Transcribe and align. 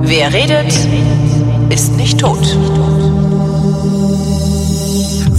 Wer 0.00 0.32
redet, 0.32 0.72
ist 1.72 1.92
nicht 1.96 2.18
tot. 2.20 2.40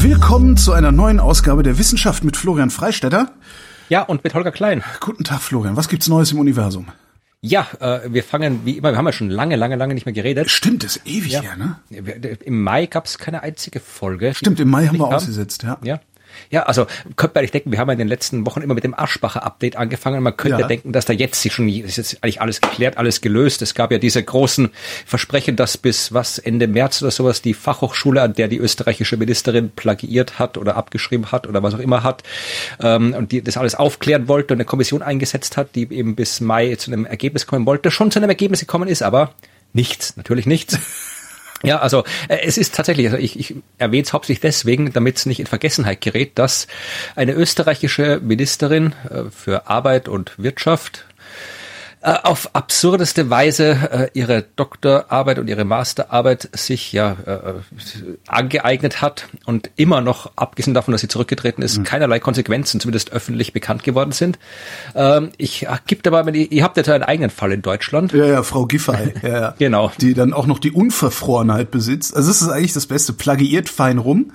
Willkommen 0.02 0.56
zu 0.58 0.72
einer 0.74 0.92
neuen 0.92 1.20
Ausgabe 1.20 1.64
der 1.64 1.78
Wissenschaft 1.78 2.24
mit 2.24 2.38
Florian 2.38 2.70
Freistetter. 2.70 3.32
Ja, 3.90 4.04
und 4.04 4.24
mit 4.24 4.34
Holger 4.36 4.52
Klein. 4.52 4.84
Guten 5.00 5.24
Tag, 5.24 5.42
Florian. 5.42 5.76
Was 5.76 5.90
gibt's 5.90 6.08
Neues 6.08 6.32
im 6.32 6.40
Universum? 6.40 6.88
Ja, 7.42 7.68
äh, 7.80 8.02
wir 8.12 8.24
fangen 8.24 8.62
wie 8.66 8.78
immer, 8.78 8.92
wir 8.92 8.98
haben 8.98 9.06
ja 9.06 9.14
schon 9.14 9.30
lange, 9.30 9.56
lange, 9.56 9.76
lange 9.78 9.94
nicht 9.94 10.06
mehr 10.06 10.14
geredet. 10.14 10.52
Stimmt, 10.52 10.84
ist 10.84 11.02
ewig 11.06 11.32
Ja. 11.32 11.42
her, 11.42 11.56
ne? 11.58 11.78
Im 12.46 12.62
Mai 12.62 12.86
gab's 12.86 13.18
keine 13.18 13.42
einzige 13.44 13.80
Folge. 13.80 14.34
Stimmt, 14.36 14.60
im 14.60 14.70
Mai 14.70 14.88
haben 14.88 14.98
wir 15.00 15.06
Nicht 15.06 15.16
ausgesetzt, 15.16 15.64
ja. 15.64 15.78
Ja. 15.84 16.00
Ja, 16.50 16.64
also 16.64 16.86
könnte 17.16 17.34
man 17.36 17.40
eigentlich 17.40 17.52
denken, 17.52 17.72
wir 17.72 17.80
haben 17.80 17.88
ja 17.90 17.94
in 17.94 18.00
den 18.00 18.08
letzten 18.08 18.46
Wochen 18.46 18.62
immer 18.62 18.74
mit 18.74 18.84
dem 18.84 18.94
Aschbacher-Update 18.98 19.76
angefangen. 19.76 20.22
Man 20.24 20.36
könnte 20.38 20.62
Ja. 20.62 20.68
denken, 20.68 20.92
dass 20.92 21.06
da 21.06 21.14
jetzt 21.14 21.42
sich 21.42 21.54
schon, 21.54 21.70
ist 21.70 21.98
jetzt 21.98 22.24
eigentlich 22.24 22.42
alles 22.42 22.62
geklärt, 22.62 22.98
alles 22.98 23.22
gelöst. 23.22 23.62
Es 23.62 23.74
gab 23.76 23.92
ja 23.92 23.98
diese 23.98 24.24
großen 24.24 24.70
Versprechen, 25.06 25.56
dass 25.56 25.78
bis 25.78 26.14
was 26.14 26.38
Ende 26.40 26.68
März 26.68 27.02
oder 27.02 27.12
sowas 27.12 27.42
die 27.42 27.54
Fachhochschule, 27.54 28.22
an 28.22 28.34
der 28.34 28.48
die 28.48 28.58
österreichische 28.58 29.18
Ministerin 29.18 29.72
plagiiert 29.72 30.40
hat 30.40 30.58
oder 30.58 30.76
abgeschrieben 30.76 31.32
hat 31.32 31.48
oder 31.48 31.62
was 31.64 31.74
auch 31.76 31.80
immer 31.80 32.04
hat, 32.04 32.24
ähm, 32.82 33.14
und 33.14 33.32
die 33.32 33.42
das 33.42 33.58
alles 33.58 33.76
aufklären 33.76 34.28
wollte 34.28 34.54
und 34.54 34.58
eine 34.58 34.66
Kommission 34.66 35.02
eingesetzt 35.02 35.58
hat, 35.58 35.76
die 35.76 35.92
eben 35.94 36.16
bis 36.16 36.42
Mai 36.42 36.76
zu 36.76 36.92
einem 36.92 37.06
Ergebnis 37.06 37.48
kommen 37.48 37.66
wollte, 37.66 37.92
schon 37.92 38.12
zu 38.12 38.20
einem 38.20 38.30
Ergebnis 38.30 38.60
gekommen 38.62 38.88
ist, 38.90 39.02
aber 39.04 39.34
nichts, 39.74 40.18
natürlich 40.18 40.46
nichts. 40.46 40.78
Ja, 41.64 41.80
also 41.80 42.04
äh, 42.30 42.38
es 42.44 42.58
ist 42.58 42.76
tatsächlich, 42.76 43.08
also 43.08 43.18
ich, 43.18 43.38
ich 43.38 43.56
erwähne 43.78 44.04
es 44.04 44.14
hauptsächlich 44.14 44.40
deswegen, 44.40 44.94
damit 44.94 45.18
es 45.18 45.26
nicht 45.26 45.40
in 45.40 45.46
Vergessenheit 45.46 46.02
gerät, 46.02 46.40
dass 46.40 46.68
eine 47.16 47.34
österreichische 47.34 48.22
Ministerin 48.24 48.94
äh, 49.10 49.24
für 49.30 49.68
Arbeit 49.68 50.08
und 50.08 50.34
Wirtschaft 50.38 51.06
äh, 52.02 52.14
auf 52.24 52.52
absurdeste 52.54 53.30
Weise 53.30 53.72
äh, 53.92 54.10
ihre 54.14 54.46
Doktorarbeit 54.56 55.38
und 55.38 55.50
ihre 55.50 55.66
Masterarbeit 55.66 56.50
sich 56.54 56.94
ja 56.94 57.18
äh, 57.26 57.54
angeeignet 58.26 59.02
hat 59.02 59.28
und 59.46 59.70
immer 59.76 60.00
noch, 60.00 60.32
abgesehen 60.38 60.74
davon, 60.74 60.94
dass 60.94 61.02
sie 61.02 61.10
zurückgetreten 61.10 61.62
ist, 61.62 61.84
keinerlei 61.84 62.20
Konsequenzen 62.20 62.80
zumindest 62.80 63.12
öffentlich 63.12 63.52
bekannt 63.52 63.84
geworden 63.84 64.14
sind. 64.14 64.40
Ähm, 64.96 65.32
ich 65.38 65.68
gibt 65.88 66.08
aber, 66.08 66.34
ihr, 66.34 66.64
habt 66.64 66.78
ja 66.78 66.94
einen 66.94 67.04
eigenen 67.04 67.30
Fall 67.30 67.52
in 67.52 67.62
Deutschland. 67.62 68.14
Ja, 68.14 68.26
ja, 68.26 68.44
Frau 68.44 68.66
Giffey. 68.66 69.14
Ja, 69.22 69.42
ja. 69.42 69.56
Genau. 69.60 69.92
Die 70.00 70.14
dann 70.14 70.32
auch 70.34 70.46
noch 70.46 70.60
die 70.60 70.72
Unverfrorenheit 70.72 71.72
besitzt. 71.72 72.16
Also 72.16 72.30
das 72.30 72.42
ist 72.42 72.50
eigentlich 72.50 72.74
das 72.74 72.86
Beste. 72.86 73.12
Plagiiert 73.12 73.68
fein 73.68 73.98
rum. 73.98 74.32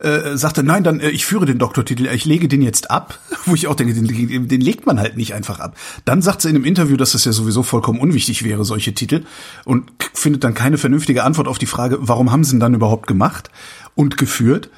Äh, 0.00 0.36
sagte, 0.36 0.62
nein, 0.62 0.84
dann 0.84 1.00
äh, 1.00 1.10
ich 1.10 1.26
führe 1.26 1.44
den 1.44 1.58
Doktortitel, 1.58 2.06
ich 2.06 2.24
lege 2.24 2.46
den 2.46 2.62
jetzt 2.62 2.90
ab, 2.90 3.18
wo 3.46 3.54
ich 3.54 3.66
auch 3.66 3.74
denke, 3.74 3.94
den, 3.94 4.48
den 4.48 4.60
legt 4.60 4.86
man 4.86 5.00
halt 5.00 5.16
nicht 5.16 5.34
einfach 5.34 5.58
ab. 5.58 5.76
Dann 6.04 6.22
sagt 6.22 6.42
sie 6.42 6.48
in 6.48 6.54
einem 6.54 6.64
Interview, 6.64 6.96
dass 6.96 7.12
das 7.12 7.24
ja 7.24 7.32
sowieso 7.32 7.64
vollkommen 7.64 7.98
unwichtig 7.98 8.44
wäre, 8.44 8.64
solche 8.64 8.94
Titel, 8.94 9.24
und 9.64 9.90
findet 10.14 10.44
dann 10.44 10.54
keine 10.54 10.78
vernünftige 10.78 11.24
Antwort 11.24 11.48
auf 11.48 11.58
die 11.58 11.66
Frage, 11.66 11.98
warum 12.00 12.30
haben 12.30 12.44
sie 12.44 12.56
ihn 12.56 12.60
dann 12.60 12.74
überhaupt 12.74 13.08
gemacht 13.08 13.50
und 13.96 14.16
geführt. 14.16 14.70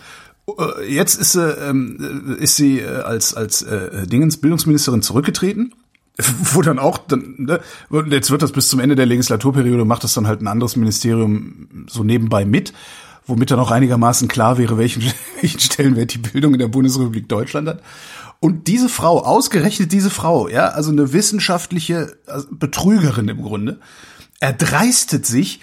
Äh, 0.46 0.90
Jetzt 0.90 1.16
ist 1.16 1.32
sie, 1.32 1.50
ähm, 1.50 2.36
ist 2.40 2.56
sie 2.56 2.80
äh, 2.80 2.86
als 3.02 3.34
als 3.34 3.60
äh, 3.62 4.06
Dingens 4.06 4.38
Bildungsministerin 4.38 5.02
zurückgetreten 5.02 5.74
wo 6.54 6.62
dann 6.62 6.78
auch, 6.78 6.98
dann, 6.98 7.34
ne, 7.38 7.60
jetzt 8.10 8.30
wird 8.30 8.42
das 8.42 8.52
bis 8.52 8.68
zum 8.68 8.80
Ende 8.80 8.96
der 8.96 9.06
Legislaturperiode, 9.06 9.84
macht 9.84 10.04
das 10.04 10.14
dann 10.14 10.26
halt 10.26 10.40
ein 10.40 10.48
anderes 10.48 10.76
Ministerium 10.76 11.86
so 11.88 12.04
nebenbei 12.04 12.44
mit, 12.44 12.72
womit 13.26 13.50
dann 13.50 13.60
auch 13.60 13.70
einigermaßen 13.70 14.28
klar 14.28 14.58
wäre, 14.58 14.78
welchen, 14.78 15.02
welchen 15.40 15.60
Stellenwert 15.60 16.14
die 16.14 16.18
Bildung 16.18 16.52
in 16.54 16.58
der 16.58 16.68
Bundesrepublik 16.68 17.28
Deutschland 17.28 17.68
hat. 17.68 17.82
Und 18.40 18.68
diese 18.68 18.88
Frau, 18.88 19.20
ausgerechnet 19.20 19.92
diese 19.92 20.10
Frau, 20.10 20.48
ja, 20.48 20.68
also 20.68 20.90
eine 20.90 21.12
wissenschaftliche 21.12 22.16
also 22.26 22.48
Betrügerin 22.50 23.28
im 23.28 23.42
Grunde, 23.42 23.80
erdreistet 24.40 25.26
sich, 25.26 25.60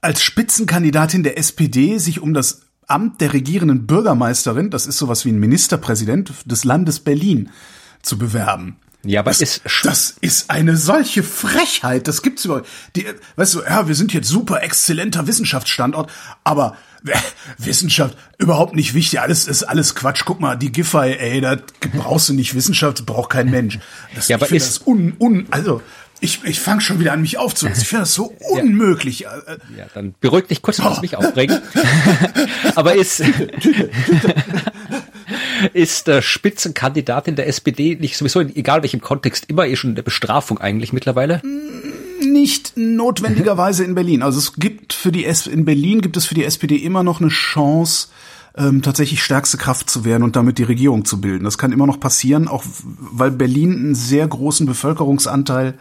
als 0.00 0.22
Spitzenkandidatin 0.22 1.22
der 1.22 1.38
SPD 1.38 1.98
sich 1.98 2.20
um 2.20 2.34
das 2.34 2.62
Amt 2.88 3.20
der 3.20 3.32
regierenden 3.32 3.86
Bürgermeisterin, 3.86 4.70
das 4.70 4.86
ist 4.86 4.98
sowas 4.98 5.24
wie 5.24 5.30
ein 5.30 5.38
Ministerpräsident 5.38 6.32
des 6.44 6.64
Landes 6.64 7.00
Berlin, 7.00 7.50
zu 8.02 8.18
bewerben. 8.18 8.76
Ja, 9.04 9.20
aber 9.20 9.30
Das, 9.30 9.40
ist 9.40 9.62
das 9.82 10.14
ist 10.20 10.48
eine 10.50 10.76
solche 10.76 11.22
Frechheit, 11.22 12.06
das 12.06 12.22
gibt's 12.22 12.44
überhaupt. 12.44 12.68
Die, 12.94 13.04
weißt 13.36 13.54
du, 13.54 13.62
ja, 13.62 13.88
wir 13.88 13.94
sind 13.96 14.12
jetzt 14.12 14.28
super 14.28 14.62
exzellenter 14.62 15.26
Wissenschaftsstandort, 15.26 16.10
aber 16.44 16.76
äh, 17.06 17.10
Wissenschaft 17.58 18.16
überhaupt 18.38 18.74
nicht 18.76 18.94
wichtig, 18.94 19.20
alles 19.20 19.48
ist 19.48 19.64
alles 19.64 19.94
Quatsch. 19.96 20.22
Guck 20.24 20.38
mal, 20.40 20.56
die 20.56 20.70
Giffey, 20.70 21.16
ey, 21.18 21.40
da 21.40 21.56
brauchst 21.96 22.28
du 22.28 22.32
nicht 22.34 22.54
Wissenschaft, 22.54 23.04
braucht 23.04 23.30
kein 23.30 23.50
Mensch. 23.50 23.78
Das, 24.14 24.28
Ja, 24.28 24.36
ich 24.36 24.42
aber 24.42 24.46
finde 24.48 24.64
ist- 24.64 24.78
das 24.80 24.86
un, 24.86 25.14
un, 25.18 25.46
also 25.50 25.82
ich, 26.20 26.44
ich 26.44 26.60
fange 26.60 26.80
schon 26.80 27.00
wieder 27.00 27.12
an 27.12 27.20
mich 27.22 27.36
aufzulösen. 27.38 27.82
Ich 27.82 27.88
finde 27.88 28.02
das 28.02 28.14
so 28.14 28.26
unmöglich. 28.50 29.24
Äh, 29.26 29.28
Ja, 29.76 29.86
dann 29.94 30.14
beruhig 30.20 30.46
dich 30.46 30.62
kurz, 30.62 30.78
lass 30.78 31.02
mich 31.02 31.16
aufregen. 31.16 31.58
Aber 32.76 32.94
ist, 32.94 33.20
ist 35.72 36.08
äh, 36.08 36.22
Spitzenkandidatin 36.22 37.36
der 37.36 37.46
SPD 37.48 37.96
nicht 37.96 38.16
sowieso, 38.16 38.40
in 38.40 38.54
egal 38.54 38.82
welchem 38.82 39.00
Kontext, 39.00 39.46
immer 39.48 39.66
eh 39.66 39.76
schon 39.76 39.90
eine 39.90 40.02
Bestrafung 40.02 40.58
eigentlich 40.58 40.92
mittlerweile? 40.92 41.42
nicht 42.24 42.74
notwendigerweise 42.76 43.84
in 43.84 43.94
Berlin. 43.94 44.22
Also 44.22 44.38
es 44.38 44.54
gibt 44.54 44.92
für 44.92 45.12
die 45.12 45.24
S 45.24 45.46
in 45.46 45.64
Berlin 45.64 46.00
gibt 46.00 46.16
es 46.16 46.24
für 46.24 46.34
die 46.34 46.44
SPD 46.44 46.76
immer 46.76 47.02
noch 47.02 47.20
eine 47.20 47.30
Chance, 47.30 48.08
ähm, 48.56 48.82
tatsächlich 48.82 49.22
stärkste 49.22 49.56
Kraft 49.56 49.88
zu 49.88 50.04
werden 50.04 50.22
und 50.22 50.36
damit 50.36 50.58
die 50.58 50.62
Regierung 50.62 51.04
zu 51.04 51.20
bilden. 51.20 51.44
Das 51.44 51.58
kann 51.58 51.72
immer 51.72 51.86
noch 51.86 52.00
passieren, 52.00 52.48
auch 52.48 52.64
weil 52.96 53.30
Berlin 53.30 53.72
einen 53.72 53.94
sehr 53.94 54.26
großen 54.26 54.66
Bevölkerungsanteil 54.66 55.74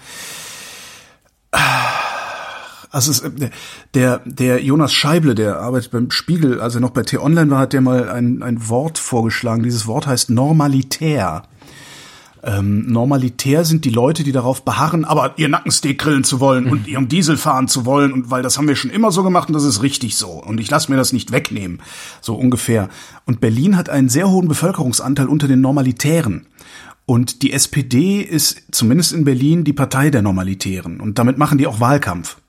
also 2.92 3.12
es, 3.12 3.22
äh, 3.22 3.50
der, 3.94 4.22
der 4.26 4.64
Jonas 4.64 4.94
Scheible, 4.94 5.34
der 5.34 5.60
arbeitet 5.60 5.92
beim 5.92 6.12
Spiegel, 6.12 6.60
als 6.60 6.76
er 6.76 6.82
noch 6.82 6.92
bei 6.92 7.04
T-Online 7.04 7.50
war, 7.50 7.60
hat 7.60 7.74
der 7.74 7.82
mal 7.82 8.10
ein, 8.10 8.44
ein 8.44 8.70
Wort 8.70 8.98
vorgeschlagen. 8.98 9.64
Dieses 9.64 9.88
Wort 9.88 10.08
heißt 10.08 10.30
normalitär. 10.30 11.44
Ähm, 12.44 12.92
normalitär 12.92 13.66
sind 13.66 13.86
die 13.86 13.92
Leute, 13.92 14.24
die 14.24 14.32
darauf 14.32 14.66
beharren, 14.66 15.06
aber 15.06 15.38
ihr 15.38 15.48
Nackensteak 15.48 16.00
grillen 16.00 16.24
zu 16.24 16.40
wollen 16.40 16.66
und 16.66 16.88
ihren 16.88 17.08
Diesel 17.08 17.38
fahren 17.38 17.68
zu 17.68 17.86
wollen 17.86 18.12
und 18.12 18.32
weil 18.32 18.42
das 18.42 18.58
haben 18.58 18.68
wir 18.68 18.76
schon 18.76 18.90
immer 18.90 19.12
so 19.12 19.22
gemacht 19.22 19.48
und 19.50 19.54
das 19.54 19.64
ist 19.64 19.84
richtig 19.84 20.16
so 20.16 20.32
und 20.32 20.60
ich 20.60 20.70
lasse 20.72 20.90
mir 20.90 20.98
das 20.98 21.14
nicht 21.14 21.32
wegnehmen, 21.32 21.82
so 22.20 22.34
ungefähr. 22.34 22.90
Und 23.26 23.42
Berlin 23.42 23.78
hat 23.78 23.90
einen 23.90 24.10
sehr 24.10 24.28
hohen 24.28 24.48
Bevölkerungsanteil 24.48 25.28
unter 25.28 25.48
den 25.48 25.62
Normalitären. 25.62 26.48
Und 27.06 27.44
die 27.44 27.54
SPD 27.54 28.22
ist 28.22 28.64
zumindest 28.72 29.14
in 29.14 29.24
Berlin 29.24 29.64
die 29.64 29.74
Partei 29.74 30.10
der 30.10 30.24
Normalitären 30.24 31.00
und 31.00 31.20
damit 31.20 31.38
machen 31.38 31.60
die 31.60 31.68
auch 31.68 31.80
Wahlkampf. 31.80 32.41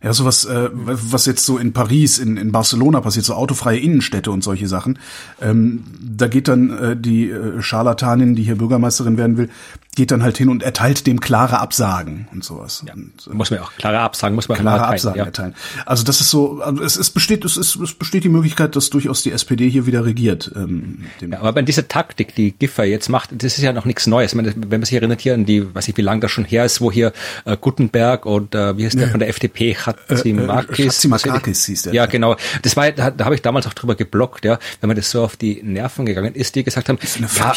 Ja, 0.00 0.12
sowas, 0.12 0.44
äh, 0.44 0.70
was 0.72 1.26
jetzt 1.26 1.44
so 1.44 1.58
in 1.58 1.72
Paris, 1.72 2.18
in, 2.18 2.36
in 2.36 2.52
Barcelona 2.52 3.00
passiert, 3.00 3.24
so 3.24 3.34
autofreie 3.34 3.78
Innenstädte 3.78 4.30
und 4.30 4.44
solche 4.44 4.68
Sachen. 4.68 4.98
Ähm, 5.40 5.82
da 6.00 6.28
geht 6.28 6.46
dann 6.46 6.70
äh, 6.70 6.96
die 6.96 7.30
äh, 7.30 7.60
Scharlatanin, 7.60 8.36
die 8.36 8.44
hier 8.44 8.56
Bürgermeisterin 8.56 9.18
werden 9.18 9.36
will, 9.36 9.50
geht 9.98 10.12
dann 10.12 10.22
halt 10.22 10.38
hin 10.38 10.48
und 10.48 10.62
erteilt 10.62 11.08
dem 11.08 11.18
klare 11.18 11.58
Absagen 11.58 12.28
und 12.32 12.44
sowas. 12.44 12.84
Und, 12.94 13.26
äh, 13.26 13.34
Muss 13.34 13.50
man 13.50 13.58
auch 13.58 13.72
klare 13.72 13.98
Absagen, 13.98 14.36
muss 14.36 14.48
man 14.48 14.56
klare 14.56 14.76
erteilen, 14.76 14.94
Absagen 14.94 15.18
ja. 15.18 15.24
erteilen. 15.24 15.54
Also 15.86 16.04
das 16.04 16.20
ist 16.20 16.30
so, 16.30 16.60
also 16.62 16.84
es, 16.84 16.94
es 16.96 17.10
besteht, 17.10 17.44
es, 17.44 17.56
ist, 17.56 17.74
es 17.74 17.94
besteht 17.94 18.22
die 18.22 18.28
Möglichkeit, 18.28 18.76
dass 18.76 18.90
durchaus 18.90 19.24
die 19.24 19.32
SPD 19.32 19.68
hier 19.68 19.86
wieder 19.86 20.04
regiert. 20.04 20.52
Ähm, 20.54 21.06
Ja, 21.20 21.40
aber 21.40 21.62
diese 21.62 21.88
Taktik, 21.88 22.32
die 22.36 22.52
Giffey 22.52 22.84
jetzt 22.84 23.08
macht, 23.08 23.30
das 23.32 23.58
ist 23.58 23.64
ja 23.64 23.72
noch 23.72 23.86
nichts 23.86 24.06
Neues. 24.06 24.36
Meine, 24.36 24.54
wenn 24.54 24.78
man 24.78 24.84
sich 24.84 24.94
erinnert 24.94 25.20
hier 25.20 25.34
an 25.34 25.44
die, 25.46 25.74
weiß 25.74 25.88
ich, 25.88 25.96
wie 25.96 26.02
lange 26.02 26.20
das 26.20 26.30
schon 26.30 26.44
her 26.44 26.64
ist, 26.64 26.80
wo 26.80 26.92
hier 26.92 27.12
äh, 27.44 27.56
Gutenberg 27.60 28.24
und 28.24 28.54
äh, 28.54 28.78
wie 28.78 28.86
heißt 28.86 29.00
der 29.00 29.08
von 29.08 29.18
der 29.18 29.30
FDP, 29.30 29.74
Hatzimakis. 29.74 30.78
äh, 30.78 30.86
Hatzimakakis 30.86 31.66
hieß 31.66 31.82
der. 31.82 31.94
Ja, 31.94 32.06
genau. 32.06 32.36
Das 32.62 32.76
war, 32.76 32.92
da, 32.92 33.10
da 33.10 33.24
habe 33.24 33.34
ich 33.34 33.42
damals 33.42 33.66
auch 33.66 33.74
drüber 33.74 33.96
geblockt, 33.96 34.44
ja, 34.44 34.60
wenn 34.80 34.86
man 34.86 34.96
das 34.96 35.10
so 35.10 35.24
auf 35.24 35.36
die 35.36 35.60
Nerven 35.60 36.06
gegangen 36.06 36.36
ist, 36.36 36.54
die 36.54 36.62
gesagt 36.62 36.88
haben, 36.88 36.98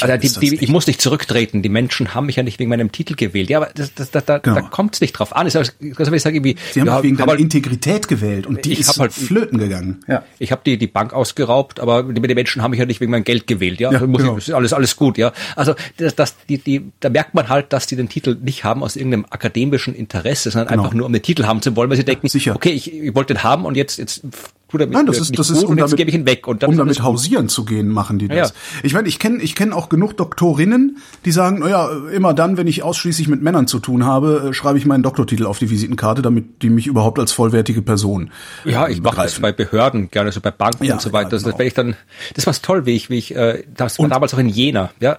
ja, 0.02 0.18
die, 0.18 0.28
die, 0.40 0.56
ich 0.56 0.70
muss 0.70 0.88
nicht 0.88 1.02
zurücktreten. 1.02 1.62
Die 1.62 1.70
Menschen 1.70 2.16
haben 2.16 2.31
mich 2.32 2.38
ja 2.38 2.44
nicht 2.44 2.60
wegen 2.60 2.70
meinem 2.70 2.92
Titel 2.92 3.16
gewählt. 3.16 3.50
Ja, 3.50 3.58
aber 3.60 3.70
das, 3.76 3.94
das, 3.94 4.12
das, 4.12 4.26
da, 4.26 4.38
Genau. 4.40 4.56
da 4.56 4.62
kommt 4.62 4.96
es 4.96 5.02
nicht 5.02 5.14
drauf 5.14 5.36
an. 5.36 5.48
Ist, 5.48 5.56
also, 5.56 5.72
das 5.98 6.12
ich 6.12 6.22
sage, 6.22 6.38
irgendwie, 6.38 6.56
Sie 6.72 6.82
haben 6.82 6.88
ja, 6.88 7.04
wegen 7.04 7.16
hab 7.18 7.26
deiner 7.28 7.32
halt- 7.34 7.42
Integrität 7.42 8.08
gewählt 8.08 8.48
und 8.48 8.66
die 8.66 8.74
Ich 8.74 8.80
ist 8.80 8.98
halt- 9.00 9.14
flöten 9.14 9.58
gegangen. 9.60 10.00
Ja. 10.08 10.24
ich 10.40 10.52
habe 10.52 10.62
die, 10.66 10.78
die 10.78 10.88
Bank 10.88 11.14
ausgeraubt, 11.14 11.80
aber 11.80 12.04
die, 12.04 12.22
die 12.22 12.36
Menschen 12.36 12.62
haben 12.62 12.72
mich 12.72 12.80
ja 12.80 12.86
nicht 12.86 13.02
wegen 13.02 13.12
meinem 13.12 13.24
Geld 13.24 13.46
gewählt, 13.48 13.80
ja. 13.80 13.92
Ja, 13.92 14.00
Also 14.00 14.08
genau. 14.12 14.38
ich, 14.38 14.54
alles, 14.56 14.74
alles 14.74 14.96
gut, 14.96 15.18
ja. 15.18 15.32
Also 15.56 15.76
das, 15.98 16.16
das, 16.16 16.36
die, 16.48 16.58
die, 16.58 16.92
da 17.00 17.10
merkt 17.10 17.34
man 17.34 17.50
halt, 17.50 17.74
dass 17.74 17.88
die 17.88 17.96
den 17.96 18.10
Titel 18.10 18.38
nicht 18.42 18.64
haben 18.64 18.84
aus 18.84 18.96
irgendeinem 18.96 19.26
akademischen 19.30 19.94
Interesse, 19.96 20.52
sondern 20.52 20.70
Genau. 20.70 20.84
einfach 20.84 20.94
nur 20.96 21.06
um 21.06 21.14
den 21.14 21.22
Titel 21.22 21.46
haben 21.46 21.62
zu 21.62 21.76
wollen, 21.76 21.90
weil 21.90 21.98
sie 21.98 22.06
denken, 22.06 22.28
sicher. 22.28 22.56
okay, 22.56 22.70
ich, 22.72 22.94
ich 22.94 23.14
wollte 23.16 23.34
den 23.34 23.44
haben 23.44 23.66
und 23.66 23.76
jetzt, 23.76 23.98
jetzt 23.98 24.22
tu 24.72 24.78
damit 24.78 24.94
Nein, 24.94 25.06
das 25.06 25.20
ist, 25.20 25.38
das 25.38 25.50
gut 25.50 25.58
ist, 25.58 25.64
und 25.64 25.72
um 25.72 25.78
jetzt 25.78 25.88
damit, 25.88 25.98
gebe 25.98 26.10
ich 26.10 26.16
ihn 26.16 26.26
weg. 26.26 26.48
Und 26.48 26.64
dann 26.64 26.72
um 26.72 26.78
damit 26.78 27.04
hausieren 27.04 27.50
zu 27.50 27.66
gehen, 27.66 27.90
machen 27.90 28.20
die 28.20 28.28
das. 28.28 28.50
Ja. 28.50 28.56
Ich 28.84 28.94
meine, 28.94 29.08
ich 29.08 29.20
kenne 29.20 29.42
ich 29.42 29.56
kenn 29.56 29.74
auch 29.74 29.90
genug 29.90 30.18
Doktorinnen, 30.18 30.98
die 31.26 31.32
sagen, 31.32 31.60
naja, 31.60 31.90
immer 32.14 32.34
dann, 32.34 32.58
wenn 32.58 32.68
ich 32.68 32.84
ausschließlich 32.84 33.28
mit 33.28 33.42
Männern 33.42 33.68
zu 33.68 33.80
tun 33.80 34.06
habe, 34.06 34.50
äh, 34.50 34.54
schreibe 34.54 34.78
ich 34.78 34.86
meinen 34.86 35.04
Doktortitel 35.04 35.46
auf 35.46 35.60
die 35.60 35.70
Visitenkarte, 35.70 36.22
damit 36.22 36.62
die 36.62 36.70
mich 36.70 36.88
überhaupt 36.88 37.20
als 37.20 37.32
vollwertige 37.32 37.82
Person 37.82 38.32
Ja, 38.66 38.88
ich 38.88 39.02
mache 39.02 39.18
das 39.18 39.40
bei 39.40 39.52
Behörden 39.52 40.10
gerne, 40.10 40.32
so 40.32 40.42
bei 40.42 40.52
Banken 40.52 40.86
Ja, 40.86 40.96
und 40.96 41.02
so 41.02 41.12
weiter. 41.14 41.28
ja, 41.28 41.30
das, 41.30 41.44
genau. 41.44 41.58
wenn 41.58 41.68
ich 41.68 41.74
dann, 41.74 41.96
das 42.36 42.48
war 42.48 42.54
toll, 42.62 42.86
wie 42.86 42.96
ich, 42.96 43.10
wie 43.10 43.18
ich, 43.18 43.36
äh, 43.36 43.64
das 43.76 44.00
war 44.00 44.08
damals 44.08 44.34
auch 44.34 44.40
in 44.40 44.50
Jena, 44.50 44.92
ja, 45.00 45.18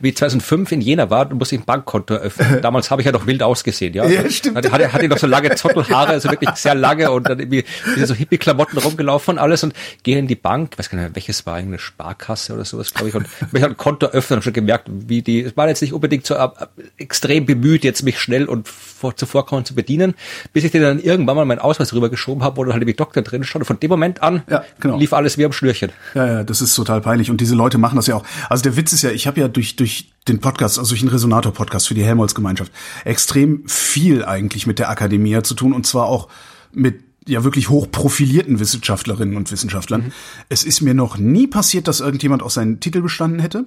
wie 0.00 0.08
ich 0.08 0.16
2005 0.16 0.72
in 0.72 0.80
Jena 0.80 1.10
war, 1.10 1.32
musste 1.34 1.54
ich 1.54 1.62
ein 1.62 1.64
Bankkonto 1.64 2.14
öffnen. 2.14 2.60
Damals 2.62 2.90
habe 2.90 3.02
ich 3.02 3.06
ja 3.06 3.12
noch 3.12 3.26
wild 3.26 3.42
ausgesehen, 3.42 3.94
ja. 3.94 4.06
Ja, 4.06 4.28
stimmt. 4.30 4.56
Hatte, 4.56 4.92
hatte, 4.92 5.04
ich 5.04 5.10
noch 5.10 5.18
so 5.18 5.26
lange 5.26 5.54
Zottelhaare, 5.54 6.12
also 6.12 6.30
wirklich 6.30 6.50
sehr 6.50 6.74
lange 6.74 7.10
und 7.10 7.28
dann 7.28 7.38
irgendwie 7.38 7.64
so 8.04 8.14
Hippie-Klamotten 8.14 8.78
rumgelaufen 8.92 9.34
und 9.34 9.38
alles 9.38 9.62
und 9.64 9.74
gehe 10.02 10.18
in 10.18 10.26
die 10.26 10.36
Bank, 10.36 10.78
weiß 10.78 10.90
gar 10.90 10.98
nicht 10.98 11.08
mehr, 11.08 11.14
welches 11.14 11.46
war, 11.46 11.54
eine 11.54 11.78
Sparkasse 11.78 12.54
oder 12.54 12.64
sowas, 12.64 12.94
glaube 12.94 13.08
ich, 13.08 13.14
und 13.14 13.26
mich 13.52 13.64
ein 13.64 13.76
Konto 13.76 14.06
öffnen 14.06 14.38
und 14.38 14.42
schon 14.42 14.52
gemerkt, 14.52 14.88
wie 14.90 15.22
die, 15.22 15.42
es 15.42 15.56
war 15.56 15.68
jetzt 15.68 15.82
nicht 15.82 15.92
unbedingt 15.92 16.26
so 16.26 16.34
äh, 16.34 16.48
extrem 16.96 17.46
bemüht, 17.46 17.84
jetzt 17.84 18.02
mich 18.02 18.18
schnell 18.18 18.46
und 18.46 18.68
vor, 18.68 19.16
zuvorkommen 19.16 19.64
zu 19.64 19.74
bedienen, 19.74 20.14
bis 20.52 20.64
ich 20.64 20.70
dir 20.70 20.80
dann 20.80 21.00
irgendwann 21.00 21.36
mal 21.36 21.44
meinen 21.44 21.58
Ausweis 21.58 21.92
rübergeschoben 21.92 22.42
habe, 22.42 22.56
wo 22.56 22.64
dann 22.64 22.74
halt 22.74 22.86
wie 22.86 22.94
Doktor 22.94 23.22
drin 23.22 23.44
stand 23.44 23.62
und 23.62 23.66
von 23.66 23.80
dem 23.80 23.90
Moment 23.90 24.22
an 24.22 24.42
Ja, 24.48 24.64
genau. 24.80 24.98
lief 24.98 25.12
alles 25.12 25.38
wie 25.38 25.44
am 25.44 25.52
Schnürchen. 25.52 25.90
Ja, 26.14 26.26
ja, 26.26 26.44
das 26.44 26.60
ist 26.60 26.74
total 26.74 27.00
peinlich. 27.00 27.30
Und 27.30 27.40
diese 27.40 27.54
Leute 27.54 27.78
machen 27.78 27.96
das 27.96 28.06
ja 28.06 28.16
auch. 28.16 28.24
Also 28.48 28.62
der 28.62 28.76
Witz 28.76 28.92
ist 28.92 29.02
ja, 29.02 29.10
ich 29.10 29.26
habe 29.26 29.40
ja 29.40 29.48
durch, 29.48 29.76
durch 29.76 30.10
den 30.28 30.40
Podcast, 30.40 30.78
also 30.78 30.90
durch 30.90 31.00
den 31.00 31.08
Resonator-Podcast 31.08 31.88
für 31.88 31.94
die 31.94 32.04
Helmholtz-Gemeinschaft, 32.04 32.72
extrem 33.04 33.66
viel 33.66 34.24
eigentlich 34.24 34.66
mit 34.66 34.78
der 34.78 34.90
Akademie 34.90 35.40
zu 35.42 35.54
tun 35.54 35.72
und 35.72 35.86
zwar 35.86 36.06
auch 36.06 36.28
mit 36.72 37.00
ja 37.26 37.44
wirklich 37.44 37.68
hochprofilierten 37.68 38.60
Wissenschaftlerinnen 38.60 39.36
und 39.36 39.50
Wissenschaftlern. 39.50 40.12
Es 40.48 40.64
ist 40.64 40.80
mir 40.80 40.94
noch 40.94 41.18
nie 41.18 41.46
passiert, 41.46 41.88
dass 41.88 42.00
irgendjemand 42.00 42.42
auch 42.42 42.50
seinen 42.50 42.80
Titel 42.80 43.02
bestanden 43.02 43.38
hätte. 43.38 43.66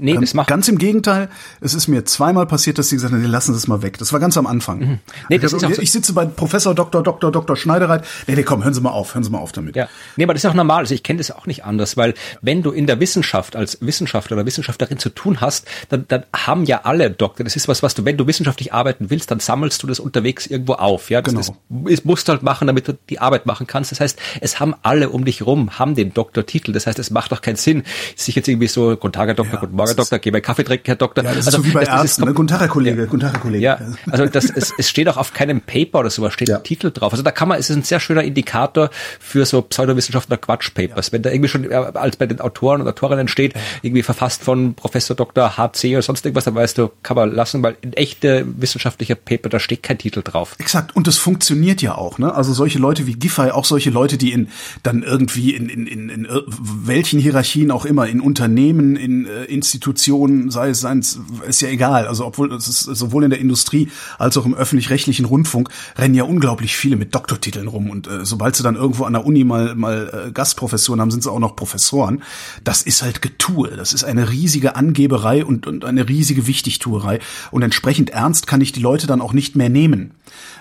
Nee, 0.00 0.16
das 0.18 0.32
macht 0.34 0.48
Ganz 0.48 0.66
im 0.68 0.78
Gegenteil, 0.78 1.28
es 1.60 1.74
ist 1.74 1.86
mir 1.88 2.04
zweimal 2.04 2.46
passiert, 2.46 2.78
dass 2.78 2.88
sie 2.88 2.96
gesagt 2.96 3.12
haben, 3.12 3.20
nee, 3.20 3.26
lassen 3.28 3.52
Sie 3.52 3.58
es 3.58 3.66
mal 3.68 3.82
weg. 3.82 3.98
Das 3.98 4.12
war 4.12 4.20
ganz 4.20 4.36
am 4.38 4.46
Anfang. 4.46 4.78
Mhm. 4.78 4.98
Nee, 5.28 5.38
das 5.38 5.52
ich, 5.52 5.58
ist 5.58 5.64
auch 5.64 5.74
so- 5.74 5.82
ich 5.82 5.92
sitze 5.92 6.12
bei 6.14 6.24
Professor 6.24 6.74
Dr. 6.74 7.02
Dr. 7.02 7.30
Dr. 7.30 7.54
Schneidereit. 7.56 8.04
Nee, 8.26 8.36
nee, 8.36 8.42
komm, 8.42 8.64
hören 8.64 8.72
Sie 8.72 8.80
mal 8.80 8.90
auf, 8.90 9.14
hören 9.14 9.24
Sie 9.24 9.30
mal 9.30 9.38
auf 9.38 9.52
damit. 9.52 9.76
Ja, 9.76 9.88
nee, 10.16 10.24
aber 10.24 10.32
das 10.32 10.44
ist 10.44 10.50
auch 10.50 10.54
normal. 10.54 10.78
Also 10.80 10.94
ich 10.94 11.02
kenne 11.02 11.18
das 11.18 11.30
auch 11.30 11.46
nicht 11.46 11.64
anders, 11.64 11.96
weil 11.98 12.14
wenn 12.40 12.62
du 12.62 12.70
in 12.70 12.86
der 12.86 12.98
Wissenschaft 13.00 13.56
als 13.56 13.78
Wissenschaftler 13.82 14.36
oder 14.38 14.46
Wissenschaftlerin 14.46 14.98
zu 14.98 15.10
tun 15.10 15.40
hast, 15.42 15.66
dann, 15.90 16.06
dann 16.08 16.24
haben 16.34 16.64
ja 16.64 16.80
alle 16.84 17.10
Doktor. 17.10 17.44
Das 17.44 17.56
ist 17.56 17.68
was, 17.68 17.82
was 17.82 17.94
du, 17.94 18.04
wenn 18.06 18.16
du 18.16 18.26
wissenschaftlich 18.26 18.72
arbeiten 18.72 19.10
willst, 19.10 19.30
dann 19.30 19.40
sammelst 19.40 19.82
du 19.82 19.86
das 19.86 20.00
unterwegs 20.00 20.46
irgendwo 20.46 20.74
auf. 20.74 21.10
Ja, 21.10 21.20
das, 21.20 21.34
Genau. 21.34 21.40
das 21.84 21.92
ist, 21.92 22.04
musst 22.06 22.26
du 22.28 22.32
halt 22.32 22.42
machen, 22.42 22.66
damit 22.66 22.88
du 22.88 22.96
die 23.10 23.18
Arbeit 23.20 23.44
machen 23.46 23.66
kannst. 23.66 23.92
Das 23.92 24.00
heißt, 24.00 24.18
es 24.40 24.60
haben 24.60 24.74
alle 24.82 25.10
um 25.10 25.24
dich 25.26 25.44
rum, 25.44 25.78
haben 25.78 25.94
den 25.94 26.14
Doktortitel. 26.14 26.72
Das 26.72 26.86
heißt, 26.86 26.98
es 26.98 27.10
macht 27.10 27.32
doch 27.32 27.42
keinen 27.42 27.56
Sinn, 27.56 27.82
sich 28.16 28.34
jetzt 28.34 28.48
irgendwie 28.48 28.68
so, 28.68 28.96
guten 28.96 29.12
Tag, 29.12 29.26
Herr 29.28 29.34
Doktor, 29.34 29.54
Ja, 29.54 29.60
guten 29.60 29.76
Morgen, 29.80 29.88
Herr 29.90 29.96
Doktor, 29.96 30.18
geh 30.18 30.30
mal 30.30 30.40
Kaffee 30.40 30.64
trinken, 30.64 30.84
Herr 30.86 30.96
Doktor. 30.96 31.24
Ja, 31.24 31.34
das 31.34 31.46
ist 31.46 31.52
so 31.52 31.64
wie 31.64 31.70
bei 31.72 31.80
das- 31.80 31.88
das 31.88 32.04
ist 32.04 32.10
Ärzten. 32.10 32.24
Ne? 32.26 32.34
Guten 32.34 32.48
Tag, 32.48 32.60
Herr 32.60 32.68
Kollege. 32.68 33.06
Guten 33.06 33.20
Tag, 33.20 33.32
Herr 33.34 33.40
Kollege. 33.40 33.64
ja, 33.64 33.80
also 34.10 34.26
das, 34.26 34.44
es, 34.50 34.72
es 34.78 34.88
steht 34.88 35.08
auch 35.08 35.16
auf 35.16 35.32
keinem 35.32 35.60
Paper 35.60 36.00
oder 36.00 36.10
sowas, 36.10 36.32
steht 36.32 36.48
Ja. 36.48 36.58
ein 36.58 36.64
Titel 36.64 36.90
drauf. 36.90 37.12
Also 37.12 37.22
da 37.22 37.30
kann 37.30 37.48
man, 37.48 37.58
es 37.58 37.70
ist 37.70 37.76
ein 37.76 37.82
sehr 37.82 38.00
schöner 38.00 38.22
Indikator 38.22 38.90
für 39.18 39.44
so 39.44 39.62
Pseudowissenschaftler 39.62 40.36
Quatschpapers. 40.36 41.12
Wenn 41.12 41.22
da 41.22 41.30
irgendwie 41.30 41.48
schon, 41.48 41.70
äh, 41.70 41.74
als 41.74 42.16
bei 42.16 42.26
den 42.26 42.40
Autoren 42.40 42.80
und 42.80 42.88
Autorinnen 42.88 43.28
steht, 43.28 43.54
irgendwie 43.82 44.02
verfasst 44.02 44.42
von 44.42 44.74
Professor 44.74 45.16
Dr. 45.16 45.56
HC 45.56 45.94
oder 45.96 46.02
sonst 46.02 46.24
irgendwas, 46.24 46.44
dann 46.44 46.54
weißt 46.54 46.78
du, 46.78 46.90
kann 47.02 47.16
man 47.16 47.32
lassen, 47.34 47.62
weil 47.62 47.76
in 47.80 47.92
echte 47.94 48.46
wissenschaftliche 48.58 49.16
Paper, 49.16 49.48
da 49.48 49.58
steht 49.58 49.82
kein 49.82 49.98
Titel 49.98 50.22
drauf. 50.22 50.56
Exakt. 50.58 50.94
Und 50.96 51.06
das 51.06 51.16
funktioniert 51.16 51.82
ja 51.82 51.94
auch, 51.96 52.18
ne? 52.18 52.34
Also 52.34 52.52
solche 52.52 52.78
Leute 52.78 53.06
wie 53.06 53.14
Giffey, 53.14 53.50
auch 53.50 53.64
solche 53.64 53.90
Leute, 53.90 54.16
die 54.18 54.32
in 54.32 54.48
dann 54.82 55.02
irgendwie 55.02 55.54
in, 55.54 55.68
in, 55.68 55.86
in, 55.86 56.08
in 56.08 56.26
ir- 56.26 56.44
welchen 56.48 57.20
Hierarchien 57.20 57.70
auch 57.70 57.84
immer, 57.84 58.06
in 58.08 58.20
Unternehmen, 58.20 58.96
in 58.96 59.26
äh, 59.26 59.44
Institutionen, 59.70 60.50
sei 60.50 60.70
es 60.70 60.80
seins, 60.80 61.20
ist 61.46 61.60
ja 61.60 61.68
egal. 61.68 62.06
Also 62.06 62.26
obwohl 62.26 62.52
es 62.52 62.66
ist 62.66 62.80
sowohl 62.80 63.24
in 63.24 63.30
der 63.30 63.38
Industrie 63.38 63.88
als 64.18 64.36
auch 64.36 64.44
im 64.44 64.54
öffentlich-rechtlichen 64.54 65.24
Rundfunk 65.24 65.68
rennen 65.96 66.14
ja 66.14 66.24
unglaublich 66.24 66.76
viele 66.76 66.96
mit 66.96 67.14
Doktortiteln 67.14 67.68
rum. 67.68 67.88
Und 67.88 68.08
äh, 68.08 68.24
sobald 68.24 68.56
sie 68.56 68.62
dann 68.62 68.74
irgendwo 68.74 69.04
an 69.04 69.12
der 69.12 69.24
Uni 69.24 69.44
mal 69.44 69.74
mal 69.74 70.26
äh, 70.28 70.32
Gastprofessoren 70.32 71.00
haben, 71.00 71.10
sind 71.10 71.22
sie 71.22 71.30
auch 71.30 71.38
noch 71.38 71.54
Professoren. 71.54 72.22
Das 72.64 72.82
ist 72.82 73.02
halt 73.02 73.22
Getue. 73.22 73.76
Das 73.76 73.92
ist 73.92 74.04
eine 74.04 74.30
riesige 74.30 74.74
Angeberei 74.74 75.44
und, 75.44 75.66
und 75.66 75.84
eine 75.84 76.08
riesige 76.08 76.46
Wichtigtuerei. 76.46 77.20
Und 77.50 77.62
entsprechend 77.62 78.10
ernst 78.10 78.46
kann 78.46 78.60
ich 78.60 78.72
die 78.72 78.80
Leute 78.80 79.06
dann 79.06 79.20
auch 79.20 79.32
nicht 79.32 79.54
mehr 79.54 79.68
nehmen. 79.68 80.14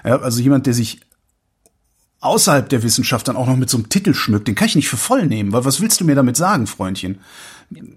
Ja, 0.05 0.19
also 0.19 0.39
jemand, 0.41 0.67
der 0.67 0.73
sich 0.73 1.01
außerhalb 2.21 2.67
der 2.69 2.83
Wissenschaft 2.83 3.27
dann 3.27 3.37
auch 3.37 3.47
noch 3.47 3.55
mit 3.55 3.69
so 3.69 3.77
einem 3.77 3.89
Titel 3.89 4.13
schmückt, 4.13 4.47
den 4.47 4.55
kann 4.55 4.67
ich 4.67 4.75
nicht 4.75 4.89
für 4.89 4.97
voll 4.97 5.25
nehmen, 5.25 5.51
weil 5.53 5.65
was 5.65 5.81
willst 5.81 6.01
du 6.01 6.05
mir 6.05 6.15
damit 6.15 6.35
sagen, 6.35 6.67
Freundchen? 6.67 7.19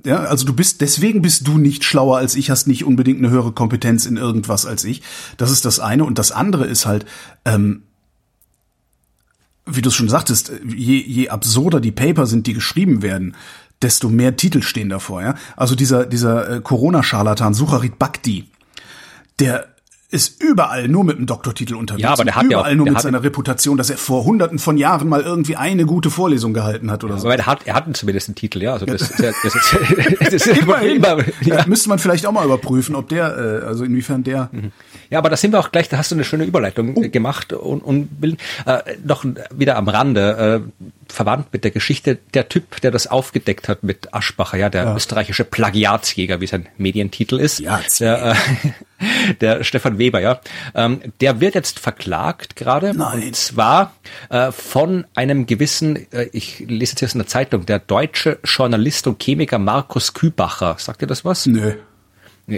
Ja, 0.05 0.25
also 0.25 0.45
du 0.45 0.53
bist, 0.53 0.81
deswegen 0.83 1.23
bist 1.23 1.47
du 1.47 1.57
nicht 1.57 1.85
schlauer 1.85 2.19
als 2.19 2.35
ich, 2.35 2.51
hast 2.51 2.67
nicht 2.67 2.85
unbedingt 2.85 3.19
eine 3.19 3.31
höhere 3.31 3.53
Kompetenz 3.53 4.05
in 4.05 4.17
irgendwas 4.17 4.67
als 4.67 4.85
ich. 4.85 5.03
Das 5.39 5.51
ist 5.51 5.65
das 5.65 5.81
eine. 5.81 6.05
Und 6.05 6.19
das 6.19 6.31
andere 6.31 6.67
ist 6.67 6.85
halt, 6.85 7.07
ähm, 7.45 7.83
wie 9.65 9.81
du 9.81 9.89
es 9.89 9.95
schon 9.95 10.09
sagtest, 10.09 10.53
je, 10.67 10.99
je 10.99 11.29
absurder 11.31 11.81
die 11.81 11.93
Paper 11.93 12.27
sind, 12.27 12.47
die 12.47 12.53
geschrieben 12.53 13.01
werden, 13.01 13.35
desto 13.81 14.09
mehr 14.09 14.37
Titel 14.37 14.63
stehen 14.63 14.89
davor, 14.89 15.23
ja. 15.23 15.35
Also 15.57 15.75
dieser, 15.75 16.07
dieser 16.07 16.49
äh, 16.49 16.61
Corona-Scharlatan 16.61 17.55
Sucharit 17.55 17.99
Bhakti, 17.99 18.49
der 19.39 19.72
ist 20.13 20.43
überall 20.43 20.89
nur 20.89 21.05
mit 21.05 21.19
dem 21.19 21.27
Doktortitel 21.27 21.75
unterwegs. 21.75 22.03
Ja, 22.03 22.13
aber 22.13 22.25
der 22.25 22.35
hat 22.37 22.43
ja 22.45 22.59
auch- 22.59 22.61
überall 22.63 22.77
nur 22.77 22.89
mit 22.89 23.01
seiner 23.01 23.23
Reputation, 23.23 23.77
dass 23.79 23.91
er 23.91 23.97
vor 23.97 24.25
hunderten 24.25 24.59
von 24.59 24.77
Jahren 24.77 25.09
mal 25.09 25.23
irgendwie 25.23 25.57
eine 25.57 25.87
gute 25.87 26.11
Vorlesung 26.11 26.53
gehalten 26.55 26.91
hat 26.91 27.03
oder 27.03 27.19
so. 27.19 27.27
Aber 27.27 27.37
er 27.37 27.47
hat, 27.47 27.61
er 27.67 27.75
hat 27.75 27.97
zumindest 27.97 28.29
einen 28.29 28.35
Titel, 28.37 28.63
ja. 28.63 28.75
Also 28.75 28.87
das, 28.87 29.19
ja- 29.19 29.33
das, 29.43 29.55
ist, 29.55 29.77
das 30.21 30.33
ist 30.35 30.47
Immerhin. 30.47 30.97
immer, 30.97 31.17
ja. 31.41 31.65
Müsste 31.67 31.89
man 31.89 31.99
vielleicht 31.99 32.27
auch 32.27 32.33
mal 32.33 32.45
überprüfen, 32.45 32.95
ob 32.95 33.09
der, 33.09 33.63
äh, 33.63 33.67
also 33.67 33.85
inwiefern 33.85 34.23
der. 34.23 34.51
Ja, 35.11 35.19
aber 35.19 35.31
da 35.31 35.37
sind 35.37 35.53
wir 35.53 35.61
auch 35.61 35.73
gleich, 35.73 35.89
da 35.89 35.97
hast 35.99 36.11
du 36.11 36.15
eine 36.15 36.25
schöne 36.25 36.45
Überleitung 36.45 36.97
äh, 37.03 37.09
gemacht 37.09 37.53
und, 37.53 37.81
und 37.83 38.09
will, 38.21 38.37
äh, 38.67 38.79
noch 39.05 39.25
wieder 39.55 39.77
am 39.77 39.89
Rande, 39.89 40.63
äh, 40.67 40.85
verwandt 41.13 41.53
mit 41.53 41.65
der 41.65 41.71
Geschichte, 41.71 42.19
der 42.35 42.49
Typ, 42.49 42.81
der 42.81 42.91
das 42.91 43.07
aufgedeckt 43.07 43.69
hat 43.69 43.83
mit 43.83 44.13
Aschbacher, 44.15 44.57
ja, 44.59 44.69
der 44.71 44.85
Ja. 44.85 44.97
österreichische 44.97 45.45
Plagiatsjäger, 45.45 46.41
wie 46.41 46.47
sein 46.47 46.69
Medientitel 46.79 47.39
ist. 47.39 47.59
Plagiatsjäger. 47.59 48.37
Der, 49.01 49.33
äh, 49.33 49.35
der 49.41 49.65
Stefan 49.65 49.99
Weber, 49.99 50.21
ja. 50.21 50.41
Ähm, 50.75 51.01
der 51.21 51.41
wird 51.41 51.55
jetzt 51.55 51.79
verklagt 51.79 52.57
gerade. 52.57 52.95
Nein. 52.95 53.23
Und 53.23 53.37
zwar 53.37 53.93
äh, 54.31 54.53
von 54.53 55.05
einem 55.15 55.47
gewissen, 55.47 56.11
äh, 56.13 56.29
ich 56.33 56.61
lese 56.61 56.93
jetzt 56.93 56.99
hier 57.01 57.09
aus 57.09 57.15
einer 57.15 57.27
Zeitung, 57.27 57.67
der 57.67 57.79
deutsche 57.79 58.39
Journalist 58.45 59.07
und 59.07 59.23
Chemiker 59.23 59.59
Markus 59.59 60.15
Kübacher. 60.15 60.77
Sagt 60.79 61.03
ihr 61.03 61.09
das 61.09 61.25
was? 61.25 61.47
Nö. 61.47 61.75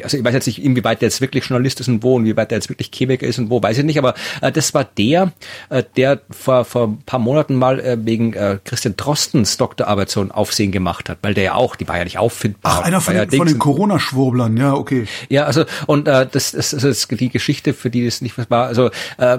Also 0.03 0.17
ich 0.17 0.25
weiß 0.25 0.35
jetzt 0.35 0.47
nicht, 0.47 0.63
inwieweit 0.63 1.01
der 1.01 1.09
jetzt 1.09 1.21
wirklich 1.21 1.45
Journalist 1.45 1.81
ist 1.81 1.89
und 1.89 2.03
wo, 2.03 2.17
und 2.17 2.23
inwieweit 2.23 2.51
der 2.51 2.59
jetzt 2.59 2.69
wirklich 2.69 2.91
Chemiker 2.93 3.27
ist 3.27 3.39
und 3.39 3.51
wo, 3.51 3.63
weiß 3.63 3.79
ich 3.79 3.85
nicht, 3.85 3.99
aber 3.99 4.15
äh, 4.41 4.51
das 4.51 4.75
war 4.75 4.85
der, 4.85 5.33
äh, 5.71 5.83
der 5.97 6.21
vor, 6.31 6.65
vor 6.65 6.89
ein 6.89 7.03
paar 7.05 7.21
Monaten 7.21 7.55
mal 7.55 7.81
äh, 7.81 7.97
wegen 8.01 8.33
äh, 8.33 8.59
Christian 8.65 8.97
Drostens 8.97 9.57
Doktorarbeit 9.57 10.11
so 10.11 10.21
ein 10.21 10.31
Aufsehen 10.31 10.73
gemacht 10.73 11.09
hat, 11.09 11.19
weil 11.23 11.35
der 11.35 11.45
ja 11.45 11.55
auch, 11.55 11.77
die 11.77 11.87
war 11.89 11.99
ja 11.99 12.05
nicht 12.05 12.19
auffindbar. 12.19 12.81
Ach, 12.81 12.85
einer 12.85 13.01
von, 13.01 13.15
den, 13.15 13.31
von 13.31 13.47
den 13.47 13.59
Corona-Schwurblern, 13.59 14.57
ja, 14.57 14.75
okay. 14.75 15.07
ja, 15.29 15.45
also 15.45 15.65
und 15.87 16.09
äh, 16.09 16.27
das, 16.31 16.53
das, 16.53 16.71
das 16.71 16.85
ist 16.85 17.11
die 17.11 17.29
Geschichte, 17.29 17.75
für 17.75 17.91
die 17.91 18.05
das 18.05 18.21
nicht 18.21 18.39
was 18.39 18.51
war. 18.51 18.67
Also 18.67 18.91
äh, 19.19 19.39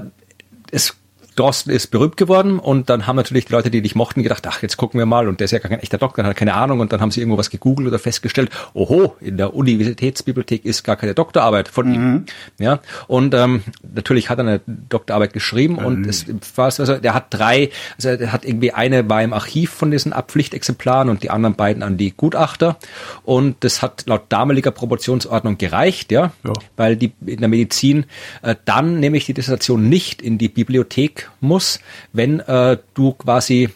es 0.71 0.95
Drosten 1.36 1.72
ist 1.72 1.88
berühmt 1.88 2.18
geworden 2.18 2.60
und 2.60 2.89
dann 2.89 3.08
haben 3.08 3.15
natürlich 3.15 3.46
die 3.46 3.54
Leute, 3.54 3.70
die 3.70 3.82
dich 3.82 3.96
mochten, 3.96 4.24
gedacht, 4.24 4.46
ach, 4.48 4.62
jetzt 4.62 4.77
gucken 4.77 4.98
wir 4.98 5.06
mal 5.06 5.27
und 5.27 5.39
der 5.39 5.46
ist 5.46 5.51
ja 5.51 5.60
gar 5.60 5.70
kein 5.70 5.80
echter 5.80 5.98
Doktor, 5.98 6.24
hat 6.24 6.36
keine 6.36 6.54
Ahnung 6.54 6.80
und 6.80 6.94
dann 6.94 7.01
haben 7.01 7.12
sie 7.12 7.20
irgendwo 7.20 7.38
was 7.38 7.50
gegoogelt 7.50 7.88
oder 7.88 8.00
festgestellt, 8.00 8.50
oho, 8.74 9.15
in 9.20 9.38
der 9.38 9.54
Universitätsbibliothek 9.54 10.65
ist 10.65 10.84
gar 10.84 10.96
keine 10.96 11.13
Doktorarbeit 11.13 11.68
von 11.68 11.94
ihm. 11.94 12.25
Ja, 12.58 12.80
und 13.08 13.34
ähm, 13.34 13.63
natürlich 13.94 14.30
hat 14.30 14.39
er 14.39 14.46
eine 14.48 14.62
Doktorarbeit 14.65 15.34
geschrieben 15.34 15.77
und 15.77 16.08
es 16.08 16.25
war 16.56 16.65
also, 16.65 16.98
der 16.98 17.13
hat 17.13 17.27
drei, 17.30 17.70
also 17.98 18.15
der 18.15 18.32
hat 18.32 18.46
irgendwie 18.46 18.72
eine 18.72 19.08
war 19.10 19.22
im 19.22 19.34
Archiv 19.34 19.72
von 19.72 19.92
diesen 19.92 20.13
Abpflichtexemplaren 20.13 21.10
und 21.10 21.24
die 21.24 21.30
anderen 21.30 21.56
beiden 21.56 21.84
an 21.84 21.98
die 21.98 22.12
Gutachter 22.15 22.77
und 23.24 23.58
das 23.63 23.82
hat 23.82 24.04
laut 24.08 24.24
damaliger 24.30 24.72
Proportionsordnung 24.72 25.58
gereicht, 25.58 26.12
ja, 26.12 26.32
Ja. 26.44 26.54
weil 26.77 26.96
die 26.96 27.12
in 27.25 27.39
der 27.39 27.50
Medizin 27.50 28.06
äh, 28.42 28.56
dann 28.65 29.00
nämlich 29.00 29.25
die 29.25 29.34
Dissertation 29.34 29.89
nicht 29.89 30.22
in 30.22 30.38
die 30.38 30.50
Bibliothek 30.50 31.25
muss, 31.39 31.79
wenn 32.13 32.39
äh, 32.41 32.77
du 32.94 33.13
quasi 33.13 33.70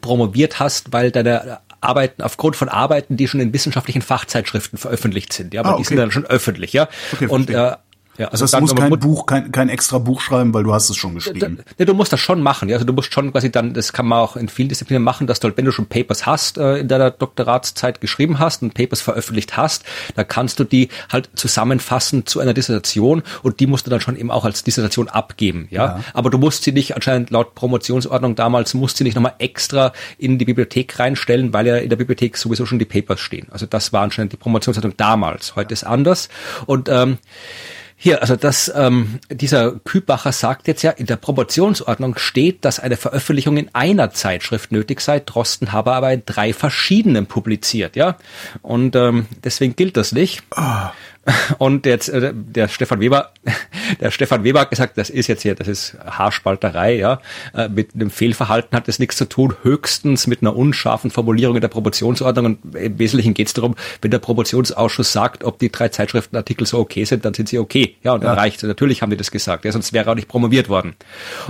promoviert 0.00 0.58
hast, 0.58 0.92
weil 0.92 1.10
deine 1.10 1.58
Arbeiten 1.80 2.22
aufgrund 2.22 2.56
von 2.56 2.68
Arbeiten, 2.68 3.16
die 3.16 3.28
schon 3.28 3.40
in 3.40 3.52
wissenschaftlichen 3.52 4.02
Fachzeitschriften 4.02 4.78
veröffentlicht 4.78 5.32
sind, 5.32 5.54
ja, 5.54 5.60
aber 5.60 5.70
Ah, 5.70 5.72
die 5.76 5.80
okay. 5.80 5.88
sind 5.90 5.96
dann 5.98 6.10
schon 6.10 6.24
öffentlich, 6.24 6.72
ja. 6.72 6.88
Okay, 7.12 7.26
und 7.26 7.50
äh, 7.50 7.76
Ja, 8.16 8.28
also 8.28 8.44
das 8.44 8.52
heißt, 8.52 8.54
du 8.54 8.60
musst 8.60 8.76
kein 8.76 8.98
Buch, 8.98 9.26
kein, 9.26 9.50
kein 9.50 9.68
extra 9.68 9.98
Buch 9.98 10.20
schreiben, 10.20 10.54
weil 10.54 10.62
du 10.62 10.72
hast 10.72 10.88
es 10.88 10.96
schon 10.96 11.14
geschrieben. 11.14 11.64
Da, 11.78 11.84
du 11.84 11.94
musst 11.94 12.12
das 12.12 12.20
schon 12.20 12.42
machen. 12.42 12.68
Ja? 12.68 12.76
Also 12.76 12.86
du 12.86 12.92
musst 12.92 13.12
schon 13.12 13.32
quasi 13.32 13.50
dann, 13.50 13.74
das 13.74 13.92
kann 13.92 14.06
man 14.06 14.20
auch 14.20 14.36
in 14.36 14.48
vielen 14.48 14.68
Disziplinen 14.68 15.02
machen, 15.02 15.26
dass 15.26 15.40
du 15.40 15.48
halt, 15.48 15.56
wenn 15.56 15.64
du 15.64 15.72
schon 15.72 15.86
Papers 15.86 16.24
hast, 16.26 16.58
äh, 16.58 16.78
in 16.78 16.88
deiner 16.88 17.10
Doktoratszeit 17.10 18.00
geschrieben 18.00 18.38
hast 18.38 18.62
und 18.62 18.74
Papers 18.74 19.00
veröffentlicht 19.00 19.56
hast, 19.56 19.84
da 20.14 20.22
kannst 20.22 20.60
du 20.60 20.64
die 20.64 20.90
halt 21.12 21.30
zusammenfassen 21.34 22.26
zu 22.26 22.40
einer 22.40 22.54
Dissertation 22.54 23.22
und 23.42 23.58
die 23.60 23.66
musst 23.66 23.86
du 23.86 23.90
dann 23.90 24.00
schon 24.00 24.16
eben 24.16 24.30
auch 24.30 24.44
als 24.44 24.62
Dissertation 24.62 25.08
abgeben. 25.08 25.66
Ja, 25.70 25.84
ja. 25.84 26.00
aber 26.12 26.30
du 26.30 26.38
musst 26.38 26.62
sie 26.62 26.72
nicht 26.72 26.94
anscheinend 26.94 27.30
laut 27.30 27.54
Promotionsordnung 27.54 28.34
damals 28.36 28.74
musst 28.74 28.96
sie 28.96 29.04
nicht 29.04 29.14
nochmal 29.14 29.34
extra 29.38 29.92
in 30.18 30.38
die 30.38 30.44
Bibliothek 30.44 30.98
reinstellen, 30.98 31.52
weil 31.52 31.66
ja 31.66 31.76
in 31.76 31.88
der 31.88 31.96
Bibliothek 31.96 32.36
sowieso 32.36 32.66
schon 32.66 32.78
die 32.78 32.84
Papers 32.84 33.20
stehen. 33.20 33.48
Also 33.50 33.66
das 33.66 33.92
war 33.92 34.02
anscheinend 34.02 34.32
die 34.32 34.36
Promotionsordnung 34.36 34.96
damals. 34.96 35.56
Heute 35.56 35.72
ist 35.72 35.84
anders 35.84 36.28
und 36.66 36.88
ähm, 36.88 37.18
hier, 38.04 38.20
also 38.20 38.36
das, 38.36 38.70
ähm, 38.76 39.18
dieser 39.30 39.80
Kübacher 39.80 40.30
sagt 40.30 40.68
jetzt 40.68 40.82
ja, 40.82 40.90
in 40.90 41.06
der 41.06 41.16
Promotionsordnung 41.16 42.18
steht, 42.18 42.66
dass 42.66 42.78
eine 42.78 42.98
Veröffentlichung 42.98 43.56
in 43.56 43.74
einer 43.74 44.10
Zeitschrift 44.10 44.72
nötig 44.72 45.00
sei. 45.00 45.20
Drosten 45.20 45.72
habe 45.72 45.94
aber 45.94 46.12
in 46.12 46.22
drei 46.26 46.52
verschiedenen 46.52 47.24
publiziert, 47.24 47.96
ja. 47.96 48.18
Und 48.60 48.94
ähm, 48.94 49.24
deswegen 49.42 49.74
gilt 49.74 49.96
das 49.96 50.12
nicht. 50.12 50.42
Oh. 50.54 50.90
Und 51.58 51.86
jetzt 51.86 52.08
äh, 52.08 52.32
der 52.34 52.68
Stefan 52.68 53.00
Weber, 53.00 53.30
der 54.00 54.10
Stefan 54.10 54.44
Weber 54.44 54.60
hat 54.60 54.70
gesagt, 54.70 54.98
das 54.98 55.10
ist 55.10 55.26
jetzt 55.28 55.42
hier, 55.42 55.54
das 55.54 55.68
ist 55.68 55.96
Haarspalterei, 56.04 56.96
ja. 56.96 57.20
Äh, 57.54 57.68
mit 57.68 57.94
einem 57.94 58.10
Fehlverhalten 58.10 58.76
hat 58.76 58.88
das 58.88 58.98
nichts 58.98 59.16
zu 59.16 59.26
tun, 59.26 59.54
höchstens 59.62 60.26
mit 60.26 60.42
einer 60.42 60.56
unscharfen 60.56 61.10
Formulierung 61.10 61.56
in 61.56 61.60
der 61.60 61.68
Promotionsordnung. 61.68 62.46
Und 62.46 62.74
im 62.74 62.98
Wesentlichen 62.98 63.34
geht 63.34 63.48
es 63.48 63.54
darum, 63.54 63.76
wenn 64.02 64.10
der 64.10 64.18
Promotionsausschuss 64.18 65.12
sagt, 65.12 65.44
ob 65.44 65.58
die 65.58 65.70
drei 65.70 65.88
Zeitschriftenartikel 65.88 66.66
so 66.66 66.78
okay 66.78 67.04
sind, 67.04 67.24
dann 67.24 67.34
sind 67.34 67.48
sie 67.48 67.58
okay. 67.58 67.96
Ja, 68.02 68.12
und 68.14 68.24
dann 68.24 68.34
ja. 68.34 68.40
reicht 68.40 68.62
Natürlich 68.62 69.02
haben 69.02 69.10
die 69.10 69.16
das 69.16 69.30
gesagt, 69.30 69.64
ja, 69.64 69.72
sonst 69.72 69.92
wäre 69.92 70.10
auch 70.10 70.14
nicht 70.14 70.28
promoviert 70.28 70.68
worden. 70.68 70.94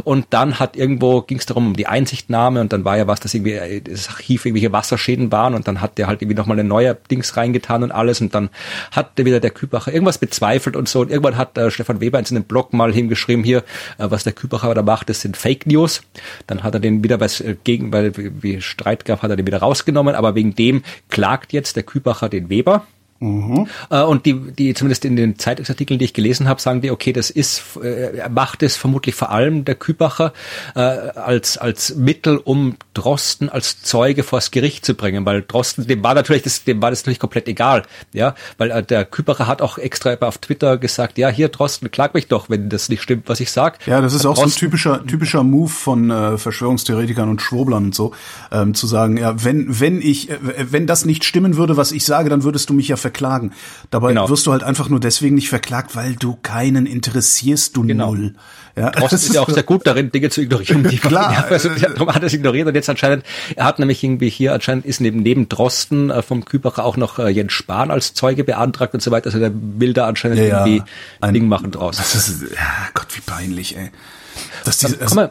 Und 0.04 0.26
dann 0.30 0.58
hat 0.58 0.76
irgendwo 0.76 1.22
ging 1.22 1.38
es 1.38 1.46
darum 1.46 1.68
um 1.68 1.76
die 1.76 1.86
Einsichtnahme 1.86 2.60
und 2.60 2.72
dann 2.72 2.84
war 2.84 2.96
ja 2.96 3.06
was, 3.06 3.20
dass 3.20 3.34
irgendwie 3.34 3.52
äh, 3.52 3.80
das 3.80 4.08
Archiv 4.08 4.44
irgendwelche 4.44 4.72
Wasserschäden 4.72 5.32
waren 5.32 5.54
und 5.54 5.68
dann 5.68 5.80
hat 5.80 5.98
der 5.98 6.06
halt 6.06 6.22
irgendwie 6.22 6.36
nochmal 6.36 6.58
eine 6.58 6.68
neue 6.68 6.96
Dings 7.10 7.36
reingetan 7.36 7.82
und 7.82 7.92
alles 7.92 8.20
und 8.20 8.34
dann 8.34 8.50
hat 8.90 9.18
der 9.18 9.24
wieder 9.24 9.40
der 9.40 9.50
Kübacher 9.64 9.92
irgendwas 9.92 10.18
bezweifelt 10.18 10.76
und 10.76 10.88
so. 10.88 11.00
Und 11.00 11.10
irgendwann 11.10 11.36
hat 11.36 11.56
äh, 11.56 11.70
Stefan 11.70 12.00
Weber 12.00 12.18
in 12.18 12.24
seinem 12.24 12.44
Blog 12.44 12.72
mal 12.72 12.92
hingeschrieben 12.92 13.44
hier, 13.44 13.58
äh, 13.98 14.10
was 14.10 14.24
der 14.24 14.32
Kübacher 14.32 14.74
da 14.74 14.82
macht, 14.82 15.08
das 15.08 15.20
sind 15.20 15.36
Fake 15.36 15.66
News. 15.66 16.02
Dann 16.46 16.62
hat 16.62 16.74
er 16.74 16.80
den 16.80 17.02
wieder, 17.02 17.20
es 17.20 17.40
äh, 17.40 17.56
gegen, 17.64 17.92
weil 17.92 18.12
wie 18.16 18.60
Streit 18.60 19.04
gab, 19.04 19.22
hat 19.22 19.30
er 19.30 19.36
den 19.36 19.46
wieder 19.46 19.58
rausgenommen. 19.58 20.14
Aber 20.14 20.34
wegen 20.34 20.54
dem 20.54 20.82
klagt 21.08 21.52
jetzt 21.52 21.76
der 21.76 21.82
Kübacher 21.82 22.28
den 22.28 22.48
Weber. 22.50 22.86
Mhm. 23.24 23.68
Und 23.90 24.26
die, 24.26 24.52
die 24.52 24.74
zumindest 24.74 25.04
in 25.04 25.16
den 25.16 25.38
Zeitungsartikeln, 25.38 25.98
die 25.98 26.04
ich 26.04 26.14
gelesen 26.14 26.48
habe, 26.48 26.60
sagen 26.60 26.80
die, 26.80 26.90
okay, 26.90 27.12
das 27.12 27.30
ist, 27.30 27.62
äh, 27.82 28.18
er 28.18 28.28
macht 28.28 28.62
es 28.62 28.76
vermutlich 28.76 29.14
vor 29.14 29.30
allem 29.30 29.64
der 29.64 29.74
Kübacher 29.74 30.32
äh, 30.74 30.80
als 30.80 31.58
als 31.58 31.94
Mittel, 31.96 32.36
um 32.36 32.76
Drosten 32.92 33.48
als 33.48 33.82
Zeuge 33.82 34.22
vors 34.22 34.50
Gericht 34.50 34.84
zu 34.84 34.94
bringen, 34.94 35.24
weil 35.26 35.42
Drosten, 35.42 35.86
dem 35.86 36.02
war 36.02 36.14
natürlich 36.14 36.42
das, 36.42 36.64
dem 36.64 36.82
war 36.82 36.90
das 36.90 37.02
natürlich 37.02 37.18
komplett 37.18 37.48
egal, 37.48 37.82
ja, 38.12 38.34
weil 38.58 38.70
äh, 38.70 38.82
der 38.82 39.04
Kübacher 39.04 39.46
hat 39.46 39.62
auch 39.62 39.78
extra 39.78 40.14
auf 40.20 40.38
Twitter 40.38 40.78
gesagt, 40.78 41.18
ja, 41.18 41.28
hier 41.28 41.48
Drosten, 41.48 41.90
klag 41.90 42.14
mich 42.14 42.28
doch, 42.28 42.50
wenn 42.50 42.68
das 42.68 42.88
nicht 42.88 43.02
stimmt, 43.02 43.28
was 43.28 43.40
ich 43.40 43.50
sag. 43.50 43.84
Ja, 43.86 44.00
das 44.00 44.14
ist 44.14 44.26
auch 44.26 44.34
Drosten, 44.34 44.50
so 44.50 44.56
ein 44.56 44.58
typischer 44.58 45.06
typischer 45.06 45.42
Move 45.42 45.70
von 45.70 46.10
äh, 46.10 46.38
Verschwörungstheoretikern 46.38 47.28
und 47.28 47.42
Schwurblern 47.42 47.86
und 47.86 47.94
so, 47.94 48.12
ähm, 48.52 48.74
zu 48.74 48.86
sagen, 48.86 49.16
ja, 49.16 49.42
wenn 49.44 49.80
wenn 49.80 50.00
ich 50.00 50.30
äh, 50.30 50.38
wenn 50.70 50.86
das 50.86 51.04
nicht 51.04 51.24
stimmen 51.24 51.56
würde, 51.56 51.76
was 51.76 51.92
ich 51.92 52.04
sage, 52.04 52.28
dann 52.30 52.44
würdest 52.44 52.70
du 52.70 52.74
mich 52.74 52.88
ja 52.88 52.96
verklagen. 53.14 53.52
Dabei 53.90 54.08
genau. 54.08 54.28
wirst 54.28 54.46
du 54.46 54.52
halt 54.52 54.62
einfach 54.62 54.88
nur 54.88 55.00
deswegen 55.00 55.36
nicht 55.36 55.48
verklagt, 55.48 55.94
weil 55.94 56.16
du 56.16 56.36
keinen 56.42 56.86
interessierst, 56.86 57.76
du 57.76 57.86
genau. 57.86 58.14
null. 58.14 58.34
Ja, 58.76 58.90
Drosten 58.90 59.18
ist 59.18 59.32
ja 59.32 59.40
auch 59.40 59.48
sehr 59.48 59.62
gut 59.62 59.86
darin, 59.86 60.10
Dinge 60.10 60.30
zu 60.30 60.40
ignorieren. 60.40 60.82
Die 60.88 60.98
Klar. 61.04 61.46
Also, 61.54 61.68
darum 61.68 62.08
hat 62.08 62.22
er 62.22 62.26
es 62.26 62.34
ignoriert 62.34 62.66
und 62.66 62.74
jetzt 62.74 62.88
anscheinend, 62.88 63.24
er 63.54 63.66
hat 63.66 63.78
nämlich 63.78 64.02
irgendwie 64.02 64.28
hier 64.28 64.52
anscheinend 64.52 64.84
ist 64.84 65.00
neben, 65.00 65.22
neben 65.22 65.48
Drosten 65.48 66.10
äh, 66.10 66.22
vom 66.22 66.44
Kübacher 66.44 66.84
auch 66.84 66.96
noch 66.96 67.20
äh, 67.20 67.28
Jens 67.28 67.52
Spahn 67.52 67.92
als 67.92 68.14
Zeuge 68.14 68.42
beantragt 68.42 68.94
und 68.94 69.00
so 69.00 69.12
weiter. 69.12 69.26
Also 69.26 69.38
der 69.38 69.52
will 69.54 69.92
da 69.92 70.08
anscheinend 70.08 70.38
ja, 70.38 70.66
irgendwie 70.66 70.82
ein 71.20 71.34
Ding 71.34 71.46
machen 71.46 71.70
draus. 71.70 71.98
Das 71.98 72.14
ist, 72.14 72.42
ja, 72.52 72.88
Gott, 72.94 73.06
wie 73.16 73.20
peinlich, 73.20 73.76
ey. 73.76 73.90
Das, 74.64 74.78
diese, 74.78 75.00
also, 75.00 75.28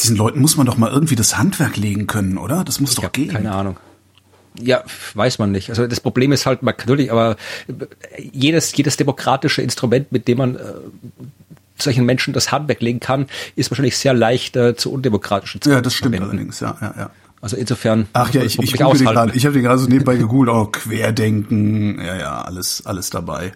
diesen 0.00 0.16
Leuten 0.16 0.40
muss 0.40 0.56
man 0.56 0.66
doch 0.66 0.76
mal 0.76 0.90
irgendwie 0.90 1.14
das 1.14 1.38
Handwerk 1.38 1.76
legen 1.76 2.08
können, 2.08 2.36
oder? 2.36 2.64
Das 2.64 2.80
muss 2.80 2.96
doch 2.96 3.12
gehen. 3.12 3.32
Keine 3.32 3.52
Ahnung. 3.52 3.76
Ja, 4.58 4.82
weiß 5.14 5.38
man 5.38 5.52
nicht. 5.52 5.70
Also 5.70 5.86
das 5.86 6.00
Problem 6.00 6.32
ist 6.32 6.46
halt, 6.46 6.62
man 6.62 6.74
natürlich, 6.76 7.12
aber 7.12 7.36
jedes, 8.18 8.74
jedes 8.76 8.96
demokratische 8.96 9.62
Instrument, 9.62 10.10
mit 10.12 10.28
dem 10.28 10.38
man 10.38 10.56
äh, 10.56 10.60
solchen 11.78 12.04
Menschen 12.04 12.34
das 12.34 12.52
Handwerk 12.52 12.80
legen 12.80 13.00
kann, 13.00 13.26
ist 13.56 13.70
wahrscheinlich 13.70 13.96
sehr 13.96 14.14
leicht 14.14 14.56
äh, 14.56 14.76
zu 14.76 14.92
undemokratischen 14.92 15.60
Zwecken 15.60 15.76
Ja, 15.76 15.80
das 15.80 15.94
stimmt 15.94 16.20
allerdings, 16.20 16.60
ja, 16.60 16.76
ja, 16.80 16.94
ja. 16.96 17.10
Also 17.40 17.56
insofern. 17.56 18.06
Ach 18.12 18.30
ja, 18.34 18.42
ich, 18.42 18.58
ich, 18.58 18.74
ich, 18.74 18.74
ich 18.74 18.82
habe 18.82 18.98
die 18.98 19.62
gerade 19.62 19.78
so 19.78 19.88
nebenbei 19.88 20.16
gegoogelt, 20.16 20.50
auch 20.50 20.72
Querdenken, 20.72 21.98
ja, 21.98 22.16
ja, 22.16 22.42
alles, 22.42 22.84
alles 22.84 23.08
dabei. 23.08 23.52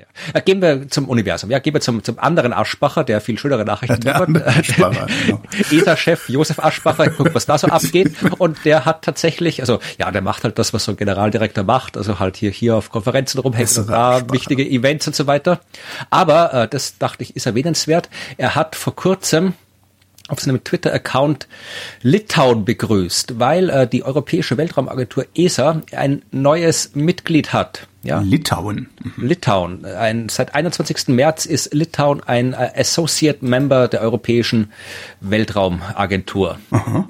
Ja. 0.00 0.40
Gehen 0.40 0.62
wir 0.62 0.88
zum 0.88 1.08
Universum. 1.08 1.50
Ja, 1.50 1.58
gehen 1.58 1.74
wir 1.74 1.80
zum, 1.80 2.02
zum 2.02 2.18
anderen 2.18 2.52
Aschbacher, 2.52 3.04
der 3.04 3.20
viel 3.20 3.38
schönere 3.38 3.64
Nachrichten 3.64 4.06
ja, 4.06 4.24
genau. 4.24 4.92
ESA-Chef 5.70 6.28
Josef 6.28 6.58
Aschbacher, 6.58 7.10
guckt, 7.10 7.34
was 7.34 7.46
da 7.46 7.58
so 7.58 7.68
abgeht. 7.68 8.14
Und 8.38 8.64
der 8.64 8.84
hat 8.84 9.02
tatsächlich, 9.02 9.60
also 9.60 9.80
ja, 9.98 10.10
der 10.10 10.22
macht 10.22 10.44
halt 10.44 10.58
das, 10.58 10.72
was 10.72 10.84
so 10.84 10.92
ein 10.92 10.96
Generaldirektor 10.96 11.64
macht, 11.64 11.96
also 11.96 12.18
halt 12.18 12.36
hier, 12.36 12.50
hier 12.50 12.76
auf 12.76 12.90
Konferenzen 12.90 13.40
rumhängen 13.40 13.76
und 13.76 13.88
da 13.88 14.16
Aschbacher. 14.16 14.32
wichtige 14.32 14.68
Events 14.68 15.06
und 15.06 15.16
so 15.16 15.26
weiter. 15.26 15.60
Aber, 16.10 16.54
äh, 16.54 16.68
das 16.68 16.98
dachte 16.98 17.22
ich, 17.22 17.36
ist 17.36 17.46
erwähnenswert. 17.46 18.08
Er 18.36 18.54
hat 18.54 18.76
vor 18.76 18.94
kurzem 18.94 19.54
auf 20.30 20.40
seinem 20.40 20.62
Twitter-Account 20.62 21.48
Litauen 22.02 22.64
begrüßt, 22.64 23.38
weil 23.38 23.68
äh, 23.68 23.86
die 23.86 24.04
Europäische 24.04 24.56
Weltraumagentur 24.56 25.26
ESA 25.34 25.82
ein 25.92 26.22
neues 26.30 26.92
Mitglied 26.94 27.52
hat. 27.52 27.88
Ja. 28.02 28.20
Litauen. 28.20 28.88
Mhm. 29.02 29.26
Litauen. 29.26 29.84
Ein, 29.84 30.28
seit 30.28 30.54
21. 30.54 31.08
März 31.08 31.44
ist 31.44 31.74
Litauen 31.74 32.22
ein 32.22 32.54
äh, 32.54 32.70
Associate 32.76 33.44
Member 33.44 33.88
der 33.88 34.00
Europäischen 34.00 34.72
Weltraumagentur. 35.20 36.58
Aha. 36.70 37.08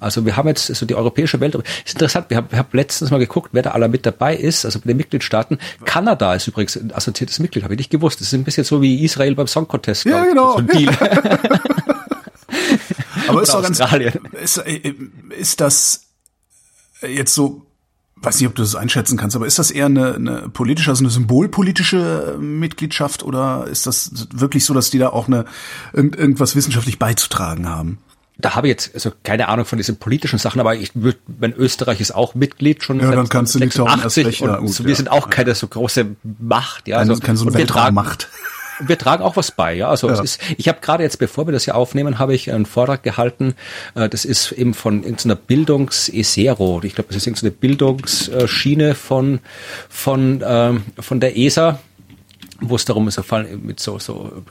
Also 0.00 0.26
wir 0.26 0.36
haben 0.36 0.48
jetzt 0.48 0.66
so 0.66 0.84
die 0.84 0.96
europäische 0.96 1.38
Welt. 1.40 1.54
Ist 1.54 1.94
interessant. 1.94 2.28
Wir 2.28 2.36
haben, 2.38 2.48
wir 2.50 2.58
haben 2.58 2.68
letztens 2.72 3.12
mal 3.12 3.18
geguckt, 3.18 3.50
wer 3.52 3.62
da 3.62 3.70
aller 3.70 3.86
mit 3.86 4.04
dabei 4.04 4.36
ist. 4.36 4.64
Also 4.64 4.80
bei 4.80 4.88
den 4.88 4.96
Mitgliedstaaten. 4.96 5.58
Kanada 5.84 6.34
ist 6.34 6.48
übrigens 6.48 6.76
ein 6.76 6.92
assoziiertes 6.92 7.38
Mitglied. 7.38 7.62
Habe 7.62 7.74
ich 7.74 7.78
nicht 7.78 7.90
gewusst. 7.90 8.20
Das 8.20 8.26
ist 8.26 8.34
ein 8.34 8.42
bisschen 8.42 8.64
so 8.64 8.82
wie 8.82 9.04
Israel 9.04 9.36
beim 9.36 9.46
Song 9.46 9.68
Contest. 9.68 10.04
Ja, 10.04 10.24
genau. 10.24 10.58
So. 10.58 10.64
Aber 13.28 13.42
ist 13.42 13.54
doch 13.54 13.62
ganz. 13.62 13.80
Ist, 14.42 14.58
äh, 14.58 14.92
ist 15.38 15.60
das 15.60 16.06
jetzt 17.00 17.34
so 17.34 17.64
weiß 18.22 18.40
nicht, 18.40 18.48
ob 18.48 18.54
du 18.54 18.62
das 18.62 18.74
einschätzen 18.74 19.16
kannst, 19.16 19.36
aber 19.36 19.46
ist 19.46 19.58
das 19.58 19.70
eher 19.70 19.86
eine, 19.86 20.14
eine 20.14 20.48
politische, 20.48 20.90
also 20.90 21.02
eine 21.02 21.10
symbolpolitische 21.10 22.36
Mitgliedschaft 22.40 23.22
oder 23.22 23.66
ist 23.66 23.86
das 23.86 24.28
wirklich 24.32 24.64
so, 24.64 24.74
dass 24.74 24.90
die 24.90 24.98
da 24.98 25.10
auch 25.10 25.26
eine 25.26 25.44
irgend, 25.92 26.16
irgendwas 26.16 26.54
wissenschaftlich 26.54 26.98
beizutragen 26.98 27.68
haben? 27.68 27.98
Da 28.38 28.54
habe 28.54 28.66
ich 28.66 28.72
jetzt 28.72 28.94
also 28.94 29.12
keine 29.22 29.48
Ahnung 29.48 29.66
von 29.66 29.76
diesen 29.76 29.96
politischen 29.96 30.38
Sachen, 30.38 30.60
aber 30.60 30.74
ich 30.74 30.92
würde, 30.94 31.18
wenn 31.26 31.52
Österreich 31.52 32.00
ist 32.00 32.14
auch 32.14 32.34
Mitglied 32.34 32.82
schon 32.82 32.98
ja, 32.98 33.10
dann 33.10 33.28
kannst 33.28 33.54
du 33.54 33.58
nicht 33.58 33.78
erst 33.78 34.16
recht, 34.18 34.40
und 34.42 34.56
gut, 34.58 34.82
wir 34.82 34.90
ja. 34.90 34.96
sind 34.96 35.10
auch 35.10 35.28
keine 35.28 35.54
so 35.54 35.66
große 35.68 36.16
Macht, 36.40 36.88
ja, 36.88 36.98
also, 36.98 37.16
keine 37.18 37.36
so 37.36 37.46
eine 37.46 37.54
Weltraummacht 37.54 38.28
wir 38.86 38.98
tragen 38.98 39.22
auch 39.22 39.36
was 39.36 39.50
bei, 39.50 39.74
ja. 39.74 39.88
Also 39.88 40.08
ja. 40.08 40.14
es 40.14 40.20
ist, 40.20 40.40
ich 40.56 40.68
habe 40.68 40.80
gerade 40.80 41.02
jetzt, 41.02 41.18
bevor 41.18 41.46
wir 41.46 41.52
das 41.52 41.64
hier 41.64 41.74
aufnehmen, 41.74 42.18
habe 42.18 42.34
ich 42.34 42.52
einen 42.52 42.66
Vortrag 42.66 43.02
gehalten. 43.02 43.54
Äh, 43.94 44.08
das 44.08 44.24
ist 44.24 44.52
eben 44.52 44.74
von 44.74 45.02
irgendeiner 45.02 45.36
Bildungs-Esero. 45.36 46.80
Ich 46.84 46.94
glaube, 46.94 47.08
das 47.08 47.16
ist 47.16 47.26
irgendeine 47.26 47.52
Bildungsschiene 47.52 48.94
von 48.94 49.40
von 49.88 50.42
ähm, 50.44 50.82
von 50.98 51.20
der 51.20 51.36
ESA, 51.36 51.80
wo 52.60 52.76
es 52.76 52.84
darum 52.84 53.08
ist, 53.08 53.20
mit 53.62 53.80
so 53.80 53.98
so 53.98 54.42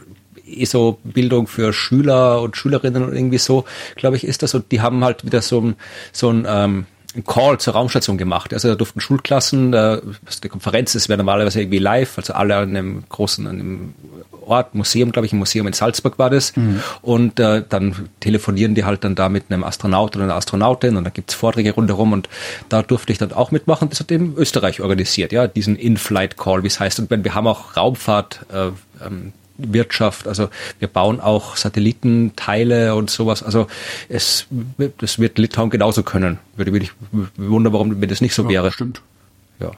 ESO-Bildung 0.46 1.48
für 1.48 1.74
Schüler 1.74 2.42
und 2.42 2.58
Schülerinnen 2.58 3.04
und 3.04 3.16
irgendwie 3.16 3.38
so, 3.38 3.66
glaube 3.96 4.18
ich, 4.18 4.26
ist 4.26 4.44
das. 4.44 4.54
Und 4.54 4.72
die 4.72 4.82
haben 4.82 5.04
halt 5.04 5.26
wieder 5.26 5.42
so 5.42 5.62
ein 5.62 5.76
so 6.12 6.30
ein 6.30 6.46
ähm, 6.48 6.86
einen 7.14 7.26
Call 7.26 7.60
zur 7.60 7.74
Raumstation 7.74 8.18
gemacht. 8.18 8.54
Also 8.54 8.70
da 8.70 8.76
durften 8.76 9.02
Schulklassen, 9.02 9.72
da, 9.72 10.02
die 10.44 10.50
Konferenz 10.50 10.96
ist 10.96 11.10
wäre 11.10 11.18
normalerweise 11.18 11.62
irgendwie 11.62 11.80
live, 11.80 12.18
also 12.18 12.34
alle 12.34 12.56
an 12.56 12.70
einem 12.70 13.04
großen, 13.10 13.48
an 13.48 13.60
einem 13.60 13.94
Ort, 14.46 14.76
Museum, 14.76 15.12
glaube 15.12 15.26
ich, 15.26 15.34
ein 15.34 15.40
Museum 15.40 15.68
in 15.68 15.74
Salzburg 15.74 16.18
war 16.18 16.30
das. 16.30 16.56
Mhm. 16.56 16.82
Und 17.02 17.40
äh, 17.40 17.64
dann 17.68 18.10
telefonieren 18.20 18.76
die 18.76 18.84
halt 18.84 19.04
dann 19.04 19.16
da 19.16 19.30
mit 19.30 19.46
einem 19.50 19.64
Astronaut 19.64 20.16
oder 20.16 20.26
einer 20.26 20.36
Astronautin 20.36 20.98
und 20.98 21.04
da 21.04 21.10
gibt's 21.10 21.34
Vorträge 21.34 21.74
rundherum 21.74 22.14
und 22.14 22.28
da 22.70 22.82
durfte 22.82 23.12
ich 23.12 23.18
dann 23.18 23.34
auch 23.34 23.52
mitmachen. 23.52 23.90
Das 23.90 24.00
hat 24.00 24.12
eben 24.12 24.36
Österreich 24.36 24.82
organisiert, 24.82 25.32
ja, 25.32 25.48
diesen 25.48 25.76
In-Flight-Call, 25.76 26.64
wie 26.64 26.68
es 26.68 26.80
heißt. 26.80 27.00
Und 27.00 27.10
wenn 27.10 27.24
wir 27.24 27.36
haben 27.36 27.48
auch 27.48 27.78
Raumfahrt 27.78 28.46
äh, 28.52 28.72
ähm, 29.06 29.34
Wirtschaft. 29.68 30.28
Also 30.28 30.50
wir 30.80 30.88
bauen 30.88 31.20
auch 31.20 31.56
Satellitenteile 31.56 32.96
und 32.96 33.10
sowas. 33.10 33.44
Also 33.44 33.68
es, 34.10 34.48
das 35.00 35.20
wird 35.20 35.38
Litauen 35.38 35.70
genauso 35.70 36.04
können. 36.04 36.40
Würde 36.56 36.72
mich 36.72 36.92
wundern, 37.38 37.74
warum 37.74 38.02
wenn 38.02 38.10
das 38.10 38.22
nicht 38.22 38.34
so 38.34 38.48
wäre. 38.50 38.72
stimmt. 38.72 39.02
Ja. 39.60 39.72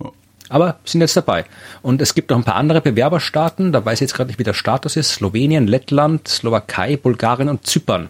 Aber 0.50 0.78
sind 0.86 1.02
jetzt 1.02 1.18
dabei. 1.18 1.46
Und 1.82 2.02
es 2.02 2.13
gibt 2.13 2.30
noch 2.30 2.38
ein 2.38 2.44
paar 2.44 2.56
andere 2.56 2.82
Bewerberstaaten, 2.82 3.72
da 3.72 3.84
weiß 3.84 3.98
ich 3.98 4.02
jetzt 4.02 4.13
gerade 4.13 4.28
nicht, 4.28 4.40
wie 4.40 4.44
der 4.44 4.54
Status 4.54 4.96
ist. 4.96 5.13
Slowenien, 5.13 5.68
Lettland, 5.68 6.28
Slowakei, 6.28 6.98
Bulgarien 6.98 7.50
und 7.50 7.66
Zypern. 7.66 8.10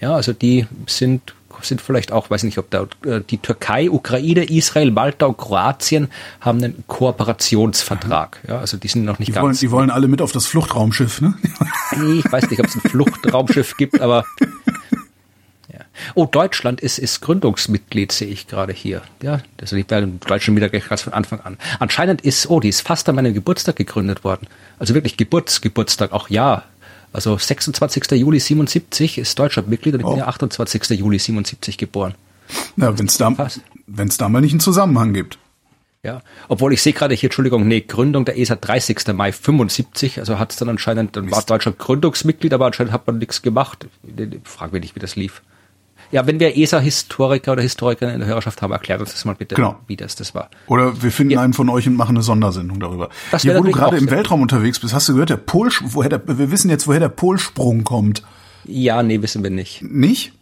Ja, 0.00 0.14
also 0.14 0.32
die 0.32 0.66
sind 0.86 1.34
sind 1.64 1.80
vielleicht 1.80 2.12
auch, 2.12 2.30
weiß 2.30 2.42
nicht, 2.44 2.58
ob 2.58 2.70
da 2.70 2.86
äh, 3.04 3.20
die 3.28 3.38
Türkei, 3.38 3.90
Ukraine, 3.90 4.44
Israel, 4.44 4.90
Malta 4.90 5.26
und 5.26 5.38
Kroatien 5.38 6.08
haben 6.40 6.58
einen 6.58 6.84
Kooperationsvertrag. 6.86 8.40
Ja, 8.48 8.58
also 8.58 8.76
die 8.76 8.88
sind 8.88 9.04
noch 9.04 9.18
nicht 9.18 9.28
die 9.28 9.32
ganz. 9.32 9.44
Wollen, 9.44 9.56
die 9.56 9.70
wollen 9.70 9.90
alle 9.90 10.08
mit 10.08 10.22
auf 10.22 10.32
das 10.32 10.46
Fluchtraumschiff, 10.46 11.20
ne? 11.20 11.34
Ich 12.18 12.30
weiß 12.30 12.50
nicht, 12.50 12.60
ob 12.60 12.66
es 12.66 12.74
ein 12.74 12.80
Fluchtraumschiff 12.80 13.76
gibt, 13.76 14.00
aber 14.00 14.24
Oh, 16.14 16.26
Deutschland 16.26 16.80
ist, 16.80 16.98
ist 16.98 17.20
Gründungsmitglied, 17.20 18.12
sehe 18.12 18.28
ich 18.28 18.46
gerade 18.46 18.72
hier. 18.72 19.02
Ja, 19.22 19.40
das 19.56 19.72
liegt 19.72 19.92
in 19.92 20.20
Deutschland 20.20 20.56
wieder 20.56 20.68
gleich 20.68 20.88
ganz 20.88 21.02
von 21.02 21.12
Anfang 21.12 21.40
an. 21.40 21.58
Anscheinend 21.78 22.20
ist, 22.22 22.50
oh, 22.50 22.60
die 22.60 22.68
ist 22.68 22.82
fast 22.82 23.08
an 23.08 23.14
meinem 23.14 23.34
Geburtstag 23.34 23.76
gegründet 23.76 24.24
worden. 24.24 24.46
Also 24.78 24.94
wirklich 24.94 25.16
Geburtsgeburtstag, 25.16 26.12
auch 26.12 26.28
ja. 26.28 26.64
Also 27.12 27.36
26. 27.36 28.12
Juli 28.12 28.40
77 28.40 29.18
ist 29.18 29.38
Deutschland 29.38 29.68
Mitglied 29.68 29.94
und 29.94 30.00
ich 30.00 30.06
oh. 30.06 30.10
bin 30.10 30.20
ja 30.20 30.28
28. 30.28 30.98
Juli 30.98 31.18
77 31.18 31.76
geboren. 31.76 32.14
Na, 32.76 32.98
wenn 32.98 33.06
es 33.06 33.18
da, 33.18 33.34
wenn's 33.86 34.16
da 34.16 34.28
mal 34.28 34.40
nicht 34.40 34.52
einen 34.52 34.60
Zusammenhang 34.60 35.12
gibt. 35.12 35.38
Ja, 36.04 36.20
obwohl 36.48 36.72
ich 36.72 36.82
sehe 36.82 36.92
gerade 36.92 37.14
hier, 37.14 37.28
Entschuldigung, 37.28 37.68
nee, 37.68 37.80
Gründung 37.80 38.24
der 38.24 38.36
ESA 38.36 38.56
30. 38.56 39.06
Mai 39.14 39.30
75, 39.30 40.18
also 40.18 40.38
hat 40.38 40.50
es 40.50 40.56
dann 40.56 40.68
anscheinend, 40.68 41.16
dann 41.16 41.30
war 41.30 41.42
Deutschland 41.42 41.78
Gründungsmitglied, 41.78 42.52
aber 42.52 42.66
anscheinend 42.66 42.92
hat 42.92 43.06
man 43.06 43.18
nichts 43.18 43.42
gemacht. 43.42 43.86
Frag 44.42 44.72
mich 44.72 44.82
nicht, 44.82 44.96
wie 44.96 45.00
das 45.00 45.14
lief. 45.14 45.42
Ja, 46.12 46.26
wenn 46.26 46.38
wir 46.38 46.56
ESA-Historiker 46.56 47.52
oder 47.52 47.62
Historiker 47.62 48.12
in 48.12 48.20
der 48.20 48.28
Hörerschaft 48.28 48.60
haben, 48.60 48.70
erklärt 48.70 49.00
uns 49.00 49.12
das 49.12 49.24
mal 49.24 49.34
bitte, 49.34 49.54
genau. 49.54 49.76
wie 49.86 49.96
das 49.96 50.14
das 50.14 50.34
war. 50.34 50.50
Oder 50.66 51.02
wir 51.02 51.10
finden 51.10 51.32
ja. 51.32 51.40
einen 51.40 51.54
von 51.54 51.70
euch 51.70 51.86
und 51.86 51.96
machen 51.96 52.16
eine 52.16 52.22
Sondersendung 52.22 52.78
darüber. 52.78 53.08
Das 53.30 53.42
Hier, 53.42 53.58
wo 53.58 53.62
du 53.62 53.72
gerade 53.72 53.96
im 53.96 54.10
Weltraum 54.10 54.42
unterwegs 54.42 54.78
bist, 54.78 54.92
hast 54.92 55.08
du 55.08 55.14
gehört, 55.14 55.30
der 55.30 55.38
Pol, 55.38 55.70
woher 55.80 56.10
der, 56.10 56.20
wir 56.26 56.50
wissen 56.50 56.68
jetzt, 56.68 56.86
woher 56.86 57.00
der 57.00 57.08
Polsprung 57.08 57.82
kommt. 57.82 58.22
Ja, 58.64 59.02
nee, 59.02 59.22
wissen 59.22 59.42
wir 59.42 59.50
nicht. 59.50 59.82
Nicht? 59.82 60.32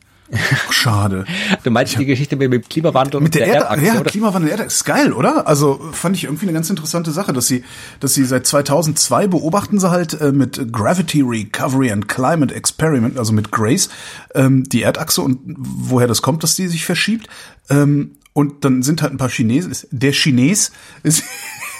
Schade. 0.71 1.25
Du 1.65 1.71
meinst 1.71 1.99
die 1.99 2.07
Geschichte 2.07 2.37
mit 2.37 2.53
dem 2.53 2.63
Klimawandel 2.63 3.21
mit 3.21 3.35
der, 3.35 3.47
der 3.47 3.55
Erdachse, 3.57 3.85
ja, 3.85 3.95
oder? 3.95 4.11
Klimawandel 4.11 4.51
Erdachse 4.51 4.77
ist 4.77 4.85
geil, 4.85 5.13
oder? 5.13 5.47
Also 5.47 5.81
fand 5.93 6.17
ich 6.17 6.25
irgendwie 6.25 6.47
eine 6.47 6.53
ganz 6.53 6.71
interessante 6.71 7.11
Sache, 7.11 7.33
dass 7.33 7.47
sie, 7.47 7.65
dass 7.99 8.15
sie 8.15 8.25
seit 8.25 8.47
2002 8.47 9.27
beobachten 9.27 9.81
sie 9.81 9.91
halt 9.91 10.21
äh, 10.21 10.33
mit 10.33 10.73
Gravity 10.73 11.23
Recovery 11.23 11.91
and 11.91 12.09
Climate 12.09 12.55
Experiment, 12.55 13.19
also 13.19 13.33
mit 13.33 13.51
Grace, 13.51 13.89
ähm, 14.35 14.65
die 14.65 14.83
Erdachse 14.83 15.23
und 15.23 15.41
woher 15.57 16.07
das 16.07 16.23
kommt, 16.23 16.43
dass 16.43 16.55
die 16.55 16.69
sich 16.69 16.85
verschiebt. 16.85 17.29
Ähm, 17.69 18.13
und 18.33 18.65
dann 18.65 18.83
sind 18.83 19.03
halt 19.03 19.13
ein 19.13 19.19
paar 19.19 19.29
Chinesen, 19.29 19.75
der 19.91 20.13
Chines 20.13 20.71
ist 21.03 21.25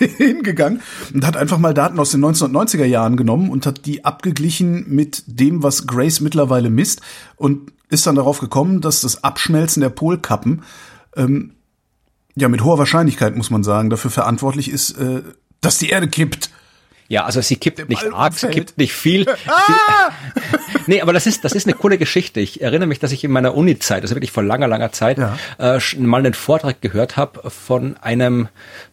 hingegangen 0.17 0.81
und 1.15 1.27
hat 1.27 1.37
einfach 1.37 1.59
mal 1.59 1.75
Daten 1.75 1.99
aus 1.99 2.11
den 2.11 2.25
1990er 2.25 2.85
Jahren 2.85 3.17
genommen 3.17 3.51
und 3.51 3.67
hat 3.67 3.87
die 3.87 4.05
abgeglichen 4.05 4.85
mit 4.89 5.25
dem, 5.27 5.63
was 5.63 5.87
Grace 5.87 6.21
mittlerweile 6.21 6.71
misst 6.71 7.01
und 7.37 7.73
ist 7.89 8.07
dann 8.07 8.15
darauf 8.15 8.41
gekommen, 8.41 8.81
dass 8.81 9.01
das 9.01 9.25
Abschmelzen 9.25 9.81
der 9.81 9.91
Polkappen 9.91 10.63
ähm, 11.17 11.53
ja 12.37 12.49
mit 12.49 12.65
hoher 12.65 12.79
Wahrscheinlichkeit, 12.79 13.37
muss 13.37 13.51
man 13.51 13.63
sagen, 13.63 13.91
dafür 13.91 14.11
verantwortlich 14.11 14.71
ist, 14.71 14.93
äh, 14.93 15.23
dass 15.61 15.79
die 15.79 15.91
Erde 15.91 16.09
kippt. 16.09 16.51
Ja, 17.09 17.25
also 17.25 17.41
sie 17.41 17.57
kippt 17.57 17.89
nicht 17.89 18.05
arg, 18.13 18.35
sie 18.35 18.47
kippt 18.49 18.79
nicht 18.79 18.93
viel. 18.93 19.27
Ah! 19.47 20.13
nee, 20.87 21.01
aber 21.01 21.13
das 21.13 21.27
ist, 21.27 21.45
das 21.45 21.53
ist 21.53 21.67
eine 21.67 21.75
coole 21.75 21.99
Geschichte. 21.99 22.41
Ich 22.41 22.63
erinnere 22.63 22.87
mich, 22.87 23.01
dass 23.01 23.11
ich 23.11 23.25
in 23.25 23.33
meiner 23.33 23.55
Uni-Zeit, 23.55 24.03
also 24.03 24.15
wirklich 24.15 24.31
vor 24.31 24.45
langer, 24.45 24.69
langer 24.69 24.93
Zeit, 24.93 25.19
ja. 25.19 25.37
äh, 25.59 25.81
mal 25.99 26.19
einen 26.19 26.35
Vortrag 26.35 26.81
gehört 26.81 27.17
habe 27.17 27.51
von 27.51 27.97
einem 27.97 28.49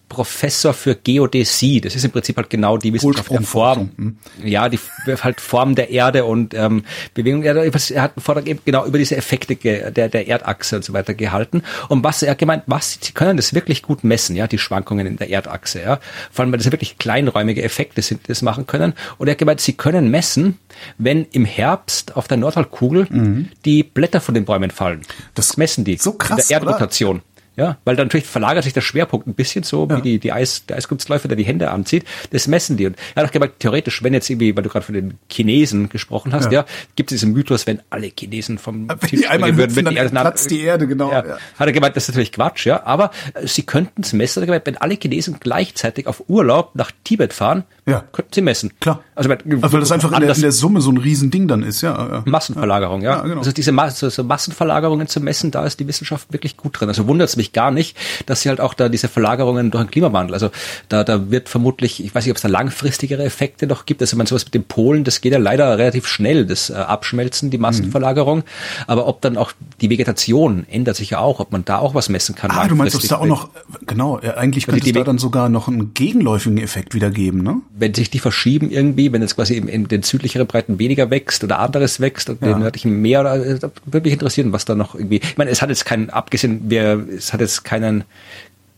Professor 0.10 0.74
für 0.74 0.96
Geodäsie. 0.96 1.82
Das 1.82 1.96
ist 1.96 2.06
im 2.06 2.12
Prinzip 2.12 2.38
halt 2.38 2.50
genau 2.50 2.78
die 2.78 2.94
Wissenschaft 2.94 3.30
der 3.30 3.42
Form. 3.42 3.92
Hm. 3.98 4.18
Ja, 4.44 4.70
die 4.70 4.80
halt 5.22 5.42
Form 5.42 5.76
der 5.76 5.90
Erde 5.90 6.26
und 6.26 6.54
ähm, 6.54 6.84
Bewegung. 7.14 7.44
Er 7.44 7.56
hat 7.56 8.16
einen 8.16 8.24
Vortrag 8.24 8.48
eben 8.48 8.62
genau 8.64 8.86
über 8.86 8.98
diese 8.98 9.18
Effekte 9.18 9.56
der, 9.56 10.10
der 10.10 10.28
Erdachse 10.28 10.78
und 10.78 10.86
so 10.86 10.94
weiter 10.94 11.14
gehalten. 11.14 11.64
Und 11.90 12.04
was 12.04 12.24
er 12.24 12.36
gemeint, 12.36 12.64
was, 12.68 13.00
sie 13.02 13.12
können 13.12 13.38
das 13.38 13.54
wirklich 13.54 13.82
gut 13.82 14.04
messen, 14.04 14.36
ja, 14.36 14.48
die 14.48 14.58
Schwankungen 14.58 15.06
in 15.08 15.18
der 15.18 15.30
Erdachse, 15.30 15.82
ja. 15.82 16.00
Vor 16.32 16.44
allem, 16.44 16.52
weil 16.52 16.60
das 16.60 16.66
ja 16.66 16.72
wirklich 16.72 16.98
kleinräumige 16.98 17.64
Effekte 17.64 18.02
sind, 18.02 18.24
die 18.24 18.28
das 18.28 18.42
machen 18.42 18.66
können. 18.66 18.94
Und 19.18 19.28
er 19.28 19.32
hat 19.32 19.40
gemeint, 19.40 19.60
sie 19.62 19.74
können 19.74 20.10
messen, 20.10 20.58
wenn 20.98 21.26
im 21.32 21.46
Herbst 21.46 22.16
auf 22.16 22.28
der 22.28 22.38
Nordhalbkugel 22.38 23.08
mhm. 23.10 23.50
die 23.66 23.84
Blätter 23.84 24.22
von 24.22 24.34
den 24.34 24.46
Bäumen 24.46 24.72
fallen. 24.72 25.02
Das 25.36 25.58
messen 25.58 25.84
die. 25.84 25.98
So 25.98 26.14
krass. 26.14 26.40
In 26.40 26.48
der 26.48 26.58
Erdrotation. 26.60 27.18
Oder? 27.18 27.24
Ja, 27.58 27.78
weil 27.86 27.96
dann 27.96 28.06
natürlich 28.06 28.28
verlagert 28.28 28.64
sich 28.64 28.74
der 28.74 28.82
Schwerpunkt 28.82 29.26
ein 29.26 29.34
bisschen 29.34 29.64
so, 29.64 29.88
ja. 29.90 29.98
wie 29.98 30.02
die, 30.04 30.20
die 30.20 30.32
Eis, 30.32 30.68
der 30.68 30.78
Eiskunstläufer, 30.78 31.28
der 31.28 31.36
die 31.36 31.44
Hände 31.44 31.72
anzieht. 31.72 32.06
Das 32.30 32.48
messen 32.48 32.78
die. 32.78 32.86
Und 32.86 32.96
er 33.16 33.24
hat 33.24 33.30
auch 33.30 33.34
gemeint, 33.34 33.54
theoretisch, 33.58 34.04
wenn 34.04 34.14
jetzt 34.14 34.30
irgendwie, 34.30 34.56
weil 34.56 34.62
du 34.62 34.70
gerade 34.70 34.86
von 34.86 34.94
den 34.94 35.18
Chinesen 35.28 35.90
gesprochen 35.90 36.34
hast, 36.34 36.46
ja, 36.46 36.62
ja 36.62 36.66
gibt 36.96 37.12
es 37.12 37.20
diesen 37.20 37.34
Mythos, 37.34 37.66
wenn 37.66 37.82
alle 37.90 38.12
Chinesen 38.16 38.60
vom 38.60 38.88
wenn 38.88 39.00
Tisch 39.00 39.22
die 39.22 39.28
einmal 39.28 39.58
würden, 39.58 39.76
wenn 39.76 39.86
die 39.86 39.96
Erde 39.96 40.12
platzt 40.12 40.52
die 40.52 40.62
Erde, 40.62 40.86
genau. 40.86 41.12
Ja, 41.12 41.26
ja. 41.26 41.38
Hat 41.58 41.68
er 41.68 41.72
gemeint, 41.72 41.96
das 41.96 42.04
ist 42.04 42.10
natürlich 42.10 42.32
Quatsch, 42.32 42.68
ja. 42.68 42.86
Aber 42.86 43.10
äh, 43.34 43.48
sie 43.48 43.64
könnten 43.64 44.04
es 44.04 44.14
messen, 44.14 44.46
gemeint, 44.46 44.68
wenn 44.68 44.78
alle 44.78 44.94
Chinesen 44.94 45.38
gleichzeitig 45.40 46.06
auf 46.06 46.26
Urlaub 46.28 46.76
nach 46.76 46.92
Tibet 47.04 47.34
fahren, 47.34 47.64
ja. 47.88 48.04
könnten 48.12 48.34
sie 48.34 48.42
messen. 48.42 48.72
Klar. 48.80 49.04
Also, 49.16 49.32
also 49.32 49.74
weil 49.74 49.80
das 49.80 49.92
einfach 49.92 50.12
in 50.12 50.22
der, 50.22 50.36
in 50.36 50.42
der, 50.42 50.52
Summe 50.52 50.82
so 50.82 50.92
ein 50.92 50.98
Riesending 50.98 51.48
dann 51.48 51.64
ist, 51.64 51.82
ja. 51.82 52.22
Massenverlagerung, 52.26 53.02
ja. 53.02 53.22
genau. 53.22 53.40
Also 53.40 53.52
diese 53.52 53.72
Mas 53.72 53.98
so 54.00 54.24
Massenverlagerungen 54.24 55.08
zu 55.08 55.22
messen, 55.22 55.50
da 55.50 55.66
ist 55.66 55.80
die 55.80 55.88
Wissenschaft 55.88 56.32
wirklich 56.32 56.56
gut 56.56 56.80
drin. 56.80 56.90
Also 56.90 57.08
wundert 57.08 57.30
es 57.30 57.36
mich 57.36 57.47
gar 57.54 57.72
nicht, 57.72 57.98
dass 58.26 58.42
sie 58.42 58.50
halt 58.50 58.62
auch 58.62 58.74
da 58.74 58.90
diese 58.90 59.08
Verlagerungen 59.08 59.72
durch 59.72 59.84
den 59.84 59.92
Klimawandel, 59.92 60.34
also 60.34 60.50
da, 60.90 61.04
da 61.04 61.32
wird 61.32 61.50
vermutlich, 61.50 62.04
ich 62.04 62.14
weiß 62.14 62.26
nicht, 62.26 62.32
ob 62.32 62.38
es 62.38 62.42
da 62.44 62.48
langfristigere 62.48 63.24
Effekte 63.24 63.68
noch 63.68 63.86
gibt, 63.86 64.02
also 64.02 64.18
man 64.18 64.28
sowas 64.28 64.46
mit 64.46 64.54
den 64.54 64.64
Polen, 64.64 65.04
das 65.04 65.22
geht 65.22 65.34
ja 65.34 65.40
leider 65.40 65.78
relativ 65.78 66.08
schnell, 66.08 66.46
das 66.46 66.70
äh, 66.70 66.74
Abschmelzen, 66.74 67.50
die 67.50 67.58
Massenverlagerung, 67.58 68.40
mhm. 68.40 68.44
aber 68.88 69.08
ob 69.08 69.22
dann 69.22 69.38
auch 69.38 69.52
die 69.82 69.90
Vegetation 69.90 70.66
ändert 70.70 70.96
sich 70.96 71.12
ja 71.12 71.20
auch, 71.20 71.40
ob 71.40 71.52
man 71.52 71.66
da 71.66 71.80
auch 71.80 71.94
was 71.94 72.10
messen 72.10 72.36
kann. 72.36 72.52
Ah, 72.52 72.68
du 72.68 72.76
meinst, 72.76 72.96
dass 72.96 73.08
da 73.08 73.18
auch 73.18 73.26
noch, 73.26 73.50
genau, 73.86 74.20
eigentlich 74.20 74.68
könnte 74.68 74.86
es 74.86 74.94
da 74.94 75.04
dann 75.04 75.18
sogar 75.18 75.50
noch 75.50 75.68
einen 75.68 75.94
gegenläufigen 75.94 76.58
Effekt 76.58 76.94
wieder 76.94 77.10
geben, 77.10 77.44
ne? 77.44 77.62
Wenn 77.78 77.94
sich 77.94 78.10
die 78.10 78.20
verschieben 78.20 78.72
irgendwie, 78.72 79.12
wenn 79.12 79.22
es 79.22 79.36
quasi 79.36 79.56
in, 79.56 79.68
in 79.68 79.88
den 79.88 80.04
südlicheren 80.04 80.48
Breiten 80.48 80.80
weniger 80.80 81.10
wächst 81.10 81.44
oder 81.44 81.60
anderes 81.60 82.00
wächst 82.00 82.30
und 82.30 82.42
ja. 82.42 82.50
den 82.50 82.60
nördlichen 82.60 83.02
mehr, 83.02 83.22
oder, 83.22 83.36
äh, 83.36 83.60
würde 83.86 84.06
mich 84.06 84.14
interessieren, 84.14 84.52
was 84.52 84.66
da 84.66 84.76
noch 84.76 84.96
irgendwie, 84.96 85.18
ich 85.18 85.38
meine, 85.38 85.52
es 85.52 85.62
hat 85.62 85.70
jetzt 85.70 85.86
keinen, 85.86 86.10
abgesehen, 86.10 86.62
wer, 86.66 87.00
es 87.16 87.34
hat 87.38 87.42
jetzt 87.42 87.64
keinen, 87.64 88.04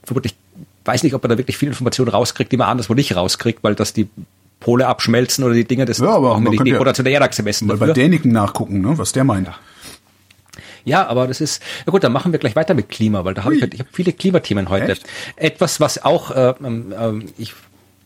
vermutlich 0.03 0.35
weiß 0.85 1.03
nicht, 1.03 1.13
ob 1.13 1.23
man 1.23 1.29
da 1.29 1.37
wirklich 1.37 1.57
viel 1.57 1.69
Informationen 1.69 2.09
rauskriegt, 2.09 2.51
die 2.51 2.57
man 2.57 2.67
anderswo 2.67 2.93
nicht 2.93 3.15
rauskriegt, 3.15 3.63
weil 3.63 3.75
das 3.75 3.93
die 3.93 4.09
Pole 4.59 4.87
abschmelzen 4.87 5.43
oder 5.43 5.53
die 5.53 5.65
Dinge, 5.65 5.85
das 5.85 5.99
ja, 5.99 6.09
aber 6.09 6.39
man 6.39 6.51
die, 6.51 6.57
die 6.63 6.71
Rotation 6.73 7.05
der 7.05 7.13
Erdachse 7.13 7.43
messen. 7.43 7.67
Mal 7.67 7.77
bei 7.77 7.93
Däniken 7.93 8.31
nachgucken, 8.31 8.81
ne, 8.81 8.97
was 8.97 9.11
der 9.11 9.23
meint. 9.23 9.47
Ja. 9.47 9.55
Ja, 10.85 11.07
aber 11.07 11.27
das 11.27 11.41
ist, 11.41 11.61
ja 11.85 11.91
gut, 11.91 12.03
dann 12.03 12.11
machen 12.11 12.31
wir 12.31 12.39
gleich 12.39 12.55
weiter 12.55 12.73
mit 12.73 12.89
Klima, 12.89 13.25
weil 13.25 13.33
da 13.33 13.43
habe 13.43 13.55
ich, 13.55 13.61
ich 13.61 13.79
hab 13.79 13.87
viele 13.91 14.13
Klimathemen 14.13 14.69
heute. 14.69 14.93
Echt? 14.93 15.05
Etwas, 15.35 15.79
was 15.79 16.03
auch, 16.03 16.31
äh, 16.31 16.49
äh, 16.49 17.23
ich 17.37 17.53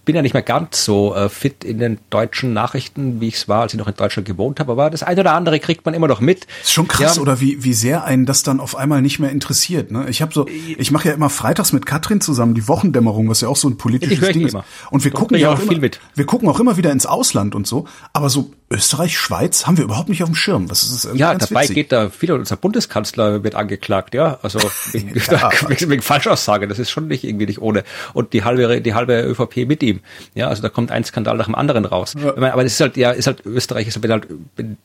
bin 0.06 0.16
ja 0.16 0.22
nicht 0.22 0.34
mehr 0.34 0.44
ganz 0.44 0.84
so 0.84 1.16
äh, 1.16 1.30
fit 1.30 1.64
in 1.64 1.80
den 1.80 2.00
deutschen 2.10 2.54
Nachrichten, 2.54 3.22
wie 3.22 3.30
ich 3.30 3.36
es 3.36 3.48
war, 3.48 3.62
als 3.62 3.74
ich 3.74 3.80
noch 3.80 3.88
in 3.88 3.96
Deutschland 3.96 4.28
gewohnt 4.28 4.60
habe. 4.60 4.74
Aber 4.74 4.90
das 4.90 5.04
eine 5.04 5.22
oder 5.22 5.34
andere 5.34 5.60
kriegt 5.60 5.86
man 5.86 5.94
immer 5.94 6.08
noch 6.08 6.20
mit. 6.20 6.46
Ist 6.62 6.74
schon 6.74 6.88
krass, 6.88 7.16
ja. 7.16 7.22
oder 7.22 7.40
wie, 7.40 7.64
wie 7.64 7.74
sehr 7.74 8.04
einen 8.04 8.26
das 8.26 8.44
dann 8.44 8.60
auf 8.60 8.76
einmal 8.76 9.02
nicht 9.02 9.20
mehr 9.20 9.32
interessiert. 9.32 9.92
Ne? 9.92 10.06
Ich 10.10 10.22
habe 10.22 10.34
so, 10.34 10.46
ich 10.48 10.92
mache 10.92 11.10
ja 11.10 11.14
immer 11.14 11.30
freitags 11.30 11.72
mit 11.72 11.86
Katrin 11.86 12.22
zusammen 12.22 12.54
die 12.54 12.68
Wochendämmerung, 12.68 13.30
was 13.30 13.42
ja 13.42 13.48
auch 13.48 13.56
so 13.56 13.70
ein 13.70 13.78
politisches 13.78 14.30
Ding 14.30 14.46
ist. 14.46 14.58
Und 14.90 15.04
wir 15.04 15.12
Doch, 15.12 15.20
gucken 15.20 15.38
ja 15.38 15.52
auch, 15.52 15.60
immer, 15.60 15.80
mit. 15.80 16.00
wir 16.16 16.26
gucken 16.26 16.50
auch 16.50 16.60
immer 16.60 16.78
wieder 16.78 16.92
ins 16.92 17.06
Ausland 17.06 17.56
und 17.56 17.66
so. 17.66 17.86
Aber 18.12 18.30
so 18.30 18.52
Österreich, 18.74 19.18
Schweiz 19.18 19.68
haben 19.68 19.78
wir 19.78 19.84
überhaupt 19.84 20.10
nicht 20.10 20.24
auf 20.24 20.30
dem 20.30 20.36
Schirm. 20.36 20.68
Das 20.68 20.84
ist 20.84 21.08
ja 21.14 21.36
dabei 21.36 21.64
witzig. 21.64 21.76
geht 21.76 21.92
da 21.92 22.10
viel. 22.10 22.32
Unser 22.32 22.58
Bundeskanzler 22.58 23.44
wird 23.44 23.56
angeklagt, 23.56 24.14
ja, 24.14 24.40
also 24.42 24.60
wegen, 24.92 25.14
ja. 25.16 25.52
wegen 25.70 26.02
Falschaussage. 26.02 26.68
Das 26.68 26.80
ist 26.80 26.92
schon 26.92 27.08
nicht 27.08 27.24
irgendwie 27.24 27.46
nicht 27.46 27.62
ohne. 27.62 27.84
Und 28.14 28.34
die 28.34 28.44
halbe 28.44 28.82
die 28.82 28.94
halbe 28.94 29.22
ÖVP 29.22 29.68
mit 29.68 29.84
ihm. 29.84 30.02
Ja, 30.34 30.48
also 30.48 30.62
da 30.62 30.70
kommt 30.70 30.92
ein 30.92 31.04
Skandal 31.04 31.38
nach 31.38 31.46
dem 31.46 31.56
anderen 31.56 31.86
raus. 31.86 32.16
Ja. 32.18 32.36
Aber 32.36 32.64
das 32.64 32.74
ist 32.74 32.82
halt, 32.82 32.98
ja, 32.98 33.12
ist 33.12 33.28
halt 33.28 33.46
Österreich, 33.46 33.88
ist 33.88 34.02
halt, 34.02 34.12
halt 34.12 34.28
wenn, 34.56 34.78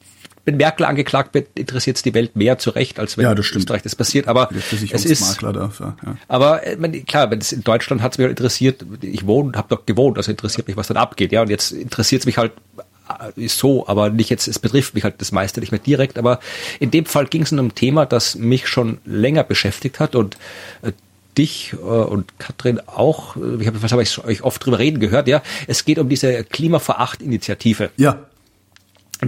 wenn 0.45 0.57
Merkel 0.57 0.87
angeklagt 0.87 1.35
wird, 1.35 1.49
interessiert 1.59 1.97
es 1.97 2.03
die 2.03 2.15
Welt 2.15 2.35
mehr 2.35 2.59
zu 2.59 2.71
Recht, 2.71 2.99
als 2.99 3.19
wenn 3.19 3.25
ja, 3.25 3.35
das 3.35 3.51
Österreich 3.51 3.83
das 3.83 3.95
passiert. 3.95 4.29
Aber 4.29 4.49
es 4.91 5.05
ist, 5.05 5.43
dafür, 5.43 5.97
ja. 6.05 6.17
aber 6.27 6.67
äh, 6.67 7.01
klar, 7.01 7.31
wenn 7.31 7.39
es 7.39 7.53
in 7.53 7.63
Deutschland 7.63 8.01
hat 8.01 8.13
es 8.13 8.19
mich 8.19 8.25
halt 8.25 8.39
interessiert. 8.39 8.85
Ich 9.03 9.27
wohne, 9.27 9.53
habe 9.57 9.69
dort 9.69 9.87
gewohnt, 9.87 10.17
also 10.17 10.31
interessiert 10.31 10.67
mich, 10.67 10.77
was 10.77 10.89
dann 10.89 10.97
abgeht. 10.97 11.33
Ja, 11.33 11.43
und 11.43 11.51
jetzt 11.51 11.73
interessiert 11.73 12.21
es 12.21 12.27
mich 12.27 12.39
halt 12.39 12.53
ist 13.37 13.59
so, 13.59 13.87
aber 13.87 14.11
nicht 14.11 14.31
jetzt, 14.31 14.49
es 14.49 14.59
betrifft 14.59 14.95
mich 14.95 15.05
halt 15.05 15.17
das 15.19 15.33
meiste 15.33 15.61
nicht 15.61 15.73
mehr 15.73 15.81
direkt, 15.81 16.19
aber 16.19 16.41
in 16.81 16.91
dem 16.91 17.07
Fall 17.07 17.27
ging 17.27 17.43
es 17.43 17.53
um 17.53 17.59
ein 17.59 17.75
Thema, 17.75 18.07
das 18.07 18.35
mich 18.35 18.69
schon 18.69 18.99
länger 19.05 19.45
beschäftigt 19.45 20.01
hat 20.01 20.15
und 20.15 20.37
äh, 20.83 20.93
dich 21.37 21.73
äh, 21.73 21.77
und 21.77 22.39
Katrin 22.39 22.81
auch, 22.87 23.37
äh, 23.37 23.61
ich 23.61 23.67
habe 23.67 23.83
was 23.83 23.93
habe 23.93 24.03
ich 24.03 24.25
euch 24.25 24.43
oft 24.43 24.65
drüber 24.65 24.79
reden 24.79 25.01
gehört, 25.01 25.29
ja, 25.29 25.43
es 25.67 25.85
geht 25.85 25.99
um 25.99 26.09
diese 26.09 26.45
Klima 26.45 26.79
vor 26.79 27.01
acht 27.01 27.23
Initiative. 27.23 27.91
Ja. 27.97 28.19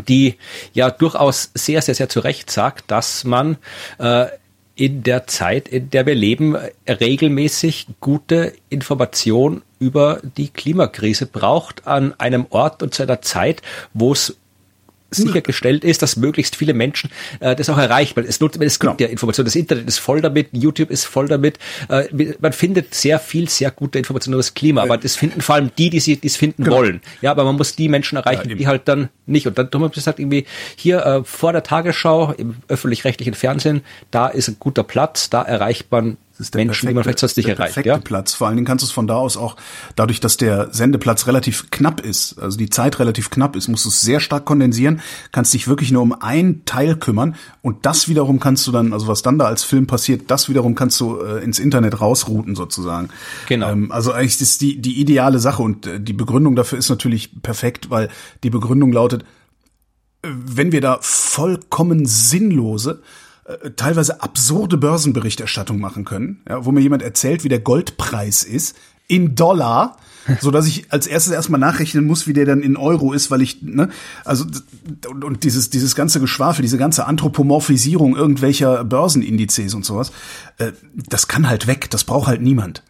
Die 0.07 0.37
ja 0.73 0.90
durchaus 0.90 1.51
sehr, 1.55 1.83
sehr, 1.83 1.97
sehr 1.97 2.09
zu 2.09 2.21
Recht 2.21 2.51
sagt, 2.51 2.90
dass 2.90 3.25
man 3.25 3.57
äh, 3.99 4.27
in 4.77 5.03
der 5.03 5.27
Zeit, 5.27 5.69
in 5.69 5.90
der 5.90 6.07
wir 6.07 6.14
leben, 6.14 6.57
regelmäßig 6.88 7.87
gute 7.99 8.53
Information 8.69 9.62
über 9.81 10.21
die 10.37 10.49
Klimakrise 10.49 11.27
braucht 11.27 11.88
an 11.88 12.14
einem 12.19 12.47
Ort 12.51 12.83
und 12.85 12.95
zu 12.95 13.03
einer 13.03 13.23
Zeit, 13.23 13.62
wo 13.93 14.12
es 14.12 14.37
sichergestellt 15.11 15.85
ist, 15.85 16.03
dass 16.03 16.16
möglichst 16.16 16.57
viele 16.57 16.75
Menschen 16.75 17.11
äh, 17.40 17.55
das 17.57 17.69
auch 17.69 17.79
erreichen. 17.79 18.16
Weil 18.16 18.27
es, 18.27 18.40
nutzt, 18.40 18.61
es 18.61 18.79
gibt 18.79 18.99
genau. 18.99 19.09
ja 19.09 19.09
Informationen. 19.09 19.47
Das 19.47 19.57
Internet 19.57 19.88
ist 19.88 19.99
voll 19.99 20.21
damit, 20.21 20.49
YouTube 20.53 20.90
ist 20.90 21.05
voll 21.05 21.29
damit. 21.29 21.59
Äh, 21.88 22.05
man 22.40 22.53
findet 22.53 22.95
sehr 22.95 23.19
viel, 23.19 23.49
sehr 23.49 23.71
gute 23.71 23.99
Informationen 23.99 24.35
über 24.35 24.40
das 24.40 24.55
Klima, 24.55 24.83
aber 24.83 24.99
das 24.99 25.16
finden 25.16 25.40
vor 25.40 25.57
allem 25.57 25.71
die, 25.77 25.90
die 25.90 26.01
sie 26.01 26.19
es 26.23 26.37
finden 26.37 26.64
genau. 26.64 26.77
wollen. 26.77 27.01
Ja, 27.23 27.33
aber 27.33 27.45
man 27.45 27.57
muss 27.57 27.77
die 27.77 27.88
Menschen 27.88 28.16
erreichen, 28.16 28.51
ja, 28.51 28.55
die 28.55 28.66
halt 28.66 28.87
dann 28.87 29.09
nicht. 29.27 29.47
Und 29.47 29.59
dann 29.59 29.69
haben 29.73 29.81
wir 29.81 29.88
gesagt, 29.88 30.19
irgendwie 30.19 30.47
hier 30.77 31.05
äh, 31.05 31.25
vor 31.25 31.53
der 31.53 31.62
Tagesschau 31.62 32.33
im 32.33 32.57
öffentlich-rechtlichen 32.69 33.35
Fernsehen, 33.35 33.83
da 34.11 34.29
ist 34.29 34.49
ein 34.49 34.57
guter 34.59 34.85
Platz, 34.85 35.31
da 35.31 35.43
erreicht 35.43 35.90
man 35.90 36.16
das 36.40 36.46
ist 36.46 36.55
der 36.55 36.64
Menschen, 36.64 36.87
perfekte, 36.87 36.88
die 36.88 36.94
man 36.94 37.05
vielleicht 37.05 37.18
sonst 37.18 37.37
nicht 37.37 37.48
der 37.48 37.59
erreicht. 37.59 37.85
Ja? 37.85 37.98
Platz. 37.98 38.33
Vor 38.33 38.46
allen 38.46 38.57
Dingen 38.57 38.66
kannst 38.66 38.83
du 38.83 38.87
es 38.87 38.92
von 38.92 39.07
da 39.07 39.16
aus 39.16 39.37
auch, 39.37 39.57
dadurch, 39.94 40.20
dass 40.20 40.38
der 40.38 40.72
Sendeplatz 40.72 41.26
relativ 41.26 41.70
knapp 41.70 42.00
ist, 42.00 42.38
also 42.38 42.57
die 42.57 42.70
Zeit 42.70 42.98
relativ 42.98 43.29
knapp 43.29 43.57
ist, 43.57 43.68
musst 43.68 43.85
du 43.85 43.90
es 43.90 44.00
sehr 44.00 44.20
stark 44.20 44.46
kondensieren, 44.46 45.03
kannst 45.33 45.53
dich 45.53 45.68
wirklich 45.68 45.92
nur 45.92 46.00
um 46.00 46.14
ein 46.18 46.62
Teil 46.64 46.96
kümmern 46.96 47.37
und 47.61 47.85
das 47.85 48.09
wiederum 48.09 48.40
kannst 48.40 48.66
du 48.66 48.72
dann, 48.72 48.94
also 48.94 49.07
was 49.07 49.20
dann 49.20 49.38
da 49.38 49.44
als 49.44 49.64
Film 49.64 49.87
passiert, 49.87 50.31
das 50.31 50.48
wiederum 50.48 50.74
kannst 50.74 50.98
du 51.00 51.20
äh, 51.20 51.44
ins 51.44 51.59
Internet 51.59 52.00
rausrouten 52.00 52.57
sozusagen. 52.57 53.11
Genau. 53.46 53.70
Ähm, 53.70 53.92
also 53.92 54.12
eigentlich 54.12 54.40
ist 54.40 54.62
die, 54.62 54.81
die 54.81 54.98
ideale 54.98 55.40
Sache 55.40 55.62
und 55.62 55.87
äh, 55.87 56.00
die 56.00 56.14
Begründung 56.14 56.57
dafür 56.57 56.79
ist 56.79 56.88
natürlich 56.88 57.42
perfekt, 57.42 57.90
weil 57.90 58.09
die 58.44 58.50
Begründung 58.50 58.92
lautet, 58.92 59.24
äh, 60.22 60.29
wenn 60.33 60.72
wir 60.72 60.81
da 60.81 61.00
vollkommen 61.03 62.07
sinnlose 62.07 63.03
äh, 63.50 63.70
teilweise 63.72 64.22
absurde 64.22 64.76
Börsenberichterstattung 64.76 65.80
machen 65.80 66.04
können, 66.04 66.42
ja, 66.48 66.64
wo 66.64 66.72
mir 66.72 66.80
jemand 66.80 67.02
erzählt, 67.02 67.44
wie 67.44 67.48
der 67.48 67.60
Goldpreis 67.60 68.42
ist 68.44 68.76
in 69.08 69.34
Dollar, 69.34 69.96
so 70.40 70.50
dass 70.50 70.66
ich 70.66 70.92
als 70.92 71.06
erstes 71.06 71.32
erstmal 71.32 71.58
nachrechnen 71.58 72.06
muss, 72.06 72.26
wie 72.26 72.32
der 72.32 72.44
dann 72.44 72.62
in 72.62 72.76
Euro 72.76 73.12
ist, 73.12 73.30
weil 73.30 73.42
ich 73.42 73.62
ne, 73.62 73.88
also 74.24 74.44
und, 75.08 75.24
und 75.24 75.44
dieses 75.44 75.70
dieses 75.70 75.94
ganze 75.94 76.20
Geschwafel, 76.20 76.62
diese 76.62 76.78
ganze 76.78 77.06
Anthropomorphisierung 77.06 78.16
irgendwelcher 78.16 78.84
Börsenindizes 78.84 79.74
und 79.74 79.84
sowas, 79.84 80.12
äh, 80.58 80.72
das 80.94 81.26
kann 81.26 81.48
halt 81.48 81.66
weg, 81.66 81.90
das 81.90 82.04
braucht 82.04 82.28
halt 82.28 82.42
niemand. 82.42 82.84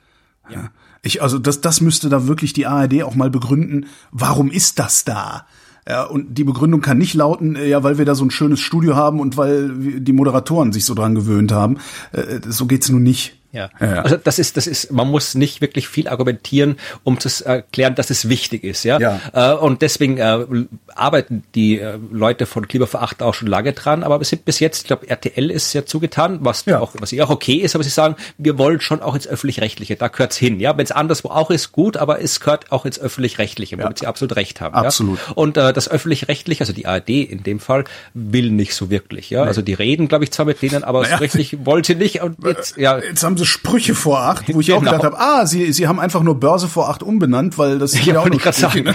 Ja. 0.50 0.70
Ich 1.02 1.22
also 1.22 1.38
das 1.38 1.60
das 1.60 1.80
müsste 1.80 2.08
da 2.08 2.26
wirklich 2.26 2.52
die 2.52 2.66
ARD 2.66 3.02
auch 3.02 3.14
mal 3.14 3.30
begründen, 3.30 3.86
warum 4.10 4.50
ist 4.50 4.78
das 4.78 5.04
da? 5.04 5.46
Ja, 5.88 6.04
und 6.04 6.38
die 6.38 6.44
Begründung 6.44 6.80
kann 6.80 6.98
nicht 6.98 7.14
lauten, 7.14 7.56
äh, 7.56 7.68
ja, 7.68 7.82
weil 7.82 7.98
wir 7.98 8.04
da 8.04 8.14
so 8.14 8.24
ein 8.24 8.30
schönes 8.30 8.60
Studio 8.60 8.96
haben 8.96 9.20
und 9.20 9.36
weil 9.36 9.70
die 10.00 10.12
Moderatoren 10.12 10.72
sich 10.72 10.84
so 10.84 10.94
dran 10.94 11.14
gewöhnt 11.14 11.52
haben. 11.52 11.78
Äh, 12.12 12.40
so 12.46 12.66
geht's 12.66 12.88
nun 12.90 13.02
nicht. 13.02 13.39
Ja. 13.52 13.70
ja. 13.80 14.02
Also 14.02 14.16
das 14.16 14.38
ist, 14.38 14.56
das 14.56 14.66
ist, 14.66 14.92
man 14.92 15.08
muss 15.08 15.34
nicht 15.34 15.60
wirklich 15.60 15.88
viel 15.88 16.08
argumentieren, 16.08 16.76
um 17.02 17.18
zu 17.18 17.28
erklären, 17.44 17.94
dass 17.94 18.10
es 18.10 18.28
wichtig 18.28 18.62
ist, 18.64 18.84
ja. 18.84 18.98
ja. 19.00 19.20
Äh, 19.32 19.56
und 19.56 19.82
deswegen 19.82 20.18
äh, 20.18 20.44
arbeiten 20.94 21.42
die 21.54 21.80
äh, 21.80 21.98
Leute 22.12 22.46
von 22.46 22.68
Klimaveracht 22.68 23.22
auch 23.22 23.34
schon 23.34 23.48
lange 23.48 23.72
dran, 23.72 24.04
aber 24.04 24.20
wir 24.20 24.24
sind 24.24 24.44
bis 24.44 24.60
jetzt, 24.60 24.82
ich 24.82 24.86
glaube, 24.86 25.08
RTL 25.08 25.50
ist 25.50 25.72
sehr 25.72 25.84
zugetan, 25.86 26.38
was 26.42 26.64
ja. 26.66 26.78
auch, 26.78 26.94
was 26.98 27.12
auch 27.18 27.30
okay 27.30 27.54
ist, 27.54 27.74
aber 27.74 27.82
sie 27.82 27.90
sagen, 27.90 28.14
wir 28.38 28.56
wollen 28.58 28.80
schon 28.80 29.02
auch 29.02 29.14
ins 29.14 29.26
öffentlich-rechtliche, 29.26 29.96
da 29.96 30.08
gehört's 30.08 30.36
hin, 30.36 30.60
ja. 30.60 30.76
Wenn 30.76 30.84
es 30.84 30.92
anderswo 30.92 31.28
auch 31.30 31.50
ist, 31.50 31.72
gut, 31.72 31.96
aber 31.96 32.22
es 32.22 32.40
gehört 32.40 32.70
auch 32.70 32.84
ins 32.84 33.00
öffentlich-rechtliche, 33.00 33.76
womit 33.78 33.98
ja. 33.98 34.00
sie 34.00 34.06
absolut 34.06 34.36
recht 34.36 34.60
haben. 34.60 34.74
Absolut. 34.74 35.18
Ja? 35.26 35.32
Und 35.34 35.56
äh, 35.56 35.72
das 35.72 35.90
öffentlich-rechtliche, 35.90 36.62
also 36.62 36.72
die 36.72 36.86
ARD 36.86 37.08
in 37.08 37.42
dem 37.42 37.58
Fall, 37.58 37.84
will 38.14 38.50
nicht 38.50 38.74
so 38.74 38.90
wirklich, 38.90 39.30
ja. 39.30 39.42
Nee. 39.42 39.48
Also 39.48 39.62
die 39.62 39.74
reden, 39.74 40.06
glaube 40.06 40.24
ich, 40.24 40.30
zwar 40.30 40.46
mit 40.46 40.62
denen, 40.62 40.84
aber 40.84 41.02
naja. 41.02 41.16
so 41.16 41.22
richtig 41.22 41.64
wollen 41.64 41.82
sie 41.82 41.96
nicht. 41.96 42.22
Und 42.22 42.44
jetzt, 42.44 42.76
ja. 42.76 42.98
Jetzt 42.98 43.24
haben 43.24 43.39
sie 43.40 43.46
Sprüche 43.46 43.94
vor 43.94 44.20
acht, 44.20 44.52
wo 44.52 44.60
ich 44.60 44.66
genau. 44.66 44.78
auch 44.78 44.84
gedacht 44.84 45.04
habe, 45.04 45.18
ah, 45.18 45.46
sie, 45.46 45.72
sie 45.72 45.88
haben 45.88 45.98
einfach 45.98 46.22
nur 46.22 46.38
Börse 46.38 46.68
vor 46.68 46.88
acht 46.88 47.02
umbenannt, 47.02 47.58
weil 47.58 47.78
das 47.78 47.94
ist 47.94 48.06
ja, 48.06 48.20
auch 48.20 48.28
nicht 48.28 48.42
sagen. 48.54 48.84
Ne? 48.84 48.94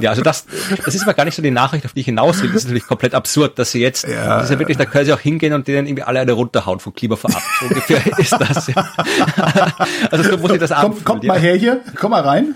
ja, 0.00 0.10
also 0.10 0.22
das, 0.22 0.46
das 0.84 0.94
ist 0.94 1.02
aber 1.02 1.14
gar 1.14 1.24
nicht 1.24 1.34
so 1.34 1.42
die 1.42 1.50
Nachricht, 1.50 1.84
auf 1.84 1.92
die 1.92 2.00
ich 2.00 2.06
hinaus 2.06 2.42
will. 2.42 2.48
Das 2.48 2.58
ist 2.58 2.64
natürlich 2.64 2.86
komplett 2.86 3.14
absurd, 3.14 3.58
dass 3.58 3.72
sie 3.72 3.80
jetzt, 3.80 4.06
ja, 4.06 4.36
das 4.36 4.44
ist 4.44 4.50
ja 4.50 4.58
wirklich, 4.58 4.76
da 4.76 4.84
können 4.84 5.04
sie 5.04 5.12
auch 5.12 5.20
hingehen 5.20 5.52
und 5.52 5.68
denen 5.68 5.86
irgendwie 5.86 6.02
alle 6.02 6.20
eine 6.20 6.32
runterhauen 6.32 6.80
von 6.80 6.94
Klima 6.94 7.16
vor 7.16 7.30
acht. 7.30 7.44
So 7.60 7.66
ungefähr 7.66 8.02
ist 8.18 8.32
das. 8.32 8.66
Ja. 8.68 8.88
Also 10.10 10.30
so 10.30 10.38
muss 10.38 10.52
ich 10.52 10.58
das 10.58 10.70
Kommt, 10.70 11.04
kommt 11.04 11.24
mal 11.24 11.38
her 11.38 11.56
hier, 11.56 11.80
komm 11.96 12.10
mal 12.10 12.22
rein. 12.22 12.54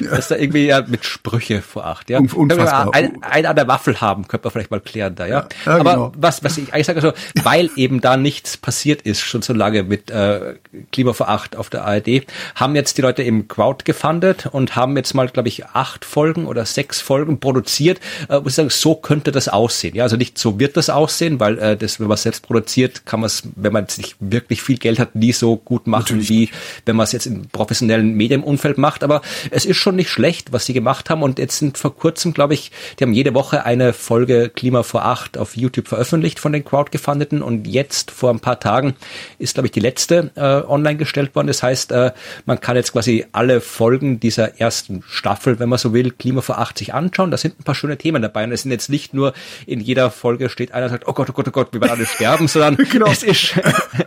Dass 0.00 0.28
da 0.28 0.36
irgendwie 0.36 0.66
ja 0.66 0.82
mit 0.86 1.04
Sprüche 1.04 1.62
vor 1.62 1.86
acht, 1.86 2.10
ja. 2.10 2.18
Unfassbar. 2.18 2.94
Ein, 2.94 3.22
ein 3.22 3.46
an 3.46 3.56
der 3.56 3.68
Waffel 3.68 4.00
haben, 4.00 4.28
könnte 4.28 4.46
man 4.46 4.52
vielleicht 4.52 4.70
mal 4.70 4.80
klären 4.80 5.14
da, 5.14 5.26
ja. 5.26 5.40
ja, 5.40 5.48
ja 5.72 5.80
Aber 5.80 5.92
genau. 5.92 6.12
was, 6.16 6.44
was 6.44 6.58
ich 6.58 6.72
eigentlich 6.72 6.86
sage, 6.86 7.00
also, 7.00 7.12
weil 7.42 7.70
eben 7.76 8.00
da 8.00 8.16
nichts 8.16 8.56
passiert 8.56 9.02
ist, 9.02 9.20
schon 9.20 9.42
so 9.42 9.52
lange 9.52 9.82
mit 9.82 10.10
äh, 10.10 10.54
Klima 10.92 11.12
vor 11.12 11.28
acht 11.28 11.56
auf 11.56 11.70
der 11.70 11.84
ARD, 11.84 12.26
haben 12.54 12.74
jetzt 12.74 12.98
die 12.98 13.02
Leute 13.02 13.22
im 13.22 13.48
Crowd 13.48 13.84
gefundet 13.84 14.46
und 14.46 14.76
haben 14.76 14.96
jetzt 14.96 15.14
mal, 15.14 15.28
glaube 15.28 15.48
ich, 15.48 15.66
acht 15.66 16.04
Folgen 16.04 16.46
oder 16.46 16.64
sechs 16.64 17.00
Folgen 17.00 17.40
produziert, 17.40 18.00
äh, 18.28 18.40
wo 18.42 18.48
ich 18.48 18.54
sagen, 18.54 18.70
so 18.70 18.94
könnte 18.94 19.32
das 19.32 19.48
aussehen. 19.48 19.94
Ja, 19.94 20.04
also 20.04 20.16
nicht 20.16 20.38
so 20.38 20.58
wird 20.58 20.76
das 20.76 20.90
aussehen, 20.90 21.40
weil 21.40 21.58
äh, 21.58 21.76
das, 21.76 22.00
wenn 22.00 22.08
man 22.08 22.14
es 22.14 22.22
selbst 22.22 22.46
produziert, 22.46 23.06
kann 23.06 23.20
man 23.20 23.26
es, 23.26 23.42
wenn 23.56 23.72
man 23.72 23.84
jetzt 23.84 23.98
nicht 23.98 24.16
wirklich 24.20 24.62
viel 24.62 24.78
Geld 24.78 24.98
hat, 24.98 25.14
nie 25.14 25.32
so 25.32 25.56
gut 25.56 25.86
machen, 25.86 26.18
Natürlich. 26.18 26.28
wie 26.28 26.50
wenn 26.84 26.96
man 26.96 27.04
es 27.04 27.12
jetzt 27.12 27.26
im 27.26 27.48
professionellen 27.48 28.14
Medienumfeld 28.14 28.78
macht. 28.78 29.04
Aber 29.04 29.22
es 29.50 29.64
ist 29.64 29.76
schon 29.86 29.94
nicht 29.94 30.10
schlecht, 30.10 30.52
was 30.52 30.66
sie 30.66 30.72
gemacht 30.72 31.10
haben. 31.10 31.22
Und 31.22 31.38
jetzt 31.38 31.60
sind 31.60 31.78
vor 31.78 31.94
kurzem, 31.96 32.34
glaube 32.34 32.54
ich, 32.54 32.72
die 32.98 33.04
haben 33.04 33.12
jede 33.12 33.34
Woche 33.34 33.64
eine 33.64 33.92
Folge 33.92 34.48
Klima 34.48 34.82
vor 34.82 35.04
acht 35.04 35.38
auf 35.38 35.56
YouTube 35.56 35.86
veröffentlicht 35.86 36.40
von 36.40 36.52
den 36.52 36.64
Crowdgefundeten. 36.64 37.40
Und 37.40 37.68
jetzt 37.68 38.10
vor 38.10 38.30
ein 38.30 38.40
paar 38.40 38.58
Tagen 38.58 38.96
ist, 39.38 39.54
glaube 39.54 39.68
ich, 39.68 39.70
die 39.70 39.78
letzte 39.78 40.32
äh, 40.34 40.68
online 40.68 40.96
gestellt 40.96 41.36
worden. 41.36 41.46
Das 41.46 41.62
heißt, 41.62 41.92
äh, 41.92 42.10
man 42.46 42.60
kann 42.60 42.74
jetzt 42.74 42.92
quasi 42.92 43.26
alle 43.30 43.60
Folgen 43.60 44.18
dieser 44.18 44.60
ersten 44.60 45.04
Staffel, 45.06 45.60
wenn 45.60 45.68
man 45.68 45.78
so 45.78 45.92
will, 45.92 46.10
Klima 46.10 46.40
vor 46.40 46.58
acht 46.58 46.78
sich 46.78 46.92
anschauen. 46.92 47.30
Da 47.30 47.36
sind 47.36 47.60
ein 47.60 47.62
paar 47.62 47.76
schöne 47.76 47.96
Themen 47.96 48.22
dabei. 48.22 48.42
Und 48.42 48.50
es 48.50 48.62
sind 48.62 48.72
jetzt 48.72 48.90
nicht 48.90 49.14
nur 49.14 49.34
in 49.66 49.78
jeder 49.78 50.10
Folge 50.10 50.48
steht 50.48 50.72
einer 50.72 50.88
sagt, 50.88 51.06
oh 51.06 51.12
Gott, 51.12 51.30
oh 51.30 51.32
Gott, 51.32 51.46
oh 51.46 51.52
Gott, 51.52 51.72
wir 51.72 51.80
werden 51.80 51.92
alle 51.92 52.06
sterben, 52.06 52.48
sondern 52.48 52.76
genau. 52.90 53.06
es 53.06 53.22
ist... 53.22 53.54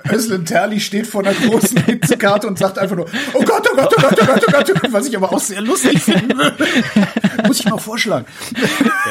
President 0.04 0.48
Terli 0.50 0.80
steht 0.82 1.08
vor 1.08 1.22
einer 1.22 1.34
großen 1.34 1.78
Hitzekarte 1.86 2.48
und 2.48 2.58
sagt 2.58 2.78
einfach 2.78 2.98
nur, 2.98 3.06
oh 3.34 3.42
Gott, 3.42 3.66
oh 3.72 3.76
Gott, 3.76 3.94
oh 3.98 4.02
Gott, 4.02 4.20
oh 4.22 4.26
Gott, 4.26 4.44
oh 4.48 4.52
Gott, 4.52 4.70
oh 4.70 4.80
Gott, 4.82 4.94
was 4.94 5.08
ich 5.08 5.16
aber 5.16 5.32
auch 5.32 5.40
sehr 5.40 5.62
lustig 5.70 6.02
finden 6.02 6.38
würde. 6.38 6.66
Muss 7.48 7.60
ich 7.60 7.66
mal 7.66 7.78
vorschlagen. 7.78 8.26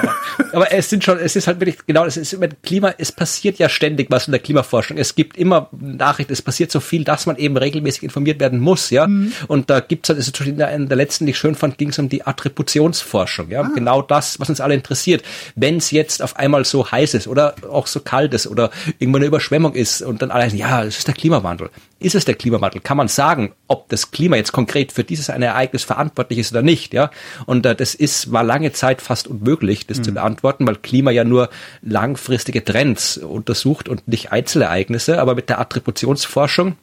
Ja. 0.03 0.15
Aber 0.53 0.73
es 0.73 0.89
sind 0.91 1.05
schon, 1.05 1.19
es 1.19 1.37
ist 1.37 1.47
halt 1.47 1.61
wirklich, 1.61 1.79
genau, 1.87 2.05
es 2.05 2.17
ist 2.17 2.39
mit 2.39 2.63
Klima, 2.63 2.95
es 2.99 3.13
passiert 3.13 3.59
ja 3.59 3.69
ständig 3.69 4.11
was 4.11 4.29
in 4.29 4.33
der 4.33 4.41
Klimaforschung. 4.41 4.97
Es 4.97 5.15
gibt 5.15 5.37
immer 5.37 5.69
Nachrichten, 5.73 6.33
es 6.33 6.43
passiert 6.43 6.71
so 6.71 6.81
viel, 6.81 7.05
dass 7.05 7.27
man 7.27 7.37
eben 7.37 7.57
regelmäßig 7.57 8.03
informiert 8.03 8.41
werden 8.41 8.61
muss, 8.61 8.91
ja. 8.91 9.07
Mhm. 9.07 9.33
Und 9.47 9.71
da 9.71 9.81
gibt's 9.81 10.09
halt, 10.09 10.19
es 10.19 10.29
ist 10.29 10.41
in 10.41 10.59
der, 10.59 10.73
in 10.73 10.89
der 10.89 10.97
letzten, 10.97 11.27
die 11.27 11.31
ich 11.31 11.39
schön 11.39 11.55
fand, 11.55 11.79
ging 11.79 11.91
es 11.91 11.99
um 11.99 12.09
die 12.09 12.27
Attributionsforschung, 12.27 13.51
ja. 13.51 13.63
Ah. 13.63 13.71
Genau 13.75 14.03
das, 14.03 14.41
was 14.41 14.49
uns 14.49 14.61
alle 14.61 14.75
interessiert. 14.75 15.23
Wenn 15.55 15.77
es 15.77 15.91
jetzt 15.91 16.23
auf 16.23 16.37
einmal 16.37 16.65
so 16.65 16.91
heiß 16.91 17.15
ist 17.15 17.29
oder 17.29 17.55
auch 17.71 17.87
so 17.87 18.01
kalt 18.01 18.35
ist 18.35 18.47
oder 18.47 18.71
irgendwo 18.99 19.19
eine 19.19 19.27
Überschwemmung 19.27 19.75
ist 19.75 20.03
und 20.03 20.23
dann 20.23 20.31
alle 20.31 20.45
sagen, 20.45 20.59
ja, 20.59 20.85
es 20.85 20.99
ist 20.99 21.07
der 21.07 21.15
Klimawandel. 21.15 21.71
Ist 22.01 22.15
es 22.15 22.25
der 22.25 22.35
Klimawandel? 22.35 22.81
Kann 22.81 22.97
man 22.97 23.09
sagen, 23.09 23.53
ob 23.67 23.89
das 23.89 24.11
Klima 24.11 24.37
jetzt 24.37 24.53
konkret 24.53 24.93
für 24.93 25.05
dieses 25.05 25.31
eine 25.31 25.47
Ereignis 25.47 25.85
verantwortlich 25.85 26.39
ist 26.39 26.53
oder 26.53 26.63
nicht, 26.63 26.95
ja? 26.95 27.11
Und 27.47 27.67
äh, 27.67 27.75
das 27.75 27.95
ist, 27.95 28.18
war 28.33 28.43
lange 28.43 28.73
Zeit 28.73 29.01
fast 29.01 29.29
unmöglich, 29.29 29.87
das 29.87 29.99
mhm. 29.99 30.05
zu 30.05 30.15
beantworten, 30.15 30.67
weil 30.67 30.77
Klima 30.77 31.11
ja 31.11 31.25
nur 31.25 31.49
langfristige 31.83 32.65
Trends 32.65 33.19
untersucht 33.19 33.89
und 33.89 34.09
nicht 34.09 34.33
Einzelereignisse. 34.33 35.21
Aber 35.21 35.35
mit 35.35 35.49
der 35.49 35.61
Attributionsforschung 35.61 36.77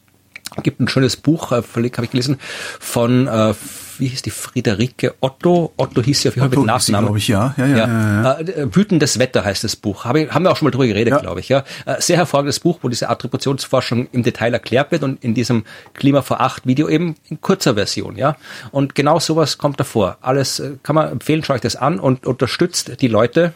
gibt 0.62 0.80
ein 0.80 0.88
schönes 0.88 1.16
Buch, 1.16 1.52
äh, 1.52 1.62
habe 1.62 2.04
ich 2.04 2.10
gelesen, 2.10 2.38
von 2.80 3.26
äh, 3.26 3.54
wie 3.98 4.08
hieß 4.08 4.22
die 4.22 4.30
Friederike 4.30 5.14
Otto? 5.20 5.72
Otto 5.76 6.02
hieß 6.02 6.22
sie 6.22 6.28
auf 6.28 6.36
jeden 6.36 6.50
Fall 6.50 6.58
mit 6.58 6.66
Nachnamen. 6.66 7.06
glaube 7.06 7.18
ich, 7.18 7.28
ja. 7.28 7.54
Ja, 7.56 7.66
ja, 7.66 7.76
ja. 7.76 7.86
ja, 7.86 8.22
ja. 8.22 8.38
Äh, 8.40 8.74
Wütendes 8.74 9.18
Wetter 9.18 9.44
heißt 9.44 9.64
das 9.64 9.76
Buch. 9.76 10.04
Hab 10.04 10.16
ich, 10.16 10.30
haben 10.30 10.44
wir 10.44 10.52
auch 10.52 10.56
schon 10.56 10.66
mal 10.66 10.70
drüber 10.70 10.86
geredet, 10.86 11.12
ja. 11.12 11.18
glaube 11.18 11.40
ich. 11.40 11.48
Ja. 11.48 11.64
Äh, 11.84 12.00
sehr 12.00 12.16
hervorragendes 12.16 12.60
Buch, 12.60 12.78
wo 12.82 12.88
diese 12.88 13.08
Attributionsforschung 13.08 14.08
im 14.12 14.22
Detail 14.22 14.52
erklärt 14.52 14.92
wird 14.92 15.02
und 15.02 15.22
in 15.24 15.34
diesem 15.34 15.64
Klima 15.94 16.22
vor 16.22 16.40
acht 16.40 16.66
Video 16.66 16.88
eben 16.88 17.16
in 17.28 17.40
kurzer 17.40 17.74
Version. 17.74 18.16
Ja. 18.16 18.36
Und 18.70 18.94
genau 18.94 19.18
sowas 19.18 19.58
kommt 19.58 19.80
davor. 19.80 20.18
Alles 20.20 20.60
äh, 20.60 20.72
kann 20.82 20.94
man 20.94 21.10
empfehlen, 21.10 21.42
schaut 21.42 21.56
euch 21.56 21.62
das 21.62 21.76
an 21.76 21.98
und 21.98 22.26
unterstützt 22.26 23.00
die 23.00 23.08
Leute, 23.08 23.52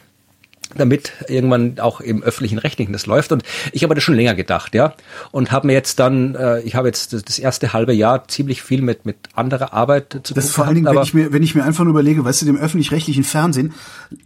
damit 0.77 1.13
irgendwann 1.29 1.79
auch 1.81 2.01
im 2.01 2.23
öffentlichen 2.23 2.59
Rechtlichen 2.59 2.93
das 2.93 3.07
läuft. 3.07 3.33
Und 3.33 3.43
ich 3.73 3.83
habe 3.83 3.95
das 3.95 4.05
schon 4.05 4.15
länger 4.15 4.35
gedacht, 4.35 4.75
ja. 4.75 4.95
Und 5.33 5.53
habe 5.53 5.67
mir 5.67 5.73
jetzt 5.73 5.99
dann, 5.99 6.35
äh, 6.35 6.61
ich 6.61 6.75
habe 6.75 6.89
jetzt 6.89 7.13
das, 7.13 7.39
erste 7.39 7.73
halbe 7.73 7.93
Jahr 7.93 8.29
ziemlich 8.29 8.63
viel 8.63 8.83
mit 8.83 9.07
mit 9.07 9.17
anderer 9.35 9.73
Arbeit 9.73 10.13
zu 10.13 10.21
tun. 10.21 10.35
Das 10.35 10.51
vor 10.51 10.67
allen 10.67 10.75
Dingen, 10.75 10.87
wenn 10.87 11.03
ich 11.03 11.15
mir, 11.15 11.33
wenn 11.33 11.43
ich 11.43 11.55
mir 11.55 11.65
einfach 11.65 11.85
nur 11.85 11.93
überlege, 11.93 12.25
weißt 12.25 12.43
du, 12.43 12.47
dem 12.47 12.57
öffentlich-rechtlichen 12.57 13.25
Fernsehen 13.25 13.73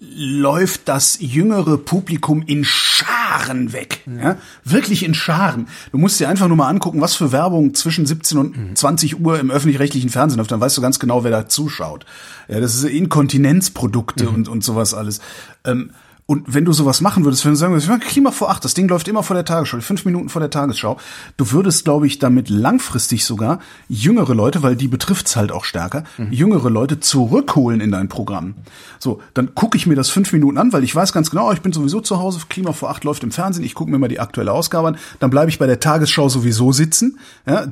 läuft 0.01 0.89
das 0.89 1.19
jüngere 1.21 1.79
Publikum 1.79 2.43
in 2.43 2.65
Scharen 2.65 3.73
weg, 3.73 4.01
mhm. 4.07 4.19
ja, 4.19 4.37
wirklich 4.65 5.05
in 5.05 5.15
Scharen. 5.15 5.69
Du 5.93 5.99
musst 5.99 6.19
dir 6.19 6.29
einfach 6.29 6.49
nur 6.49 6.57
mal 6.57 6.69
angucken, 6.69 7.01
was 7.01 7.15
für 7.15 7.31
Werbung 7.31 7.75
zwischen 7.75 8.07
17 8.07 8.39
und 8.39 8.57
mhm. 8.57 8.77
20 8.77 9.21
Uhr 9.21 9.39
im 9.39 9.51
öffentlich-rechtlichen 9.51 10.11
Fernsehen 10.11 10.39
läuft. 10.39 10.51
Dann 10.51 10.61
weißt 10.61 10.77
du 10.77 10.83
ganz 10.83 10.99
genau, 10.99 11.25
wer 11.25 11.31
da 11.31 11.49
zuschaut. 11.49 12.05
Ja, 12.49 12.61
das 12.61 12.75
ist 12.75 12.85
Inkontinenzprodukte 12.85 14.25
mhm. 14.25 14.35
und 14.35 14.49
und 14.49 14.65
sowas 14.65 14.95
alles. 14.95 15.21
Ähm, 15.65 15.91
Und 16.27 16.55
wenn 16.55 16.65
du 16.65 16.73
sowas 16.73 17.03
machen 17.03 17.25
würdest, 17.25 17.45
wenn 17.45 17.53
du 17.53 17.57
sagen 17.57 17.75
würdest, 17.75 17.91
Klima 18.09 18.31
vor 18.31 18.51
acht, 18.51 18.65
das 18.65 18.73
Ding 18.73 18.89
läuft 18.89 19.07
immer 19.09 19.23
vor 19.23 19.35
der 19.35 19.45
Tagesschau, 19.45 19.81
fünf 19.81 20.07
Minuten 20.07 20.31
vor 20.31 20.41
der 20.41 20.49
Tagesschau, 20.49 20.97
du 21.37 21.51
würdest, 21.51 21.85
glaube 21.85 22.07
ich, 22.07 22.19
damit 22.19 22.49
langfristig 22.49 23.27
sogar 23.27 23.59
jüngere 23.89 24.35
Leute, 24.35 24.63
weil 24.63 24.75
die 24.75 24.89
betrifft's 24.89 25.37
halt 25.37 25.53
auch 25.53 25.65
stärker, 25.67 26.05
mhm. 26.17 26.33
jüngere 26.33 26.71
Leute 26.71 26.99
zurückholen 26.99 27.83
in 27.83 27.91
dein 27.91 28.09
Programm. 28.09 28.55
So, 28.99 29.21
dann 29.35 29.55
gucke 29.55 29.77
ich 29.77 29.87
mir 29.87 29.97
das 29.97 30.09
fünf 30.09 30.33
Minuten 30.33 30.57
an, 30.57 30.73
weil 30.73 30.83
ich 30.83 30.95
weiß 30.95 31.13
ganz 31.13 31.31
genau, 31.31 31.53
ich 31.53 31.61
bin 31.61 31.73
sowieso 31.73 32.01
zu 32.01 32.19
Hause, 32.19 32.41
Klima 32.49 32.73
vor 32.73 32.89
acht 32.89 33.05
läuft 33.05 33.23
im 33.23 33.31
Fernsehen, 33.31 33.65
ich 33.65 33.75
gucke 33.75 33.91
mir 33.91 33.99
mal 33.99 34.09
die 34.09 34.21
aktuelle 34.21 34.53
Ausgabe 34.53 34.89
an, 34.89 34.97
dann 35.21 35.29
bleibe 35.29 35.51
ich 35.51 35.59
bei 35.59 35.67
der 35.67 35.81
Tagesschau 35.81 36.31
sowieso 36.31 36.73
sitzen. 36.73 37.19
Ja, 37.47 37.67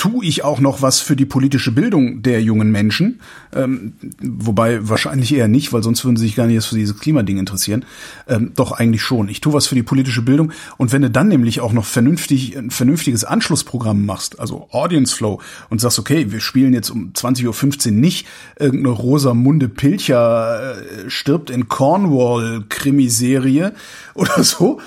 tue 0.00 0.24
ich 0.24 0.44
auch 0.44 0.60
noch 0.60 0.80
was 0.80 1.00
für 1.00 1.14
die 1.14 1.26
politische 1.26 1.72
Bildung 1.72 2.22
der 2.22 2.40
jungen 2.42 2.70
Menschen, 2.70 3.20
ähm, 3.54 3.92
wobei 4.22 4.88
wahrscheinlich 4.88 5.34
eher 5.34 5.46
nicht, 5.46 5.74
weil 5.74 5.82
sonst 5.82 6.06
würden 6.06 6.16
sie 6.16 6.24
sich 6.24 6.36
gar 6.36 6.46
nicht 6.46 6.54
erst 6.54 6.68
für 6.68 6.74
dieses 6.74 6.98
Klimading 6.98 7.36
interessieren. 7.36 7.84
Ähm, 8.26 8.52
doch 8.56 8.72
eigentlich 8.72 9.02
schon. 9.02 9.28
Ich 9.28 9.42
tue 9.42 9.52
was 9.52 9.66
für 9.66 9.74
die 9.74 9.82
politische 9.82 10.22
Bildung 10.22 10.52
und 10.78 10.92
wenn 10.92 11.02
du 11.02 11.10
dann 11.10 11.28
nämlich 11.28 11.60
auch 11.60 11.74
noch 11.74 11.84
vernünftig 11.84 12.56
ein 12.56 12.70
vernünftiges 12.70 13.24
Anschlussprogramm 13.24 14.06
machst, 14.06 14.40
also 14.40 14.68
Audience 14.70 15.14
Flow 15.14 15.42
und 15.68 15.82
sagst, 15.82 15.98
okay, 15.98 16.32
wir 16.32 16.40
spielen 16.40 16.72
jetzt 16.72 16.88
um 16.88 17.12
20:15 17.12 17.88
Uhr 17.88 17.92
nicht 17.92 18.26
irgendeine 18.58 18.94
Rosamunde 18.94 19.68
Pilcher 19.68 20.76
äh, 20.78 21.10
stirbt 21.10 21.50
in 21.50 21.68
Cornwall 21.68 22.64
Krimiserie 22.70 23.74
oder 24.14 24.42
so, 24.44 24.80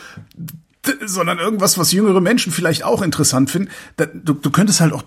sondern 1.06 1.40
irgendwas, 1.40 1.78
was 1.78 1.92
jüngere 1.92 2.22
Menschen 2.22 2.52
vielleicht 2.52 2.84
auch 2.84 3.02
interessant 3.02 3.50
finden. 3.50 3.70
du, 3.98 4.34
du 4.34 4.50
könntest 4.52 4.82
halt 4.82 4.94
auch 4.94 5.04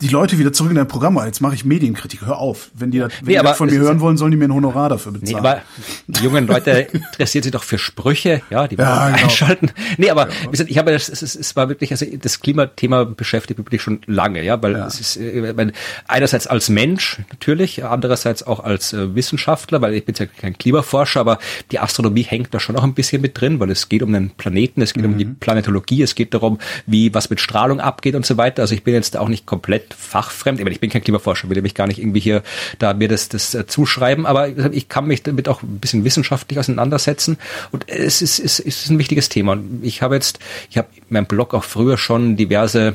die 0.00 0.08
Leute 0.08 0.38
wieder 0.38 0.52
zurück 0.52 0.70
in 0.70 0.76
dein 0.76 0.86
Programm. 0.86 1.18
Jetzt 1.24 1.40
mache 1.40 1.56
ich 1.56 1.64
Medienkritik. 1.64 2.20
Hör 2.24 2.38
auf. 2.38 2.70
Wenn 2.72 2.92
die 2.92 3.00
das, 3.00 3.12
wenn 3.20 3.32
nee, 3.32 3.38
die 3.38 3.44
das 3.44 3.56
von 3.56 3.68
mir 3.68 3.80
hören 3.80 3.98
wollen, 3.98 4.16
sollen 4.16 4.30
die 4.30 4.36
mir 4.36 4.44
ein 4.44 4.54
Honorar 4.54 4.90
dafür 4.90 5.10
bezahlen. 5.10 5.32
Nee, 5.32 5.38
aber 5.38 5.62
die 6.06 6.22
jungen 6.22 6.46
Leute 6.46 6.70
interessieren 6.92 7.42
sich 7.42 7.50
doch 7.50 7.64
für 7.64 7.78
Sprüche, 7.78 8.42
ja, 8.48 8.68
die 8.68 8.76
ja, 8.76 9.08
genau. 9.08 9.24
einschalten. 9.24 9.72
Nee, 9.96 10.10
aber 10.10 10.28
ja. 10.28 10.50
gesagt, 10.50 10.70
ich 10.70 10.78
habe 10.78 10.92
das, 10.92 11.08
es, 11.08 11.34
es 11.34 11.56
war 11.56 11.68
wirklich, 11.68 11.90
also 11.90 12.06
das 12.06 12.38
Klimathema 12.38 13.04
beschäftigt 13.04 13.58
mich 13.58 13.66
wirklich 13.66 13.82
schon 13.82 14.00
lange, 14.06 14.44
ja, 14.44 14.62
weil 14.62 14.74
ja. 14.74 14.86
es 14.86 15.00
ist 15.00 15.16
äh, 15.16 15.52
meine, 15.56 15.72
einerseits 16.06 16.46
als 16.46 16.68
Mensch 16.68 17.18
natürlich, 17.30 17.84
andererseits 17.84 18.44
auch 18.44 18.60
als 18.60 18.92
äh, 18.92 19.16
Wissenschaftler, 19.16 19.82
weil 19.82 19.94
ich 19.94 20.04
bin 20.04 20.14
ja 20.16 20.26
kein 20.26 20.56
Klimaforscher, 20.56 21.18
aber 21.18 21.38
die 21.72 21.80
Astronomie 21.80 22.22
hängt 22.22 22.54
da 22.54 22.60
schon 22.60 22.76
noch 22.76 22.84
ein 22.84 22.94
bisschen 22.94 23.20
mit 23.20 23.40
drin, 23.40 23.58
weil 23.58 23.70
es 23.70 23.88
geht 23.88 24.04
um 24.04 24.12
den 24.12 24.30
Planeten, 24.30 24.80
es 24.80 24.94
geht 24.94 25.04
mhm. 25.04 25.12
um 25.12 25.18
die 25.18 25.24
mhm. 25.24 25.36
Planetologie, 25.40 26.02
es 26.02 26.14
geht 26.14 26.34
darum, 26.34 26.58
wie 26.86 27.12
was 27.14 27.30
mit 27.30 27.40
Strahlung 27.40 27.80
abgeht 27.80 28.14
und 28.14 28.24
so 28.24 28.36
weiter. 28.36 28.62
Also 28.62 28.76
ich 28.76 28.84
bin 28.84 28.94
jetzt 28.94 29.16
auch 29.16 29.28
nicht 29.28 29.44
komplett 29.44 29.87
fachfremd. 29.94 30.58
Ich, 30.58 30.64
meine, 30.64 30.74
ich 30.74 30.80
bin 30.80 30.90
kein 30.90 31.02
Klimaforscher, 31.02 31.48
will 31.48 31.60
mich 31.62 31.74
gar 31.74 31.86
nicht 31.86 31.98
irgendwie 31.98 32.20
hier 32.20 32.42
da 32.78 32.94
mir 32.94 33.08
das, 33.08 33.28
das 33.28 33.54
äh, 33.54 33.66
zuschreiben, 33.66 34.26
aber 34.26 34.48
ich 34.72 34.88
kann 34.88 35.06
mich 35.06 35.22
damit 35.22 35.48
auch 35.48 35.62
ein 35.62 35.78
bisschen 35.78 36.04
wissenschaftlich 36.04 36.58
auseinandersetzen 36.58 37.38
und 37.70 37.88
es 37.88 38.22
ist, 38.22 38.38
es 38.38 38.58
ist 38.60 38.90
ein 38.90 38.98
wichtiges 38.98 39.28
Thema. 39.28 39.52
Und 39.52 39.80
ich 39.82 40.02
habe 40.02 40.14
jetzt, 40.14 40.38
ich 40.70 40.78
habe 40.78 40.88
in 40.96 41.02
meinem 41.08 41.26
Blog 41.26 41.54
auch 41.54 41.64
früher 41.64 41.98
schon 41.98 42.36
diverse 42.36 42.94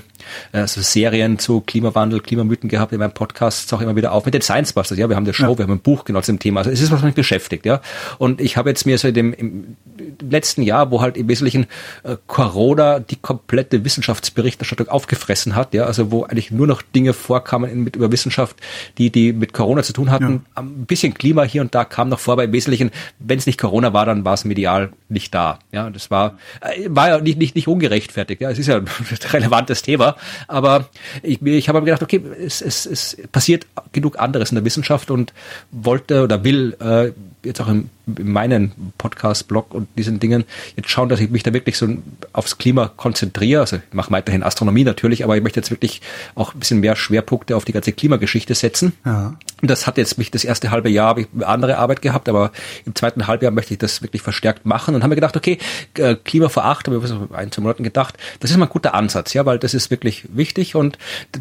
äh, 0.51 0.67
so 0.67 0.81
Serien 0.81 1.39
zu 1.39 1.61
Klimawandel, 1.61 2.21
Klimamythen 2.21 2.69
gehabt, 2.69 2.93
in 2.93 2.99
meinem 2.99 3.13
Podcast 3.13 3.73
auch 3.73 3.81
immer 3.81 3.95
wieder 3.95 4.11
auf 4.11 4.25
mit 4.25 4.33
den 4.33 4.41
Science 4.41 4.73
Busters. 4.73 4.97
Ja, 4.97 5.09
wir 5.09 5.15
haben 5.15 5.25
eine 5.25 5.33
Show, 5.33 5.51
ja. 5.51 5.57
wir 5.57 5.63
haben 5.63 5.73
ein 5.73 5.79
Buch 5.79 6.05
genau 6.05 6.21
zum 6.21 6.39
Thema. 6.39 6.59
Also 6.61 6.71
es 6.71 6.81
ist 6.81 6.91
was 6.91 7.01
mich 7.01 7.15
beschäftigt, 7.15 7.65
ja. 7.65 7.81
Und 8.17 8.41
ich 8.41 8.57
habe 8.57 8.69
jetzt 8.69 8.85
mir 8.85 8.97
so 8.97 9.07
in 9.07 9.13
dem 9.13 9.33
im 9.33 9.77
letzten 10.21 10.61
Jahr, 10.61 10.91
wo 10.91 11.01
halt 11.01 11.17
im 11.17 11.27
Wesentlichen 11.27 11.65
äh, 12.03 12.17
Corona 12.27 12.99
die 12.99 13.15
komplette 13.15 13.83
Wissenschaftsberichterstattung 13.83 14.87
aufgefressen 14.87 15.55
hat, 15.55 15.73
ja, 15.73 15.85
also 15.85 16.11
wo 16.11 16.23
eigentlich 16.23 16.51
nur 16.51 16.67
noch 16.67 16.82
Dinge 16.95 17.13
vorkamen 17.13 17.83
mit 17.83 17.95
über 17.95 18.11
Wissenschaft, 18.11 18.57
die 18.97 19.09
die 19.09 19.33
mit 19.33 19.53
Corona 19.53 19.83
zu 19.83 19.93
tun 19.93 20.11
hatten. 20.11 20.45
Ja. 20.55 20.61
Ein 20.61 20.85
bisschen 20.85 21.13
Klima 21.13 21.43
hier 21.43 21.61
und 21.61 21.73
da 21.75 21.85
kam 21.85 22.09
noch 22.09 22.19
vor, 22.19 22.33
aber 22.33 22.43
im 22.43 22.53
Wesentlichen, 22.53 22.91
wenn 23.19 23.37
es 23.37 23.45
nicht 23.45 23.59
Corona 23.59 23.93
war, 23.93 24.05
dann 24.05 24.25
war 24.25 24.33
es 24.33 24.45
medial 24.45 24.91
nicht 25.09 25.33
da. 25.33 25.59
Ja, 25.71 25.89
das 25.89 26.11
war 26.11 26.37
äh, 26.61 26.87
war 26.89 27.09
ja 27.09 27.19
nicht 27.19 27.37
nicht 27.37 27.55
nicht 27.55 27.67
ungerechtfertigt. 27.67 28.41
Ja, 28.41 28.49
es 28.49 28.59
ist 28.59 28.67
ja 28.67 28.77
ein 28.77 28.87
relevantes 29.31 29.81
Thema, 29.81 30.15
aber 30.47 30.89
ich, 31.21 31.41
ich 31.41 31.69
habe 31.69 31.79
mir 31.79 31.85
gedacht, 31.85 32.03
okay, 32.03 32.21
es, 32.43 32.61
es, 32.61 32.85
es 32.85 33.17
passiert 33.31 33.65
genug 33.91 34.19
anderes 34.19 34.51
in 34.51 34.55
der 34.55 34.65
Wissenschaft 34.65 35.11
und 35.11 35.33
wollte 35.71 36.23
oder 36.23 36.43
will 36.43 36.75
äh, 36.79 37.11
jetzt 37.43 37.61
auch 37.61 37.67
in, 37.67 37.89
in 38.05 38.31
meinen 38.31 38.71
Podcast-Blog 38.97 39.73
und 39.73 39.87
diesen 39.97 40.19
Dingen 40.19 40.43
jetzt 40.75 40.89
schauen, 40.89 41.09
dass 41.09 41.19
ich 41.19 41.29
mich 41.29 41.43
da 41.43 41.53
wirklich 41.53 41.77
so 41.77 41.87
aufs 42.33 42.57
Klima 42.57 42.91
konzentriere. 42.95 43.61
Also 43.61 43.77
ich 43.77 43.93
mache 43.93 44.11
weiterhin 44.11 44.43
Astronomie 44.43 44.83
natürlich, 44.83 45.23
aber 45.23 45.37
ich 45.37 45.43
möchte 45.43 45.59
jetzt 45.59 45.71
wirklich 45.71 46.01
auch 46.35 46.53
ein 46.53 46.59
bisschen 46.59 46.79
mehr 46.79 46.95
Schwerpunkte 46.95 47.55
auf 47.55 47.65
die 47.65 47.71
ganze 47.71 47.93
Klimageschichte 47.93 48.55
setzen. 48.55 48.93
Ja. 49.05 49.35
Und 49.61 49.71
das 49.71 49.87
hat 49.87 49.97
jetzt 49.97 50.17
mich 50.17 50.29
das 50.31 50.43
erste 50.43 50.71
halbe 50.71 50.89
Jahr 50.89 51.07
habe 51.07 51.21
ich 51.21 51.27
andere 51.45 51.77
Arbeit 51.77 52.01
gehabt, 52.01 52.27
aber 52.27 52.51
im 52.85 52.95
zweiten 52.95 53.27
Halbjahr 53.27 53.51
möchte 53.51 53.73
ich 53.73 53.79
das 53.79 54.01
wirklich 54.01 54.21
verstärkt 54.21 54.65
machen 54.65 54.95
und 54.95 55.03
haben 55.03 55.09
mir 55.09 55.15
gedacht, 55.15 55.37
okay, 55.37 55.57
äh, 55.97 56.15
Klima 56.15 56.49
vor 56.49 56.65
acht, 56.65 56.87
habe 56.87 56.97
ich 56.97 57.09
vor 57.09 57.29
ein, 57.37 57.51
zwei 57.51 57.61
Monaten 57.61 57.83
gedacht, 57.83 58.17
das 58.41 58.51
ist 58.51 58.57
mal 58.57 58.65
ein 58.65 58.69
guter 58.69 58.93
Ansatz, 58.93 59.33
ja, 59.33 59.45
weil 59.45 59.59
das 59.59 59.73
ist 59.73 59.89
wirklich 59.89 60.25
wichtig 60.33 60.75
und 60.75 60.97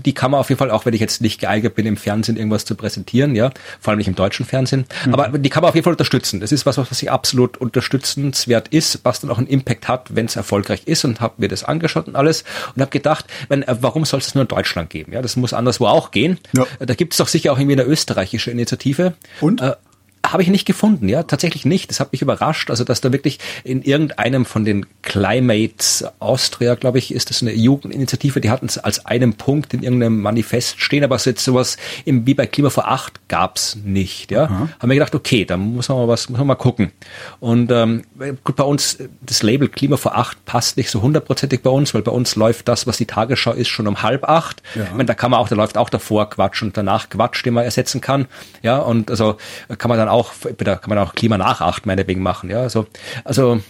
die 0.06 0.12
kann 0.12 0.30
man 0.30 0.38
auf 0.38 0.50
jeden 0.50 0.60
Fall, 0.60 0.70
auch 0.70 0.86
wenn 0.86 0.94
ich 0.94 1.00
jetzt 1.00 1.20
nicht 1.20 1.40
geeignet 1.40 1.74
bin, 1.74 1.86
im 1.86 1.96
Fernsehen 1.96 2.36
irgendwas 2.36 2.64
zu 2.64 2.76
präsentieren, 2.76 3.34
ja, 3.34 3.50
vor 3.80 3.90
allem 3.90 3.98
nicht 3.98 4.08
im 4.08 4.14
deutschen 4.14 4.46
Fernsehen, 4.46 4.84
mhm. 5.04 5.14
aber 5.14 5.38
die 5.38 5.50
kann 5.50 5.62
man 5.62 5.70
auf 5.70 5.74
jeden 5.74 5.84
Fall 5.84 5.94
unterstützen. 5.94 6.38
Das 6.38 6.51
ist 6.52 6.66
was, 6.66 6.78
was 6.78 7.02
ich 7.02 7.10
absolut 7.10 7.56
unterstützenswert 7.56 8.68
ist, 8.68 9.00
was 9.04 9.20
dann 9.20 9.30
auch 9.30 9.38
einen 9.38 9.46
Impact 9.46 9.88
hat, 9.88 10.14
wenn 10.14 10.26
es 10.26 10.36
erfolgreich 10.36 10.82
ist 10.86 11.04
und 11.04 11.20
habe 11.20 11.34
mir 11.38 11.48
das 11.48 11.64
angeschaut 11.64 12.08
und 12.08 12.16
alles 12.16 12.44
und 12.74 12.82
habe 12.82 12.90
gedacht, 12.90 13.26
wenn, 13.48 13.62
äh, 13.62 13.76
warum 13.80 14.04
soll 14.04 14.20
es 14.20 14.34
nur 14.34 14.42
in 14.42 14.48
Deutschland 14.48 14.90
geben? 14.90 15.12
Ja, 15.12 15.22
das 15.22 15.36
muss 15.36 15.52
anderswo 15.52 15.86
auch 15.86 16.10
gehen. 16.10 16.38
Ja. 16.56 16.66
Da 16.78 16.94
gibt 16.94 17.14
es 17.14 17.18
doch 17.18 17.28
sicher 17.28 17.52
auch 17.52 17.58
irgendwie 17.58 17.80
eine 17.80 17.84
österreichische 17.84 18.50
Initiative. 18.50 19.14
Und? 19.40 19.60
Äh, 19.60 19.74
habe 20.24 20.42
ich 20.42 20.48
nicht 20.48 20.66
gefunden, 20.66 21.08
ja, 21.08 21.24
tatsächlich 21.24 21.64
nicht. 21.64 21.90
Das 21.90 22.00
hat 22.00 22.12
mich 22.12 22.22
überrascht, 22.22 22.70
also 22.70 22.84
dass 22.84 23.00
da 23.00 23.12
wirklich 23.12 23.38
in 23.64 23.82
irgendeinem 23.82 24.44
von 24.44 24.64
den 24.64 24.86
Climates 25.02 26.04
Austria, 26.20 26.74
glaube 26.74 26.98
ich, 26.98 27.12
ist 27.12 27.30
das 27.30 27.42
eine 27.42 27.52
Jugendinitiative, 27.52 28.40
die 28.40 28.50
hatten 28.50 28.66
es 28.66 28.78
als 28.78 29.04
einen 29.04 29.34
Punkt 29.34 29.74
in 29.74 29.82
irgendeinem 29.82 30.20
Manifest 30.20 30.80
stehen, 30.80 31.04
aber 31.04 31.16
jetzt 31.16 31.44
sowas 31.44 31.76
im, 32.04 32.26
wie 32.26 32.34
bei 32.34 32.46
Klima 32.46 32.70
vor 32.70 32.88
acht 32.88 33.28
gab's 33.28 33.76
nicht, 33.84 34.30
ja. 34.30 34.46
Mhm. 34.46 34.68
Haben 34.78 34.88
wir 34.88 34.94
gedacht, 34.94 35.14
okay, 35.14 35.44
da 35.44 35.56
muss 35.56 35.88
man 35.88 35.98
mal 35.98 36.08
was, 36.08 36.28
muss 36.28 36.38
man 36.38 36.46
mal 36.46 36.54
gucken. 36.54 36.92
Und 37.40 37.70
ähm, 37.72 38.04
gut, 38.44 38.56
bei 38.56 38.64
uns, 38.64 38.98
das 39.20 39.42
Label 39.42 39.68
Klima 39.68 39.96
vor 39.96 40.16
acht 40.16 40.44
passt 40.44 40.76
nicht 40.76 40.90
so 40.90 41.02
hundertprozentig 41.02 41.62
bei 41.62 41.70
uns, 41.70 41.94
weil 41.94 42.02
bei 42.02 42.12
uns 42.12 42.36
läuft 42.36 42.68
das, 42.68 42.86
was 42.86 42.96
die 42.96 43.06
Tagesschau 43.06 43.52
ist, 43.52 43.68
schon 43.68 43.86
um 43.88 44.02
halb 44.02 44.24
acht. 44.24 44.62
Ja. 44.74 44.84
Ich 44.84 44.90
meine, 44.92 45.06
da 45.06 45.14
kann 45.14 45.30
man 45.30 45.40
auch, 45.40 45.48
da 45.48 45.56
läuft 45.56 45.76
auch 45.76 45.90
davor 45.90 46.30
Quatsch 46.30 46.62
und 46.62 46.76
danach 46.76 47.08
Quatsch, 47.10 47.44
den 47.44 47.54
man 47.54 47.64
ersetzen 47.64 48.00
kann. 48.00 48.26
Ja, 48.62 48.78
und 48.78 49.10
also 49.10 49.36
kann 49.78 49.88
man 49.88 49.98
dann 49.98 50.11
auch, 50.12 50.32
da 50.58 50.76
kann 50.76 50.90
man 50.90 50.98
auch 50.98 51.14
Klima 51.14 51.38
nachacht 51.38 51.86
meinetwegen 51.86 52.22
machen, 52.22 52.50
ja. 52.50 52.60
Also, 52.60 52.86
also 53.24 53.60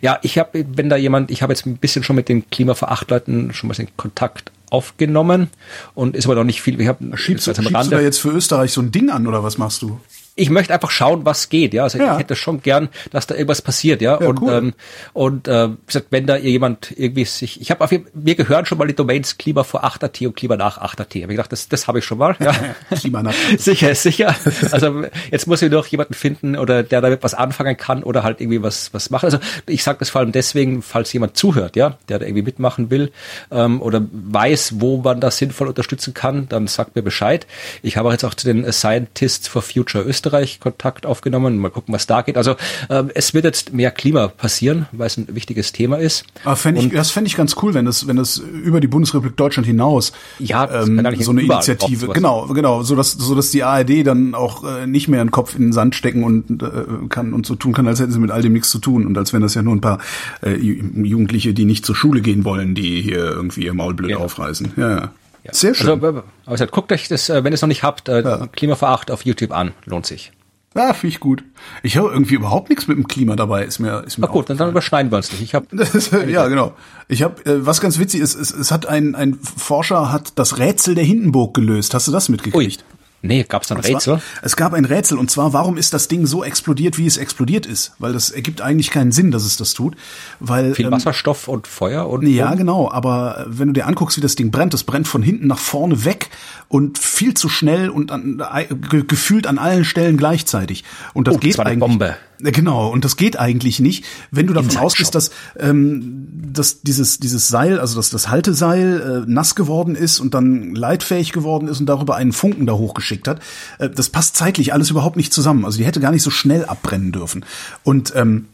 ja, 0.00 0.18
ich 0.22 0.38
habe, 0.38 0.64
wenn 0.74 0.88
da 0.88 0.96
jemand, 0.96 1.30
ich 1.30 1.42
habe 1.42 1.52
jetzt 1.52 1.66
ein 1.66 1.76
bisschen 1.76 2.04
schon 2.04 2.16
mit 2.16 2.28
den 2.28 2.48
Klimaverachtleuten 2.50 3.52
schon 3.52 3.68
mal 3.68 3.78
in 3.78 3.88
Kontakt 3.96 4.52
aufgenommen 4.70 5.50
und 5.94 6.16
ist 6.16 6.26
aber 6.26 6.34
noch 6.34 6.44
nicht 6.44 6.62
viel. 6.62 6.80
Ich 6.80 6.88
habe 6.88 7.16
schiebst, 7.16 7.44
schiebst 7.44 7.86
du 7.86 7.90
da 7.90 8.00
jetzt 8.00 8.18
für 8.18 8.30
Österreich 8.30 8.72
so 8.72 8.80
ein 8.80 8.90
Ding 8.90 9.10
an 9.10 9.26
oder 9.26 9.42
was 9.42 9.58
machst 9.58 9.82
du? 9.82 10.00
Ich 10.34 10.48
möchte 10.48 10.72
einfach 10.72 10.90
schauen, 10.90 11.26
was 11.26 11.50
geht, 11.50 11.74
ja. 11.74 11.82
Also 11.82 11.98
ja. 11.98 12.14
ich 12.14 12.20
hätte 12.20 12.36
schon 12.36 12.62
gern, 12.62 12.88
dass 13.10 13.26
da 13.26 13.34
irgendwas 13.34 13.60
passiert, 13.60 14.00
ja. 14.00 14.18
ja 14.18 14.26
und 14.28 14.40
cool. 14.40 14.52
ähm, 14.52 14.74
und 15.12 15.46
äh, 15.46 15.68
gesagt, 15.86 16.06
wenn 16.10 16.26
da 16.26 16.36
jemand 16.36 16.92
irgendwie 16.96 17.26
sich, 17.26 17.60
ich 17.60 17.70
habe 17.70 17.84
auf 17.84 17.90
mir 18.14 18.34
gehören 18.34 18.64
schon 18.64 18.78
mal 18.78 18.86
die 18.86 18.94
Domains 18.94 19.36
Klima 19.36 19.62
vor 19.62 19.84
8.at 19.84 20.22
und 20.22 20.34
Klima 20.34 20.56
nach 20.56 20.78
8.at. 20.78 21.00
Habe 21.00 21.18
ich 21.18 21.26
gedacht, 21.26 21.52
das, 21.52 21.68
das 21.68 21.86
habe 21.86 21.98
ich 21.98 22.06
schon 22.06 22.16
mal. 22.16 22.34
Ja. 22.40 22.54
Klima 22.96 23.22
nach. 23.22 23.34
sicher, 23.58 23.94
sicher. 23.94 24.34
Also 24.70 25.04
jetzt 25.30 25.46
muss 25.46 25.60
ich 25.60 25.70
noch 25.70 25.86
jemanden 25.86 26.14
finden 26.14 26.56
oder 26.56 26.82
der 26.82 27.02
damit 27.02 27.22
was 27.22 27.34
anfangen 27.34 27.76
kann 27.76 28.02
oder 28.02 28.22
halt 28.22 28.40
irgendwie 28.40 28.62
was 28.62 28.94
was 28.94 29.10
machen. 29.10 29.26
Also 29.26 29.38
ich 29.66 29.82
sage 29.82 29.98
das 29.98 30.08
vor 30.08 30.22
allem 30.22 30.32
deswegen, 30.32 30.80
falls 30.80 31.12
jemand 31.12 31.36
zuhört, 31.36 31.76
ja, 31.76 31.98
der 32.08 32.20
da 32.20 32.24
irgendwie 32.24 32.42
mitmachen 32.42 32.90
will 32.90 33.12
ähm, 33.50 33.82
oder 33.82 34.00
weiß, 34.10 34.80
wo 34.80 34.96
man 34.96 35.20
das 35.20 35.36
sinnvoll 35.36 35.68
unterstützen 35.68 36.14
kann, 36.14 36.48
dann 36.48 36.68
sagt 36.68 36.96
mir 36.96 37.02
Bescheid. 37.02 37.46
Ich 37.82 37.98
habe 37.98 38.08
auch 38.08 38.12
jetzt 38.12 38.24
auch 38.24 38.34
zu 38.34 38.46
den 38.46 38.70
Scientists 38.72 39.46
for 39.46 39.60
Future 39.60 40.02
Österreich 40.02 40.21
Österreich 40.22 40.60
Kontakt 40.60 41.04
aufgenommen. 41.04 41.58
Mal 41.58 41.70
gucken, 41.70 41.92
was 41.92 42.06
da 42.06 42.22
geht. 42.22 42.36
Also 42.36 42.52
äh, 42.88 43.04
es 43.14 43.34
wird 43.34 43.44
jetzt 43.44 43.72
mehr 43.72 43.90
Klima 43.90 44.28
passieren, 44.28 44.86
weil 44.92 45.08
es 45.08 45.16
ein 45.16 45.26
wichtiges 45.32 45.72
Thema 45.72 45.96
ist. 45.96 46.24
Aber 46.44 46.54
fänd 46.54 46.78
ich, 46.78 46.90
das 46.90 47.10
fände 47.10 47.26
ich 47.26 47.36
ganz 47.36 47.56
cool, 47.60 47.74
wenn 47.74 47.84
das, 47.84 48.06
wenn 48.06 48.16
das 48.16 48.38
über 48.38 48.80
die 48.80 48.86
Bundesrepublik 48.86 49.36
Deutschland 49.36 49.66
hinaus 49.66 50.12
ja, 50.38 50.82
ähm, 50.82 51.04
so 51.18 51.32
eine 51.32 51.42
Initiative, 51.42 52.08
genau, 52.08 52.46
genau, 52.46 52.82
so 52.82 52.94
dass 52.94 53.12
so 53.12 53.34
dass 53.34 53.50
die 53.50 53.64
ARD 53.64 54.06
dann 54.06 54.34
auch 54.34 54.62
äh, 54.62 54.86
nicht 54.86 55.08
mehr 55.08 55.20
einen 55.20 55.32
Kopf 55.32 55.56
in 55.56 55.62
den 55.62 55.72
Sand 55.72 55.96
stecken 55.96 56.22
und 56.22 56.62
äh, 56.62 57.08
kann 57.08 57.32
und 57.32 57.44
so 57.44 57.56
tun 57.56 57.72
kann, 57.72 57.88
als 57.88 57.98
hätten 57.98 58.12
sie 58.12 58.20
mit 58.20 58.30
all 58.30 58.42
dem 58.42 58.52
nichts 58.52 58.70
zu 58.70 58.78
tun 58.78 59.06
und 59.06 59.18
als 59.18 59.32
wenn 59.32 59.42
das 59.42 59.54
ja 59.54 59.62
nur 59.62 59.74
ein 59.74 59.80
paar 59.80 59.98
äh, 60.42 60.54
Jugendliche, 60.54 61.52
die 61.52 61.64
nicht 61.64 61.84
zur 61.84 61.96
Schule 61.96 62.20
gehen 62.20 62.44
wollen, 62.44 62.76
die 62.76 63.02
hier 63.02 63.24
irgendwie 63.24 63.64
ihr 63.64 63.74
Maul 63.74 63.94
blöd 63.94 64.10
genau. 64.10 64.24
aufreißen. 64.24 64.72
Ja, 64.76 65.10
ja. 65.44 65.52
Sehr 65.52 65.74
schön. 65.74 66.02
Also, 66.04 66.22
also 66.46 66.66
guckt 66.66 66.92
euch 66.92 67.08
das, 67.08 67.28
äh, 67.28 67.44
wenn 67.44 67.52
ihr 67.52 67.54
es 67.54 67.62
noch 67.62 67.68
nicht 67.68 67.82
habt, 67.82 68.08
äh, 68.08 68.22
ja. 68.22 68.46
Klima 68.48 68.76
vor 68.76 69.00
auf 69.10 69.24
YouTube 69.24 69.52
an. 69.52 69.72
Lohnt 69.84 70.06
sich. 70.06 70.32
Ja, 70.74 70.94
finde 70.94 71.08
ich 71.14 71.20
gut. 71.20 71.44
Ich 71.82 71.96
höre 71.96 72.10
irgendwie 72.10 72.34
überhaupt 72.34 72.70
nichts 72.70 72.88
mit 72.88 72.96
dem 72.96 73.06
Klima 73.06 73.36
dabei. 73.36 73.64
Ist 73.64 73.78
mir, 73.78 74.04
ist 74.06 74.18
mir 74.18 74.26
Ach 74.26 74.32
gut, 74.32 74.48
dann, 74.48 74.56
dann 74.56 74.70
überschneiden 74.70 75.12
wir 75.12 75.16
uns 75.16 75.30
nicht. 75.30 75.42
Ich 75.42 75.54
hab 75.54 75.66
ja 76.28 76.48
genau. 76.48 76.74
Ich 77.08 77.22
habe 77.22 77.44
äh, 77.44 77.66
was 77.66 77.80
ganz 77.80 77.98
witzig 77.98 78.20
ist. 78.22 78.34
Es, 78.34 78.50
es 78.52 78.70
hat 78.70 78.86
ein 78.86 79.14
ein 79.14 79.34
Forscher 79.34 80.10
hat 80.10 80.38
das 80.38 80.58
Rätsel 80.58 80.94
der 80.94 81.04
Hindenburg 81.04 81.54
gelöst. 81.54 81.92
Hast 81.92 82.08
du 82.08 82.12
das 82.12 82.30
mitgekriegt? 82.30 82.80
Ui. 82.80 83.01
Nee, 83.24 83.44
gab 83.48 83.62
es 83.62 83.70
ein 83.70 83.78
Rätsel? 83.78 84.00
Zwar, 84.00 84.20
es 84.42 84.56
gab 84.56 84.74
ein 84.74 84.84
Rätsel 84.84 85.16
und 85.16 85.30
zwar, 85.30 85.52
warum 85.52 85.76
ist 85.76 85.94
das 85.94 86.08
Ding 86.08 86.26
so 86.26 86.42
explodiert, 86.42 86.98
wie 86.98 87.06
es 87.06 87.16
explodiert 87.16 87.66
ist? 87.66 87.92
Weil 88.00 88.12
das 88.12 88.30
ergibt 88.30 88.60
eigentlich 88.60 88.90
keinen 88.90 89.12
Sinn, 89.12 89.30
dass 89.30 89.44
es 89.44 89.56
das 89.56 89.74
tut. 89.74 89.94
Weil, 90.40 90.74
Viel 90.74 90.86
ähm, 90.86 90.92
Wasserstoff 90.92 91.46
und 91.46 91.68
Feuer 91.68 92.08
und. 92.10 92.26
Ja, 92.26 92.50
und? 92.50 92.56
genau, 92.56 92.90
aber 92.90 93.46
wenn 93.48 93.68
du 93.68 93.74
dir 93.74 93.86
anguckst, 93.86 94.16
wie 94.16 94.20
das 94.20 94.34
Ding 94.34 94.50
brennt, 94.50 94.74
das 94.74 94.82
brennt 94.82 95.06
von 95.06 95.22
hinten 95.22 95.46
nach 95.46 95.58
vorne 95.58 96.04
weg 96.04 96.30
und 96.66 96.98
viel 96.98 97.34
zu 97.34 97.48
schnell 97.48 97.90
und 97.90 98.10
an, 98.10 98.42
äh, 98.52 98.66
gefühlt 99.04 99.46
an 99.46 99.58
allen 99.58 99.84
Stellen 99.84 100.16
gleichzeitig. 100.16 100.82
Und 101.14 101.28
das 101.28 101.36
oh, 101.36 101.38
geht 101.38 101.52
das 101.52 101.58
war 101.58 101.66
eine. 101.66 101.78
Bombe. 101.78 102.16
Genau, 102.42 102.88
und 102.88 103.04
das 103.04 103.16
geht 103.16 103.38
eigentlich 103.38 103.78
nicht, 103.78 104.04
wenn 104.30 104.46
du 104.46 104.52
davon 104.52 104.76
ausgehst, 104.76 105.14
dass, 105.14 105.30
ähm, 105.58 106.28
dass 106.52 106.82
dieses, 106.82 107.20
dieses 107.20 107.48
Seil, 107.48 107.78
also 107.78 107.96
dass 107.96 108.10
das 108.10 108.28
Halteseil 108.28 109.24
äh, 109.26 109.30
nass 109.30 109.54
geworden 109.54 109.94
ist 109.94 110.18
und 110.18 110.34
dann 110.34 110.74
leitfähig 110.74 111.32
geworden 111.32 111.68
ist 111.68 111.78
und 111.80 111.86
darüber 111.86 112.16
einen 112.16 112.32
Funken 112.32 112.66
da 112.66 112.72
hochgeschickt 112.72 113.28
hat. 113.28 113.40
Äh, 113.78 113.90
das 113.90 114.10
passt 114.10 114.36
zeitlich 114.36 114.72
alles 114.72 114.90
überhaupt 114.90 115.16
nicht 115.16 115.32
zusammen. 115.32 115.64
Also 115.64 115.78
die 115.78 115.84
hätte 115.84 116.00
gar 116.00 116.10
nicht 116.10 116.22
so 116.22 116.30
schnell 116.30 116.64
abbrennen 116.64 117.12
dürfen. 117.12 117.44
Und 117.84 118.12
ähm, 118.16 118.46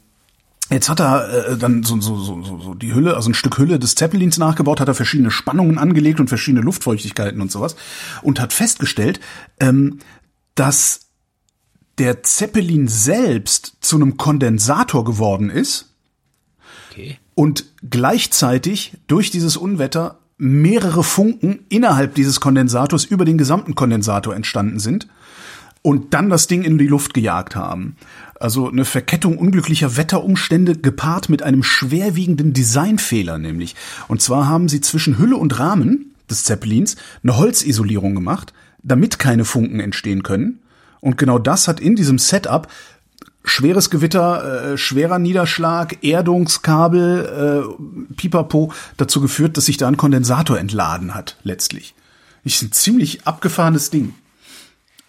Jetzt 0.71 0.91
hat 0.91 1.01
er 1.01 1.53
äh, 1.53 1.57
dann 1.57 1.83
so, 1.83 1.99
so, 2.01 2.21
so, 2.21 2.43
so 2.43 2.75
die 2.75 2.95
Hülle, 2.95 3.17
also 3.17 3.31
ein 3.31 3.35
Stück 3.35 3.57
Hülle 3.57 3.79
des 3.79 3.95
Zeppelins 3.95 4.37
nachgebaut, 4.37 4.81
hat 4.81 4.89
er 4.89 4.95
verschiedene 4.95 5.31
Spannungen 5.31 5.79
angelegt 5.79 6.21
und 6.21 6.29
verschiedene 6.29 6.63
Luftfeuchtigkeiten 6.63 7.41
und 7.41 7.51
sowas 7.51 7.75
und 8.21 8.39
hat 8.39 8.53
festgestellt, 8.53 9.19
ähm, 9.61 10.01
dass 10.55 11.08
der 11.99 12.23
Zeppelin 12.23 12.89
selbst 12.89 13.77
zu 13.81 13.97
einem 13.97 14.17
Kondensator 14.17 15.05
geworden 15.05 15.51
ist 15.51 15.95
okay. 16.91 17.19
und 17.35 17.67
gleichzeitig 17.89 18.95
durch 19.07 19.31
dieses 19.31 19.57
Unwetter 19.57 20.19
mehrere 20.39 21.03
Funken 21.03 21.61
innerhalb 21.69 22.15
dieses 22.15 22.41
Kondensators 22.41 23.05
über 23.05 23.25
den 23.25 23.39
gesamten 23.39 23.75
Kondensator 23.75 24.35
entstanden 24.35 24.79
sind 24.79 25.09
und 25.83 26.15
dann 26.15 26.31
das 26.31 26.47
Ding 26.47 26.63
in 26.63 26.79
die 26.79 26.87
Luft 26.87 27.15
gejagt 27.15 27.57
haben. 27.57 27.97
Also 28.39 28.69
eine 28.69 28.85
Verkettung 28.85 29.37
unglücklicher 29.37 29.97
Wetterumstände 29.97 30.77
gepaart 30.77 31.29
mit 31.29 31.43
einem 31.43 31.65
schwerwiegenden 31.65 32.53
Designfehler 32.53 33.39
nämlich. 33.39 33.75
Und 34.07 34.23
zwar 34.23 34.47
haben 34.47 34.69
sie 34.69 34.81
zwischen 34.81 35.19
Hülle 35.19 35.37
und 35.37 35.59
Rahmen 35.59 36.15
des 36.31 36.45
Zeppelins 36.45 36.97
eine 37.25 37.37
Holzisolierung 37.37 38.15
gemacht, 38.15 38.53
damit 38.83 39.19
keine 39.19 39.45
Funken 39.45 39.81
entstehen 39.81 40.23
können. 40.23 40.61
Und 41.01 41.19
genau 41.19 41.39
das 41.39 41.69
hat 41.69 41.81
in 41.81 41.97
diesem 41.97 42.19
Setup 42.19 42.69
schweres 43.45 43.91
Gewitter, 43.91 44.73
äh, 44.73 44.79
schwerer 44.79 45.19
Niederschlag, 45.19 46.05
Erdungskabel, 46.05 47.67
äh, 47.67 48.15
Pipapo 48.15 48.73
dazu 48.97 49.21
geführt, 49.21 49.57
dass 49.57 49.67
sich 49.67 49.77
da 49.77 49.89
ein 49.89 49.97
Kondensator 49.97 50.59
entladen 50.59 51.15
hat, 51.15 51.37
letztlich. 51.43 51.95
Ist 52.45 52.63
ein 52.63 52.73
ziemlich 52.73 53.27
abgefahrenes 53.27 53.91
Ding. 53.91 54.15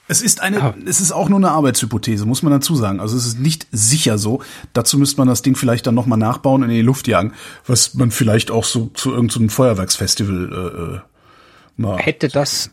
Es 0.08 0.24
ist 0.24 0.42
eine, 0.42 0.62
ah. 0.62 0.74
es 0.88 1.02
ist 1.02 1.12
auch 1.12 1.30
nur 1.30 1.38
eine 1.38 1.52
Arbeitshypothese, 1.52 2.26
muss 2.26 2.42
man 2.42 2.52
dazu 2.52 2.76
sagen. 2.76 3.00
Also 3.00 3.16
es 3.16 3.28
ist 3.28 3.40
nicht 3.40 3.68
sicher 3.72 4.18
so. 4.18 4.42
Dazu 4.74 4.98
müsste 4.98 5.18
man 5.20 5.28
das 5.28 5.44
Ding 5.44 5.56
vielleicht 5.56 5.86
dann 5.86 5.94
nochmal 5.94 6.18
nachbauen 6.18 6.64
und 6.64 6.70
in 6.70 6.76
die 6.76 6.82
Luft 6.82 7.08
jagen, 7.08 7.34
was 7.68 7.94
man 7.94 8.10
vielleicht 8.10 8.50
auch 8.50 8.64
so 8.64 8.88
zu 8.96 9.12
irgendeinem 9.12 9.50
Feuerwerksfestival 9.50 10.50
äh, 10.52 10.96
äh 10.96 11.00
mal. 11.78 12.00
Hätte 12.00 12.28
das, 12.28 12.72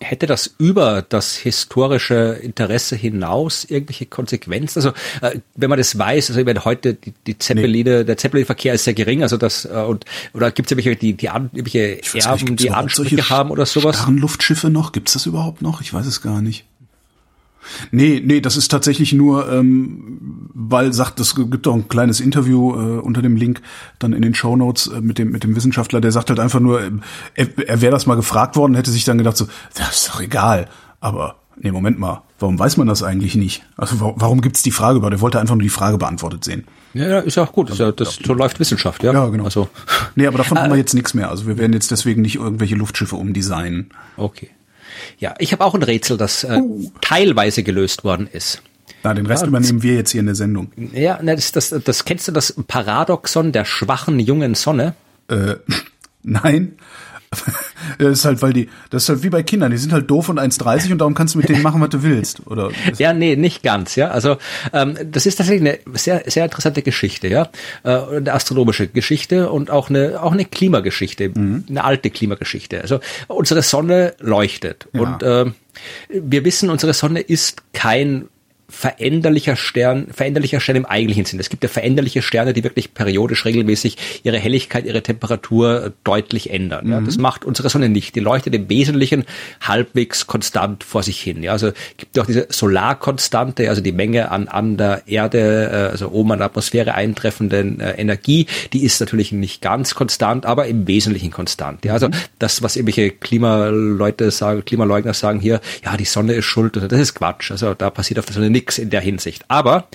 hätte 0.00 0.26
das 0.26 0.54
über 0.58 1.02
das 1.02 1.36
historische 1.36 2.38
Interesse 2.42 2.96
hinaus 2.96 3.64
irgendwelche 3.64 4.06
Konsequenzen? 4.06 4.78
Also 4.78 4.90
äh, 5.20 5.38
wenn 5.54 5.70
man 5.70 5.78
das 5.78 5.98
weiß, 5.98 6.30
also 6.30 6.46
wenn 6.46 6.64
heute 6.64 6.94
die, 6.94 7.14
die 7.26 7.38
Zeppeline, 7.38 7.98
nee. 7.98 8.04
der 8.04 8.16
Zeppelinverkehr 8.16 8.74
ist 8.74 8.84
sehr 8.84 8.94
gering, 8.94 9.22
also 9.22 9.36
das 9.36 9.64
äh, 9.64 9.68
und 9.68 10.04
oder 10.32 10.50
gibt 10.50 10.66
es 10.66 10.72
irgendwelche 10.72 10.98
die 10.98 11.14
die 11.14 11.28
an, 11.28 11.50
irgendwelche 11.52 12.00
Erben, 12.18 12.44
nicht, 12.44 12.60
die 12.60 12.70
Ansprüche 12.70 13.30
haben 13.30 13.50
oder 13.50 13.66
sowas? 13.66 13.96
Starren 13.96 14.18
Luftschiffe 14.18 14.70
noch? 14.70 14.92
Gibt 14.92 15.08
es 15.08 15.14
das 15.14 15.26
überhaupt 15.26 15.62
noch? 15.62 15.80
Ich 15.80 15.92
weiß 15.92 16.06
es 16.06 16.22
gar 16.22 16.42
nicht. 16.42 16.64
Nee, 17.90 18.22
nee, 18.24 18.40
das 18.40 18.56
ist 18.56 18.68
tatsächlich 18.68 19.12
nur, 19.12 19.50
ähm, 19.52 20.48
weil 20.54 20.92
sagt, 20.92 21.20
es 21.20 21.34
gibt 21.34 21.66
auch 21.66 21.74
ein 21.74 21.88
kleines 21.88 22.20
Interview 22.20 22.72
äh, 22.72 23.00
unter 23.00 23.22
dem 23.22 23.36
Link 23.36 23.62
dann 23.98 24.12
in 24.12 24.22
den 24.22 24.34
Show 24.34 24.56
Notes 24.56 24.86
äh, 24.88 25.00
mit 25.00 25.18
dem 25.18 25.30
mit 25.30 25.44
dem 25.44 25.56
Wissenschaftler, 25.56 26.00
der 26.00 26.12
sagt 26.12 26.30
halt 26.30 26.40
einfach 26.40 26.60
nur, 26.60 26.82
äh, 26.82 26.90
er, 27.34 27.68
er 27.68 27.80
wäre 27.80 27.92
das 27.92 28.06
mal 28.06 28.14
gefragt 28.14 28.56
worden, 28.56 28.74
hätte 28.74 28.90
sich 28.90 29.04
dann 29.04 29.18
gedacht 29.18 29.36
so, 29.36 29.46
das 29.74 29.96
ist 29.96 30.08
doch 30.08 30.20
egal. 30.20 30.68
Aber 31.00 31.36
nee, 31.56 31.70
Moment 31.70 31.98
mal, 31.98 32.22
warum 32.38 32.58
weiß 32.58 32.76
man 32.76 32.86
das 32.86 33.02
eigentlich 33.02 33.34
nicht? 33.34 33.62
Also 33.76 34.00
warum, 34.00 34.14
warum 34.16 34.40
gibt's 34.40 34.62
die 34.62 34.70
Frage 34.70 34.98
über? 34.98 35.10
Der 35.10 35.20
wollte 35.20 35.40
einfach 35.40 35.54
nur 35.54 35.62
die 35.62 35.68
Frage 35.68 35.98
beantwortet 35.98 36.44
sehen. 36.44 36.64
Ja, 36.94 37.18
ist 37.18 37.36
ja 37.36 37.42
auch 37.42 37.52
gut. 37.52 37.76
Ja, 37.76 37.90
das 37.90 38.18
so 38.24 38.34
läuft 38.34 38.60
Wissenschaft, 38.60 39.02
ja. 39.02 39.12
Ja, 39.12 39.26
genau. 39.26 39.44
Also. 39.44 39.68
Nee, 40.14 40.26
aber 40.26 40.38
davon 40.38 40.58
haben 40.58 40.70
wir 40.70 40.78
jetzt 40.78 40.94
nichts 40.94 41.12
mehr. 41.12 41.28
Also 41.28 41.46
wir 41.46 41.58
werden 41.58 41.72
jetzt 41.72 41.90
deswegen 41.90 42.22
nicht 42.22 42.36
irgendwelche 42.36 42.76
Luftschiffe 42.76 43.16
umdesignen. 43.16 43.90
Okay. 44.16 44.50
Ja, 45.18 45.34
ich 45.38 45.52
habe 45.52 45.64
auch 45.64 45.74
ein 45.74 45.82
Rätsel, 45.82 46.16
das 46.16 46.44
äh, 46.44 46.58
uh. 46.60 46.90
teilweise 47.00 47.62
gelöst 47.62 48.04
worden 48.04 48.28
ist. 48.32 48.62
Na, 49.02 49.12
den 49.12 49.26
Rest 49.26 49.42
ja, 49.42 49.48
übernehmen 49.48 49.82
wir 49.82 49.94
jetzt 49.94 50.12
hier 50.12 50.20
in 50.20 50.26
der 50.26 50.34
Sendung. 50.34 50.72
Ja, 50.92 51.20
das, 51.22 51.52
das, 51.52 51.74
das 51.84 52.04
kennst 52.04 52.26
du 52.26 52.32
das 52.32 52.54
Paradoxon 52.66 53.52
der 53.52 53.64
schwachen 53.64 54.18
jungen 54.18 54.54
Sonne? 54.54 54.94
Äh, 55.28 55.56
nein. 56.22 56.76
Das 57.98 58.18
ist 58.18 58.24
halt, 58.24 58.42
weil 58.42 58.52
die, 58.52 58.68
das 58.90 59.04
ist 59.04 59.08
halt 59.08 59.22
wie 59.22 59.28
bei 59.28 59.42
Kindern, 59.42 59.70
die 59.70 59.76
sind 59.76 59.92
halt 59.92 60.10
doof 60.10 60.28
und 60.28 60.40
1,30 60.40 60.92
und 60.92 60.98
darum 60.98 61.14
kannst 61.14 61.34
du 61.34 61.38
mit 61.38 61.48
denen 61.48 61.62
machen, 61.62 61.80
was 61.80 61.90
du 61.90 62.02
willst, 62.02 62.46
oder? 62.46 62.70
Ja, 62.98 63.12
nee, 63.12 63.36
nicht 63.36 63.62
ganz, 63.62 63.96
ja. 63.96 64.08
Also 64.08 64.36
ähm, 64.72 64.96
das 65.10 65.26
ist 65.26 65.36
tatsächlich 65.36 65.68
eine 65.68 65.98
sehr, 65.98 66.22
sehr 66.26 66.44
interessante 66.44 66.82
Geschichte, 66.82 67.28
ja. 67.28 67.50
Äh, 67.82 68.16
eine 68.16 68.32
astronomische 68.32 68.88
Geschichte 68.88 69.50
und 69.50 69.70
auch 69.70 69.90
eine, 69.90 70.22
auch 70.22 70.32
eine 70.32 70.44
Klimageschichte, 70.44 71.30
mhm. 71.34 71.64
eine 71.68 71.84
alte 71.84 72.10
Klimageschichte. 72.10 72.80
Also 72.80 73.00
unsere 73.28 73.62
Sonne 73.62 74.14
leuchtet 74.18 74.88
ja. 74.92 75.00
und 75.00 75.22
äh, 75.22 75.46
wir 76.08 76.44
wissen, 76.44 76.70
unsere 76.70 76.94
Sonne 76.94 77.20
ist 77.20 77.62
kein 77.72 78.28
veränderlicher 78.68 79.56
Stern, 79.56 80.06
veränderlicher 80.10 80.58
Stern 80.58 80.76
im 80.76 80.86
eigentlichen 80.86 81.24
Sinn. 81.24 81.38
Es 81.38 81.50
gibt 81.50 81.62
ja 81.62 81.68
veränderliche 81.68 82.22
Sterne, 82.22 82.52
die 82.52 82.64
wirklich 82.64 82.94
periodisch 82.94 83.44
regelmäßig 83.44 83.96
ihre 84.22 84.38
Helligkeit, 84.38 84.86
ihre 84.86 85.02
Temperatur 85.02 85.92
deutlich 86.02 86.50
ändern. 86.50 86.86
Mhm. 86.86 86.92
Ja, 86.92 87.00
das 87.00 87.18
macht 87.18 87.44
unsere 87.44 87.68
Sonne 87.68 87.88
nicht. 87.88 88.14
Die 88.14 88.20
leuchtet 88.20 88.54
im 88.54 88.68
Wesentlichen 88.68 89.24
halbwegs 89.60 90.26
konstant 90.26 90.82
vor 90.82 91.02
sich 91.02 91.20
hin. 91.20 91.42
Ja, 91.42 91.52
also 91.52 91.72
gibt 91.96 92.18
auch 92.18 92.26
diese 92.26 92.46
Solarkonstante, 92.50 93.68
also 93.68 93.82
die 93.82 93.92
Menge 93.92 94.30
an, 94.30 94.48
an 94.48 94.76
der 94.76 95.02
Erde, 95.06 95.70
äh, 95.70 95.90
also 95.90 96.10
oben 96.10 96.32
an 96.32 96.38
der 96.38 96.46
Atmosphäre 96.46 96.94
eintreffenden 96.94 97.80
äh, 97.80 97.92
Energie, 97.92 98.46
die 98.72 98.84
ist 98.84 98.98
natürlich 99.00 99.32
nicht 99.32 99.60
ganz 99.60 99.94
konstant, 99.94 100.46
aber 100.46 100.66
im 100.66 100.86
Wesentlichen 100.86 101.30
konstant. 101.30 101.84
Ja, 101.84 101.92
also 101.92 102.08
mhm. 102.08 102.14
das, 102.38 102.62
was 102.62 102.76
irgendwelche 102.76 103.10
Klimaleute 103.10 104.30
sagen, 104.30 104.64
Klimaleugner 104.64 105.12
sagen 105.12 105.40
hier, 105.40 105.60
ja, 105.84 105.96
die 105.96 106.04
Sonne 106.04 106.32
ist 106.32 106.46
schuld, 106.46 106.76
das 106.76 107.00
ist 107.00 107.14
Quatsch. 107.14 107.50
Also 107.50 107.74
da 107.74 107.90
passiert 107.90 108.18
auf 108.18 108.24
der 108.24 108.34
Sonne 108.34 108.53
nichts 108.54 108.78
in 108.78 108.88
der 108.88 109.02
Hinsicht. 109.02 109.44
Aber 109.48 109.88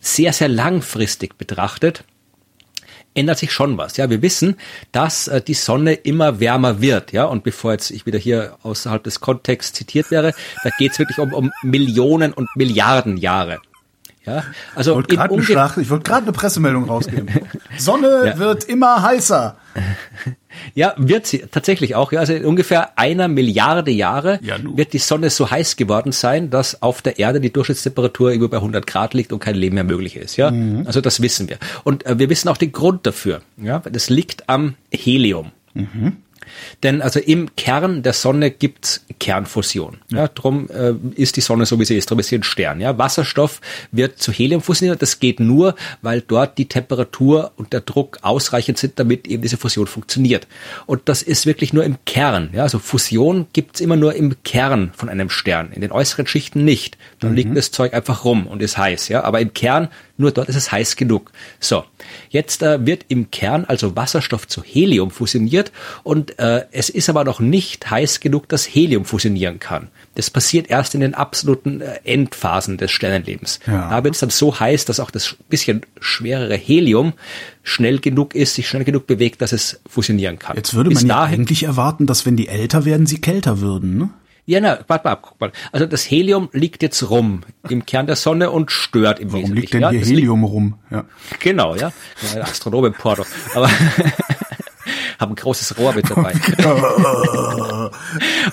sehr, 0.00 0.32
sehr 0.32 0.48
langfristig 0.48 1.38
betrachtet, 1.38 2.02
ändert 3.14 3.38
sich 3.38 3.52
schon 3.52 3.78
was. 3.78 3.96
Ja, 3.96 4.10
wir 4.10 4.22
wissen, 4.22 4.56
dass 4.92 5.28
äh, 5.28 5.40
die 5.40 5.54
Sonne 5.54 5.94
immer 5.94 6.40
wärmer 6.40 6.80
wird. 6.80 7.12
Ja, 7.12 7.24
und 7.24 7.44
bevor 7.44 7.72
jetzt 7.72 7.90
ich 7.90 8.06
wieder 8.06 8.18
hier 8.18 8.56
außerhalb 8.62 9.02
des 9.02 9.20
Kontexts 9.20 9.72
zitiert 9.72 10.10
wäre, 10.10 10.34
da 10.62 10.70
geht 10.78 10.92
es 10.92 10.98
wirklich 10.98 11.18
um, 11.18 11.32
um 11.32 11.52
Millionen 11.62 12.32
und 12.32 12.48
Milliarden 12.56 13.16
Jahre. 13.16 13.60
Ja, 14.24 14.42
also 14.74 14.90
ich 14.90 14.96
wollte 14.96 15.16
gerade 15.16 15.90
wollt 15.90 16.10
eine 16.10 16.32
Pressemeldung 16.32 16.84
rausgeben. 16.84 17.28
Sonne 17.78 18.26
ja. 18.26 18.38
wird 18.38 18.64
immer 18.64 19.00
heißer. 19.00 19.56
Ja, 20.74 20.94
wird 20.96 21.26
sie 21.26 21.44
tatsächlich 21.50 21.94
auch. 21.94 22.12
Ja, 22.12 22.20
also 22.20 22.32
in 22.32 22.44
ungefähr 22.44 22.98
einer 22.98 23.28
Milliarde 23.28 23.90
Jahre 23.90 24.38
ja, 24.42 24.56
wird 24.62 24.92
die 24.92 24.98
Sonne 24.98 25.30
so 25.30 25.50
heiß 25.50 25.76
geworden 25.76 26.12
sein, 26.12 26.50
dass 26.50 26.82
auf 26.82 27.02
der 27.02 27.18
Erde 27.18 27.40
die 27.40 27.52
Durchschnittstemperatur 27.52 28.30
über 28.30 28.48
bei 28.48 28.56
100 28.58 28.86
Grad 28.86 29.14
liegt 29.14 29.32
und 29.32 29.40
kein 29.40 29.54
Leben 29.54 29.74
mehr 29.74 29.84
möglich 29.84 30.16
ist. 30.16 30.36
Ja, 30.36 30.50
mhm. 30.50 30.86
also 30.86 31.00
das 31.00 31.22
wissen 31.22 31.48
wir. 31.48 31.58
Und 31.84 32.06
äh, 32.06 32.18
wir 32.18 32.30
wissen 32.30 32.48
auch 32.48 32.56
den 32.56 32.72
Grund 32.72 33.06
dafür. 33.06 33.42
Ja, 33.56 33.80
das 33.80 34.10
liegt 34.10 34.48
am 34.48 34.74
Helium. 34.92 35.52
Mhm. 35.74 36.16
Denn 36.82 37.02
also 37.02 37.20
im 37.20 37.54
Kern 37.56 38.02
der 38.02 38.12
Sonne 38.12 38.50
gibt's 38.50 39.04
Kernfusion. 39.18 39.98
Ja. 40.10 40.18
ja 40.18 40.28
drum 40.28 40.68
äh, 40.70 40.94
ist 41.14 41.36
die 41.36 41.40
Sonne 41.40 41.66
so 41.66 41.78
wie 41.78 41.84
sie 41.84 41.96
ist, 41.96 42.10
drum 42.10 42.18
ist 42.18 42.28
sie 42.28 42.36
ein 42.36 42.42
Stern. 42.42 42.80
Ja, 42.80 42.98
Wasserstoff 42.98 43.60
wird 43.92 44.18
zu 44.18 44.32
Helium 44.32 44.62
fusioniert. 44.62 45.02
Das 45.02 45.20
geht 45.20 45.40
nur, 45.40 45.74
weil 46.02 46.20
dort 46.20 46.58
die 46.58 46.68
Temperatur 46.68 47.52
und 47.56 47.72
der 47.72 47.80
Druck 47.80 48.18
ausreichend 48.22 48.78
sind, 48.78 48.98
damit 48.98 49.26
eben 49.26 49.42
diese 49.42 49.56
Fusion 49.56 49.86
funktioniert. 49.86 50.46
Und 50.86 51.02
das 51.06 51.22
ist 51.22 51.46
wirklich 51.46 51.72
nur 51.72 51.84
im 51.84 51.96
Kern. 52.04 52.50
Ja, 52.52 52.62
also 52.62 52.78
Fusion 52.78 53.46
gibt's 53.52 53.80
immer 53.80 53.96
nur 53.96 54.14
im 54.14 54.34
Kern 54.44 54.92
von 54.96 55.08
einem 55.08 55.30
Stern. 55.30 55.72
In 55.72 55.80
den 55.80 55.92
äußeren 55.92 56.26
Schichten 56.26 56.64
nicht. 56.64 56.98
Dann 57.26 57.32
mhm. 57.32 57.36
liegt 57.36 57.56
das 57.56 57.72
Zeug 57.72 57.92
einfach 57.92 58.24
rum 58.24 58.46
und 58.46 58.62
ist 58.62 58.78
heiß. 58.78 59.08
Ja, 59.08 59.24
aber 59.24 59.40
im 59.40 59.52
Kern 59.52 59.88
nur 60.16 60.30
dort 60.30 60.48
ist 60.48 60.56
es 60.56 60.72
heiß 60.72 60.96
genug. 60.96 61.30
So, 61.60 61.84
jetzt 62.30 62.62
äh, 62.62 62.86
wird 62.86 63.04
im 63.08 63.30
Kern 63.30 63.64
also 63.66 63.96
Wasserstoff 63.96 64.48
zu 64.48 64.62
Helium 64.62 65.10
fusioniert 65.10 65.72
und 66.04 66.38
äh, 66.38 66.64
es 66.72 66.88
ist 66.88 67.10
aber 67.10 67.24
noch 67.24 67.40
nicht 67.40 67.90
heiß 67.90 68.20
genug, 68.20 68.48
dass 68.48 68.64
Helium 68.64 69.04
fusionieren 69.04 69.58
kann. 69.58 69.88
Das 70.14 70.30
passiert 70.30 70.70
erst 70.70 70.94
in 70.94 71.00
den 71.00 71.14
absoluten 71.14 71.82
äh, 71.82 71.98
Endphasen 72.04 72.78
des 72.78 72.92
Sternenlebens. 72.92 73.60
Ja. 73.66 73.90
Da 73.90 74.04
wird 74.04 74.14
es 74.14 74.20
dann 74.20 74.30
so 74.30 74.58
heiß, 74.58 74.86
dass 74.86 75.00
auch 75.00 75.10
das 75.10 75.36
bisschen 75.48 75.82
schwerere 76.00 76.56
Helium 76.56 77.12
schnell 77.62 77.98
genug 77.98 78.34
ist, 78.34 78.54
sich 78.54 78.68
schnell 78.68 78.84
genug 78.84 79.06
bewegt, 79.06 79.42
dass 79.42 79.52
es 79.52 79.80
fusionieren 79.86 80.38
kann. 80.38 80.56
Jetzt 80.56 80.74
würde 80.74 80.90
Bis 80.90 81.02
man 81.02 81.08
ja 81.08 81.22
eigentlich 81.24 81.64
erwarten, 81.64 82.06
dass 82.06 82.24
wenn 82.24 82.36
die 82.36 82.48
älter 82.48 82.84
werden, 82.84 83.06
sie 83.06 83.20
kälter 83.20 83.60
würden, 83.60 83.98
ne? 83.98 84.10
Ja, 84.48 84.60
na, 84.60 84.78
warte 84.86 85.04
mal 85.08 85.12
ab, 85.12 85.22
guck 85.22 85.40
mal. 85.40 85.50
Also 85.72 85.86
das 85.86 86.08
Helium 86.08 86.48
liegt 86.52 86.80
jetzt 86.82 87.10
rum 87.10 87.42
im 87.68 87.84
Kern 87.84 88.06
der 88.06 88.14
Sonne 88.16 88.50
und 88.52 88.70
stört 88.70 89.18
im 89.18 89.32
Warum 89.32 89.42
Wesentlichen. 89.42 89.60
liegt 89.60 89.74
denn 89.74 89.80
ja? 89.82 89.90
hier 89.90 90.00
Das 90.00 90.08
Helium 90.08 90.44
rum? 90.44 90.78
Ja. 90.90 91.04
Genau, 91.40 91.74
ja. 91.74 91.92
ja 92.34 92.42
Astronom 92.42 92.84
im 92.86 92.92
Porto. 92.92 93.24
Aber 93.54 93.68
haben 95.18 95.32
ein 95.32 95.36
großes 95.36 95.76
Rohr 95.78 95.94
mit 95.94 96.08
dabei. 96.08 96.32
oh 96.64 97.90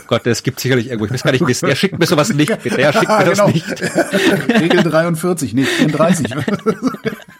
Gott, 0.08 0.26
das 0.26 0.42
gibt 0.44 0.60
sicherlich 0.60 0.88
irgendwo. 0.88 1.06
Ich 1.06 1.12
weiß 1.12 1.24
gar 1.24 1.32
nicht 1.32 1.46
wissen. 1.46 1.68
Der 1.68 1.76
schickt 1.76 2.00
mir 2.00 2.06
sowas 2.08 2.34
nicht. 2.34 2.50
Der 2.50 2.92
schickt 2.94 3.10
mir 3.10 3.26
das 3.26 3.38
Genau. 3.38 3.50
nicht. 3.50 3.82
Regel 4.50 4.82
43, 4.84 5.54
nee, 5.54 5.66
34. 5.66 6.28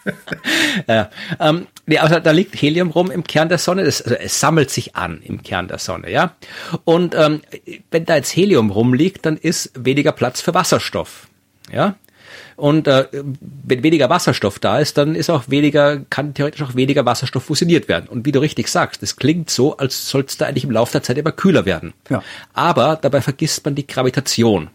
Ja, 0.88 1.10
ähm, 1.40 1.66
nee, 1.86 1.98
also 1.98 2.18
da 2.18 2.30
liegt 2.30 2.60
Helium 2.60 2.90
rum 2.90 3.10
im 3.10 3.24
Kern 3.24 3.48
der 3.48 3.58
Sonne. 3.58 3.84
Das, 3.84 4.02
also 4.02 4.16
es 4.16 4.40
sammelt 4.40 4.70
sich 4.70 4.96
an 4.96 5.20
im 5.22 5.42
Kern 5.42 5.68
der 5.68 5.78
Sonne, 5.78 6.10
ja. 6.10 6.34
Und 6.84 7.14
ähm, 7.14 7.42
wenn 7.90 8.04
da 8.04 8.16
jetzt 8.16 8.34
Helium 8.36 8.70
rumliegt, 8.70 9.24
dann 9.24 9.36
ist 9.36 9.70
weniger 9.74 10.12
Platz 10.12 10.40
für 10.40 10.54
Wasserstoff, 10.54 11.28
ja. 11.72 11.96
Und 12.56 12.86
äh, 12.86 13.06
wenn 13.10 13.82
weniger 13.82 14.08
Wasserstoff 14.10 14.58
da 14.58 14.78
ist, 14.78 14.96
dann 14.96 15.14
ist 15.14 15.30
auch 15.30 15.44
weniger, 15.48 16.00
kann 16.10 16.34
theoretisch 16.34 16.62
auch 16.62 16.74
weniger 16.76 17.04
Wasserstoff 17.04 17.44
fusioniert 17.44 17.88
werden. 17.88 18.08
Und 18.08 18.26
wie 18.26 18.32
du 18.32 18.40
richtig 18.40 18.68
sagst, 18.68 19.02
das 19.02 19.16
klingt 19.16 19.50
so, 19.50 19.76
als 19.76 20.08
soll 20.08 20.24
es 20.26 20.36
da 20.36 20.46
eigentlich 20.46 20.64
im 20.64 20.70
Laufe 20.70 20.92
der 20.92 21.02
Zeit 21.02 21.18
immer 21.18 21.32
kühler 21.32 21.64
werden. 21.64 21.94
Ja. 22.08 22.22
Aber 22.52 22.98
dabei 23.00 23.20
vergisst 23.22 23.64
man 23.64 23.74
die 23.74 23.86
Gravitation. 23.86 24.70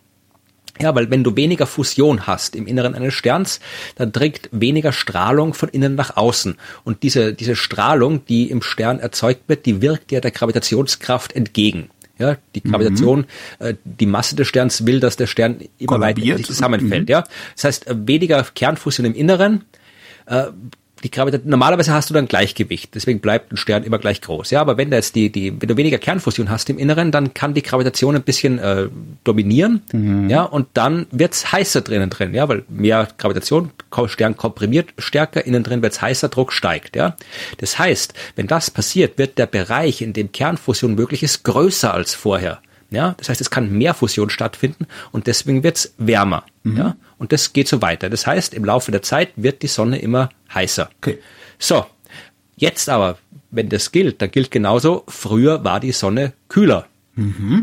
Ja, 0.81 0.95
weil 0.95 1.11
wenn 1.11 1.23
du 1.23 1.35
weniger 1.35 1.67
Fusion 1.67 2.25
hast 2.25 2.55
im 2.55 2.65
Inneren 2.65 2.95
eines 2.95 3.13
Sterns, 3.13 3.59
dann 3.95 4.11
dringt 4.11 4.49
weniger 4.51 4.93
Strahlung 4.93 5.53
von 5.53 5.67
innen 5.69 5.95
nach 5.95 6.15
außen. 6.15 6.55
Und 6.85 7.03
diese, 7.03 7.33
diese 7.33 7.55
Strahlung, 7.55 8.25
die 8.25 8.49
im 8.49 8.61
Stern 8.61 8.99
erzeugt 8.99 9.43
wird, 9.47 9.65
die 9.65 9.81
wirkt 9.81 10.11
ja 10.11 10.21
der 10.21 10.31
Gravitationskraft 10.31 11.35
entgegen. 11.35 11.89
Ja, 12.17 12.35
die 12.53 12.61
Gravitation, 12.61 13.25
äh, 13.59 13.75
die 13.85 14.05
Masse 14.05 14.35
des 14.35 14.47
Sterns 14.47 14.85
will, 14.85 14.99
dass 14.99 15.15
der 15.15 15.27
Stern 15.27 15.61
immer 15.77 16.01
weiter 16.01 16.15
Kollabiert. 16.15 16.37
sich 16.37 16.47
zusammenfällt. 16.47 17.07
Ja, 17.09 17.23
das 17.55 17.63
heißt 17.63 17.87
äh, 17.87 17.95
weniger 18.07 18.43
Kernfusion 18.43 19.05
im 19.05 19.15
Inneren. 19.15 19.63
Äh, 20.25 20.47
die 21.03 21.11
Gravitation, 21.11 21.49
normalerweise 21.49 21.93
hast 21.93 22.09
du 22.09 22.13
dann 22.13 22.27
Gleichgewicht, 22.27 22.95
deswegen 22.95 23.19
bleibt 23.19 23.51
ein 23.51 23.57
Stern 23.57 23.83
immer 23.83 23.99
gleich 23.99 24.21
groß. 24.21 24.51
Ja, 24.51 24.61
aber 24.61 24.77
wenn 24.77 24.89
du 24.89 24.97
jetzt 24.97 25.15
die, 25.15 25.31
die, 25.31 25.61
wenn 25.61 25.67
du 25.67 25.77
weniger 25.77 25.97
Kernfusion 25.97 26.49
hast 26.49 26.69
im 26.69 26.77
Inneren, 26.77 27.11
dann 27.11 27.33
kann 27.33 27.53
die 27.53 27.63
Gravitation 27.63 28.15
ein 28.15 28.23
bisschen 28.23 28.59
äh, 28.59 28.87
dominieren. 29.23 29.81
Ja, 30.29 30.43
und 30.43 30.67
dann 30.73 31.07
wird's 31.11 31.51
heißer 31.51 31.81
drinnen 31.81 32.09
drin, 32.09 32.33
ja, 32.33 32.47
weil 32.49 32.63
mehr 32.69 33.07
Gravitation, 33.17 33.71
Stern 34.07 34.37
komprimiert 34.37 34.93
stärker, 34.97 35.45
innen 35.45 35.63
drin 35.63 35.81
wird's 35.81 36.01
heißer, 36.01 36.29
Druck 36.29 36.53
steigt. 36.53 36.95
Ja, 36.95 37.15
das 37.57 37.79
heißt, 37.79 38.13
wenn 38.35 38.47
das 38.47 38.71
passiert, 38.71 39.17
wird 39.17 39.37
der 39.37 39.47
Bereich, 39.47 40.01
in 40.01 40.13
dem 40.13 40.31
Kernfusion 40.31 40.95
möglich 40.95 41.23
ist, 41.23 41.43
größer 41.43 41.93
als 41.93 42.13
vorher. 42.13 42.59
Ja, 42.91 43.13
das 43.17 43.29
heißt, 43.29 43.39
es 43.39 43.51
kann 43.51 43.71
mehr 43.71 43.93
Fusion 43.93 44.29
stattfinden 44.29 44.87
und 45.11 45.27
deswegen 45.27 45.63
wird's 45.63 45.93
wärmer. 45.97 46.43
Ja, 46.63 46.95
und 47.17 47.31
das 47.31 47.53
geht 47.53 47.67
so 47.67 47.81
weiter. 47.81 48.09
Das 48.09 48.27
heißt, 48.27 48.53
im 48.53 48.65
Laufe 48.65 48.91
der 48.91 49.01
Zeit 49.01 49.29
wird 49.35 49.61
die 49.61 49.67
Sonne 49.67 49.99
immer 49.99 50.29
heißer. 50.53 50.89
Okay. 50.97 51.19
So, 51.57 51.85
jetzt 52.55 52.89
aber, 52.89 53.17
wenn 53.51 53.69
das 53.69 53.91
gilt, 53.91 54.21
dann 54.21 54.31
gilt 54.31 54.51
genauso, 54.51 55.03
früher 55.07 55.63
war 55.63 55.79
die 55.79 55.91
Sonne 55.91 56.33
kühler. 56.47 56.87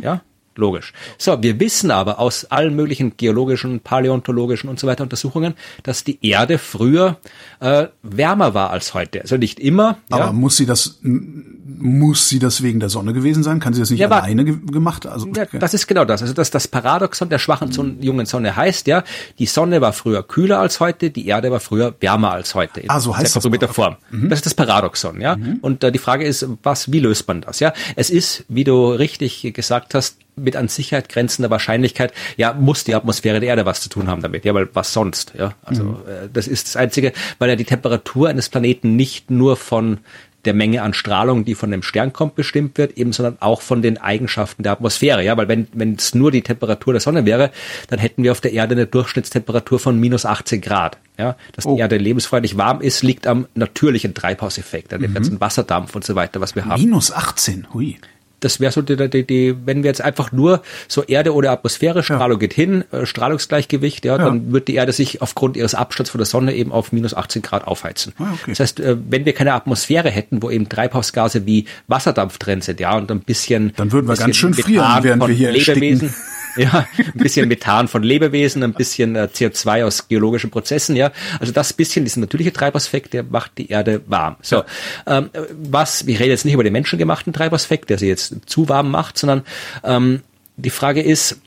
Ja, 0.03 0.23
logisch. 0.59 0.93
So, 1.19 1.43
wir 1.43 1.61
wissen 1.61 1.91
aber 1.91 2.19
aus 2.19 2.47
allen 2.47 2.75
möglichen 2.75 3.17
geologischen, 3.17 3.81
paläontologischen 3.81 4.69
und 4.69 4.79
so 4.79 4.87
weiter 4.87 5.03
Untersuchungen, 5.03 5.55
dass 5.83 6.05
die 6.05 6.19
Erde 6.27 6.59
früher 6.59 7.19
äh, 7.61 7.87
wärmer 8.03 8.55
war 8.55 8.71
als 8.71 8.95
heute. 8.95 9.21
Also 9.23 9.37
nicht 9.37 9.61
immer. 9.61 9.99
Aber 10.11 10.27
ja. 10.27 10.33
muss 10.33 10.57
sie 10.57 10.67
das, 10.67 10.99
muss 11.03 12.29
sie 12.29 12.39
das 12.39 12.63
wegen 12.63 12.81
der 12.81 12.89
Sonne 12.89 13.13
gewesen 13.13 13.43
sein? 13.43 13.61
Kann 13.61 13.75
sie 13.75 13.81
das 13.81 13.91
nicht 13.91 14.01
Ja, 14.01 14.09
alleine 14.09 14.45
ge 14.45 14.57
gemacht? 14.71 15.07
Also, 15.07 15.29
Ja, 15.35 15.45
das 15.59 15.75
ist 15.75 15.87
genau 15.87 16.05
das. 16.05 16.23
Also 16.23 16.35
das, 16.35 16.51
das 16.51 16.69
Paradoxon 16.69 17.29
der 17.29 17.39
schwachen 17.39 17.73
Son 17.73 18.03
jungen 18.03 18.27
Sonne 18.27 18.57
heißt 18.57 18.87
ja, 18.87 19.05
die 19.39 19.47
Sonne 19.47 19.81
war 19.81 19.93
früher 19.93 20.23
kühler 20.23 20.59
als 20.61 20.81
heute, 20.81 21.11
die 21.11 21.27
Erde 21.27 21.51
war 21.51 21.61
früher 21.61 21.95
wärmer 22.01 22.33
als 22.33 22.55
heute. 22.55 22.81
In 22.81 22.91
Ah, 22.91 23.01
so 23.01 23.17
heißt 23.17 23.27
das 23.37 23.43
komprimierter 23.43 23.71
auch. 23.71 23.75
Form. 23.75 23.97
Das 24.11 24.39
ist 24.39 24.47
das 24.47 24.55
Paradoxon, 24.55 25.21
ja. 25.21 25.37
Und 25.61 25.85
äh, 25.85 25.93
die 25.93 25.99
Frage 25.99 26.25
ist, 26.25 26.47
was, 26.63 26.91
wie 26.93 27.01
löst 27.01 27.29
man 27.29 27.41
das? 27.43 27.61
Ja, 27.61 27.73
es 27.95 28.11
ist, 28.11 28.45
wie 28.49 28.65
du 28.65 28.89
richtig 28.91 29.53
gesagt 29.55 29.95
hast, 29.95 30.19
mit 30.37 30.55
an 30.57 30.69
Sicherheit 30.69 31.09
grenzender 31.09 31.51
Wahrscheinlichkeit, 31.51 32.13
ja, 32.37 32.53
muss 32.53 32.85
die 32.85 32.95
Atmosphäre 32.95 33.41
der 33.41 33.49
Erde 33.49 33.67
was 33.67 33.81
zu 33.81 33.89
tun 33.89 34.07
haben 34.09 34.23
damit, 34.23 34.45
ja, 34.45 34.55
weil 34.55 34.69
was 34.75 34.93
sonst, 34.93 35.33
ja. 35.39 35.55
Also 35.65 36.01
äh, 36.07 36.29
das 36.33 36.47
ist 36.47 36.67
das 36.69 36.77
Einzige, 36.77 37.13
weil 37.39 37.49
ja 37.49 37.57
die 37.57 37.65
Temperatur 37.65 38.29
eines 38.29 38.49
Planeten 38.49 38.97
nicht 38.97 39.31
nur 39.31 39.57
von 39.57 39.99
der 40.45 40.55
Menge 40.55 40.83
an 40.83 40.95
Strahlung, 40.95 41.45
die 41.45 41.55
von 41.57 41.71
dem 41.71 41.83
Stern 41.83 42.13
kommt, 42.13 42.37
bestimmt 42.37 42.79
wird, 42.79 42.97
eben, 42.97 43.13
sondern 43.13 43.39
auch 43.41 43.61
von 43.63 43.83
den 43.83 43.99
Eigenschaften 43.99 44.63
der 44.63 44.73
Atmosphäre. 44.73 45.25
Ja, 45.25 45.37
weil 45.37 45.49
wenn 45.49 45.67
wenn 45.73 45.95
es 45.97 46.15
nur 46.15 46.31
die 46.31 46.43
Temperatur 46.43 46.93
der 46.93 47.01
Sonne 47.01 47.27
wäre, 47.27 47.51
dann 47.89 47.99
hätten 47.99 48.23
wir 48.23 48.31
auf 48.31 48.41
der 48.41 48.53
Erde 48.53 48.77
eine 48.77 48.87
Durchschnittstemperatur 48.87 49.81
von 49.81 49.99
minus 49.99 50.25
18 50.25 50.61
Grad. 50.61 50.99
Ja, 51.19 51.37
dass 51.53 51.67
Oh. 51.67 51.75
die 51.75 51.81
Erde 51.81 51.97
lebensfreundlich 51.97 52.57
warm 52.57 52.81
ist, 52.81 53.03
liegt 53.03 53.27
am 53.27 53.49
natürlichen 53.55 54.15
Treibhauseffekt, 54.15 54.93
an 54.93 55.01
dem 55.01 55.15
ganzen 55.15 55.41
Wasserdampf 55.41 55.97
und 55.97 56.05
so 56.05 56.15
weiter, 56.15 56.41
was 56.41 56.55
wir 56.55 56.67
haben 56.67 56.81
minus 56.81 57.11
18, 57.11 57.67
hui. 57.75 57.99
Das 58.47 58.61
wäre 58.61 58.71
so 58.71 58.81
die, 58.81 58.97
die, 58.97 59.27
die, 59.27 59.57
wenn 59.65 59.83
wir 59.83 59.89
jetzt 59.89 60.01
einfach 60.01 60.31
nur 60.31 60.63
so 60.87 61.03
Erde 61.03 61.35
oder 61.35 61.51
Atmosphäre, 61.51 62.05
Strahlung 62.05 62.39
geht 62.39 62.55
hin, 62.55 62.85
äh, 62.93 63.05
Strahlungsgleichgewicht, 63.05 64.05
ja, 64.05 64.17
dann 64.19 64.53
wird 64.53 64.69
die 64.69 64.77
Erde 64.77 64.93
sich 64.93 65.21
aufgrund 65.21 65.57
ihres 65.57 65.75
Abstands 65.75 66.11
von 66.11 66.19
der 66.19 66.27
Sonne 66.27 66.55
eben 66.55 66.71
auf 66.71 66.93
minus 66.93 67.13
18 67.13 67.43
Grad 67.43 67.67
aufheizen. 67.67 68.13
Ah, 68.19 68.33
okay. 68.33 68.53
Das 68.53 68.61
heißt, 68.61 68.81
äh, 68.81 68.97
wenn 69.09 69.25
wir 69.25 69.33
keine 69.33 69.53
Atmosphäre 69.53 70.11
hätten, 70.11 70.43
wo 70.43 70.51
eben 70.51 70.69
Treibhausgase 70.69 71.45
wie 71.45 71.67
Wasserdampf 71.89 72.39
drin 72.39 72.61
sind, 72.61 72.79
ja, 72.79 72.97
und 72.97 73.11
ein 73.11 73.21
bisschen 73.21 73.73
Dann 73.77 73.91
würden 73.91 74.07
wir 74.07 74.15
ganz 74.15 74.37
schön 74.37 74.55
frieren, 74.55 75.03
während 75.03 75.27
wir 75.27 75.35
hier 75.35 75.51
Lebewesen. 75.51 76.15
Ja, 76.57 76.87
ein 76.99 77.13
bisschen 77.15 77.49
Methan 77.49 77.87
von 77.87 78.03
Lebewesen, 78.03 78.63
ein 78.63 78.73
bisschen 78.73 79.15
äh, 79.15 79.29
CO2 79.33 79.85
aus 79.85 80.09
geologischen 80.09 80.51
Prozessen, 80.51 80.97
ja. 80.97 81.13
Also 81.39 81.53
das 81.53 81.73
bisschen, 81.73 82.05
dieser 82.05 82.21
natürliche 82.21 82.53
Treibhauseffekt, 82.53 83.13
der 83.13 83.25
macht 83.25 83.53
die 83.59 83.69
Erde 83.69 84.01
warm. 84.07 84.37
So, 84.41 84.65
ähm, 85.07 85.31
was, 85.71 86.07
wir 86.07 86.19
reden 86.19 86.31
jetzt 86.31 86.45
nicht 86.45 86.55
über 86.55 86.65
den 86.65 86.73
menschengemachten 86.73 87.33
Treibhauseffekt, 87.33 87.91
der 87.91 87.99
sie 87.99 88.09
jetzt 88.09 88.36
zu 88.45 88.69
warm 88.69 88.91
macht, 88.91 89.19
sondern 89.19 89.43
ähm, 89.85 90.23
die 90.57 90.71
Frage 90.71 91.03
ist, 91.03 91.39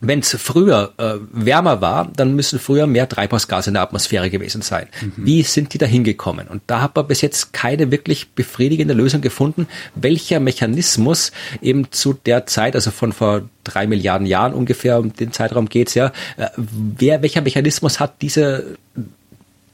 wenn 0.00 0.20
es 0.20 0.34
früher 0.40 0.94
äh, 0.96 1.16
wärmer 1.30 1.82
war, 1.82 2.10
dann 2.16 2.34
müssen 2.34 2.58
früher 2.58 2.86
mehr 2.86 3.08
Treibhausgase 3.08 3.68
in 3.68 3.74
der 3.74 3.82
Atmosphäre 3.82 4.30
gewesen 4.30 4.62
sein. 4.62 4.88
Wie 5.16 5.42
sind 5.42 5.74
die 5.74 5.78
da 5.78 5.84
hingekommen? 5.84 6.48
Und 6.48 6.62
da 6.66 6.80
hat 6.80 6.96
man 6.96 7.06
bis 7.06 7.20
jetzt 7.20 7.52
keine 7.52 7.90
wirklich 7.90 8.30
befriedigende 8.30 8.94
Lösung 8.94 9.20
gefunden, 9.20 9.68
welcher 9.94 10.40
Mechanismus 10.40 11.32
eben 11.60 11.92
zu 11.92 12.14
der 12.14 12.46
Zeit, 12.46 12.74
also 12.74 12.90
von 12.90 13.12
vor 13.12 13.42
drei 13.62 13.86
Milliarden 13.86 14.26
Jahren 14.26 14.54
ungefähr, 14.54 14.98
um 14.98 15.12
den 15.12 15.32
Zeitraum 15.32 15.68
geht's 15.68 15.92
ja, 15.92 16.12
äh, 16.38 16.48
wer, 16.56 17.20
welcher 17.20 17.42
Mechanismus 17.42 18.00
hat 18.00 18.22
diese 18.22 18.78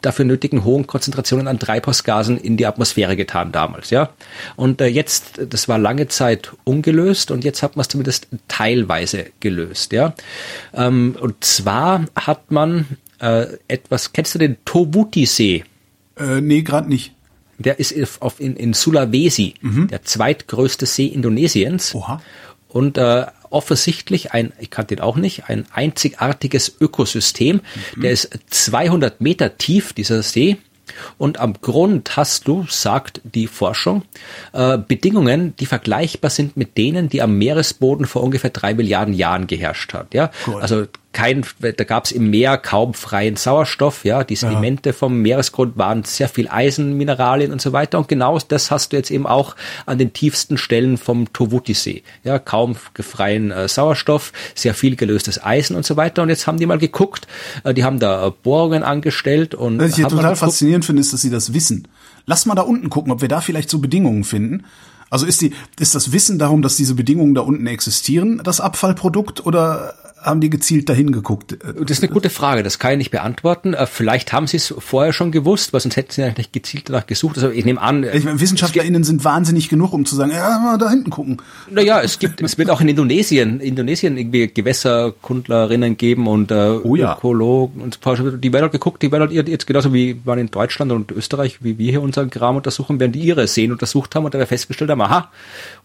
dafür 0.07 0.25
nötigen 0.25 0.65
hohen 0.65 0.87
Konzentrationen 0.87 1.49
an 1.49 1.59
Treibhausgasen 1.59 2.39
in 2.39 2.57
die 2.57 2.67
Atmosphäre 2.67 3.17
getan 3.17 3.53
damals, 3.53 3.91
ja. 3.91 4.11
Und 4.55 4.81
äh, 4.81 4.87
jetzt, 4.87 5.41
das 5.51 5.69
war 5.69 5.79
lange 5.79 6.09
Zeit 6.09 6.53
ungelöst 6.65 7.31
und 7.31 7.45
jetzt 7.45 7.63
hat 7.63 7.77
man 7.77 7.83
es 7.83 7.89
zumindest 7.89 8.29
teilweise 8.49 9.27
gelöst, 9.41 9.93
ja. 9.93 10.15
Ähm, 10.73 11.17
und 11.21 11.45
zwar 11.45 12.07
hat 12.15 12.51
man 12.51 12.87
äh, 13.21 13.47
etwas, 13.69 14.13
kennst 14.13 14.35
du 14.35 14.39
den 14.39 14.57
Tobuti-See? 14.65 15.65
Äh, 16.19 16.41
nee, 16.41 16.63
gerade 16.63 16.89
nicht. 16.89 17.13
Der 17.59 17.79
ist 17.79 17.95
auf, 18.21 18.39
in, 18.39 18.55
in 18.55 18.75
Sulawesi, 18.75 19.55
der 19.63 20.03
zweitgrößte 20.03 20.85
See 20.85 21.07
Indonesiens. 21.07 21.95
Oha. 21.95 22.21
Und 22.69 22.99
äh, 22.99 23.25
offensichtlich 23.51 24.32
ein, 24.32 24.53
ich 24.59 24.70
kannte 24.70 24.97
den 24.97 25.03
auch 25.03 25.16
nicht, 25.16 25.49
ein 25.49 25.66
einzigartiges 25.72 26.76
Ökosystem. 26.80 27.61
Der 27.97 28.11
ist 28.11 28.38
200 28.51 29.20
Meter 29.20 29.59
tief, 29.59 29.92
dieser 29.92 30.22
See. 30.22 30.59
Und 31.18 31.38
am 31.38 31.55
Grund 31.61 32.16
hast 32.16 32.47
du, 32.47 32.64
sagt 32.68 33.20
die 33.24 33.49
Forschung, 33.49 34.03
äh, 34.53 34.78
Bedingungen, 34.78 35.55
die 35.57 35.66
vergleichbar 35.66 36.30
sind 36.30 36.57
mit 36.57 36.76
denen, 36.78 37.09
die 37.09 37.22
am 37.22 37.36
Meeresboden 37.36 38.07
vor 38.07 38.22
ungefähr 38.22 38.51
drei 38.51 38.72
Milliarden 38.74 39.12
Jahren 39.12 39.47
geherrscht 39.47 39.94
hat. 39.94 40.14
Ja, 40.14 40.30
Gut. 40.44 40.62
also 40.62 40.86
kein, 41.13 41.47
da 41.61 41.85
gab 41.85 42.05
es 42.05 42.13
im 42.13 42.29
Meer 42.29 42.59
kaum 42.59 42.93
freien 42.93 43.37
Sauerstoff. 43.37 44.05
Ja, 44.05 44.23
die 44.23 44.37
Sedimente 44.37 44.93
vom 44.93 45.23
Meeresgrund 45.23 45.79
waren 45.79 46.05
sehr 46.05 46.29
viel 46.29 46.49
Eisen, 46.49 46.97
Mineralien 46.97 47.53
und 47.53 47.63
so 47.63 47.73
weiter. 47.73 47.99
Und 47.99 48.09
genau 48.09 48.39
das 48.39 48.71
hast 48.71 48.93
du 48.93 48.97
jetzt 48.97 49.11
eben 49.11 49.27
auch 49.27 49.57
an 49.87 49.97
den 49.97 50.13
tiefsten 50.13 50.59
Stellen 50.59 50.99
vom 50.99 51.33
Tovuti-See. 51.33 52.03
Ja, 52.23 52.39
kaum 52.39 52.77
freien 53.01 53.51
äh, 53.51 53.67
Sauerstoff, 53.67 54.33
sehr 54.55 54.75
viel 54.75 54.95
gelöstes 54.97 55.43
Eisen 55.43 55.75
und 55.75 55.87
so 55.87 55.97
weiter. 55.97 56.23
Und 56.23 56.29
jetzt 56.29 56.47
haben 56.47 56.59
die 56.59 56.67
mal 56.67 56.79
geguckt, 56.79 57.27
äh, 57.65 57.73
die 57.73 57.85
haben 57.85 57.99
da 57.99 58.27
äh, 58.27 58.33
Bohrungen 58.43 58.83
angestellt 58.83 59.55
und 59.55 59.79
Was 59.79 59.91
ich 59.91 59.97
hier 59.97 60.09
total 60.09 60.37
faszinierend 60.37 60.85
finde, 60.85 61.01
ist, 61.01 61.15
dass 61.15 61.23
sie 61.23 61.31
das 61.31 61.55
wissen. 61.55 61.89
Lass 62.27 62.45
mal 62.45 62.55
da 62.55 62.63
unten 62.63 62.91
gucken, 62.91 63.11
ob 63.11 63.23
wir 63.23 63.29
da 63.29 63.41
vielleicht 63.41 63.71
so 63.71 63.79
Bedingungen 63.79 64.25
finden. 64.25 64.65
Also 65.11 65.27
ist 65.27 65.41
die, 65.41 65.53
ist 65.79 65.95
das 65.95 66.13
Wissen 66.13 66.39
darum, 66.39 66.63
dass 66.63 66.77
diese 66.77 66.95
Bedingungen 66.95 67.35
da 67.35 67.43
unten 67.43 67.67
existieren, 67.67 68.41
das 68.43 68.61
Abfallprodukt 68.61 69.47
oder 69.47 69.95
haben 70.27 70.41
die 70.41 70.51
gezielt 70.51 70.89
dahin 70.89 71.13
geguckt? 71.13 71.57
Das 71.63 71.91
ist 71.91 72.03
eine 72.03 72.13
gute 72.13 72.31
Frage, 72.31 72.63
das 72.63 72.79
kann 72.79 72.93
ich 72.93 72.99
nicht 72.99 73.11
beantworten. 73.11 73.75
Äh, 73.75 73.87
vielleicht 73.87 74.33
haben 74.33 74.47
sie 74.47 74.57
es 74.57 74.75
vorher 74.77 75.13
schon 75.13 75.31
gewusst, 75.31 75.73
weil 75.73 75.81
sonst 75.81 75.97
hätten 75.97 76.11
sie 76.11 76.23
nicht 76.37 76.53
gezielt 76.53 76.89
danach 76.89 77.07
gesucht. 77.07 77.37
Also 77.37 77.51
ich 77.51 77.65
nehme 77.65 77.81
an. 77.81 78.03
Ich 78.03 78.25
meine, 78.25 78.41
WissenschaftlerInnen 78.41 79.05
sind 79.05 79.25
wahnsinnig 79.25 79.69
genug, 79.69 79.93
um 79.93 80.05
zu 80.05 80.17
sagen, 80.17 80.33
ja, 80.33 80.59
mal 80.59 80.79
da 80.79 80.91
hinten 80.91 81.11
gucken. 81.11 81.39
Naja, 81.71 82.01
es 82.01 82.19
gibt, 82.19 82.43
es 82.43 82.59
wird 82.59 82.71
auch 82.71 82.81
in 82.81 82.89
Indonesien, 82.89 83.61
Indonesien 83.61 84.17
irgendwie 84.17 84.49
Gewässerkundlerinnen 84.49 85.97
geben 85.97 86.27
und 86.27 86.51
äh, 86.51 86.77
Oh 86.83 86.97
ja. 86.97 87.17
Ökologen 87.17 87.81
und 87.81 88.01
die 88.05 88.53
werden 88.53 88.63
halt 88.63 88.73
geguckt, 88.73 89.03
die 89.03 89.13
werden 89.13 89.29
halt 89.31 89.49
jetzt 89.49 89.67
genauso 89.67 89.95
wie 89.95 90.21
man 90.25 90.39
in 90.39 90.51
Deutschland 90.51 90.91
und 90.93 91.13
Österreich, 91.13 91.59
wie 91.63 91.79
wir 91.79 91.91
hier 91.91 92.03
unseren 92.03 92.31
Kram 92.31 92.57
untersuchen, 92.57 92.99
werden 92.99 93.13
die 93.13 93.21
ihre 93.21 93.47
Seen 93.47 93.71
untersucht 93.71 94.15
haben 94.15 94.25
und 94.25 94.35
dabei 94.35 94.47
festgestellt 94.47 94.91
haben, 94.91 94.95
aha, 95.01 95.30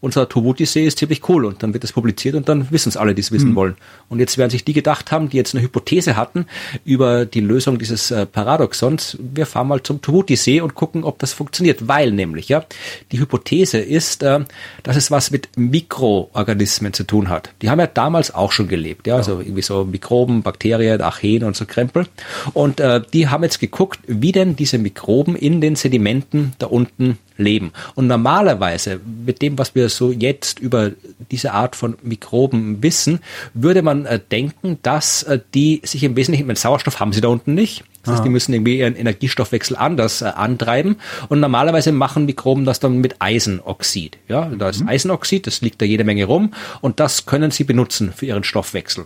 unser 0.02 0.28
Tobuti-See 0.28 0.86
ist 0.86 0.98
ziemlich 0.98 1.30
cool 1.30 1.46
und 1.46 1.62
dann 1.62 1.74
wird 1.74 1.84
das 1.84 1.92
publiziert 1.92 2.36
und 2.36 2.50
dann 2.50 2.72
wissen 2.72 2.90
es 2.90 2.98
alle, 2.98 3.14
die 3.14 3.22
es 3.22 3.32
wissen 3.32 3.54
wollen. 3.56 3.76
Und 4.10 4.20
jetzt 4.20 4.38
werden 4.38 4.50
sich 4.50 4.66
die 4.66 4.74
gedacht 4.74 5.12
haben, 5.12 5.30
die 5.30 5.38
jetzt 5.38 5.54
eine 5.54 5.64
Hypothese 5.64 6.16
hatten 6.18 6.48
über 6.84 7.26
die 7.26 7.40
Lösung 7.40 7.78
dieses 7.78 8.10
äh, 8.10 8.26
Paradoxons, 8.26 9.18
wir 9.20 9.46
fahren 9.46 9.68
mal 9.68 9.84
zum 9.84 10.02
Tobuti-See 10.02 10.60
und 10.62 10.74
gucken, 10.74 11.04
ob 11.04 11.20
das 11.20 11.34
funktioniert, 11.34 11.88
weil 11.88 12.12
nämlich, 12.12 12.50
ja, 12.50 12.66
die 13.12 13.20
Hypothese 13.20 13.78
ist, 13.78 14.24
äh, 14.24 14.40
dass 14.82 14.96
es 14.96 15.12
was 15.12 15.30
mit 15.30 15.50
Mikroorganismen 15.56 16.94
zu 16.94 17.04
tun 17.04 17.30
hat. 17.30 17.52
Die 17.62 17.70
haben 17.70 17.80
ja 17.80 17.88
damals 17.88 18.34
auch 18.34 18.52
schon 18.52 18.68
gelebt, 18.68 19.06
ja, 19.06 19.18
also 19.18 19.40
irgendwie 19.40 19.62
so 19.62 19.86
Mikroben, 19.86 20.42
Bakterien, 20.42 21.02
Archeen 21.02 21.44
und 21.44 21.56
so 21.56 21.66
Krempel. 21.66 22.08
Und 22.54 22.80
äh, 22.80 23.02
die 23.14 23.28
haben 23.28 23.44
jetzt 23.44 23.60
geguckt, 23.60 24.00
wie 24.08 24.32
denn 24.32 24.56
diese 24.56 24.80
Mikroben 24.80 25.36
in 25.36 25.62
den 25.62 25.76
Sedimenten 25.76 26.54
da 26.58 26.68
unten 26.68 27.20
leben. 27.42 27.72
Und 27.96 28.08
normalerweise, 28.08 29.00
mit 29.26 29.42
dem, 29.42 29.58
was 29.58 29.76
wir 29.76 29.90
so 29.90 30.12
jetzt 30.12 30.60
über 30.60 30.92
diese 31.32 31.54
Art 31.54 31.76
von 31.76 31.98
Mikroben 32.02 32.82
wissen, 32.84 33.20
würde 33.54 33.82
man 33.82 34.06
äh, 34.06 34.20
denken, 34.20 34.80
dass 34.84 35.24
äh, 35.24 35.40
die 35.54 35.82
sich 35.84 36.04
im 36.04 36.16
Wesentlichen 36.16 36.48
mit 36.48 36.58
Sauerstoff 36.58 37.00
haben 37.00 37.14
sie 37.14 37.22
da 37.22 37.28
unten 37.28 37.54
nicht. 37.54 37.84
Das 38.04 38.16
heißt, 38.16 38.26
die 38.26 38.30
müssen 38.30 38.54
irgendwie 38.54 38.80
ihren 38.80 38.96
Energiestoffwechsel 38.96 39.78
anders 39.78 40.22
äh, 40.22 40.26
antreiben. 40.26 40.98
Und 41.30 41.40
normalerweise 41.40 41.92
machen 41.92 42.26
Mikroben 42.26 42.66
das 42.66 42.80
dann 42.80 42.98
mit 42.98 43.16
Eisenoxid. 43.20 44.18
Ja, 44.28 44.46
da 44.46 44.70
ist 44.70 44.84
Eisenoxid, 44.86 45.46
das 45.46 45.62
liegt 45.62 45.82
da 45.82 45.86
jede 45.86 46.04
Menge 46.04 46.26
rum 46.26 46.54
und 46.82 47.00
das 47.00 47.26
können 47.26 47.52
sie 47.52 47.64
benutzen 47.64 48.12
für 48.16 48.26
ihren 48.26 48.44
Stoffwechsel. 48.44 49.06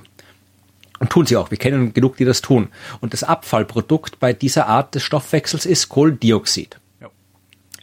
Und 0.99 1.09
tun 1.09 1.25
sie 1.25 1.35
auch. 1.35 1.51
Wir 1.51 1.57
kennen 1.57 1.93
genug, 1.93 2.15
die 2.17 2.25
das 2.25 2.41
tun. 2.41 2.69
Und 3.01 3.13
das 3.13 3.23
Abfallprodukt 3.23 4.19
bei 4.19 4.31
dieser 4.31 4.67
Art 4.67 4.95
des 4.95 5.03
Stoffwechsels 5.03 5.65
ist 5.65 5.89
Kohlendioxid. 5.89 6.77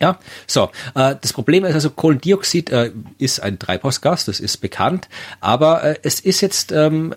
Ja, 0.02 0.18
so. 0.48 0.70
Äh, 0.96 1.14
das 1.20 1.32
Problem 1.32 1.64
ist 1.64 1.74
also, 1.74 1.88
Kohlendioxid 1.88 2.70
äh, 2.70 2.90
ist 3.18 3.40
ein 3.40 3.60
Treibhausgas, 3.60 4.24
das 4.24 4.40
ist 4.40 4.56
bekannt, 4.56 5.08
aber 5.40 5.84
äh, 5.84 5.94
es 6.02 6.18
ist 6.18 6.40
jetzt, 6.40 6.72
ähm, 6.72 7.14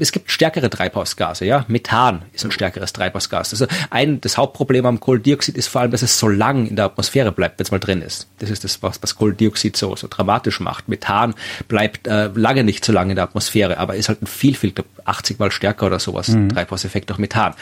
es 0.00 0.12
gibt 0.12 0.30
stärkere 0.30 0.70
Treibhausgase, 0.70 1.44
ja. 1.44 1.66
Methan 1.68 2.22
ist 2.32 2.46
ein 2.46 2.50
stärkeres 2.50 2.94
Treibhausgas. 2.94 3.52
Also 3.52 3.66
ein, 3.90 4.22
das 4.22 4.38
Hauptproblem 4.38 4.86
am 4.86 4.98
Kohlendioxid 4.98 5.58
ist 5.58 5.68
vor 5.68 5.82
allem, 5.82 5.90
dass 5.90 6.00
es 6.00 6.18
so 6.18 6.26
lang 6.26 6.66
in 6.66 6.76
der 6.76 6.86
Atmosphäre 6.86 7.32
bleibt, 7.32 7.58
wenn 7.58 7.64
es 7.64 7.70
mal 7.70 7.78
drin 7.78 8.00
ist. 8.00 8.28
Das 8.38 8.48
ist 8.48 8.64
das, 8.64 8.82
was, 8.82 9.02
was 9.02 9.14
Kohlendioxid 9.16 9.76
so, 9.76 9.94
so 9.94 10.08
dramatisch 10.08 10.58
macht. 10.60 10.88
Methan 10.88 11.34
bleibt 11.68 12.06
äh, 12.06 12.30
lange 12.34 12.64
nicht 12.64 12.82
so 12.82 12.94
lange 12.94 13.12
in 13.12 13.16
der 13.16 13.24
Atmosphäre, 13.24 13.76
aber 13.76 13.96
ist 13.96 14.08
halt 14.08 14.22
ein 14.22 14.26
viel, 14.26 14.54
viel, 14.54 14.72
80 15.04 15.38
mal 15.38 15.50
stärker 15.50 15.86
oder 15.86 15.98
sowas, 15.98 16.28
mhm. 16.28 16.48
Treibhauseffekt 16.48 17.10
durch 17.10 17.18
Methan. 17.18 17.54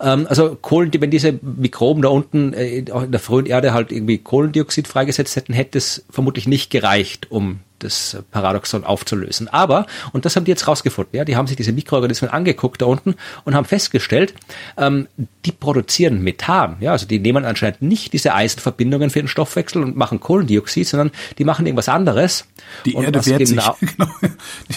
Ähm, 0.00 0.26
also 0.28 0.56
Kohlen, 0.60 0.92
wenn 0.98 1.10
diese 1.10 1.38
Mikroben 1.42 2.02
da 2.02 2.08
unten 2.08 2.52
äh, 2.52 2.78
in 2.78 3.10
der 3.10 3.20
frühen 3.20 3.46
Erde 3.46 3.72
halt 3.72 3.92
irgendwie 3.92 4.11
Kohlendioxid 4.18 4.88
freigesetzt 4.88 5.36
hätten, 5.36 5.52
hätte 5.52 5.78
es 5.78 6.04
vermutlich 6.10 6.46
nicht 6.46 6.70
gereicht, 6.70 7.30
um 7.30 7.60
das 7.82 8.16
Paradoxon 8.30 8.84
aufzulösen. 8.84 9.48
Aber, 9.48 9.86
und 10.12 10.24
das 10.24 10.36
haben 10.36 10.44
die 10.44 10.50
jetzt 10.50 10.66
rausgefunden, 10.66 11.16
ja, 11.16 11.24
die 11.24 11.36
haben 11.36 11.46
sich 11.46 11.56
diese 11.56 11.72
Mikroorganismen 11.72 12.30
angeguckt 12.30 12.82
da 12.82 12.86
unten 12.86 13.16
und 13.44 13.54
haben 13.54 13.64
festgestellt, 13.64 14.34
ähm, 14.76 15.08
die 15.44 15.52
produzieren 15.52 16.22
Methan, 16.22 16.76
ja, 16.80 16.92
also 16.92 17.06
die 17.06 17.18
nehmen 17.18 17.44
anscheinend 17.44 17.82
nicht 17.82 18.12
diese 18.12 18.34
Eisenverbindungen 18.34 19.10
für 19.10 19.20
den 19.20 19.28
Stoffwechsel 19.28 19.82
und 19.82 19.96
machen 19.96 20.20
Kohlendioxid, 20.20 20.86
sondern 20.86 21.10
die 21.38 21.44
machen 21.44 21.66
irgendwas 21.66 21.88
anderes. 21.88 22.46
Die 22.84 22.94
und 22.94 23.04
Erde 23.04 23.18
was 23.18 23.26
wehrt 23.26 23.44
genau, 23.44 23.76
sich. 23.78 23.96
Genau. 23.96 24.10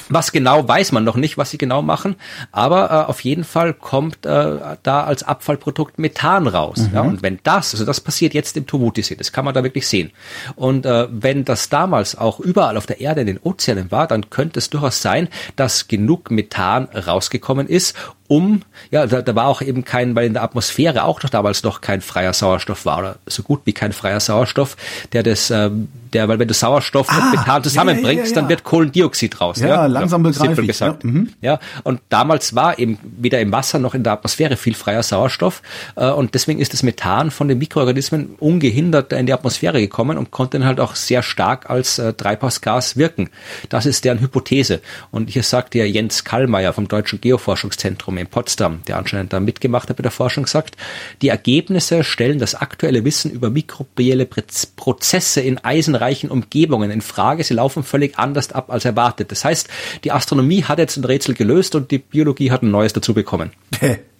was 0.10 0.32
genau 0.32 0.68
weiß 0.68 0.92
man 0.92 1.04
noch 1.04 1.16
nicht, 1.16 1.38
was 1.38 1.52
sie 1.52 1.58
genau 1.58 1.82
machen, 1.82 2.16
aber 2.52 2.92
äh, 2.92 3.10
auf 3.10 3.22
jeden 3.22 3.44
Fall 3.44 3.74
kommt 3.74 4.26
äh, 4.26 4.58
da 4.84 5.04
als 5.04 5.24
Abfallprodukt 5.24 6.00
Methan 6.00 6.48
raus. 6.48 6.90
Ja, 6.94 7.02
und 7.02 7.22
wenn 7.22 7.40
das, 7.44 7.74
also 7.74 7.86
das 7.86 8.02
passiert 8.02 8.34
jetzt 8.34 8.58
im 8.58 8.66
Tomuti-See, 8.66 9.16
das 9.16 9.32
kann 9.32 9.46
man 9.46 9.54
da 9.54 9.64
wirklich 9.64 9.88
sehen. 9.88 10.12
Und 10.56 10.86
äh, 10.86 11.08
wenn 11.12 11.46
das 11.46 11.70
damals 11.70 12.18
auch 12.18 12.40
überall 12.40 12.78
auf 12.78 12.86
der 12.86 12.95
Erde 13.00 13.22
in 13.22 13.28
den 13.28 13.40
Ozeanen 13.40 13.92
war, 13.92 14.08
dann 14.08 14.30
könnte 14.30 14.60
es 14.60 14.70
durchaus 14.70 15.02
sein, 15.02 15.30
dass 15.56 15.88
genug 15.88 16.32
Methan 16.32 16.86
rausgekommen 16.86 17.68
ist, 17.68 17.96
um, 18.28 18.62
ja, 18.90 19.06
da, 19.06 19.22
da 19.22 19.36
war 19.36 19.48
auch 19.48 19.62
eben 19.62 19.86
kein, 19.86 20.16
weil 20.16 20.26
in 20.26 20.34
der 20.34 20.44
Atmosphäre 20.44 21.04
auch 21.04 21.22
noch 21.22 21.30
damals 21.30 21.64
noch 21.64 21.82
kein 21.82 22.02
freier 22.02 22.34
Sauerstoff 22.34 22.86
war 22.86 22.98
oder 22.98 23.16
so 23.28 23.44
gut 23.44 23.62
wie 23.66 23.74
kein 23.74 23.94
freier 23.94 24.20
Sauerstoff, 24.20 24.78
der 25.14 25.22
das, 25.22 25.52
ähm, 25.52 25.90
der, 26.12 26.28
weil 26.28 26.40
wenn 26.40 26.48
du 26.48 26.54
Sauerstoff 26.54 27.08
Ah, 27.10 27.30
mit 27.30 27.40
Methan 27.40 27.64
zusammenbringst, 27.64 28.08
ja, 28.08 28.24
ja, 28.24 28.28
ja. 28.28 28.34
dann 28.34 28.50
wird 28.50 28.64
Kohlendioxid 28.64 29.40
raus. 29.40 29.60
Ja, 29.60 29.86
langsam 29.86 30.24
simpel 30.24 30.40
begreiflich, 30.40 30.68
gesagt. 30.68 31.04
ja, 31.04 31.10
mhm. 31.10 31.30
Ja, 31.42 31.60
und 31.84 32.02
damals 32.10 32.56
war 32.56 32.80
eben 32.80 32.98
weder 33.04 33.40
im 33.40 33.52
Wasser 33.52 33.78
noch 33.78 33.94
in 33.94 34.04
der 34.04 34.14
Atmosphäre 34.14 34.58
viel 34.58 34.74
freier 34.74 35.04
Sauerstoff 35.04 35.62
äh, 35.96 36.10
und 36.10 36.34
deswegen 36.34 36.60
ist 36.60 36.74
das 36.74 36.82
Methan 36.82 37.30
von 37.30 37.48
den 37.48 37.60
Mikroorganismen 37.60 38.36
ungehindert 38.40 39.14
in 39.14 39.28
die 39.28 39.34
Atmosphäre 39.34 39.80
gekommen 39.80 40.18
und 40.18 40.32
konnte 40.32 40.58
dann 40.58 40.68
halt 40.68 40.80
auch 40.80 40.96
sehr 40.96 41.22
stark 41.22 41.70
als 41.70 42.00
äh, 42.00 42.14
Treibhausgas 42.14 42.98
wirken. 42.98 43.30
Das 43.70 43.86
ist 43.86 44.04
deren 44.04 44.20
Hypothese. 44.20 44.82
Und 45.12 45.30
hier 45.30 45.44
sagt 45.44 45.76
der 45.76 45.90
Jens 45.90 46.24
Kallmeier 46.24 46.74
vom 46.74 46.88
Deutschen 46.88 47.22
Geoforschungszentrum 47.22 48.15
in 48.18 48.28
Potsdam, 48.28 48.82
der 48.88 48.98
anscheinend 48.98 49.34
da 49.34 49.40
mitgemacht 49.40 49.90
hat 49.90 49.98
bei 49.98 50.02
der 50.04 50.12
Forschung, 50.12 50.48
sagt, 50.48 50.78
die 51.22 51.30
Ergebnisse 51.30 52.04
stellen 52.04 52.40
das 52.40 52.56
aktuelle 52.56 53.06
Wissen 53.06 53.32
über 53.32 53.50
mikrobielle 53.50 54.26
Prozesse 54.26 55.42
in 55.42 55.58
eisenreichen 55.58 56.30
Umgebungen 56.30 56.92
in 56.92 57.02
Frage. 57.02 57.44
Sie 57.44 57.54
laufen 57.54 57.84
völlig 57.84 58.18
anders 58.18 58.52
ab 58.52 58.72
als 58.72 58.86
erwartet. 58.86 59.32
Das 59.32 59.46
heißt, 59.46 59.68
die 60.04 60.12
Astronomie 60.12 60.64
hat 60.64 60.80
jetzt 60.80 60.98
ein 60.98 61.06
Rätsel 61.06 61.36
gelöst 61.36 61.76
und 61.76 61.92
die 61.92 62.00
Biologie 62.00 62.52
hat 62.52 62.64
ein 62.64 62.72
neues 62.72 62.94
dazu 62.94 63.14
bekommen. 63.14 63.52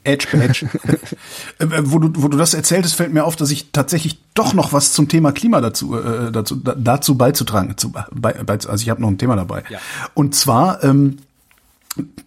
Edge, 0.06 0.28
Edge. 0.38 0.68
Äh, 1.58 1.68
wo, 1.84 2.00
du, 2.00 2.12
wo 2.22 2.28
du 2.28 2.38
das 2.38 2.54
erzähltest, 2.54 2.96
fällt 2.96 3.14
mir 3.14 3.24
auf, 3.24 3.38
dass 3.38 3.50
ich 3.50 3.72
tatsächlich 3.72 4.20
doch 4.34 4.54
noch 4.54 4.74
was 4.74 4.92
zum 4.92 5.08
Thema 5.08 5.32
Klima 5.32 5.62
dazu, 5.62 5.98
äh, 5.98 6.32
dazu, 6.32 6.56
da, 6.56 6.76
dazu 6.76 7.18
beizutragen. 7.18 7.78
Zu, 7.78 7.94
bei, 8.12 8.36
also 8.36 8.76
ich 8.76 8.90
habe 8.90 9.02
noch 9.02 9.08
ein 9.08 9.18
Thema 9.18 9.38
dabei. 9.38 9.64
Ja. 9.70 9.80
Und 10.14 10.36
zwar 10.36 10.84
ähm, 10.84 11.18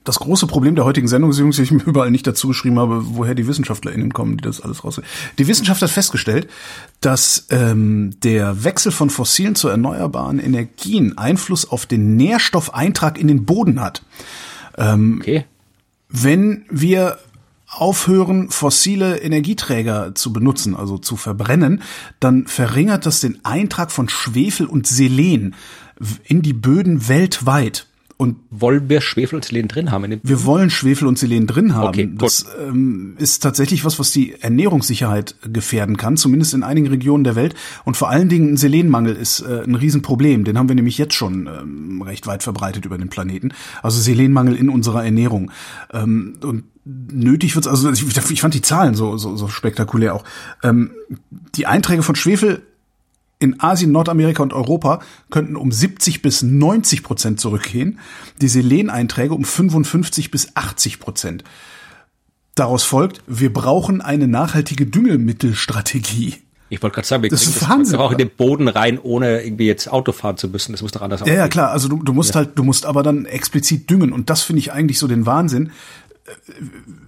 das 0.04 0.18
große 0.18 0.46
Problem 0.46 0.74
der 0.74 0.84
heutigen 0.84 1.08
Sendung 1.08 1.30
ist, 1.30 1.40
dass 1.40 1.58
ich 1.58 1.70
mir 1.70 1.82
überall 1.84 2.10
nicht 2.10 2.26
dazu 2.26 2.48
geschrieben 2.48 2.78
habe, 2.78 3.02
woher 3.16 3.34
die 3.34 3.46
WissenschaftlerInnen 3.46 4.12
kommen, 4.12 4.38
die 4.38 4.44
das 4.44 4.60
alles 4.60 4.84
raus. 4.84 5.00
Die 5.38 5.46
Wissenschaft 5.46 5.82
hat 5.82 5.90
festgestellt, 5.90 6.48
dass 7.00 7.46
ähm, 7.50 8.18
der 8.22 8.64
Wechsel 8.64 8.92
von 8.92 9.10
fossilen 9.10 9.54
zu 9.54 9.68
erneuerbaren 9.68 10.38
Energien 10.38 11.18
Einfluss 11.18 11.68
auf 11.70 11.86
den 11.86 12.16
Nährstoffeintrag 12.16 13.18
in 13.18 13.28
den 13.28 13.44
Boden 13.44 13.80
hat. 13.80 14.02
Okay. 14.76 15.44
Wenn 16.08 16.64
wir 16.70 17.18
aufhören, 17.68 18.50
fossile 18.50 19.18
Energieträger 19.18 20.14
zu 20.14 20.32
benutzen, 20.32 20.76
also 20.76 20.98
zu 20.98 21.16
verbrennen, 21.16 21.82
dann 22.20 22.46
verringert 22.46 23.04
das 23.04 23.20
den 23.20 23.44
Eintrag 23.44 23.90
von 23.90 24.08
Schwefel 24.08 24.66
und 24.66 24.86
Selen 24.86 25.54
in 26.24 26.42
die 26.42 26.52
Böden 26.52 27.08
weltweit. 27.08 27.87
Und 28.20 28.38
Wollen 28.50 28.88
wir 28.88 29.00
Schwefel 29.00 29.36
und 29.36 29.44
Selen 29.44 29.68
drin 29.68 29.92
haben? 29.92 30.20
Wir 30.24 30.44
wollen 30.44 30.70
Schwefel 30.70 31.06
und 31.06 31.16
Selen 31.20 31.46
drin 31.46 31.76
haben. 31.76 31.86
Okay, 31.86 32.06
gut. 32.06 32.20
das 32.20 32.46
ähm, 32.60 33.14
ist 33.18 33.44
tatsächlich 33.44 33.84
was, 33.84 34.00
was 34.00 34.10
die 34.10 34.34
Ernährungssicherheit 34.40 35.36
gefährden 35.42 35.96
kann, 35.96 36.16
zumindest 36.16 36.52
in 36.52 36.64
einigen 36.64 36.88
Regionen 36.88 37.22
der 37.22 37.36
Welt. 37.36 37.54
Und 37.84 37.96
vor 37.96 38.10
allen 38.10 38.28
Dingen 38.28 38.54
ein 38.54 38.56
Selenmangel 38.56 39.14
ist 39.14 39.42
äh, 39.42 39.62
ein 39.62 39.76
Riesenproblem. 39.76 40.42
Den 40.42 40.58
haben 40.58 40.68
wir 40.68 40.74
nämlich 40.74 40.98
jetzt 40.98 41.14
schon 41.14 41.46
ähm, 41.46 42.02
recht 42.02 42.26
weit 42.26 42.42
verbreitet 42.42 42.84
über 42.84 42.98
den 42.98 43.08
Planeten. 43.08 43.52
Also 43.84 44.00
Selenmangel 44.00 44.56
in 44.56 44.68
unserer 44.68 45.04
Ernährung. 45.04 45.52
Ähm, 45.92 46.34
und 46.42 46.64
nötig 46.84 47.54
wird's 47.54 47.68
also 47.68 47.92
ich, 47.92 48.04
ich 48.30 48.40
fand 48.40 48.52
die 48.52 48.62
Zahlen 48.62 48.96
so, 48.96 49.16
so, 49.16 49.36
so 49.36 49.46
spektakulär 49.46 50.16
auch. 50.16 50.24
Ähm, 50.64 50.90
die 51.54 51.66
Einträge 51.66 52.02
von 52.02 52.16
Schwefel 52.16 52.62
in 53.40 53.60
Asien, 53.60 53.92
Nordamerika 53.92 54.42
und 54.42 54.52
Europa 54.52 55.00
könnten 55.30 55.56
um 55.56 55.70
70 55.70 56.22
bis 56.22 56.42
90 56.42 57.02
Prozent 57.02 57.40
zurückgehen, 57.40 58.00
die 58.40 58.48
Seleneinträge 58.48 59.34
um 59.34 59.44
55 59.44 60.30
bis 60.30 60.56
80 60.56 60.98
Prozent. 60.98 61.44
Daraus 62.56 62.82
folgt, 62.82 63.22
wir 63.28 63.52
brauchen 63.52 64.00
eine 64.00 64.26
nachhaltige 64.26 64.86
Düngemittelstrategie. 64.86 66.34
Ich 66.70 66.82
wollte 66.82 66.96
gerade 66.96 67.06
sagen, 67.06 67.22
wir 67.22 67.30
Das 67.30 67.46
ist 67.46 67.62
das 67.62 67.68
Wahnsinn, 67.68 67.98
auch 67.98 68.10
in 68.12 68.18
den 68.18 68.30
Boden 68.30 68.68
rein, 68.68 68.98
ohne 68.98 69.42
irgendwie 69.42 69.66
jetzt 69.66 69.90
Auto 69.90 70.12
fahren 70.12 70.36
zu 70.36 70.48
müssen. 70.48 70.72
Das 70.72 70.82
muss 70.82 70.90
doch 70.92 71.00
anders 71.00 71.20
Ja, 71.20 71.26
ja, 71.26 71.32
aussehen. 71.34 71.50
klar. 71.50 71.70
Also 71.70 71.88
du, 71.88 72.02
du 72.02 72.12
musst 72.12 72.34
halt, 72.34 72.58
du 72.58 72.64
musst 72.64 72.84
aber 72.84 73.02
dann 73.02 73.24
explizit 73.24 73.88
düngen. 73.88 74.12
Und 74.12 74.28
das 74.28 74.42
finde 74.42 74.58
ich 74.60 74.72
eigentlich 74.72 74.98
so 74.98 75.06
den 75.06 75.24
Wahnsinn, 75.24 75.70
äh, 76.26 76.30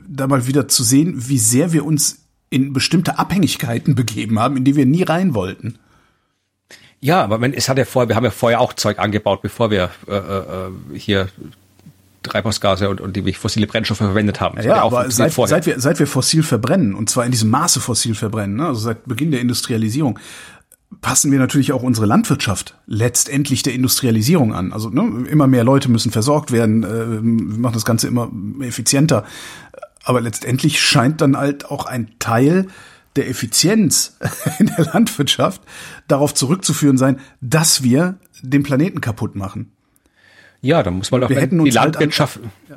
da 0.09 0.28
mal 0.28 0.47
wieder 0.47 0.68
zu 0.68 0.83
sehen, 0.83 1.14
wie 1.28 1.39
sehr 1.39 1.72
wir 1.72 1.85
uns 1.85 2.20
in 2.49 2.72
bestimmte 2.72 3.18
Abhängigkeiten 3.18 3.95
begeben 3.95 4.39
haben, 4.39 4.57
in 4.57 4.64
die 4.64 4.76
wir 4.76 4.87
nie 4.87 5.03
rein 5.03 5.35
wollten. 5.35 5.78
Ja, 7.01 7.22
aber 7.22 7.38
man, 7.38 7.53
es 7.55 7.68
hat 7.68 7.78
ja 7.78 7.84
vorher, 7.84 8.09
wir 8.09 8.16
haben 8.16 8.24
ja 8.24 8.30
vorher 8.30 8.61
auch 8.61 8.74
Zeug 8.74 8.98
angebaut, 8.98 9.40
bevor 9.42 9.70
wir 9.70 9.90
äh, 10.07 10.14
äh, 10.14 10.98
hier 10.98 11.28
Treibhausgase 12.22 12.90
und, 12.90 13.01
und 13.01 13.16
die 13.16 13.32
fossile 13.32 13.66
Brennstoffe 13.66 13.98
verwendet 13.98 14.40
haben. 14.40 14.57
Das 14.57 14.66
ja, 14.66 14.82
aber 14.82 15.11
seit, 15.11 15.32
seit, 15.32 15.66
wir, 15.66 15.80
seit 15.80 15.98
wir 15.98 16.07
fossil 16.07 16.42
verbrennen, 16.42 16.94
und 16.94 17.09
zwar 17.09 17.24
in 17.24 17.30
diesem 17.30 17.48
Maße 17.51 17.80
fossil 17.80 18.14
verbrennen, 18.14 18.57
ne, 18.57 18.66
also 18.66 18.80
seit 18.80 19.07
Beginn 19.07 19.30
der 19.30 19.40
Industrialisierung, 19.40 20.18
passen 21.01 21.32
wir 21.32 21.38
natürlich 21.38 21.72
auch 21.72 21.82
unsere 21.82 22.07
Landwirtschaft 22.07 22.74
letztendlich 22.86 23.62
der 23.62 23.72
Industrialisierung 23.72 24.55
an. 24.55 24.72
Also 24.72 24.90
ne, 24.90 25.26
immer 25.28 25.46
mehr 25.46 25.64
Leute 25.64 25.90
müssen 25.90 26.12
versorgt 26.12 26.53
werden, 26.53 26.82
äh, 26.82 27.22
wir 27.22 27.22
machen 27.22 27.74
das 27.74 27.86
Ganze 27.86 28.09
immer 28.09 28.30
effizienter. 28.61 29.24
Aber 30.03 30.20
letztendlich 30.20 30.80
scheint 30.80 31.20
dann 31.20 31.36
halt 31.36 31.64
auch 31.70 31.86
ein 31.86 32.11
Teil 32.18 32.66
der 33.16 33.28
Effizienz 33.28 34.16
in 34.58 34.66
der 34.66 34.86
Landwirtschaft 34.86 35.62
darauf 36.08 36.34
zurückzuführen 36.34 36.96
sein, 36.96 37.20
dass 37.40 37.82
wir 37.82 38.18
den 38.42 38.62
Planeten 38.62 39.00
kaputt 39.00 39.36
machen. 39.36 39.72
Ja, 40.62 40.82
dann 40.82 40.94
muss 40.94 41.11
man 41.11 41.24
auch 41.24 41.28
wir 41.28 41.36
die 41.36 41.40
halt 41.40 41.52
Landwirtschaft. 41.72 42.36
Halt 42.36 42.44
an, 42.44 42.52
ja 42.68 42.76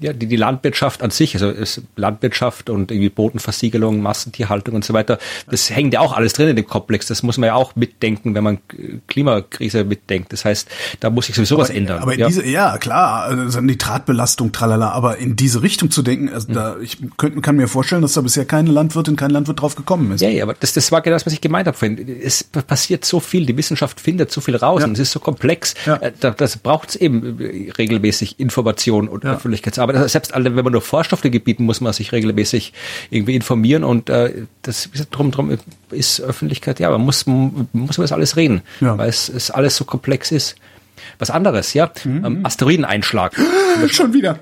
ja, 0.00 0.12
die, 0.12 0.26
die 0.26 0.36
Landwirtschaft 0.36 1.02
an 1.02 1.10
sich, 1.10 1.34
also 1.34 1.48
ist 1.48 1.82
Landwirtschaft 1.96 2.68
und 2.68 2.90
irgendwie 2.90 3.08
Bodenversiegelung, 3.08 4.02
Massentierhaltung 4.02 4.74
und 4.74 4.84
so 4.84 4.92
weiter, 4.92 5.18
das 5.50 5.70
hängt 5.70 5.94
ja 5.94 6.00
auch 6.00 6.12
alles 6.12 6.34
drin 6.34 6.48
in 6.48 6.56
dem 6.56 6.66
Komplex. 6.66 7.06
Das 7.06 7.22
muss 7.22 7.38
man 7.38 7.46
ja 7.46 7.54
auch 7.54 7.74
mitdenken, 7.74 8.34
wenn 8.34 8.44
man 8.44 8.58
Klimakrise 9.06 9.84
mitdenkt. 9.84 10.32
Das 10.32 10.44
heißt, 10.44 10.68
da 11.00 11.10
muss 11.10 11.26
sich 11.26 11.36
sowieso 11.36 11.54
aber, 11.54 11.64
was 11.64 11.70
ändern. 11.70 12.02
Aber 12.02 12.16
ja. 12.16 12.26
diese, 12.26 12.46
ja 12.46 12.76
klar, 12.78 13.24
also 13.24 13.60
Nitratbelastung, 13.60 14.52
tralala, 14.52 14.90
aber 14.90 15.18
in 15.18 15.36
diese 15.36 15.62
Richtung 15.62 15.90
zu 15.90 16.02
denken, 16.02 16.28
also 16.28 16.50
mhm. 16.50 16.54
da, 16.54 16.76
ich 16.80 16.98
könnte, 17.16 17.40
kann 17.40 17.56
mir 17.56 17.68
vorstellen, 17.68 18.02
dass 18.02 18.12
da 18.12 18.20
bisher 18.20 18.44
keine 18.44 18.70
Landwirtin, 18.70 19.16
kein 19.16 19.30
Landwirt 19.30 19.60
drauf 19.60 19.74
gekommen 19.74 20.12
ist. 20.12 20.20
Ja, 20.20 20.28
ja, 20.28 20.44
aber 20.44 20.54
das, 20.54 20.74
das 20.74 20.92
war 20.92 21.00
genau 21.00 21.16
das, 21.16 21.24
was 21.24 21.32
ich 21.32 21.40
gemeint 21.40 21.66
habe. 21.66 21.96
Es 22.22 22.44
passiert 22.44 23.04
so 23.04 23.20
viel, 23.20 23.46
die 23.46 23.56
Wissenschaft 23.56 24.00
findet 24.00 24.30
so 24.30 24.40
viel 24.40 24.56
raus 24.56 24.82
ja. 24.82 24.86
und 24.86 24.94
es 24.94 25.00
ist 25.00 25.12
so 25.12 25.20
komplex. 25.20 25.74
Ja. 25.86 25.96
Äh, 25.96 26.12
da, 26.18 26.30
das 26.30 26.58
braucht 26.58 26.90
es 26.90 26.96
eben 26.96 27.38
regelmäßig 27.78 28.38
Information 28.38 29.08
und 29.08 29.24
ja. 29.24 29.32
Öffentlichkeitsarbeit 29.62 30.10
selbst 30.10 30.34
alle, 30.34 30.56
wenn 30.56 30.64
man 30.64 30.72
nur 30.72 30.82
Vorstoffe 30.82 31.22
gebieten, 31.22 31.64
muss 31.64 31.80
man 31.80 31.92
sich 31.92 32.12
regelmäßig 32.12 32.72
irgendwie 33.10 33.34
informieren 33.34 33.84
und 33.84 34.10
äh, 34.10 34.46
das 34.62 34.90
drum 35.10 35.30
drum 35.30 35.56
ist 35.90 36.20
Öffentlichkeit, 36.20 36.80
ja, 36.80 36.90
man 36.90 37.02
muss 37.02 37.26
man 37.26 37.68
muss 37.72 37.96
über 37.96 38.04
das 38.04 38.12
alles 38.12 38.36
reden, 38.36 38.62
ja. 38.80 38.98
weil 38.98 39.08
es, 39.08 39.28
es 39.28 39.50
alles 39.50 39.76
so 39.76 39.84
komplex 39.84 40.32
ist. 40.32 40.56
Was 41.18 41.30
anderes, 41.30 41.74
ja, 41.74 41.90
mhm. 42.04 42.24
ähm, 42.24 42.46
Asteroideneinschlag. 42.46 43.36
Schon 43.88 44.12
wieder. 44.12 44.38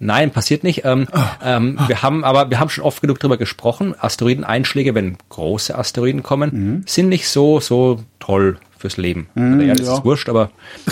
Nein, 0.00 0.32
passiert 0.32 0.64
nicht. 0.64 0.84
Ähm, 0.84 1.06
oh. 1.12 1.20
ähm, 1.42 1.78
wir 1.86 2.02
haben 2.02 2.24
aber, 2.24 2.50
wir 2.50 2.58
haben 2.58 2.68
schon 2.68 2.84
oft 2.84 3.00
genug 3.00 3.20
darüber 3.20 3.36
gesprochen. 3.36 3.94
Asteroideneinschläge, 3.96 4.94
wenn 4.94 5.16
große 5.28 5.76
Asteroiden 5.78 6.22
kommen, 6.22 6.50
mhm. 6.52 6.82
sind 6.84 7.08
nicht 7.08 7.28
so, 7.28 7.60
so 7.60 8.02
toll 8.18 8.58
fürs 8.84 8.98
Leben. 8.98 9.28
Mm, 9.34 9.60
ja, 9.62 9.74
das 9.74 9.86
ja. 9.86 9.94
ist 9.94 10.04
wurscht, 10.04 10.28
aber 10.28 10.50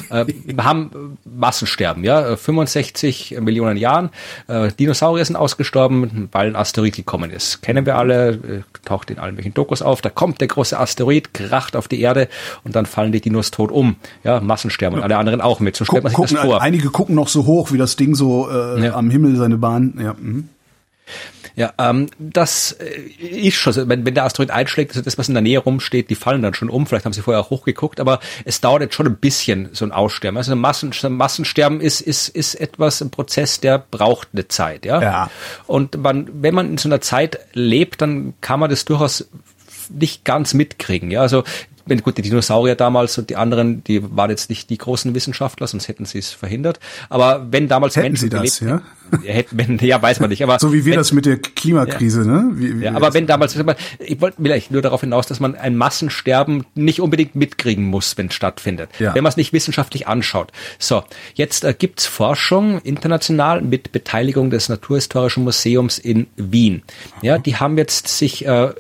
äh, 0.09 0.25
wir 0.47 0.65
haben 0.65 1.19
Massensterben, 1.27 2.05
ja, 2.05 2.37
65 2.37 3.37
Millionen 3.41 3.77
Jahren. 3.77 4.09
Äh, 4.49 4.71
Dinosaurier 4.73 5.27
sind 5.27 5.37
ausgestorben, 5.37 6.31
weil 6.33 6.47
ein 6.47 6.57
Asteroid 6.57 6.97
gekommen 6.97 7.31
ist. 7.31 7.61
Kennen 7.61 7.85
wir 7.85 7.97
alle, 7.97 8.31
äh, 8.31 8.61
taucht 8.87 9.11
in 9.11 9.19
allen 9.19 9.35
möglichen 9.35 9.53
Dokus 9.53 9.83
auf. 9.83 10.01
Da 10.01 10.09
kommt 10.09 10.41
der 10.41 10.49
große 10.49 10.79
Asteroid, 10.79 11.35
kracht 11.35 11.77
auf 11.77 11.87
die 11.87 12.01
Erde 12.01 12.29
und 12.65 12.75
dann 12.75 12.87
fallen 12.87 13.13
die 13.13 13.21
Dinos 13.21 13.51
tot 13.51 13.71
um. 13.71 13.97
Ja, 14.25 14.41
Massensterben 14.41 14.99
und 14.99 15.05
alle 15.05 15.19
anderen 15.19 15.43
auch 15.43 15.61
mit. 15.61 15.77
So 15.77 15.85
stellt 15.85 16.03
man 16.03 16.11
sich 16.11 16.17
gucken, 16.17 16.37
das 16.37 16.47
vor. 16.47 16.63
Einige 16.63 16.89
gucken 16.89 17.15
noch 17.15 17.29
so 17.29 17.45
hoch, 17.45 17.73
wie 17.73 17.79
das 17.79 17.97
Ding 17.97 18.15
so 18.15 18.49
äh, 18.51 18.87
ja. 18.87 18.95
am 18.95 19.11
Himmel 19.11 19.37
seine 19.37 19.59
Bahn. 19.59 19.99
Ja. 20.03 20.15
Mhm. 20.19 20.49
Ja, 21.55 21.73
ähm, 21.79 22.09
das 22.19 22.73
äh, 22.73 23.01
ist 23.01 23.57
schon, 23.57 23.75
wenn, 23.89 24.07
wenn 24.07 24.15
der 24.15 24.25
Asteroid 24.25 24.51
einschlägt, 24.51 24.93
also 24.93 25.03
das, 25.03 25.19
was 25.19 25.29
in 25.29 25.35
der 25.35 25.43
Nähe 25.43 25.59
rumsteht, 25.59 26.09
die 26.09 26.15
fallen 26.15 26.43
dann 26.43 26.55
schon 26.55 26.71
um. 26.71 26.87
Vielleicht 26.87 27.05
haben 27.05 27.13
sie 27.13 27.21
vorher 27.21 27.41
auch 27.41 27.51
hochgeguckt, 27.51 28.01
aber 28.01 28.21
es 28.45 28.61
dauert 28.61 28.83
jetzt 28.83 28.95
schon 28.95 29.07
ein 29.07 29.17
bisschen, 29.17 29.69
so 29.73 29.85
ein 29.85 29.93
Aussterben. 29.93 30.37
Also 30.37 30.53
ein 30.53 30.59
Massen, 30.59 30.93
Massensterben 31.09 31.81
ist, 31.81 32.01
ist, 32.01 32.29
ist 32.29 32.55
etwas, 32.55 33.01
ein 33.01 33.11
Prozess, 33.11 33.61
der 33.61 33.79
braucht 33.79 34.29
eine 34.33 34.49
Zeit, 34.49 34.87
ja. 34.87 35.03
ja. 35.03 35.31
Und 35.67 35.99
man, 35.99 36.29
wenn 36.33 36.55
man 36.55 36.71
in 36.71 36.79
so 36.79 36.89
einer 36.89 37.01
Zeit 37.01 37.39
lebt, 37.53 38.01
dann 38.01 38.35
kann 38.41 38.61
man 38.61 38.71
das 38.71 38.85
durchaus 38.85 39.29
nicht 39.91 40.25
ganz 40.25 40.55
mitkriegen, 40.55 41.11
ja. 41.11 41.21
Also 41.21 41.45
wenn 41.87 42.03
gut, 42.03 42.19
die 42.19 42.23
Dinosaurier 42.23 42.75
damals 42.75 43.19
und 43.19 43.31
die 43.31 43.37
anderen, 43.37 43.85
die 43.85 44.03
waren 44.17 44.31
jetzt 44.31 44.51
nicht 44.51 44.71
die 44.71 44.79
großen 44.79 45.15
Wissenschaftler, 45.15 45.67
sonst 45.67 45.89
hätten 45.89 46.05
sie 46.05 46.19
es 46.19 46.31
verhindert. 46.31 46.81
Aber 47.09 47.47
wenn 47.51 47.69
damals 47.69 47.97
hätten 47.97 48.09
Menschen 48.09 48.23
sie 48.23 48.29
das, 48.31 48.59
gelebt, 48.59 48.83
ja? 49.23 49.23
hätten, 49.25 49.59
wenn, 49.59 49.79
ja, 49.79 50.01
weiß 50.01 50.21
man 50.21 50.31
nicht. 50.31 50.43
Aber 50.43 50.59
so 50.59 50.73
wie 50.73 50.85
wir 50.85 50.93
wenn, 50.93 50.99
das 50.99 51.13
mit 51.13 51.27
der 51.27 51.39
Klimakrise, 51.39 52.21
ja, 52.21 52.27
ne? 52.27 52.51
Wie, 52.55 52.81
wie 52.81 52.85
ja, 52.85 52.95
aber 52.95 53.15
wenn 53.15 53.27
damals, 53.27 53.57
ich 53.99 54.21
wollte 54.21 54.37
vielleicht 54.43 54.71
nur 54.71 54.83
darauf 54.83 55.01
hinaus, 55.01 55.27
dass 55.27 55.41
man 55.41 55.55
ein 55.55 55.77
Massensterben 55.77 56.65
nicht 56.75 57.01
unbedingt 57.01 57.35
mitkriegen 57.35 57.85
muss, 57.85 58.17
wenn 58.17 58.27
es 58.27 58.35
stattfindet, 58.35 58.91
ja. 58.99 59.15
wenn 59.15 59.23
man 59.23 59.31
es 59.31 59.37
nicht 59.37 59.53
wissenschaftlich 59.53 60.07
anschaut. 60.07 60.53
So, 60.79 61.05
jetzt 61.35 61.65
äh, 61.65 61.75
gibt's 61.77 62.07
Forschung 62.07 62.81
international 62.81 63.63
mit 63.63 63.93
Beteiligung 63.93 64.51
des 64.51 64.69
Naturhistorischen 64.69 65.45
Museums 65.45 65.99
in 65.99 66.27
Wien. 66.37 66.83
Ja, 67.23 67.39
die 67.39 67.57
haben 67.57 67.77
jetzt 67.79 68.09
sich 68.09 68.47
äh, 68.47 68.71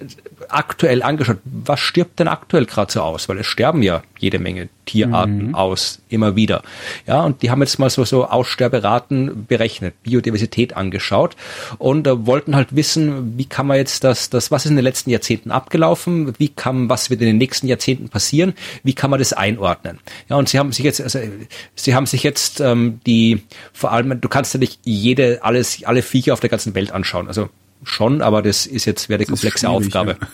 aktuell 0.49 1.03
angeschaut. 1.03 1.39
Was 1.45 1.81
stirbt 1.81 2.19
denn 2.19 2.29
aktuell 2.29 2.67
gerade 2.67 2.92
so 2.93 3.01
aus? 3.01 3.29
Weil 3.29 3.39
es 3.39 3.47
sterben 3.47 3.83
ja 3.83 4.03
jede 4.19 4.39
Menge 4.39 4.69
Tierarten 4.85 5.49
mhm. 5.49 5.55
aus, 5.55 6.01
immer 6.09 6.35
wieder. 6.37 6.63
Ja, 7.07 7.23
und 7.23 7.43
die 7.43 7.51
haben 7.51 7.61
jetzt 7.61 7.79
mal 7.79 7.89
so, 7.89 8.05
so 8.05 8.27
Aussterberaten 8.27 9.47
berechnet, 9.47 9.95
Biodiversität 10.03 10.77
angeschaut 10.77 11.37
und 11.79 12.07
äh, 12.07 12.27
wollten 12.27 12.57
halt 12.57 12.75
wissen, 12.75 13.39
wie 13.39 13.45
kann 13.45 13.67
man 13.67 13.77
jetzt 13.77 14.05
das, 14.05 14.29
das, 14.31 14.51
was 14.51 14.65
ist 14.65 14.71
in 14.71 14.77
den 14.77 14.85
letzten 14.85 15.11
Jahrzehnten 15.11 15.51
abgelaufen, 15.51 16.35
wie 16.39 16.49
kann, 16.49 16.89
was 16.89 17.11
wird 17.11 17.21
in 17.21 17.29
den 17.29 17.39
nächsten 17.39 17.69
Jahrzehnten 17.69 18.09
passieren, 18.09 18.55
wie 18.83 18.95
kann 18.95 19.11
man 19.11 19.19
das 19.19 19.33
einordnen? 19.33 20.01
Ja, 20.29 20.37
und 20.37 20.49
sie 20.49 20.59
haben 20.59 20.73
sich 20.73 20.85
jetzt, 20.85 21.01
also, 21.01 21.21
sie 21.77 21.95
haben 21.95 22.07
sich 22.07 22.23
jetzt 22.23 22.61
ähm, 22.61 23.01
die, 23.07 23.43
vor 23.73 23.93
allem, 23.93 24.21
du 24.21 24.29
kannst 24.29 24.55
ja 24.55 24.61
nicht 24.61 24.81
jede, 24.85 25.41
alles, 25.43 25.85
alle 25.85 26.03
Viecher 26.03 26.33
auf 26.33 26.41
der 26.41 26.51
ganzen 26.51 26.75
Welt 26.75 26.93
anschauen. 26.93 27.29
Also 27.29 27.49
schon, 27.85 28.21
aber 28.21 28.43
das 28.43 28.67
ist 28.67 28.85
jetzt 28.85 29.09
wäre 29.09 29.19
eine 29.19 29.27
komplexe 29.27 29.69
Aufgabe. 29.69 30.17
Ja. 30.21 30.29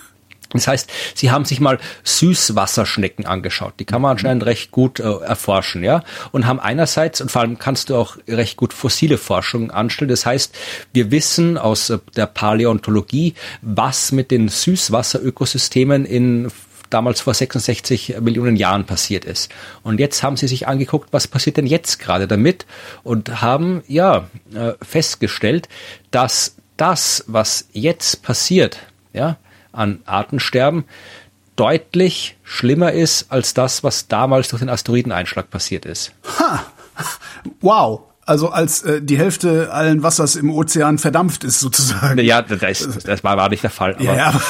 Das 0.50 0.66
heißt, 0.66 0.90
sie 1.14 1.30
haben 1.30 1.44
sich 1.44 1.60
mal 1.60 1.78
Süßwasserschnecken 2.04 3.26
angeschaut. 3.26 3.74
Die 3.78 3.84
kann 3.84 4.00
man 4.00 4.12
anscheinend 4.12 4.46
recht 4.46 4.70
gut 4.70 4.98
äh, 4.98 5.02
erforschen, 5.02 5.84
ja. 5.84 6.02
Und 6.32 6.46
haben 6.46 6.58
einerseits, 6.58 7.20
und 7.20 7.30
vor 7.30 7.42
allem 7.42 7.58
kannst 7.58 7.90
du 7.90 7.96
auch 7.96 8.16
recht 8.26 8.56
gut 8.56 8.72
fossile 8.72 9.18
Forschung 9.18 9.70
anstellen. 9.70 10.08
Das 10.08 10.24
heißt, 10.24 10.56
wir 10.94 11.10
wissen 11.10 11.58
aus 11.58 11.90
äh, 11.90 11.98
der 12.16 12.26
Paläontologie, 12.26 13.34
was 13.60 14.10
mit 14.10 14.30
den 14.30 14.48
Süßwasserökosystemen 14.48 16.06
in 16.06 16.50
damals 16.90 17.20
vor 17.20 17.34
66 17.34 18.16
Millionen 18.20 18.56
Jahren 18.56 18.86
passiert 18.86 19.26
ist. 19.26 19.50
Und 19.82 20.00
jetzt 20.00 20.22
haben 20.22 20.38
sie 20.38 20.48
sich 20.48 20.66
angeguckt, 20.66 21.08
was 21.12 21.28
passiert 21.28 21.58
denn 21.58 21.66
jetzt 21.66 21.98
gerade 21.98 22.26
damit 22.26 22.64
und 23.02 23.42
haben, 23.42 23.82
ja, 23.86 24.28
äh, 24.54 24.72
festgestellt, 24.80 25.68
dass 26.10 26.56
das, 26.78 27.24
was 27.26 27.68
jetzt 27.72 28.22
passiert, 28.22 28.78
ja, 29.12 29.36
an 29.78 30.00
Artensterben, 30.04 30.84
deutlich 31.56 32.36
schlimmer 32.42 32.92
ist 32.92 33.32
als 33.32 33.54
das, 33.54 33.82
was 33.82 34.08
damals 34.08 34.48
durch 34.48 34.60
den 34.60 34.68
Asteroideneinschlag 34.68 35.50
passiert 35.50 35.86
ist. 35.86 36.12
Ha! 36.38 36.64
Wow! 37.60 38.02
Also 38.24 38.50
als 38.50 38.82
äh, 38.82 39.00
die 39.00 39.16
Hälfte 39.16 39.72
allen 39.72 40.02
Wassers 40.02 40.36
im 40.36 40.50
Ozean 40.50 40.98
verdampft 40.98 41.44
ist 41.44 41.60
sozusagen. 41.60 42.18
Ja, 42.20 42.42
das, 42.42 42.86
das 43.02 43.24
war, 43.24 43.38
war 43.38 43.48
nicht 43.48 43.62
der 43.62 43.70
Fall. 43.70 43.94
Aber 43.94 44.04
ja, 44.04 44.26
aber, 44.26 44.42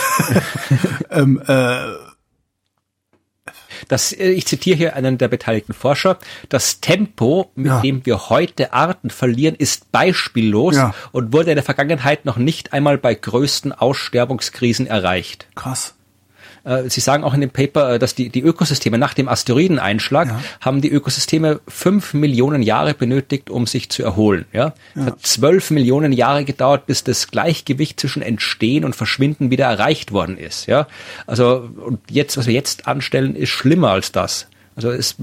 ähm, 1.11 1.41
äh, 1.47 2.08
das, 3.89 4.12
äh, 4.12 4.31
ich 4.31 4.47
zitiere 4.47 4.76
hier 4.76 4.97
einen 4.97 5.18
der 5.18 5.29
beteiligten 5.29 5.74
Forscher, 5.74 6.18
das 6.49 6.81
Tempo, 6.81 7.51
mit 7.55 7.66
ja. 7.66 7.81
dem 7.81 8.05
wir 8.05 8.29
heute 8.31 8.72
Arten 8.72 9.11
verlieren, 9.11 9.55
ist 9.55 9.93
beispiellos 9.93 10.76
ja. 10.76 10.95
und 11.12 11.33
wurde 11.33 11.51
in 11.51 11.57
der 11.57 11.64
Vergangenheit 11.64 12.24
noch 12.24 12.37
nicht 12.37 12.72
einmal 12.72 12.99
bei 12.99 13.14
größten 13.14 13.72
Aussterbungskrisen 13.72 14.87
erreicht. 14.87 15.47
Krass. 15.55 15.95
Äh, 16.69 16.91
Sie 16.91 17.01
sagen 17.01 17.25
auch 17.25 17.35
in 17.35 17.41
dem 17.41 17.51
Paper, 17.51 17.95
äh, 17.95 17.99
dass 17.99 18.14
die, 18.14 18.29
die 18.29 18.43
Ökosysteme 18.43 18.99
nach 18.99 19.14
dem 19.14 19.29
Asteroideneinschlag 19.29 20.29
ja. 20.29 20.41
haben 20.61 20.81
die 20.81 20.91
Ökosysteme 20.91 21.61
fünf 21.66 22.14
Millionen 22.14 22.62
Jahre 22.62 22.95
benötigt, 22.95 23.51
um 23.51 23.66
sich 23.66 23.89
zu 23.89 24.03
erholen. 24.03 24.45
Ja? 24.53 24.75
ja. 24.95 25.01
Es 25.01 25.07
hat 25.07 25.21
zwölf 25.23 25.71
Millionen 25.71 26.12
Jahre 26.12 26.45
gedauert, 26.45 26.87
bis 26.87 27.05
das 27.05 27.29
Gleichgewicht 27.29 27.99
zwischen 27.99 28.23
Entstehen 28.23 28.85
und 28.85 28.95
Verschwinden 28.95 29.51
wieder 29.51 29.64
erreicht 29.66 30.12
worden 30.12 30.37
ist. 30.37 30.66
Ja? 30.66 30.87
Also, 31.27 31.71
und 31.85 32.01
jetzt, 32.11 32.37
was 32.37 32.47
wir 32.47 32.55
jetzt 32.55 32.87
anstellen, 32.87 33.35
ist 33.35 33.51
schlimmer 33.51 33.91
als 33.91 34.12
das. 34.12 34.49
Also 34.77 34.91
es 34.91 35.16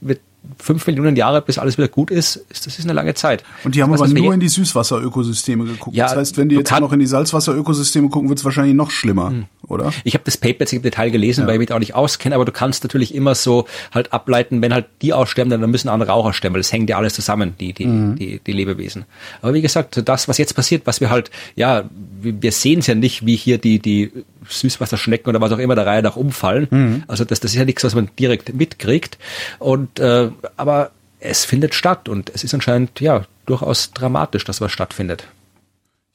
wird 0.00 0.20
fünf 0.58 0.86
Millionen 0.86 1.16
Jahre, 1.16 1.42
bis 1.42 1.58
alles 1.58 1.78
wieder 1.78 1.88
gut 1.88 2.10
ist, 2.10 2.44
das 2.48 2.66
ist 2.66 2.84
eine 2.84 2.92
lange 2.92 3.14
Zeit. 3.14 3.44
Und 3.64 3.74
die 3.74 3.82
haben 3.82 3.92
aber 3.92 4.08
nur 4.08 4.34
in 4.34 4.40
die 4.40 4.48
Süßwasserökosysteme 4.48 5.64
geguckt. 5.64 5.96
Ja, 5.96 6.06
das 6.06 6.16
heißt, 6.16 6.36
wenn 6.36 6.48
die 6.48 6.56
jetzt 6.56 6.70
noch 6.72 6.92
in 6.92 6.98
die 6.98 7.06
Salzwasserökosysteme 7.06 8.08
gucken, 8.08 8.28
wird 8.28 8.38
es 8.38 8.44
wahrscheinlich 8.44 8.74
noch 8.74 8.90
schlimmer, 8.90 9.30
hm. 9.30 9.44
oder? 9.68 9.92
Ich 10.04 10.14
habe 10.14 10.24
das 10.24 10.36
Paper 10.36 10.60
jetzt 10.60 10.72
im 10.72 10.82
Detail 10.82 11.10
gelesen, 11.10 11.42
ja. 11.42 11.46
weil 11.46 11.54
ich 11.54 11.60
mich 11.60 11.72
auch 11.72 11.78
nicht 11.78 11.94
auskenne, 11.94 12.34
aber 12.34 12.44
du 12.44 12.52
kannst 12.52 12.82
natürlich 12.82 13.14
immer 13.14 13.34
so 13.34 13.66
halt 13.92 14.12
ableiten, 14.12 14.62
wenn 14.62 14.74
halt 14.74 14.86
die 15.00 15.12
aussterben, 15.12 15.50
dann 15.50 15.70
müssen 15.70 15.88
andere 15.88 16.12
auch 16.12 16.26
aussterben, 16.26 16.54
weil 16.54 16.60
das 16.60 16.72
hängt 16.72 16.90
ja 16.90 16.96
alles 16.96 17.14
zusammen, 17.14 17.54
die, 17.60 17.72
die, 17.72 17.86
mhm. 17.86 18.16
die, 18.16 18.40
die 18.44 18.52
Lebewesen. 18.52 19.04
Aber 19.42 19.54
wie 19.54 19.62
gesagt, 19.62 20.02
das, 20.04 20.28
was 20.28 20.38
jetzt 20.38 20.54
passiert, 20.54 20.82
was 20.86 21.00
wir 21.00 21.10
halt, 21.10 21.30
ja, 21.54 21.84
wir 22.20 22.52
sehen 22.52 22.80
es 22.80 22.86
ja 22.86 22.94
nicht, 22.94 23.26
wie 23.26 23.36
hier 23.36 23.58
die, 23.58 23.78
die 23.78 24.12
Süßwasserschnecken 24.48 25.28
oder 25.28 25.40
was 25.40 25.52
auch 25.52 25.58
immer 25.58 25.74
der 25.74 25.86
Reihe 25.86 26.02
nach 26.02 26.16
umfallen. 26.16 26.68
Mhm. 26.70 27.04
Also 27.08 27.24
das, 27.24 27.40
das 27.40 27.52
ist 27.52 27.58
ja 27.58 27.64
nichts, 27.64 27.84
was 27.84 27.94
man 27.94 28.10
direkt 28.18 28.54
mitkriegt. 28.54 29.18
Und 29.58 29.98
äh, 29.98 30.30
aber 30.56 30.90
es 31.20 31.44
findet 31.44 31.74
statt 31.74 32.08
und 32.08 32.30
es 32.34 32.44
ist 32.44 32.54
anscheinend 32.54 33.00
ja 33.00 33.24
durchaus 33.46 33.92
dramatisch, 33.92 34.44
dass 34.44 34.60
was 34.60 34.72
stattfindet. 34.72 35.28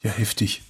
Ja, 0.02 0.10
heftig. 0.10 0.62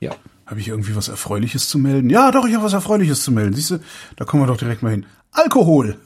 Ja. 0.00 0.12
Habe 0.46 0.60
ich 0.60 0.68
irgendwie 0.68 0.94
was 0.94 1.08
Erfreuliches 1.08 1.68
zu 1.68 1.78
melden? 1.78 2.10
Ja, 2.10 2.30
doch, 2.30 2.46
ich 2.46 2.54
habe 2.54 2.64
was 2.64 2.72
Erfreuliches 2.72 3.22
zu 3.22 3.32
melden. 3.32 3.54
Siehst 3.54 3.70
du, 3.70 3.78
da 4.16 4.24
kommen 4.24 4.42
wir 4.42 4.46
doch 4.46 4.56
direkt 4.56 4.82
mal 4.82 4.90
hin. 4.90 5.06
Alkohol. 5.32 5.96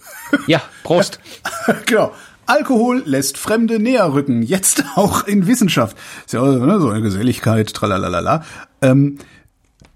Ja, 0.46 0.62
Prost. 0.82 1.20
genau. 1.86 2.12
Alkohol 2.46 3.02
lässt 3.04 3.38
Fremde 3.38 3.78
näher 3.78 4.12
rücken, 4.12 4.42
jetzt 4.42 4.82
auch 4.96 5.24
in 5.26 5.46
Wissenschaft. 5.46 5.96
Ist 6.26 6.32
ja 6.32 6.42
ne, 6.42 6.80
so 6.80 6.88
eine 6.88 7.00
Geselligkeit, 7.00 7.72
tralalala. 7.72 8.44
Ähm, 8.82 9.18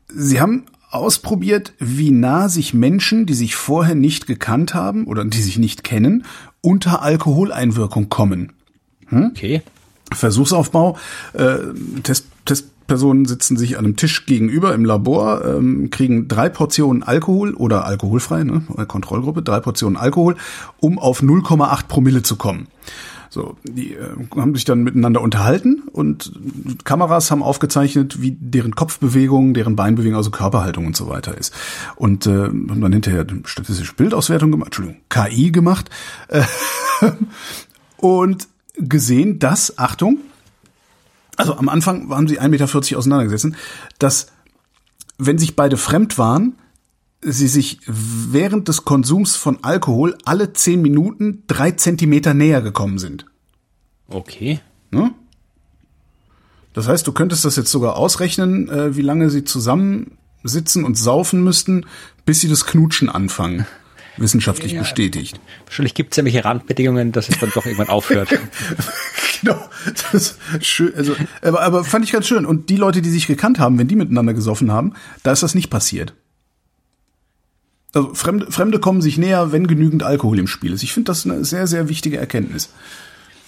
sie 0.08 0.40
haben 0.40 0.66
ausprobiert, 0.94 1.72
wie 1.78 2.10
nah 2.10 2.48
sich 2.48 2.74
Menschen, 2.74 3.26
die 3.26 3.34
sich 3.34 3.56
vorher 3.56 3.94
nicht 3.94 4.26
gekannt 4.26 4.74
haben 4.74 5.06
oder 5.06 5.24
die 5.24 5.40
sich 5.40 5.58
nicht 5.58 5.84
kennen, 5.84 6.24
unter 6.60 7.02
Alkoholeinwirkung 7.02 8.08
kommen. 8.08 8.52
Hm? 9.08 9.30
Okay. 9.30 9.62
Versuchsaufbau. 10.12 10.96
Äh, 11.32 11.56
Test, 12.02 12.26
Testpersonen 12.44 13.24
sitzen 13.24 13.56
sich 13.56 13.78
an 13.78 13.84
einem 13.86 13.96
Tisch 13.96 14.26
gegenüber 14.26 14.74
im 14.74 14.84
Labor, 14.84 15.44
ähm, 15.44 15.88
kriegen 15.90 16.28
drei 16.28 16.48
Portionen 16.48 17.02
Alkohol 17.02 17.54
oder 17.54 17.86
alkoholfrei, 17.86 18.44
ne, 18.44 18.62
Kontrollgruppe, 18.86 19.42
drei 19.42 19.60
Portionen 19.60 19.96
Alkohol, 19.96 20.36
um 20.80 20.98
auf 20.98 21.22
0,8 21.22 21.88
Promille 21.88 22.22
zu 22.22 22.36
kommen. 22.36 22.66
So, 23.34 23.56
die 23.64 23.94
äh, 23.94 24.10
haben 24.36 24.54
sich 24.54 24.64
dann 24.64 24.84
miteinander 24.84 25.20
unterhalten 25.20 25.82
und 25.90 26.32
Kameras 26.84 27.32
haben 27.32 27.42
aufgezeichnet, 27.42 28.22
wie 28.22 28.30
deren 28.30 28.76
Kopfbewegungen, 28.76 29.54
deren 29.54 29.74
Beinbewegungen, 29.74 30.16
also 30.16 30.30
Körperhaltung 30.30 30.86
und 30.86 30.96
so 30.96 31.08
weiter 31.08 31.36
ist. 31.36 31.52
Und 31.96 32.28
äh, 32.28 32.44
haben 32.44 32.80
dann 32.80 32.92
hinterher 32.92 33.26
statistische 33.44 33.94
Bildauswertung 33.94 34.52
gemacht, 34.52 34.68
Entschuldigung, 34.68 35.00
KI 35.08 35.50
gemacht 35.50 35.90
äh, 36.28 36.44
und 37.96 38.46
gesehen, 38.76 39.40
dass, 39.40 39.78
Achtung, 39.78 40.18
also 41.36 41.56
am 41.56 41.68
Anfang 41.68 42.08
waren 42.08 42.28
sie 42.28 42.40
1,40 42.40 42.48
Meter 42.48 42.98
auseinandergesessen, 42.98 43.56
dass 43.98 44.28
wenn 45.18 45.38
sich 45.38 45.56
beide 45.56 45.76
fremd 45.76 46.18
waren, 46.18 46.54
sie 47.24 47.48
sich 47.48 47.78
während 47.86 48.68
des 48.68 48.84
Konsums 48.84 49.36
von 49.36 49.58
Alkohol 49.62 50.16
alle 50.24 50.52
zehn 50.52 50.82
Minuten 50.82 51.42
drei 51.46 51.70
Zentimeter 51.72 52.34
näher 52.34 52.60
gekommen 52.60 52.98
sind. 52.98 53.26
Okay. 54.08 54.60
Ne? 54.90 55.12
Das 56.74 56.88
heißt, 56.88 57.06
du 57.06 57.12
könntest 57.12 57.44
das 57.44 57.56
jetzt 57.56 57.70
sogar 57.70 57.96
ausrechnen, 57.96 58.68
äh, 58.68 58.96
wie 58.96 59.02
lange 59.02 59.30
sie 59.30 59.44
zusammen 59.44 60.18
sitzen 60.42 60.84
und 60.84 60.98
saufen 60.98 61.42
müssten, 61.42 61.86
bis 62.26 62.40
sie 62.40 62.48
das 62.48 62.66
Knutschen 62.66 63.08
anfangen. 63.08 63.66
Wissenschaftlich 64.16 64.72
ja, 64.72 64.80
bestätigt. 64.80 65.40
Wahrscheinlich 65.64 65.94
gibt 65.94 66.12
es 66.12 66.18
ja 66.18 66.24
welche 66.24 66.44
Randbedingungen, 66.44 67.10
dass 67.10 67.28
es 67.28 67.38
dann 67.40 67.50
doch 67.52 67.64
irgendwann 67.64 67.88
aufhört. 67.88 68.28
genau. 69.40 69.58
Das 70.12 70.12
ist 70.12 70.38
schön. 70.66 70.94
Also, 70.94 71.16
aber, 71.42 71.62
aber 71.62 71.84
fand 71.84 72.04
ich 72.04 72.12
ganz 72.12 72.26
schön. 72.26 72.46
Und 72.46 72.70
die 72.70 72.76
Leute, 72.76 73.02
die 73.02 73.10
sich 73.10 73.26
gekannt 73.26 73.58
haben, 73.58 73.76
wenn 73.78 73.88
die 73.88 73.96
miteinander 73.96 74.32
gesoffen 74.34 74.70
haben, 74.70 74.92
da 75.24 75.32
ist 75.32 75.42
das 75.42 75.56
nicht 75.56 75.68
passiert. 75.68 76.14
Also 77.94 78.12
Fremde, 78.14 78.50
Fremde 78.50 78.80
kommen 78.80 79.00
sich 79.00 79.18
näher, 79.18 79.52
wenn 79.52 79.66
genügend 79.66 80.02
Alkohol 80.02 80.38
im 80.38 80.48
Spiel 80.48 80.72
ist. 80.72 80.82
Ich 80.82 80.92
finde 80.92 81.06
das 81.06 81.24
eine 81.24 81.44
sehr, 81.44 81.66
sehr 81.66 81.88
wichtige 81.88 82.18
Erkenntnis. 82.18 82.70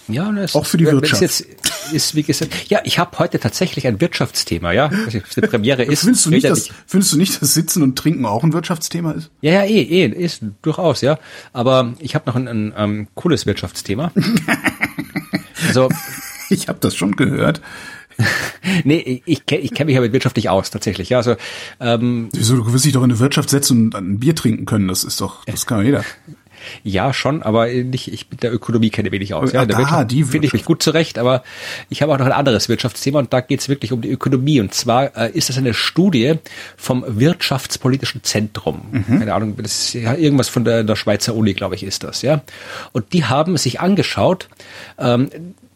Ja, 0.07 0.31
das 0.31 0.55
auch 0.55 0.65
für 0.65 0.77
die 0.77 0.85
Wirtschaft. 0.85 1.21
Jetzt 1.21 1.45
ist, 1.91 2.15
wie 2.15 2.23
gesagt, 2.23 2.69
ja, 2.69 2.79
ich 2.85 2.97
habe 2.97 3.19
heute 3.19 3.39
tatsächlich 3.39 3.87
ein 3.87 3.99
Wirtschaftsthema, 3.99 4.71
ja. 4.71 4.87
Also 4.87 5.19
die 5.19 5.41
Premiere 5.41 5.83
ist. 5.83 6.01
findest 6.01 6.25
du 6.25 6.29
nicht, 6.29 6.45
dass, 6.45 6.69
findest 6.85 7.13
du 7.13 7.17
nicht, 7.17 7.41
dass 7.41 7.53
Sitzen 7.53 7.83
und 7.83 7.97
Trinken 7.97 8.25
auch 8.25 8.43
ein 8.43 8.53
Wirtschaftsthema 8.53 9.11
ist? 9.11 9.31
Ja, 9.41 9.51
ja, 9.51 9.63
eh, 9.63 9.81
eh, 9.81 10.05
ist 10.05 10.43
durchaus, 10.61 11.01
ja. 11.01 11.19
Aber 11.51 11.93
ich 11.99 12.15
habe 12.15 12.29
noch 12.29 12.35
ein, 12.35 12.47
ein, 12.47 12.73
ein 12.73 12.89
ähm, 12.89 13.07
cooles 13.15 13.45
Wirtschaftsthema. 13.45 14.13
also, 15.67 15.89
ich 16.49 16.69
habe 16.69 16.79
das 16.79 16.95
schon 16.95 17.17
gehört. 17.17 17.61
nee, 18.83 19.21
ich, 19.25 19.43
ich, 19.49 19.73
kenne 19.73 19.85
mich 19.85 19.95
ja 19.95 20.01
mit 20.01 20.13
Wirtschaft 20.13 20.35
nicht 20.35 20.49
aus, 20.49 20.71
tatsächlich. 20.71 21.09
Ja, 21.09 21.17
also, 21.17 21.35
ähm, 21.79 22.29
Wieso, 22.33 22.55
du 22.55 22.73
wirst 22.73 22.85
dich 22.85 22.93
doch 22.93 23.03
in 23.03 23.11
eine 23.11 23.19
Wirtschaft 23.19 23.49
setzen 23.49 23.85
und 23.85 23.95
ein 23.95 24.19
Bier 24.19 24.35
trinken 24.35 24.65
können, 24.65 24.87
das 24.87 25.03
ist 25.03 25.21
doch, 25.21 25.45
das 25.45 25.65
kann 25.65 25.85
jeder. 25.85 26.03
Ja, 26.83 27.13
schon, 27.13 27.43
aber 27.43 27.67
nicht, 27.67 28.11
ich 28.11 28.29
mit 28.29 28.43
der 28.43 28.53
Ökonomie 28.53 28.89
kenne 28.89 29.11
wenig 29.11 29.33
aus. 29.33 29.51
Ja, 29.51 29.63
in 29.63 29.67
der 29.67 29.77
Wirtschaft 29.77 30.11
finde 30.11 30.47
ich 30.47 30.53
mich 30.53 30.65
gut 30.65 30.81
zurecht, 30.81 31.19
aber 31.19 31.43
ich 31.89 32.01
habe 32.01 32.13
auch 32.13 32.17
noch 32.17 32.25
ein 32.25 32.31
anderes 32.31 32.69
Wirtschaftsthema 32.69 33.19
und 33.19 33.33
da 33.33 33.41
geht 33.41 33.59
es 33.61 33.69
wirklich 33.69 33.91
um 33.91 34.01
die 34.01 34.09
Ökonomie. 34.09 34.59
Und 34.59 34.73
zwar 34.73 35.15
äh, 35.15 35.31
ist 35.31 35.49
das 35.49 35.57
eine 35.57 35.73
Studie 35.73 36.35
vom 36.75 37.05
Wirtschaftspolitischen 37.07 38.23
Zentrum. 38.23 38.81
Mhm. 38.91 39.19
Keine 39.19 39.33
Ahnung, 39.33 39.55
das 39.57 39.93
ist 39.93 39.93
ja 39.93 40.15
irgendwas 40.15 40.49
von 40.49 40.63
der, 40.63 40.83
der 40.83 40.95
Schweizer 40.95 41.35
Uni, 41.35 41.53
glaube 41.53 41.75
ich, 41.75 41.83
ist 41.83 42.03
das, 42.03 42.21
ja. 42.21 42.41
Und 42.91 43.13
die 43.13 43.25
haben 43.25 43.57
sich 43.57 43.79
angeschaut, 43.79 44.49
ähm, 44.97 45.29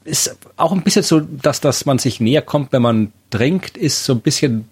ist 0.03 0.37
auch 0.57 0.71
ein 0.71 0.81
bisschen 0.81 1.03
so, 1.03 1.19
dass, 1.19 1.61
dass 1.61 1.85
man 1.85 1.99
sich 1.99 2.19
näher 2.19 2.41
kommt, 2.41 2.71
wenn 2.73 2.81
man 2.81 3.13
trinkt, 3.29 3.77
ist 3.77 4.03
so 4.05 4.13
ein 4.13 4.21
bisschen 4.21 4.67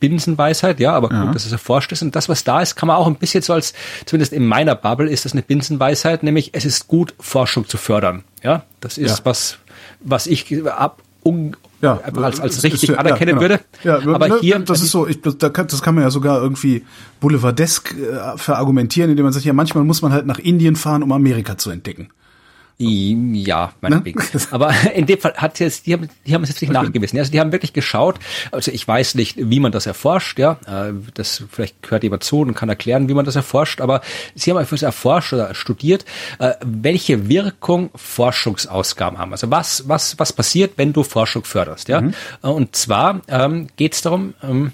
Binsenweisheit, 0.00 0.78
ja, 0.80 0.92
aber 0.92 1.08
gut, 1.08 1.18
ja. 1.18 1.32
dass 1.32 1.44
es 1.44 1.52
erforscht 1.52 1.90
ist. 1.92 2.02
Und 2.02 2.14
das, 2.14 2.28
was 2.28 2.44
da 2.44 2.62
ist, 2.62 2.76
kann 2.76 2.86
man 2.86 2.96
auch 2.96 3.06
ein 3.06 3.16
bisschen 3.16 3.42
so 3.42 3.52
als, 3.52 3.74
zumindest 4.06 4.32
in 4.32 4.46
meiner 4.46 4.74
Bubble 4.74 5.10
ist 5.10 5.24
das 5.24 5.32
eine 5.32 5.42
Binsenweisheit, 5.42 6.22
nämlich 6.22 6.50
es 6.52 6.64
ist 6.64 6.86
gut, 6.86 7.14
Forschung 7.18 7.68
zu 7.68 7.76
fördern. 7.76 8.22
Ja, 8.42 8.64
das 8.80 8.98
ist 8.98 9.18
ja. 9.18 9.24
was, 9.24 9.58
was 10.00 10.26
ich 10.26 10.46
ab, 10.66 11.02
un, 11.24 11.56
ja, 11.80 12.00
als, 12.00 12.40
als 12.40 12.62
richtig 12.62 12.90
ist, 12.90 12.98
anerkennen 12.98 13.40
ja, 13.40 13.46
genau. 13.46 13.60
würde. 13.60 13.60
Ja, 13.84 14.14
aber 14.14 14.28
ne, 14.28 14.38
hier. 14.40 14.58
Das 14.60 14.82
ist 14.82 14.90
so, 14.90 15.06
ich, 15.06 15.20
das, 15.20 15.36
kann, 15.52 15.66
das 15.66 15.82
kann 15.82 15.94
man 15.94 16.04
ja 16.04 16.10
sogar 16.10 16.40
irgendwie 16.40 16.84
boulevardesk 17.20 17.94
äh, 17.94 18.36
verargumentieren, 18.38 19.10
indem 19.10 19.24
man 19.24 19.32
sagt, 19.32 19.44
ja, 19.44 19.52
manchmal 19.52 19.84
muss 19.84 20.02
man 20.02 20.12
halt 20.12 20.26
nach 20.26 20.38
Indien 20.38 20.76
fahren, 20.76 21.02
um 21.02 21.12
Amerika 21.12 21.58
zu 21.58 21.70
entdecken. 21.70 22.10
Ja, 22.80 23.72
meinetwegen. 23.80 24.20
Ne? 24.20 24.40
Aber 24.52 24.72
in 24.94 25.06
dem 25.06 25.18
Fall 25.18 25.34
hat 25.34 25.58
jetzt, 25.58 25.86
die 25.86 25.94
haben, 25.94 26.08
die 26.24 26.32
haben 26.32 26.44
es 26.44 26.50
jetzt 26.50 26.60
nicht 26.60 26.72
nachgewiesen. 26.72 27.18
Also 27.18 27.32
die 27.32 27.40
haben 27.40 27.50
wirklich 27.50 27.72
geschaut. 27.72 28.20
Also 28.52 28.70
ich 28.70 28.86
weiß 28.86 29.16
nicht, 29.16 29.34
wie 29.36 29.58
man 29.58 29.72
das 29.72 29.86
erforscht, 29.86 30.38
ja. 30.38 30.58
Äh, 30.64 30.92
das 31.14 31.42
vielleicht 31.50 31.76
hört 31.88 32.04
jemand 32.04 32.22
zu 32.22 32.40
und 32.40 32.54
kann 32.54 32.68
erklären, 32.68 33.08
wie 33.08 33.14
man 33.14 33.24
das 33.24 33.34
erforscht. 33.34 33.80
Aber 33.80 34.00
sie 34.36 34.50
haben 34.50 34.58
einfach 34.58 34.80
erforscht 34.80 35.32
oder 35.32 35.54
studiert, 35.56 36.04
äh, 36.38 36.52
welche 36.64 37.28
Wirkung 37.28 37.90
Forschungsausgaben 37.96 39.18
haben. 39.18 39.32
Also 39.32 39.50
was, 39.50 39.88
was, 39.88 40.16
was 40.20 40.32
passiert, 40.32 40.74
wenn 40.76 40.92
du 40.92 41.02
Forschung 41.02 41.42
förderst, 41.42 41.88
ja. 41.88 42.00
Mhm. 42.00 42.14
Und 42.42 42.76
zwar 42.76 43.22
ähm, 43.26 43.66
geht 43.74 43.94
es 43.94 44.02
darum, 44.02 44.34
ähm, 44.40 44.72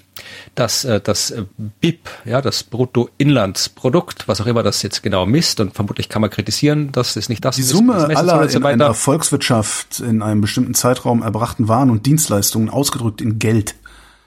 dass 0.55 0.85
äh, 0.85 1.01
das 1.01 1.33
BIP, 1.81 2.09
ja, 2.25 2.41
das 2.41 2.63
Bruttoinlandsprodukt, 2.63 4.27
was 4.27 4.41
auch 4.41 4.45
immer 4.45 4.63
das 4.63 4.81
jetzt 4.81 5.03
genau 5.03 5.25
misst, 5.25 5.59
und 5.59 5.73
vermutlich 5.73 6.09
kann 6.09 6.21
man 6.21 6.29
kritisieren, 6.29 6.91
dass 6.91 7.15
es 7.15 7.29
nicht 7.29 7.43
das 7.43 7.55
Die 7.55 7.63
Summe 7.63 8.07
ist, 8.09 8.15
aller 8.15 8.49
in 8.49 8.63
einer 8.63 8.93
Volkswirtschaft 8.93 9.99
in 9.99 10.21
einem 10.21 10.41
bestimmten 10.41 10.73
Zeitraum 10.73 11.21
erbrachten 11.21 11.67
Waren 11.67 11.89
und 11.89 12.05
Dienstleistungen 12.05 12.69
ausgedrückt 12.69 13.21
in 13.21 13.39
Geld. 13.39 13.75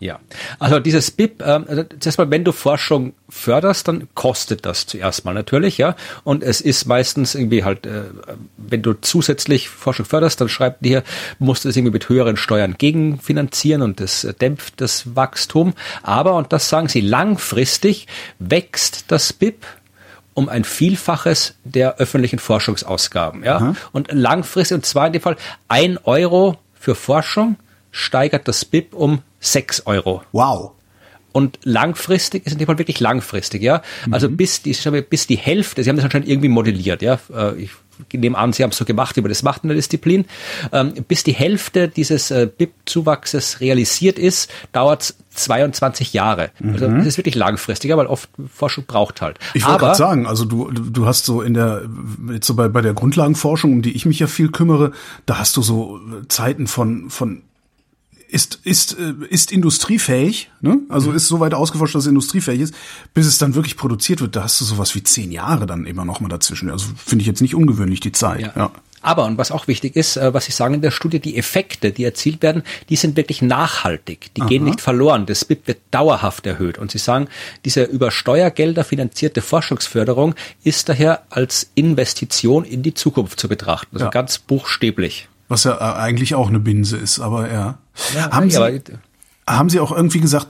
Ja, 0.00 0.20
also 0.60 0.78
dieses 0.78 1.10
BIP, 1.10 1.42
äh, 1.42 1.84
zuerst 1.98 2.18
mal, 2.18 2.30
wenn 2.30 2.44
du 2.44 2.52
Forschung 2.52 3.14
förderst, 3.28 3.88
dann 3.88 4.08
kostet 4.14 4.64
das 4.64 4.86
zuerst 4.86 5.24
mal 5.24 5.34
natürlich, 5.34 5.76
ja. 5.78 5.96
Und 6.22 6.44
es 6.44 6.60
ist 6.60 6.86
meistens 6.86 7.34
irgendwie 7.34 7.64
halt, 7.64 7.84
äh, 7.84 8.04
wenn 8.56 8.82
du 8.82 8.94
zusätzlich 8.94 9.68
Forschung 9.68 10.06
förderst, 10.06 10.40
dann 10.40 10.48
schreibt 10.48 10.84
dir, 10.84 11.02
musst 11.40 11.64
du 11.64 11.68
es 11.68 11.76
irgendwie 11.76 11.94
mit 11.94 12.08
höheren 12.08 12.36
Steuern 12.36 12.76
gegenfinanzieren 12.78 13.82
und 13.82 13.98
das 13.98 14.26
dämpft 14.40 14.80
das 14.80 15.16
Wachstum. 15.16 15.74
Aber, 16.02 16.34
und 16.34 16.52
das 16.52 16.68
sagen 16.68 16.88
sie, 16.88 17.00
langfristig 17.00 18.06
wächst 18.38 19.06
das 19.08 19.32
BIP 19.32 19.66
um 20.34 20.48
ein 20.48 20.62
Vielfaches 20.62 21.56
der 21.64 21.96
öffentlichen 21.96 22.38
Forschungsausgaben, 22.38 23.42
ja. 23.42 23.58
Mhm. 23.58 23.76
Und 23.90 24.12
langfristig, 24.12 24.76
und 24.76 24.86
zwar 24.86 25.08
in 25.08 25.14
dem 25.14 25.22
Fall 25.22 25.36
ein 25.66 25.98
Euro 26.04 26.56
für 26.78 26.94
Forschung 26.94 27.56
steigert 27.90 28.46
das 28.46 28.64
BIP 28.64 28.94
um 28.94 29.22
6 29.40 29.86
Euro. 29.86 30.22
Wow. 30.32 30.72
Und 31.32 31.58
langfristig 31.62 32.46
ist 32.46 32.52
in 32.52 32.58
dem 32.58 32.66
Fall 32.66 32.78
wirklich 32.78 33.00
langfristig, 33.00 33.62
ja. 33.62 33.82
Also 34.10 34.28
mhm. 34.28 34.36
bis 34.36 34.62
die, 34.62 34.74
bis 35.02 35.26
die 35.26 35.36
Hälfte, 35.36 35.84
sie 35.84 35.90
haben 35.90 35.96
das 35.96 36.04
anscheinend 36.04 36.28
irgendwie 36.28 36.48
modelliert, 36.48 37.02
ja. 37.02 37.18
Äh, 37.34 37.54
ich 37.62 37.70
nehme 38.12 38.38
an, 38.38 38.52
sie 38.52 38.62
haben 38.62 38.70
es 38.70 38.76
so 38.76 38.84
gemacht, 38.84 39.16
wie 39.16 39.20
man 39.20 39.28
das 39.28 39.42
macht 39.42 39.64
in 39.64 39.68
der 39.68 39.76
Disziplin. 39.76 40.24
Ähm, 40.72 40.94
bis 41.06 41.24
die 41.24 41.34
Hälfte 41.34 41.88
dieses 41.88 42.30
äh, 42.30 42.46
BIP-Zuwachses 42.46 43.60
realisiert 43.60 44.18
ist, 44.18 44.50
dauert 44.72 45.02
es 45.02 45.16
22 45.30 46.12
Jahre. 46.12 46.50
Also 46.64 46.88
mhm. 46.88 46.98
das 46.98 47.06
ist 47.06 47.18
wirklich 47.18 47.34
langfristiger, 47.34 47.96
weil 47.96 48.06
oft 48.06 48.28
Forschung 48.52 48.84
braucht 48.86 49.20
halt. 49.20 49.38
Ich 49.54 49.66
wollte 49.66 49.80
gerade 49.80 49.96
sagen, 49.96 50.26
also 50.26 50.44
du, 50.44 50.70
du 50.70 51.06
hast 51.06 51.24
so 51.24 51.42
in 51.42 51.54
der, 51.54 51.82
jetzt 52.32 52.46
so 52.46 52.54
bei, 52.54 52.68
bei 52.68 52.80
der 52.80 52.94
Grundlagenforschung, 52.94 53.72
um 53.72 53.82
die 53.82 53.92
ich 53.92 54.06
mich 54.06 54.18
ja 54.18 54.26
viel 54.26 54.50
kümmere, 54.50 54.92
da 55.26 55.38
hast 55.38 55.56
du 55.56 55.62
so 55.62 56.00
Zeiten 56.28 56.66
von, 56.66 57.10
von 57.10 57.42
ist, 58.28 58.60
ist, 58.62 58.98
äh, 58.98 59.14
ist 59.30 59.50
industriefähig, 59.50 60.50
ne? 60.60 60.80
also 60.88 61.10
mhm. 61.10 61.16
ist 61.16 61.28
so 61.28 61.40
weit 61.40 61.54
ausgeforscht, 61.54 61.94
dass 61.94 62.04
es 62.04 62.08
industriefähig 62.08 62.60
ist, 62.60 62.74
bis 63.14 63.26
es 63.26 63.38
dann 63.38 63.54
wirklich 63.54 63.76
produziert 63.76 64.20
wird, 64.20 64.36
da 64.36 64.44
hast 64.44 64.60
du 64.60 64.64
sowas 64.64 64.94
wie 64.94 65.02
zehn 65.02 65.32
Jahre 65.32 65.66
dann 65.66 65.86
immer 65.86 66.04
noch 66.04 66.20
mal 66.20 66.28
dazwischen. 66.28 66.70
Also 66.70 66.86
finde 66.96 67.22
ich 67.22 67.26
jetzt 67.26 67.40
nicht 67.40 67.54
ungewöhnlich, 67.54 68.00
die 68.00 68.12
Zeit. 68.12 68.40
Ja. 68.40 68.52
ja. 68.54 68.70
Aber, 69.00 69.26
und 69.26 69.38
was 69.38 69.52
auch 69.52 69.68
wichtig 69.68 69.96
ist, 69.96 70.16
äh, 70.16 70.34
was 70.34 70.46
Sie 70.46 70.52
sagen 70.52 70.74
in 70.74 70.82
der 70.82 70.90
Studie, 70.90 71.20
die 71.20 71.36
Effekte, 71.36 71.92
die 71.92 72.04
erzielt 72.04 72.42
werden, 72.42 72.62
die 72.88 72.96
sind 72.96 73.16
wirklich 73.16 73.42
nachhaltig. 73.42 74.34
Die 74.36 74.42
Aha. 74.42 74.48
gehen 74.48 74.64
nicht 74.64 74.80
verloren. 74.80 75.24
Das 75.24 75.44
BIP 75.44 75.66
wird 75.66 75.78
dauerhaft 75.90 76.46
erhöht. 76.46 76.78
Und 76.78 76.90
Sie 76.90 76.98
sagen, 76.98 77.28
diese 77.64 77.84
über 77.84 78.10
Steuergelder 78.10 78.84
finanzierte 78.84 79.40
Forschungsförderung 79.40 80.34
ist 80.64 80.88
daher 80.88 81.22
als 81.30 81.70
Investition 81.74 82.64
in 82.64 82.82
die 82.82 82.94
Zukunft 82.94 83.38
zu 83.38 83.48
betrachten. 83.48 83.96
Also 83.96 84.06
ja. 84.06 84.10
ganz 84.10 84.38
buchstäblich. 84.38 85.28
Was 85.48 85.64
ja 85.64 85.74
äh, 85.76 85.98
eigentlich 85.98 86.34
auch 86.34 86.48
eine 86.48 86.60
Binse 86.60 86.96
ist, 86.96 87.20
aber 87.20 87.50
ja. 87.50 87.78
ja 88.14 88.30
haben, 88.30 88.50
Sie, 88.50 88.82
haben 89.46 89.70
Sie 89.70 89.80
auch 89.80 89.92
irgendwie 89.92 90.20
gesagt, 90.20 90.48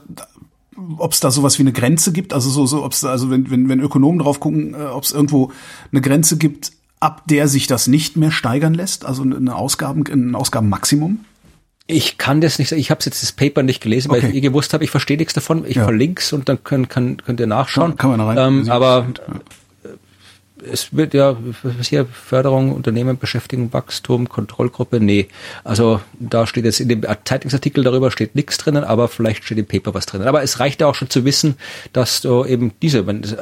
ob 0.97 1.13
es 1.13 1.19
da 1.19 1.31
sowas 1.31 1.57
wie 1.57 1.63
eine 1.63 1.73
Grenze 1.73 2.11
gibt? 2.11 2.33
Also 2.33 2.49
so, 2.49 2.65
so 2.65 2.83
ob 2.83 2.91
es 2.91 3.03
also 3.03 3.29
wenn, 3.29 3.49
wenn, 3.49 3.69
wenn 3.69 3.79
Ökonomen 3.79 4.19
drauf 4.19 4.39
gucken, 4.39 4.73
äh, 4.73 4.85
ob 4.85 5.03
es 5.03 5.11
irgendwo 5.11 5.51
eine 5.91 6.01
Grenze 6.01 6.37
gibt, 6.37 6.71
ab 6.99 7.23
der 7.27 7.47
sich 7.47 7.67
das 7.67 7.87
nicht 7.87 8.17
mehr 8.17 8.31
steigern 8.31 8.73
lässt? 8.73 9.05
Also 9.05 9.23
eine 9.23 9.55
Ausgaben, 9.55 10.03
ein 10.07 10.35
Ausgabenmaximum? 10.35 11.23
Ich 11.87 12.17
kann 12.17 12.39
das 12.39 12.59
nicht 12.59 12.69
sagen. 12.69 12.79
Ich 12.79 12.91
habe 12.91 13.01
jetzt 13.03 13.23
das 13.23 13.31
Paper 13.31 13.63
nicht 13.63 13.81
gelesen, 13.81 14.11
weil 14.11 14.19
okay. 14.19 14.29
ich 14.29 14.35
eh 14.35 14.41
gewusst 14.41 14.73
habe, 14.73 14.83
ich 14.83 14.91
verstehe 14.91 15.17
nichts 15.17 15.33
davon. 15.33 15.65
Ich 15.65 15.77
ja. 15.77 15.85
verlinke 15.85 16.21
es 16.21 16.33
und 16.33 16.47
dann 16.47 16.63
kann, 16.63 16.87
könnt 16.87 17.39
ihr 17.39 17.47
nachschauen. 17.47 17.91
Ja, 17.91 17.97
kann 17.97 18.09
man 18.11 18.19
da 18.19 18.25
rein. 18.27 18.37
Ähm, 18.37 18.69
aber 18.69 19.07
ja 19.17 19.39
es 20.63 20.95
wird 20.95 21.13
ja, 21.13 21.37
was 21.63 21.87
hier, 21.87 22.05
Förderung, 22.05 22.73
Unternehmen, 22.73 23.17
Beschäftigung, 23.17 23.73
Wachstum, 23.73 24.29
Kontrollgruppe, 24.29 24.99
nee. 24.99 25.27
Also 25.63 26.01
da 26.19 26.47
steht 26.47 26.65
jetzt 26.65 26.79
in 26.79 26.89
dem 26.89 27.03
Zeitungsartikel 27.23 27.83
darüber 27.83 28.11
steht 28.11 28.35
nichts 28.35 28.57
drinnen, 28.57 28.83
aber 28.83 29.07
vielleicht 29.07 29.43
steht 29.43 29.57
im 29.57 29.65
Paper 29.65 29.93
was 29.93 30.05
drinnen. 30.05 30.27
Aber 30.27 30.43
es 30.43 30.59
reicht 30.59 30.81
ja 30.81 30.87
auch 30.87 30.95
schon 30.95 31.09
zu 31.09 31.25
wissen, 31.25 31.57
dass 31.93 32.21
du 32.21 32.45
eben 32.45 32.73
diese, 32.81 33.07
wenn 33.07 33.23
äh, 33.23 33.35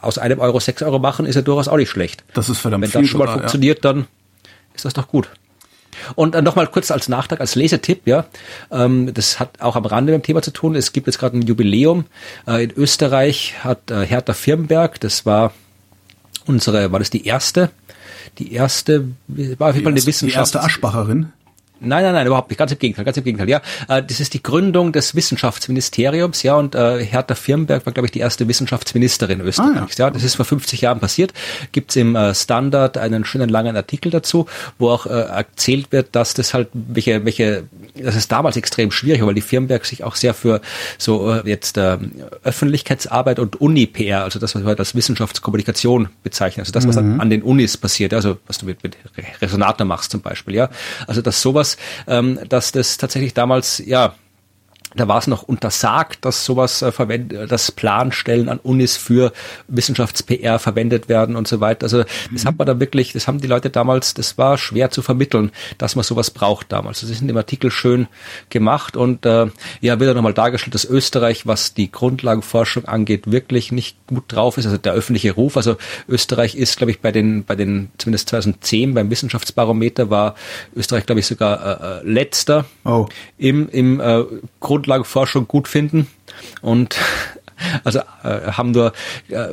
aus 0.00 0.18
einem 0.18 0.38
Euro 0.38 0.60
sechs 0.60 0.82
Euro 0.82 0.98
machen, 0.98 1.26
ist 1.26 1.34
ja 1.34 1.42
durchaus 1.42 1.68
auch 1.68 1.76
nicht 1.76 1.90
schlecht. 1.90 2.24
Das 2.34 2.48
ist 2.48 2.58
verdammt 2.58 2.82
Wenn 2.82 2.90
das 2.90 3.08
schon 3.08 3.18
mal 3.18 3.26
sogar, 3.26 3.38
funktioniert, 3.40 3.84
ja. 3.84 3.92
dann 3.92 4.06
ist 4.74 4.84
das 4.84 4.94
doch 4.94 5.08
gut. 5.08 5.28
Und 6.14 6.34
dann 6.34 6.44
nochmal 6.44 6.66
kurz 6.66 6.90
als 6.90 7.08
Nachtrag, 7.08 7.40
als 7.40 7.54
Lesetipp, 7.54 8.06
ja, 8.06 8.26
ähm, 8.70 9.14
das 9.14 9.38
hat 9.40 9.60
auch 9.60 9.76
am 9.76 9.86
Rande 9.86 10.12
mit 10.12 10.22
dem 10.22 10.26
Thema 10.26 10.42
zu 10.42 10.50
tun. 10.50 10.74
Es 10.74 10.92
gibt 10.92 11.06
jetzt 11.06 11.18
gerade 11.18 11.38
ein 11.38 11.42
Jubiläum. 11.42 12.06
Äh, 12.46 12.64
in 12.64 12.70
Österreich 12.72 13.54
hat 13.62 13.90
äh, 13.90 14.04
Hertha 14.04 14.32
Firmenberg, 14.32 15.00
das 15.00 15.24
war 15.24 15.52
unsere, 16.46 16.92
war 16.92 16.98
das 16.98 17.10
die 17.10 17.26
erste? 17.26 17.70
Die 18.38 18.52
erste, 18.52 19.08
war 19.26 19.70
auf 19.70 19.74
jeden 19.74 19.84
Fall 19.84 19.92
eine 19.92 20.06
Wissenschaft. 20.06 20.34
Die 20.34 20.38
erste 20.38 20.62
Aschbacherin? 20.62 21.32
Nein, 21.86 22.04
nein, 22.04 22.14
nein, 22.14 22.26
überhaupt 22.26 22.50
nicht. 22.50 22.58
Ganz 22.58 22.72
im 22.72 22.78
Gegenteil, 22.78 23.04
ganz 23.04 23.16
im 23.16 23.24
Gegenteil. 23.24 23.48
Ja, 23.48 23.60
äh, 23.88 24.02
das 24.02 24.20
ist 24.20 24.34
die 24.34 24.42
Gründung 24.42 24.92
des 24.92 25.14
Wissenschaftsministeriums, 25.14 26.42
ja, 26.42 26.56
und 26.56 26.74
äh, 26.74 27.04
Hertha 27.04 27.34
Firnberg 27.34 27.84
war, 27.86 27.92
glaube 27.92 28.06
ich, 28.06 28.12
die 28.12 28.20
erste 28.20 28.48
Wissenschaftsministerin 28.48 29.40
Österreichs. 29.40 29.98
Ah, 29.98 30.02
ja. 30.02 30.06
ja. 30.06 30.10
das 30.10 30.24
ist 30.24 30.36
vor 30.36 30.44
50 30.44 30.80
Jahren 30.80 31.00
passiert. 31.00 31.32
Gibt's 31.72 31.96
im 31.96 32.16
äh, 32.16 32.34
Standard 32.34 32.98
einen 32.98 33.24
schönen 33.24 33.48
langen 33.48 33.76
Artikel 33.76 34.10
dazu, 34.10 34.46
wo 34.78 34.90
auch 34.90 35.06
äh, 35.06 35.10
erzählt 35.10 35.92
wird, 35.92 36.14
dass 36.16 36.34
das 36.34 36.54
halt 36.54 36.68
welche, 36.72 37.24
welche, 37.24 37.64
das 37.94 38.16
ist 38.16 38.30
damals 38.32 38.56
extrem 38.56 38.90
schwierig, 38.90 39.24
weil 39.24 39.34
die 39.34 39.40
Firnberg 39.40 39.84
sich 39.84 40.04
auch 40.04 40.16
sehr 40.16 40.34
für 40.34 40.60
so 40.98 41.32
äh, 41.32 41.42
jetzt 41.48 41.76
äh, 41.76 41.98
Öffentlichkeitsarbeit 42.42 43.38
und 43.38 43.60
Uni-PR, 43.60 44.24
also 44.24 44.38
das, 44.38 44.54
was 44.54 44.62
wir 44.62 44.68
heute 44.68 44.80
als 44.80 44.94
Wissenschaftskommunikation 44.94 46.08
bezeichnen, 46.22 46.62
also 46.62 46.72
das, 46.72 46.86
was 46.86 46.96
mhm. 46.96 47.20
an 47.20 47.30
den 47.30 47.42
Unis 47.42 47.76
passiert, 47.76 48.14
also 48.14 48.38
was 48.46 48.58
du 48.58 48.66
mit, 48.66 48.82
mit 48.82 48.96
Resonator 49.40 49.86
machst 49.86 50.10
zum 50.10 50.20
Beispiel, 50.20 50.54
ja, 50.54 50.70
also 51.06 51.22
dass 51.22 51.40
sowas 51.40 51.73
ähm, 52.06 52.38
dass 52.48 52.72
das 52.72 52.96
tatsächlich 52.96 53.34
damals, 53.34 53.82
ja, 53.84 54.14
da 54.96 55.08
war 55.08 55.18
es 55.18 55.26
noch 55.26 55.42
untersagt, 55.42 56.24
dass 56.24 56.44
sowas 56.44 56.82
äh, 56.82 56.92
verwendet, 56.92 57.50
dass 57.50 57.72
Planstellen 57.72 58.48
an 58.48 58.60
Unis 58.62 58.96
für 58.96 59.32
Wissenschafts-PR 59.68 60.58
verwendet 60.58 61.08
werden 61.08 61.36
und 61.36 61.48
so 61.48 61.60
weiter. 61.60 61.84
Also 61.84 62.04
das 62.32 62.44
mhm. 62.44 62.48
hat 62.48 62.58
man 62.58 62.66
da 62.66 62.80
wirklich, 62.80 63.12
das 63.12 63.26
haben 63.26 63.40
die 63.40 63.48
Leute 63.48 63.70
damals, 63.70 64.14
das 64.14 64.38
war 64.38 64.56
schwer 64.58 64.90
zu 64.90 65.02
vermitteln, 65.02 65.50
dass 65.78 65.96
man 65.96 66.04
sowas 66.04 66.30
braucht 66.30 66.70
damals. 66.70 67.00
Das 67.00 67.10
ist 67.10 67.20
in 67.20 67.28
dem 67.28 67.36
Artikel 67.36 67.70
schön 67.70 68.06
gemacht 68.50 68.96
und 68.96 69.26
äh, 69.26 69.46
ja, 69.80 69.98
wird 69.98 70.10
auch 70.10 70.14
nochmal 70.14 70.34
dargestellt, 70.34 70.74
dass 70.74 70.84
Österreich, 70.84 71.46
was 71.46 71.74
die 71.74 71.90
Grundlagenforschung 71.90 72.84
angeht, 72.84 73.30
wirklich 73.30 73.72
nicht 73.72 73.96
gut 74.06 74.24
drauf 74.28 74.58
ist. 74.58 74.66
Also 74.66 74.78
der 74.78 74.92
öffentliche 74.92 75.32
Ruf. 75.32 75.56
Also 75.56 75.76
Österreich 76.08 76.54
ist, 76.54 76.76
glaube 76.76 76.92
ich, 76.92 77.00
bei 77.00 77.10
den, 77.10 77.44
bei 77.44 77.56
den, 77.56 77.90
zumindest 77.98 78.28
2010 78.28 78.94
beim 78.94 79.10
Wissenschaftsbarometer 79.10 80.10
war 80.10 80.34
Österreich, 80.76 81.06
glaube 81.06 81.20
ich, 81.20 81.26
sogar 81.26 82.00
äh, 82.00 82.00
äh 82.00 82.08
letzter 82.08 82.64
oh. 82.84 83.06
im, 83.38 83.68
im 83.68 84.00
äh, 84.00 84.24
Grund 84.60 84.83
Grundlagenforschung 84.84 85.48
gut 85.48 85.68
finden 85.68 86.08
und 86.60 86.96
also 87.84 88.00
äh, 88.24 88.52
haben 88.52 88.72
nur 88.72 88.92
äh, 89.28 89.46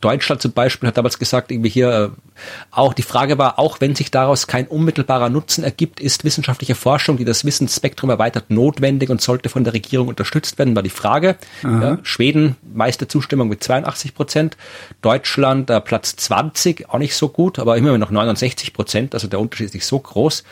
Deutschland 0.00 0.40
zum 0.40 0.52
Beispiel 0.52 0.88
hat 0.88 0.96
damals 0.96 1.18
gesagt, 1.18 1.52
irgendwie 1.52 1.68
hier 1.68 2.12
äh, 2.14 2.36
auch 2.70 2.94
die 2.94 3.02
Frage 3.02 3.38
war, 3.38 3.58
auch 3.58 3.80
wenn 3.80 3.94
sich 3.94 4.10
daraus 4.10 4.46
kein 4.46 4.66
unmittelbarer 4.66 5.28
Nutzen 5.28 5.62
ergibt, 5.62 6.00
ist 6.00 6.24
wissenschaftliche 6.24 6.74
Forschung, 6.74 7.18
die 7.18 7.24
das 7.24 7.44
Wissensspektrum 7.44 8.10
erweitert, 8.10 8.50
notwendig 8.50 9.10
und 9.10 9.20
sollte 9.20 9.48
von 9.50 9.64
der 9.64 9.74
Regierung 9.74 10.08
unterstützt 10.08 10.58
werden, 10.58 10.74
war 10.74 10.82
die 10.82 10.90
Frage. 10.90 11.36
Ja, 11.62 11.98
Schweden 12.02 12.56
meiste 12.74 13.06
Zustimmung 13.06 13.48
mit 13.48 13.62
82 13.62 14.14
Prozent, 14.14 14.56
Deutschland 15.02 15.70
äh, 15.70 15.80
Platz 15.80 16.16
20, 16.16 16.88
auch 16.88 16.98
nicht 16.98 17.14
so 17.14 17.28
gut, 17.28 17.58
aber 17.58 17.76
immer 17.76 17.96
noch 17.98 18.10
69 18.10 18.72
Prozent, 18.72 19.14
also 19.14 19.28
der 19.28 19.38
Unterschied 19.38 19.66
ist 19.66 19.74
nicht 19.74 19.86
so 19.86 19.98
groß. 19.98 20.42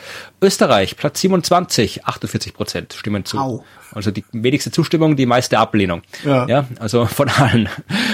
Österreich 0.41 0.95
Platz 0.95 1.19
27, 1.19 2.05
48 2.05 2.53
Prozent 2.53 2.93
stimmen 2.93 3.25
zu. 3.25 3.37
Au. 3.39 3.65
Also 3.93 4.11
die 4.11 4.23
wenigste 4.31 4.71
Zustimmung, 4.71 5.15
die 5.15 5.25
meiste 5.25 5.59
Ablehnung. 5.59 6.01
Ja. 6.25 6.47
ja 6.47 6.67
also 6.79 7.05
von 7.07 7.29
allen. 7.29 7.69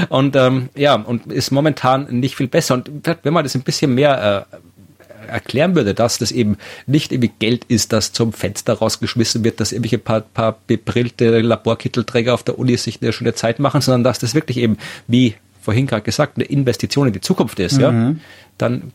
Und 0.09 0.36
ähm, 0.36 0.69
ja, 0.75 0.95
und 0.95 1.32
ist 1.32 1.51
momentan 1.51 2.07
nicht 2.19 2.36
viel 2.36 2.47
besser. 2.47 2.75
Und 2.75 2.89
wenn 3.23 3.34
man 3.34 3.43
das 3.43 3.55
ein 3.55 3.61
bisschen 3.61 3.93
mehr 3.93 4.45
äh, 4.51 4.57
erklären 5.28 5.75
würde, 5.75 5.93
dass 5.93 6.17
das 6.17 6.32
eben 6.32 6.57
nicht 6.86 7.11
irgendwie 7.11 7.32
Geld 7.39 7.65
ist, 7.65 7.93
das 7.93 8.13
zum 8.13 8.34
Fenster 8.34 8.73
rausgeschmissen 8.73 9.43
wird, 9.43 9.59
dass 9.59 9.71
irgendwelche 9.71 9.97
paar, 9.97 10.21
paar 10.21 10.57
bebrillte 10.67 11.41
Laborkittelträger 11.41 12.34
auf 12.34 12.43
der 12.43 12.57
Uni 12.57 12.78
sich 12.78 13.01
eine 13.01 13.13
schöne 13.13 13.34
Zeit 13.34 13.59
machen, 13.59 13.82
sondern 13.82 14.03
dass 14.03 14.19
das 14.19 14.34
wirklich 14.34 14.57
eben, 14.57 14.78
wie 15.07 15.36
vorhin 15.61 15.86
gerade 15.86 16.03
gesagt, 16.03 16.38
eine 16.38 16.45
Investition 16.45 17.07
in 17.07 17.13
die 17.13 17.21
Zukunft 17.21 17.59
ist, 17.59 17.78
mhm. 17.78 17.82
ja, 17.82 18.15
dann 18.57 18.93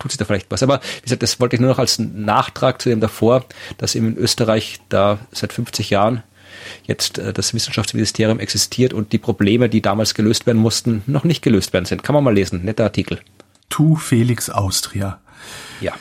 tut 0.00 0.10
sich 0.10 0.18
da 0.18 0.24
vielleicht 0.24 0.50
was. 0.50 0.62
Aber 0.62 0.80
wie 0.96 1.02
gesagt, 1.02 1.22
das 1.22 1.38
wollte 1.38 1.54
ich 1.54 1.60
nur 1.60 1.70
noch 1.70 1.78
als 1.78 1.98
Nachtrag 1.98 2.82
zu 2.82 2.88
dem 2.88 3.00
davor, 3.00 3.44
dass 3.78 3.94
eben 3.94 4.08
in 4.08 4.16
Österreich 4.16 4.80
da 4.88 5.18
seit 5.30 5.52
50 5.52 5.90
Jahren 5.90 6.22
jetzt 6.84 7.18
äh, 7.18 7.32
das 7.32 7.54
Wissenschaftsministerium 7.54 8.40
existiert 8.40 8.92
und 8.92 9.12
die 9.12 9.18
Probleme, 9.18 9.68
die 9.68 9.82
damals 9.82 10.14
gelöst 10.14 10.46
werden 10.46 10.60
mussten, 10.60 11.02
noch 11.06 11.24
nicht 11.24 11.42
gelöst 11.42 11.72
werden 11.72 11.84
sind. 11.84 12.02
Kann 12.02 12.14
man 12.14 12.24
mal 12.24 12.34
lesen, 12.34 12.64
netter 12.64 12.84
Artikel. 12.84 13.20
Tu 13.68 13.96
Felix 13.96 14.50
Austria. 14.50 15.20
Ja. 15.80 15.92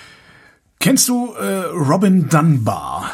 Kennst 0.79 1.07
du 1.09 1.33
äh, 1.33 1.65
Robin 1.73 2.29
Dunbar? 2.29 3.11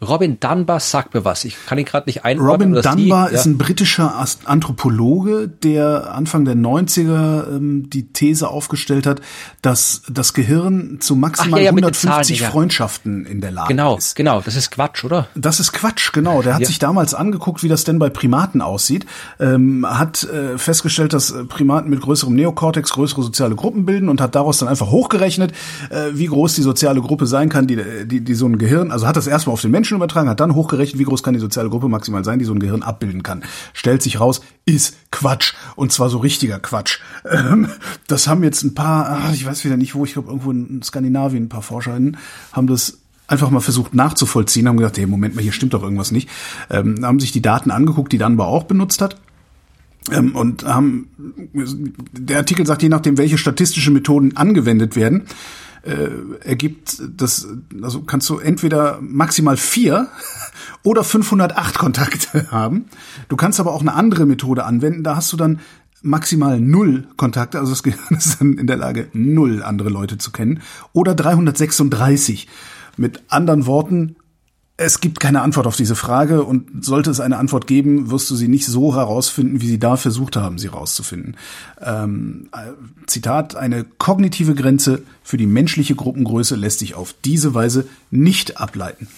Robin 0.00 0.38
Dunbar 0.38 0.78
sagt 0.78 1.14
mir 1.14 1.24
was. 1.24 1.44
Ich 1.44 1.56
kann 1.66 1.76
ihn 1.76 1.84
gerade 1.84 2.08
nicht 2.08 2.24
einordnen. 2.24 2.74
Robin 2.74 2.82
Dunbar 2.82 3.28
die, 3.28 3.34
ist 3.34 3.46
ja. 3.46 3.52
ein 3.52 3.58
britischer 3.58 4.14
Anthropologe, 4.44 5.48
der 5.48 6.14
Anfang 6.14 6.44
der 6.44 6.54
90er 6.54 7.56
ähm, 7.56 7.90
die 7.90 8.12
These 8.12 8.48
aufgestellt 8.48 9.06
hat, 9.06 9.20
dass 9.60 10.02
das 10.08 10.34
Gehirn 10.34 10.98
zu 11.00 11.16
maximal 11.16 11.60
ja, 11.60 11.66
ja, 11.66 11.70
150 11.70 12.38
Zahlen, 12.38 12.50
Freundschaften 12.52 13.26
in 13.26 13.40
der 13.40 13.50
Lage 13.50 13.68
genau, 13.68 13.96
ist. 13.96 14.14
Genau, 14.14 14.34
genau. 14.34 14.44
Das 14.44 14.54
ist 14.54 14.70
Quatsch, 14.70 15.04
oder? 15.04 15.26
Das 15.34 15.58
ist 15.58 15.72
Quatsch, 15.72 16.12
genau. 16.12 16.42
Der 16.42 16.54
hat 16.54 16.66
sich 16.66 16.78
damals 16.78 17.14
angeguckt, 17.14 17.62
wie 17.62 17.68
das 17.68 17.84
denn 17.84 17.98
bei 17.98 18.08
Primaten 18.08 18.62
aussieht, 18.62 19.04
ähm, 19.40 19.84
hat 19.88 20.22
äh, 20.24 20.58
festgestellt, 20.58 21.12
dass 21.12 21.32
äh, 21.32 21.44
Primaten 21.44 21.90
mit 21.90 22.00
größerem 22.00 22.34
Neokortex 22.34 22.92
größere 22.92 23.22
soziale 23.22 23.56
Gruppen 23.56 23.84
bilden 23.84 24.08
und 24.08 24.20
hat 24.20 24.34
daraus 24.36 24.58
dann 24.58 24.68
einfach 24.68 24.90
hochgerechnet, 24.90 25.52
äh, 25.90 26.10
wie 26.12 26.26
groß 26.26 26.54
die 26.54 26.62
soziale 26.62 27.00
Gruppe 27.00 27.26
sein 27.26 27.48
kann, 27.48 27.66
die, 27.66 27.82
die, 28.06 28.20
die 28.20 28.34
so 28.34 28.46
ein 28.46 28.58
Gehirn, 28.58 28.92
also 28.92 29.06
hat 29.06 29.16
das 29.16 29.26
erstmal 29.26 29.54
auf 29.54 29.62
den 29.62 29.72
Menschen 29.72 29.87
Menschen 29.88 29.96
übertragen, 29.96 30.28
hat 30.28 30.40
dann 30.40 30.54
hochgerechnet, 30.54 30.98
wie 30.98 31.04
groß 31.04 31.22
kann 31.22 31.34
die 31.34 31.40
soziale 31.40 31.70
Gruppe 31.70 31.88
maximal 31.88 32.24
sein, 32.24 32.38
die 32.38 32.44
so 32.44 32.52
ein 32.52 32.60
Gehirn 32.60 32.82
abbilden 32.82 33.22
kann. 33.22 33.42
Stellt 33.72 34.02
sich 34.02 34.20
raus, 34.20 34.42
ist 34.66 34.96
Quatsch. 35.10 35.54
Und 35.76 35.92
zwar 35.92 36.10
so 36.10 36.18
richtiger 36.18 36.58
Quatsch. 36.58 36.98
Ähm, 37.24 37.68
das 38.06 38.28
haben 38.28 38.44
jetzt 38.44 38.62
ein 38.64 38.74
paar, 38.74 39.08
ach, 39.08 39.32
ich 39.32 39.46
weiß 39.46 39.64
wieder 39.64 39.78
nicht 39.78 39.94
wo, 39.94 40.04
ich 40.04 40.12
glaube 40.12 40.28
irgendwo 40.28 40.50
in 40.50 40.82
Skandinavien 40.82 41.44
ein 41.44 41.48
paar 41.48 41.62
ForscherInnen 41.62 42.18
haben 42.52 42.66
das 42.66 42.98
einfach 43.26 43.50
mal 43.50 43.60
versucht 43.60 43.94
nachzuvollziehen, 43.94 44.68
haben 44.68 44.76
gedacht, 44.76 44.98
hey, 44.98 45.06
Moment 45.06 45.34
mal, 45.34 45.42
hier 45.42 45.52
stimmt 45.52 45.74
doch 45.74 45.82
irgendwas 45.82 46.12
nicht. 46.12 46.28
Ähm, 46.70 46.96
haben 47.02 47.20
sich 47.20 47.32
die 47.32 47.42
Daten 47.42 47.70
angeguckt, 47.70 48.12
die 48.12 48.18
Dunbar 48.18 48.48
auch 48.48 48.64
benutzt 48.64 49.00
hat. 49.00 49.16
Ähm, 50.10 50.34
und 50.34 50.64
haben, 50.64 51.08
der 52.12 52.38
Artikel 52.38 52.66
sagt, 52.66 52.82
je 52.82 52.88
nachdem, 52.88 53.18
welche 53.18 53.38
statistische 53.38 53.90
Methoden 53.90 54.36
angewendet 54.36 54.96
werden, 54.96 55.26
äh, 55.88 56.10
ergibt 56.44 57.00
das, 57.16 57.48
also 57.82 58.02
kannst 58.02 58.28
du 58.28 58.38
entweder 58.38 58.98
maximal 59.00 59.56
vier 59.56 60.08
oder 60.82 61.04
508 61.04 61.78
Kontakte 61.78 62.46
haben. 62.50 62.86
Du 63.28 63.36
kannst 63.36 63.58
aber 63.60 63.72
auch 63.72 63.80
eine 63.80 63.94
andere 63.94 64.26
Methode 64.26 64.64
anwenden, 64.64 65.02
da 65.02 65.16
hast 65.16 65.32
du 65.32 65.36
dann 65.36 65.60
maximal 66.02 66.60
null 66.60 67.08
Kontakte, 67.16 67.58
also 67.58 67.72
das 67.72 67.82
Gehirn 67.82 68.00
ist 68.16 68.40
dann 68.40 68.54
in 68.54 68.66
der 68.66 68.76
Lage, 68.76 69.08
null 69.12 69.62
andere 69.62 69.88
Leute 69.88 70.18
zu 70.18 70.30
kennen, 70.30 70.62
oder 70.92 71.14
336. 71.14 72.48
Mit 72.96 73.22
anderen 73.28 73.66
Worten, 73.66 74.16
Es 74.80 75.00
gibt 75.00 75.18
keine 75.18 75.42
Antwort 75.42 75.66
auf 75.66 75.74
diese 75.74 75.96
Frage 75.96 76.44
und 76.44 76.84
sollte 76.84 77.10
es 77.10 77.18
eine 77.18 77.36
Antwort 77.36 77.66
geben, 77.66 78.12
wirst 78.12 78.30
du 78.30 78.36
sie 78.36 78.46
nicht 78.46 78.64
so 78.64 78.94
herausfinden, 78.94 79.60
wie 79.60 79.66
sie 79.66 79.80
da 79.80 79.96
versucht 79.96 80.36
haben, 80.36 80.56
sie 80.56 80.70
herauszufinden. 80.70 81.36
Ähm, 81.80 82.48
äh, 82.52 82.70
Zitat, 83.08 83.56
eine 83.56 83.84
kognitive 83.84 84.54
Grenze 84.54 85.02
für 85.24 85.36
die 85.36 85.48
menschliche 85.48 85.96
Gruppengröße 85.96 86.54
lässt 86.54 86.78
sich 86.78 86.94
auf 86.94 87.12
diese 87.24 87.54
Weise 87.54 87.88
nicht 88.12 88.60
ableiten. 88.60 89.08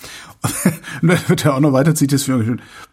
und 1.03 1.09
dann 1.09 1.19
wird 1.27 1.45
er 1.45 1.55
auch 1.55 1.61
noch 1.61 1.75
weiter 1.75 1.95
zitiert, 1.95 2.27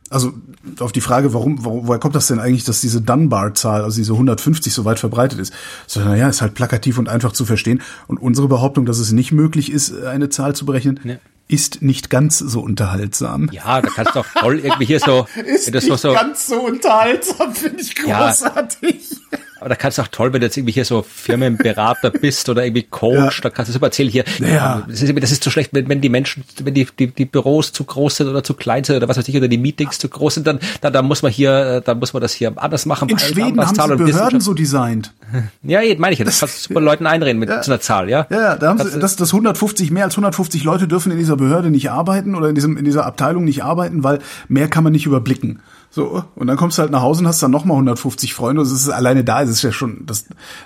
also 0.10 0.34
auf 0.80 0.92
die 0.92 1.02
Frage, 1.02 1.34
warum, 1.34 1.64
woher 1.64 2.00
kommt 2.00 2.16
das 2.16 2.28
denn 2.28 2.40
eigentlich, 2.40 2.66
dass 2.66 2.82
diese 2.82 3.02
Dunbar-Zahl, 3.02 3.84
also 3.84 3.96
diese 3.96 4.12
150 4.12 4.74
so 4.74 4.84
weit 4.84 5.00
verbreitet 5.00 5.40
ist? 5.40 5.54
So, 5.86 6.02
naja, 6.02 6.28
ist 6.28 6.42
halt 6.42 6.54
plakativ 6.54 6.98
und 6.98 7.08
einfach 7.08 7.32
zu 7.32 7.46
verstehen. 7.46 7.82
Und 8.08 8.18
unsere 8.18 8.50
Behauptung, 8.50 8.86
dass 8.86 9.00
es 9.00 9.14
nicht 9.14 9.32
möglich 9.32 9.72
ist, 9.72 10.04
eine 10.04 10.28
Zahl 10.28 10.54
zu 10.54 10.66
berechnen, 10.66 11.00
ja 11.06 11.16
ist 11.48 11.82
nicht 11.82 12.10
ganz 12.10 12.40
so 12.40 12.62
unterhaltsam. 12.62 13.50
Ja, 13.52 13.82
da 13.82 13.90
kannst 13.90 14.16
du 14.16 14.20
auch 14.20 14.28
toll 14.40 14.60
irgendwie 14.60 14.86
hier 14.86 15.00
so. 15.00 15.28
ist 15.46 15.74
das 15.74 15.86
nicht 15.86 15.98
so, 15.98 16.14
ganz 16.14 16.48
so 16.48 16.62
unterhaltsam, 16.62 17.54
finde 17.56 17.82
ich 17.82 17.96
großartig. 17.96 19.12
Ja, 19.32 19.38
aber 19.60 19.70
da 19.70 19.76
kannst 19.76 19.98
du 19.98 20.02
auch 20.02 20.08
toll, 20.08 20.34
wenn 20.34 20.42
du 20.42 20.48
jetzt 20.48 20.58
irgendwie 20.58 20.74
hier 20.74 20.86
so 20.86 21.02
Firmenberater 21.02 22.10
bist 22.22 22.50
oder 22.50 22.66
irgendwie 22.66 22.84
Coach, 22.84 23.38
ja. 23.38 23.44
da 23.44 23.50
kannst 23.50 23.70
du 23.70 23.74
super 23.74 23.88
erzählen 23.88 24.10
hier. 24.10 24.24
Ja. 24.40 24.84
Das 24.88 25.02
ist, 25.02 25.24
das 25.24 25.32
ist 25.32 25.44
zu 25.44 25.50
schlecht, 25.50 25.72
wenn, 25.74 25.90
wenn 25.90 26.02
die 26.02 26.10
Menschen, 26.10 26.44
wenn 26.64 26.74
die, 26.74 26.88
die, 26.98 27.08
die 27.08 27.26
Büros 27.26 27.72
zu 27.72 27.84
groß 27.84 28.18
sind 28.18 28.28
oder 28.28 28.44
zu 28.44 28.54
klein 28.54 28.84
sind 28.84 28.98
oder 28.98 29.08
was 29.08 29.18
weiß 29.18 29.28
ich, 29.28 29.38
oder 29.38 29.48
die 29.48 29.58
Meetings 29.58 29.98
zu 29.98 30.10
groß 30.10 30.36
sind, 30.36 30.48
dann, 30.48 30.60
dann, 30.82 30.94
dann 30.94 31.06
muss 31.06 31.22
man 31.22 31.32
hier, 31.32 31.82
dann 31.82 32.00
muss 32.00 32.14
man 32.14 32.22
das 32.22 32.34
hier 32.34 32.54
anders 32.56 32.86
machen. 32.86 33.10
In 33.10 33.20
Schweden 33.20 33.60
haben 33.60 33.76
sie 33.76 33.96
Behörden 33.96 34.42
so 34.42 34.54
designt. 34.54 35.14
Ja, 35.64 35.82
meine 35.98 36.14
ich 36.14 36.20
ja. 36.20 36.26
Das 36.26 36.40
kannst 36.40 36.58
du 36.58 36.68
super 36.70 36.82
Leuten 36.82 37.06
einreden 37.06 37.40
mit 37.40 37.50
ja. 37.50 37.62
so 37.62 37.72
einer 37.72 37.82
Zahl, 37.82 38.10
ja? 38.10 38.28
Ja, 38.30 38.40
ja 38.40 38.56
da 38.56 38.70
haben 38.70 38.80
sie, 38.80 38.98
das, 38.98 39.18
das 39.18 39.34
150, 39.34 39.92
mehr 39.92 40.06
als 40.06 40.14
150 40.14 40.64
Leute 40.64 40.88
dürfen 40.88 41.12
in 41.12 41.18
dieser 41.18 41.36
Behörde 41.36 41.70
nicht 41.70 41.92
arbeiten 41.92 42.36
oder 42.36 42.48
in 42.50 42.56
diesem, 42.56 42.78
in 42.78 42.86
dieser 42.86 43.06
Abteilung 43.06 43.44
nicht 43.44 43.64
arbeiten, 43.64 44.04
weil 44.04 44.20
mehr 44.48 44.70
kann 44.70 44.84
man 44.84 44.94
nicht 44.94 45.06
überblicken. 45.06 45.60
So, 45.98 46.24
und 46.36 46.46
dann 46.46 46.58
kommst 46.58 46.78
du 46.78 46.84
halt 46.84 46.92
nach 46.92 47.02
Hause 47.02 47.22
und 47.22 47.28
hast 47.28 47.42
dann 47.42 47.50
nochmal 47.50 47.74
150 47.74 48.36
Freunde. 48.36 48.62
Das 48.62 48.72
ist 48.72 48.88
alleine 48.88 49.24
da, 49.24 49.42
ist 49.42 49.50
es 49.50 49.64
ja 49.64 49.72
schon, 49.72 50.06
das, 50.06 50.26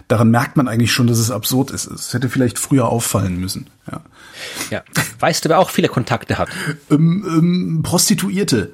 daran 0.09 0.29
merkt 0.29 0.57
man 0.57 0.67
eigentlich 0.67 0.91
schon, 0.91 1.07
dass 1.07 1.19
es 1.19 1.31
absurd 1.31 1.71
ist. 1.71 1.87
Es 1.87 2.13
hätte 2.13 2.27
vielleicht 2.27 2.59
früher 2.59 2.89
auffallen 2.89 3.39
müssen. 3.39 3.67
Ja. 3.89 4.01
ja. 4.71 4.81
Weißt 5.21 5.45
du, 5.45 5.49
wer 5.49 5.59
auch 5.59 5.69
viele 5.69 5.87
Kontakte 5.87 6.37
hat? 6.37 6.49
Ähm, 6.89 7.23
ähm, 7.25 7.81
Prostituierte 7.81 8.73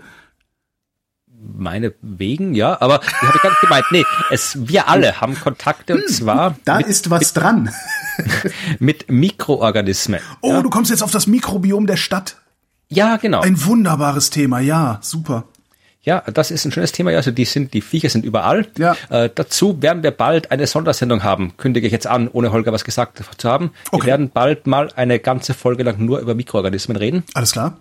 meine 1.55 1.93
wegen, 2.01 2.55
ja, 2.55 2.81
aber 2.81 3.01
ich 3.03 3.27
habe 3.27 3.37
gar 3.37 3.51
nicht 3.51 3.61
gemeint, 3.61 3.85
nee, 3.91 4.03
es, 4.31 4.57
wir 4.67 4.89
alle 4.89 5.21
haben 5.21 5.39
Kontakte 5.39 5.93
und 5.93 6.01
hm, 6.01 6.07
zwar. 6.07 6.55
Da 6.65 6.77
mit, 6.77 6.87
ist 6.87 7.11
was 7.11 7.19
mit, 7.19 7.43
dran. 7.43 7.69
mit 8.79 9.11
Mikroorganismen. 9.11 10.21
Oh, 10.41 10.53
ja. 10.53 10.61
du 10.63 10.71
kommst 10.71 10.89
jetzt 10.89 11.03
auf 11.03 11.11
das 11.11 11.27
Mikrobiom 11.27 11.85
der 11.85 11.97
Stadt. 11.97 12.37
Ja, 12.89 13.17
genau. 13.17 13.41
Ein 13.41 13.63
wunderbares 13.63 14.31
Thema, 14.31 14.59
ja, 14.59 14.97
super. 15.03 15.43
Ja, 16.07 16.23
das 16.33 16.51
ist 16.51 16.63
ein 16.63 16.71
schönes 16.71 16.93
Thema. 16.93 17.11
Also 17.11 17.31
die 17.31 17.43
sind, 17.43 17.73
die 17.73 17.81
Viecher 17.81 18.07
sind 18.07 18.23
überall. 18.23 18.65
Ja. 18.77 18.95
Äh, 19.09 19.29
dazu 19.35 19.81
werden 19.81 20.03
wir 20.03 20.11
bald 20.11 20.51
eine 20.51 20.65
Sondersendung 20.65 21.21
haben. 21.21 21.51
Kündige 21.57 21.85
ich 21.85 21.91
jetzt 21.91 22.07
an, 22.07 22.29
ohne 22.29 22.53
Holger 22.53 22.71
was 22.71 22.85
gesagt 22.85 23.21
zu 23.37 23.49
haben. 23.49 23.71
Okay. 23.91 24.05
Wir 24.05 24.11
werden 24.11 24.29
bald 24.29 24.67
mal 24.67 24.89
eine 24.95 25.19
ganze 25.19 25.53
Folge 25.53 25.83
lang 25.83 25.99
nur 25.99 26.19
über 26.19 26.33
Mikroorganismen 26.33 26.95
reden. 26.95 27.23
Alles 27.33 27.51
klar. 27.51 27.77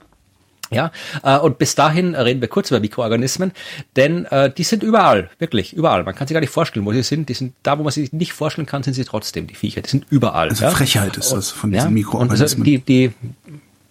Ja, 0.73 0.91
äh, 1.23 1.39
und 1.39 1.59
bis 1.59 1.77
dahin 1.77 2.17
reden 2.17 2.41
wir 2.41 2.49
kurz 2.49 2.73
über 2.73 2.81
Mikroorganismen, 2.81 3.53
denn 3.95 4.25
äh, 4.25 4.51
die 4.53 4.65
sind 4.65 4.83
überall, 4.83 5.31
wirklich 5.39 5.73
überall. 5.73 6.03
Man 6.03 6.17
kann 6.17 6.27
sich 6.27 6.35
gar 6.35 6.41
nicht 6.41 6.51
vorstellen, 6.51 6.85
wo 6.85 6.93
sie 6.93 7.05
sind. 7.05 7.29
Die 7.29 7.35
sind 7.35 7.55
da, 7.63 7.79
wo 7.79 7.85
man 7.85 7.93
sich 7.93 8.13
nicht 8.13 8.33
vorstellen 8.33 8.67
kann, 8.67 8.83
sind 8.83 8.95
sie 8.95 9.05
trotzdem 9.05 9.47
die 9.47 9.55
Viecher. 9.55 9.83
Die 9.83 9.89
sind 9.91 10.05
überall. 10.11 10.49
Also 10.49 10.65
ja? 10.65 10.71
Frechheit 10.71 11.17
ist 11.17 11.31
das 11.31 11.53
von 11.53 11.71
diesen 11.71 11.85
ja? 11.85 11.91
Mikroorganismen. 11.93 12.41
Und 12.41 12.43
also 12.43 12.65
die, 12.65 12.79
die, 12.81 13.13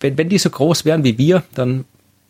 wenn, 0.02 0.18
wenn 0.18 0.28
die 0.28 0.40
so 0.40 0.50
groß 0.50 0.84
wären 0.84 1.06
wie 1.06 1.18
wir, 1.18 1.44
dann 1.54 1.86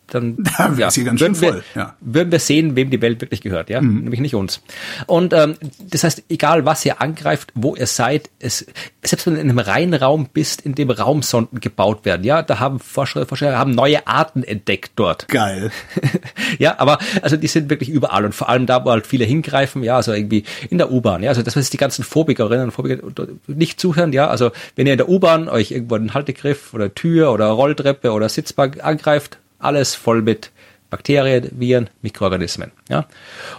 dann 0.08 0.36
da 0.58 0.72
ja, 0.76 0.88
ganz 0.88 1.20
schön 1.20 1.34
voll. 1.34 1.62
Wir, 1.74 1.82
ja. 1.82 1.96
würden 2.00 2.32
wir 2.32 2.38
sehen, 2.38 2.76
wem 2.76 2.90
die 2.90 3.02
Welt 3.02 3.20
wirklich 3.20 3.40
gehört, 3.40 3.70
ja, 3.70 3.80
mhm. 3.80 4.02
nämlich 4.04 4.20
nicht 4.20 4.34
uns. 4.34 4.62
Und 5.06 5.32
ähm, 5.32 5.56
das 5.90 6.04
heißt, 6.04 6.24
egal 6.28 6.64
was 6.64 6.84
ihr 6.84 7.00
angreift, 7.00 7.52
wo 7.54 7.74
ihr 7.74 7.86
seid, 7.86 8.30
es, 8.38 8.66
selbst 9.02 9.26
wenn 9.26 9.34
du 9.34 9.40
in 9.40 9.50
einem 9.50 9.58
Reinraum 9.58 10.28
bist, 10.32 10.60
in 10.60 10.74
dem 10.74 10.90
Raumsonden 10.90 11.60
gebaut 11.60 12.04
werden, 12.04 12.24
ja, 12.24 12.42
da 12.42 12.60
haben 12.60 12.78
Forscher, 12.78 13.26
Forscher 13.26 13.58
haben 13.58 13.72
neue 13.72 14.06
Arten 14.06 14.42
entdeckt 14.42 14.92
dort. 14.96 15.28
Geil. 15.28 15.70
ja, 16.58 16.78
aber 16.78 16.98
also 17.22 17.36
die 17.36 17.48
sind 17.48 17.70
wirklich 17.70 17.88
überall 17.88 18.24
und 18.24 18.34
vor 18.34 18.48
allem 18.48 18.66
da, 18.66 18.84
wo 18.84 18.90
halt 18.90 19.06
viele 19.06 19.24
hingreifen, 19.24 19.82
ja, 19.82 19.96
also 19.96 20.12
irgendwie 20.12 20.44
in 20.70 20.78
der 20.78 20.92
U-Bahn, 20.92 21.22
ja, 21.22 21.30
also 21.30 21.42
das 21.42 21.56
was 21.56 21.70
die 21.70 21.76
ganzen 21.76 22.04
Phobikerinnen 22.04 22.66
und 22.66 22.70
Phobiker 22.70 23.02
nicht 23.46 23.80
zuhören, 23.80 24.12
ja, 24.12 24.28
also 24.28 24.50
wenn 24.76 24.86
ihr 24.86 24.92
in 24.92 24.98
der 24.98 25.08
U-Bahn 25.08 25.48
euch 25.48 25.72
irgendwo 25.72 25.96
einen 25.96 26.14
Haltegriff 26.14 26.74
oder 26.74 26.94
Tür 26.94 27.32
oder 27.32 27.46
Rolltreppe 27.46 28.12
oder 28.12 28.28
Sitzbank 28.28 28.84
angreift, 28.84 29.38
alles 29.58 29.94
voll 29.94 30.22
mit 30.22 30.50
Bakterien, 30.90 31.50
Viren, 31.58 31.90
Mikroorganismen. 32.02 32.70
Ja? 32.88 33.06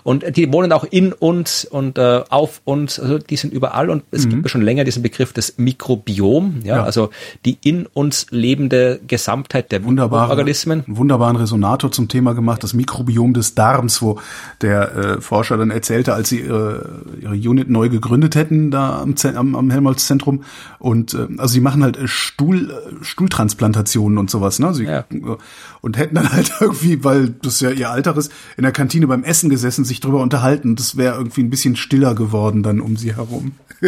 Und 0.03 0.37
die 0.37 0.51
wohnen 0.51 0.71
auch 0.71 0.85
in 0.85 1.13
uns 1.13 1.65
und 1.65 1.97
äh, 1.97 2.23
auf 2.29 2.61
uns, 2.63 2.99
also 2.99 3.17
die 3.17 3.35
sind 3.35 3.53
überall 3.53 3.89
und 3.89 4.03
es 4.11 4.25
mhm. 4.25 4.29
gibt 4.29 4.43
ja 4.43 4.49
schon 4.49 4.61
länger 4.61 4.83
diesen 4.83 5.03
Begriff 5.03 5.33
des 5.33 5.57
Mikrobiom, 5.57 6.61
ja? 6.63 6.77
ja, 6.77 6.83
also 6.83 7.09
die 7.45 7.57
in 7.63 7.85
uns 7.85 8.27
lebende 8.29 8.99
Gesamtheit 9.07 9.71
der 9.71 9.83
Wunderbare, 9.83 10.29
Organismen. 10.29 10.83
Einen 10.87 10.97
wunderbaren 10.97 11.35
Resonator 11.35 11.91
zum 11.91 12.07
Thema 12.07 12.33
gemacht, 12.33 12.63
das 12.63 12.73
Mikrobiom 12.73 13.33
des 13.33 13.55
Darms, 13.55 14.01
wo 14.01 14.19
der 14.61 14.95
äh, 14.95 15.21
Forscher 15.21 15.57
dann 15.57 15.71
erzählte, 15.71 16.13
als 16.13 16.29
sie 16.29 16.39
ihre, 16.39 17.01
ihre 17.21 17.33
Unit 17.33 17.69
neu 17.69 17.89
gegründet 17.89 18.35
hätten, 18.35 18.71
da 18.71 19.01
am, 19.01 19.15
am, 19.35 19.55
am 19.55 19.69
Helmholtz-Zentrum 19.69 20.43
und 20.79 21.13
äh, 21.13 21.27
also 21.37 21.53
sie 21.53 21.61
machen 21.61 21.83
halt 21.83 21.97
Stuhl, 22.05 22.73
Stuhltransplantationen 23.01 24.17
und 24.17 24.29
sowas, 24.29 24.59
ne? 24.59 24.73
Sie, 24.73 24.85
ja. 24.85 25.05
Und 25.81 25.97
hätten 25.97 26.15
dann 26.15 26.31
halt 26.31 26.51
irgendwie, 26.59 27.03
weil 27.03 27.16
das 27.25 27.59
ja 27.59 27.71
ihr 27.71 27.89
Alter 27.89 28.15
ist, 28.17 28.31
in 28.57 28.63
der 28.63 28.71
Kantine 28.71 29.07
beim 29.07 29.23
Essen 29.23 29.49
gesessen, 29.49 29.85
sich 29.85 29.99
drüber 29.99 30.21
unterhalten. 30.21 30.75
Das 30.75 30.97
wäre 30.97 31.15
irgendwie 31.15 31.41
ein 31.41 31.49
bisschen 31.49 31.75
stiller 31.75 32.15
geworden 32.15 32.63
dann 32.63 32.81
um 32.81 32.97
sie 32.97 33.15
herum. 33.15 33.53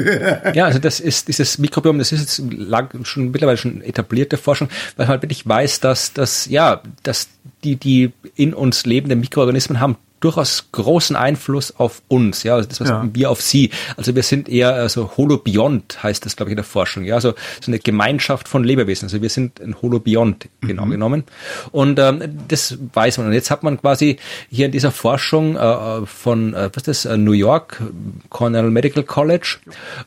ja, 0.53 0.65
also 0.65 0.79
das 0.79 0.99
ist 0.99 1.27
dieses 1.27 1.57
Mikrobiom, 1.57 1.97
das 1.97 2.11
ist 2.11 2.19
jetzt 2.19 2.53
lang, 2.53 3.05
schon 3.05 3.31
mittlerweile 3.31 3.57
schon 3.57 3.81
etablierte 3.81 4.37
Forschung, 4.37 4.69
weil 4.95 5.05
man 5.05 5.13
halt 5.13 5.23
wirklich 5.23 5.47
weiß, 5.47 5.79
dass 5.79 6.13
dass 6.13 6.45
ja, 6.45 6.81
dass 7.03 7.27
die 7.63 7.75
die 7.75 8.11
in 8.35 8.53
uns 8.53 8.85
lebenden 8.85 9.19
Mikroorganismen 9.19 9.79
haben 9.79 9.97
durchaus 10.19 10.65
großen 10.71 11.15
Einfluss 11.15 11.75
auf 11.77 12.01
uns, 12.07 12.43
ja, 12.43 12.55
also 12.55 12.67
das 12.67 12.81
was 12.81 12.89
ja. 12.89 13.07
wir 13.11 13.29
auf 13.29 13.41
sie. 13.41 13.71
Also 13.97 14.15
wir 14.15 14.23
sind 14.23 14.49
eher 14.49 14.73
also 14.73 15.11
Holobiont 15.17 16.03
heißt 16.03 16.25
das, 16.25 16.35
glaube 16.35 16.49
ich, 16.49 16.53
in 16.53 16.57
der 16.57 16.65
Forschung, 16.65 17.03
ja, 17.03 17.15
also 17.15 17.33
so 17.61 17.71
eine 17.71 17.79
Gemeinschaft 17.79 18.47
von 18.47 18.63
Lebewesen. 18.63 19.05
Also 19.05 19.21
wir 19.21 19.29
sind 19.29 19.61
ein 19.61 19.81
Holobiont 19.81 20.47
genau 20.61 20.85
mhm. 20.85 20.91
genommen. 20.91 21.23
Und 21.71 21.99
ähm, 21.99 22.39
das 22.47 22.77
weiß 22.93 23.17
man. 23.17 23.27
Und 23.27 23.33
jetzt 23.33 23.51
hat 23.51 23.63
man 23.63 23.79
quasi 23.79 24.17
hier 24.49 24.65
in 24.65 24.71
dieser 24.71 24.91
Forschung 24.91 25.55
äh, 25.55 26.05
von 26.05 26.53
äh, 26.53 26.69
was 26.73 26.87
ist 26.87 27.05
das, 27.05 27.13
äh, 27.13 27.17
New 27.17 27.31
York 27.31 27.81
Cornell 28.29 28.69
Medical 28.69 29.03
College, 29.03 29.57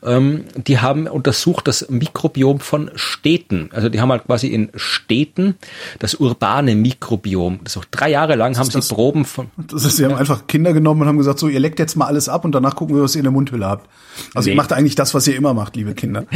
ähm, 0.02 0.44
die 0.56 0.78
haben 0.78 1.06
untersucht 1.06 1.68
das 1.68 1.88
Mikrobiom 1.88 2.60
von 2.60 2.90
Städten. 2.94 3.70
Also 3.72 3.88
die 3.88 4.00
haben 4.00 4.10
halt 4.10 4.24
quasi 4.24 4.48
in 4.48 4.70
Städten 4.74 5.56
das 5.98 6.14
urbane 6.14 6.74
Mikrobiom. 6.74 7.60
Das 7.64 7.76
auch 7.76 7.84
drei 7.84 8.10
Jahre 8.10 8.36
lang 8.36 8.56
haben 8.58 8.70
sie 8.70 8.80
Proben 8.94 9.24
von. 9.24 9.50
Das 9.56 9.84
ist 9.84 9.98
Sie 10.02 10.08
haben 10.08 10.18
einfach 10.18 10.48
Kinder 10.48 10.72
genommen 10.72 11.02
und 11.02 11.06
haben 11.06 11.18
gesagt, 11.18 11.38
so, 11.38 11.46
ihr 11.46 11.60
leckt 11.60 11.78
jetzt 11.78 11.94
mal 11.94 12.06
alles 12.06 12.28
ab 12.28 12.44
und 12.44 12.52
danach 12.52 12.74
gucken 12.74 12.96
wir, 12.96 13.04
was 13.04 13.14
ihr 13.14 13.20
in 13.20 13.24
der 13.24 13.30
Mundhülle 13.30 13.66
habt. 13.66 13.88
Also 14.34 14.48
nee. 14.48 14.54
ihr 14.54 14.56
macht 14.56 14.72
eigentlich 14.72 14.96
das, 14.96 15.14
was 15.14 15.28
ihr 15.28 15.36
immer 15.36 15.54
macht, 15.54 15.76
liebe 15.76 15.94
Kinder. 15.94 16.24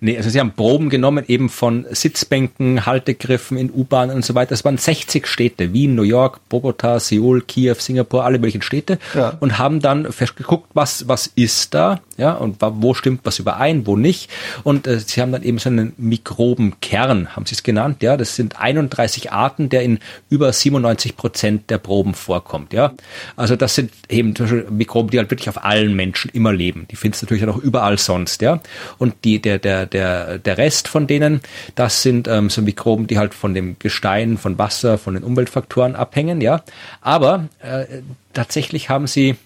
Nee, 0.00 0.16
also 0.16 0.30
sie 0.30 0.38
haben 0.38 0.52
Proben 0.52 0.90
genommen 0.90 1.24
eben 1.26 1.48
von 1.48 1.84
Sitzbänken, 1.90 2.86
Haltegriffen 2.86 3.58
in 3.58 3.70
U-Bahnen 3.70 4.14
und 4.14 4.24
so 4.24 4.36
weiter. 4.36 4.50
Das 4.50 4.64
waren 4.64 4.78
60 4.78 5.26
Städte, 5.26 5.72
Wien, 5.72 5.96
New 5.96 6.02
York, 6.02 6.38
Bogota, 6.48 7.00
Seoul, 7.00 7.40
Kiew, 7.40 7.74
Singapur, 7.78 8.24
alle 8.24 8.38
möglichen 8.38 8.62
Städte 8.62 8.98
ja. 9.14 9.36
und 9.40 9.58
haben 9.58 9.80
dann 9.80 10.06
geguckt, 10.36 10.70
was, 10.74 11.08
was 11.08 11.26
ist 11.34 11.74
da, 11.74 12.00
ja, 12.18 12.32
und 12.32 12.56
wo 12.60 12.94
stimmt 12.94 13.20
was 13.22 13.38
überein, 13.38 13.86
wo 13.86 13.96
nicht. 13.96 14.28
Und 14.64 14.86
äh, 14.86 14.98
sie 14.98 15.22
haben 15.22 15.30
dann 15.30 15.44
eben 15.44 15.58
so 15.58 15.70
einen 15.70 15.92
Mikrobenkern, 15.96 17.36
haben 17.36 17.46
sie 17.46 17.54
es 17.54 17.62
genannt, 17.62 18.02
ja. 18.02 18.16
Das 18.16 18.34
sind 18.34 18.60
31 18.60 19.32
Arten, 19.32 19.68
der 19.68 19.82
in 19.82 20.00
über 20.28 20.52
97 20.52 21.16
Prozent 21.16 21.70
der 21.70 21.78
Proben 21.78 22.14
vorkommt, 22.14 22.72
ja. 22.72 22.92
Also 23.36 23.54
das 23.54 23.76
sind 23.76 23.92
eben 24.08 24.34
Mikroben, 24.70 25.10
die 25.10 25.18
halt 25.18 25.30
wirklich 25.30 25.48
auf 25.48 25.64
allen 25.64 25.94
Menschen 25.94 26.30
immer 26.32 26.52
leben. 26.52 26.86
Die 26.90 26.96
findest 26.96 27.22
du 27.22 27.26
natürlich 27.26 27.48
auch 27.48 27.62
überall 27.62 27.98
sonst, 27.98 28.42
ja. 28.42 28.60
Und 28.98 29.14
die, 29.24 29.40
der, 29.40 29.58
der, 29.58 29.86
der, 29.86 30.38
der 30.38 30.58
Rest 30.58 30.88
von 30.88 31.06
denen, 31.06 31.40
das 31.76 32.02
sind 32.02 32.26
ähm, 32.26 32.50
so 32.50 32.62
Mikroben, 32.62 33.06
die 33.06 33.16
halt 33.16 33.32
von 33.32 33.54
dem 33.54 33.78
Gestein, 33.78 34.38
von 34.38 34.58
Wasser, 34.58 34.98
von 34.98 35.14
den 35.14 35.22
Umweltfaktoren 35.22 35.94
abhängen, 35.94 36.40
ja. 36.40 36.64
Aber 37.00 37.48
äh, 37.60 37.84
tatsächlich 38.32 38.88
haben 38.90 39.06
sie 39.06 39.36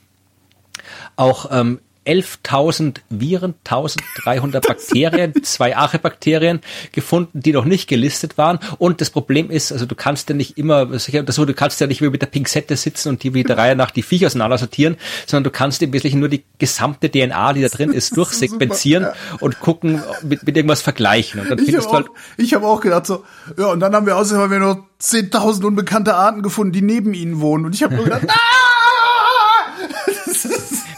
auch 1.16 1.50
ähm, 1.50 1.78
11.000 2.06 2.98
Viren, 3.10 3.54
1.300 3.64 4.66
Bakterien, 4.66 5.32
zwei 5.42 5.76
Archebakterien 5.76 6.60
gefunden, 6.92 7.40
die 7.40 7.52
noch 7.52 7.64
nicht 7.64 7.88
gelistet 7.88 8.38
waren. 8.38 8.58
Und 8.78 9.00
das 9.00 9.10
Problem 9.10 9.50
ist, 9.50 9.72
also 9.72 9.86
du 9.86 9.94
kannst 9.94 10.28
ja 10.28 10.34
nicht 10.34 10.58
immer, 10.58 10.98
sicher, 10.98 11.22
das 11.22 11.36
so, 11.36 11.44
du 11.44 11.54
kannst 11.54 11.80
ja 11.80 11.86
nicht 11.86 12.02
wie 12.02 12.08
mit 12.08 12.22
der 12.22 12.26
Pinzette 12.26 12.76
sitzen 12.76 13.10
und 13.10 13.22
die 13.22 13.34
wie 13.34 13.44
der 13.44 13.56
Reihe 13.56 13.76
nach 13.76 13.90
die 13.90 14.02
Viecher 14.02 14.26
auseinander 14.26 14.58
sortieren, 14.58 14.96
sondern 15.26 15.44
du 15.44 15.50
kannst 15.50 15.82
im 15.82 15.92
Wesentlichen 15.92 16.20
nur 16.20 16.28
die 16.28 16.44
gesamte 16.58 17.10
DNA, 17.10 17.52
die 17.52 17.62
da 17.62 17.68
drin 17.68 17.92
ist, 17.92 18.16
durchsegmentieren 18.16 19.06
und 19.40 19.60
gucken, 19.60 20.02
mit, 20.22 20.44
mit 20.44 20.56
irgendwas 20.56 20.82
vergleichen. 20.82 21.40
Und 21.40 21.50
dann 21.50 21.58
ich 21.58 21.66
findest 21.66 21.88
habe 21.88 22.04
du 22.04 22.08
auch, 22.08 22.14
halt, 22.14 22.38
ich 22.38 22.54
hab 22.54 22.62
auch 22.64 22.80
gedacht 22.80 23.06
so, 23.06 23.24
ja, 23.56 23.66
und 23.66 23.80
dann 23.80 23.94
haben 23.94 24.06
wir 24.06 24.16
außerdem 24.16 24.42
haben 24.42 24.50
wir 24.50 24.58
nur 24.58 24.86
10.000 25.00 25.64
unbekannte 25.64 26.14
Arten 26.14 26.42
gefunden, 26.42 26.72
die 26.72 26.82
neben 26.82 27.14
ihnen 27.14 27.40
wohnen. 27.40 27.66
Und 27.66 27.74
ich 27.74 27.82
habe 27.82 27.94
nur 27.94 28.04
gedacht, 28.04 28.24
ah! 28.28 28.81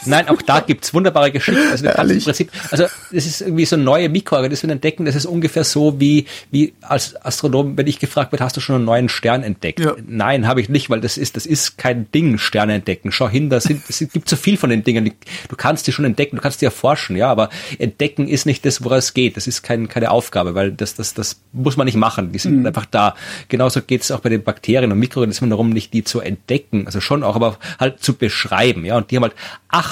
Nein, 0.06 0.28
auch 0.28 0.42
da 0.42 0.60
gibt's 0.60 0.92
wunderbare 0.94 1.30
Geschichten. 1.30 1.68
Also 1.70 1.86
im? 1.86 2.20
Prinzip, 2.22 2.50
also 2.70 2.84
es 3.12 3.26
ist 3.26 3.40
irgendwie 3.40 3.64
so 3.64 3.76
neue 3.76 4.08
Mikroorganismen 4.08 4.70
entdecken. 4.70 5.04
Das 5.04 5.14
ist 5.14 5.26
ungefähr 5.26 5.64
so 5.64 6.00
wie 6.00 6.26
wie 6.50 6.74
als 6.82 7.16
Astronom, 7.24 7.76
wenn 7.76 7.86
ich 7.86 7.98
gefragt 7.98 8.32
wird, 8.32 8.42
hast 8.42 8.56
du 8.56 8.60
schon 8.60 8.76
einen 8.76 8.84
neuen 8.84 9.08
Stern 9.08 9.42
entdeckt? 9.42 9.80
Ja. 9.80 9.94
Nein, 10.06 10.46
habe 10.46 10.60
ich 10.60 10.68
nicht, 10.68 10.90
weil 10.90 11.00
das 11.00 11.16
ist 11.16 11.36
das 11.36 11.46
ist 11.46 11.78
kein 11.78 12.10
Ding, 12.12 12.38
Sterne 12.38 12.74
entdecken. 12.74 13.12
Schau 13.12 13.28
hin, 13.28 13.50
da 13.50 13.60
sind 13.60 13.82
es 13.88 13.98
gibt 13.98 14.28
so 14.28 14.36
viel 14.36 14.56
von 14.56 14.70
den 14.70 14.84
Dingen. 14.84 15.12
Du 15.48 15.56
kannst 15.56 15.86
die 15.86 15.92
schon 15.92 16.04
entdecken, 16.04 16.36
du 16.36 16.42
kannst 16.42 16.60
die 16.60 16.66
erforschen, 16.66 17.16
ja, 17.16 17.30
aber 17.30 17.50
entdecken 17.78 18.28
ist 18.28 18.46
nicht 18.46 18.64
das, 18.64 18.84
woran 18.84 18.98
es 18.98 19.14
geht. 19.14 19.36
Das 19.36 19.46
ist 19.46 19.62
kein, 19.62 19.88
keine 19.88 20.10
Aufgabe, 20.10 20.54
weil 20.54 20.72
das 20.72 20.94
das 20.94 21.14
das 21.14 21.40
muss 21.52 21.76
man 21.76 21.86
nicht 21.86 21.96
machen. 21.96 22.32
Die 22.32 22.38
sind 22.38 22.66
einfach 22.66 22.86
da. 22.86 23.14
Genauso 23.48 23.82
geht's 23.82 24.10
auch 24.10 24.20
bei 24.20 24.28
den 24.28 24.42
Bakterien 24.42 24.90
und 24.92 24.98
Mikroorganismen 24.98 25.50
darum, 25.50 25.70
nicht 25.70 25.92
die 25.92 26.04
zu 26.04 26.20
entdecken, 26.20 26.86
also 26.86 27.00
schon 27.00 27.22
auch, 27.22 27.36
aber 27.36 27.58
halt 27.78 28.02
zu 28.02 28.14
beschreiben, 28.14 28.84
ja. 28.84 28.96
Und 28.96 29.10
die 29.10 29.16
haben 29.16 29.24
halt 29.24 29.34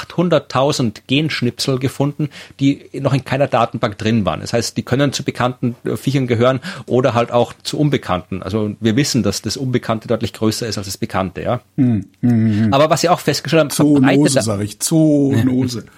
800.000 0.08 1.02
Genschnipsel 1.06 1.78
gefunden, 1.78 2.28
die 2.60 2.90
noch 2.94 3.14
in 3.14 3.24
keiner 3.24 3.46
Datenbank 3.46 3.98
drin 3.98 4.24
waren. 4.24 4.40
Das 4.40 4.52
heißt, 4.52 4.76
die 4.76 4.82
können 4.82 5.12
zu 5.12 5.22
bekannten 5.22 5.76
äh, 5.84 5.96
Viechern 5.96 6.26
gehören 6.26 6.60
oder 6.86 7.14
halt 7.14 7.32
auch 7.32 7.52
zu 7.62 7.78
unbekannten. 7.78 8.42
Also 8.42 8.74
wir 8.80 8.96
wissen, 8.96 9.22
dass 9.22 9.42
das 9.42 9.56
Unbekannte 9.56 10.08
deutlich 10.08 10.32
größer 10.32 10.66
ist 10.66 10.78
als 10.78 10.86
das 10.86 10.98
Bekannte, 10.98 11.42
ja. 11.42 11.60
Aber 12.70 12.90
was 12.90 13.02
sie 13.02 13.08
auch 13.08 13.20
festgestellt 13.20 13.60
haben, 13.60 13.70
Zoonose, 13.70 14.00
verbreiteter, 14.00 14.42
sag 14.42 14.60
ich. 14.60 14.80
Zoonose. 14.80 15.84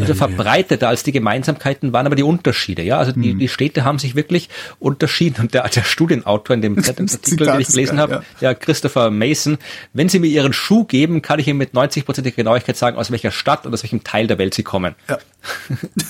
also 0.00 0.14
verbreiteter 0.14 0.88
als 0.88 1.02
die 1.02 1.12
Gemeinsamkeiten 1.12 1.92
waren 1.92 2.06
aber 2.06 2.16
die 2.16 2.22
Unterschiede, 2.22 2.82
ja. 2.82 2.98
Also 2.98 3.12
die, 3.12 3.34
die 3.34 3.48
Städte 3.48 3.84
haben 3.84 3.98
sich 3.98 4.14
wirklich 4.14 4.48
unterschieden. 4.78 5.42
Und 5.42 5.54
der, 5.54 5.68
der 5.68 5.82
Studienautor 5.82 6.54
in 6.54 6.62
dem 6.62 6.82
Zeitungsartikel, 6.82 7.46
den 7.46 7.60
ich 7.60 7.68
gelesen 7.68 7.98
habe, 7.98 8.22
der 8.40 8.54
Christopher 8.54 9.10
Mason, 9.10 9.58
wenn 9.92 10.08
Sie 10.08 10.18
mir 10.18 10.28
Ihren 10.28 10.52
Schuh 10.52 10.84
geben, 10.84 11.22
kann 11.22 11.38
ich 11.38 11.48
Ihnen 11.48 11.58
mit 11.58 11.72
90%iger 11.72 12.30
Genauigkeit 12.32 12.76
sagen, 12.76 12.96
aus 12.96 13.10
welcher 13.10 13.30
Stadt 13.30 13.66
und 13.66 13.74
aus 13.74 13.82
welchem 13.82 14.04
Teil 14.04 14.26
der 14.26 14.38
Welt 14.38 14.54
Sie 14.54 14.62
kommen. 14.62 14.94
Ja. 15.08 15.18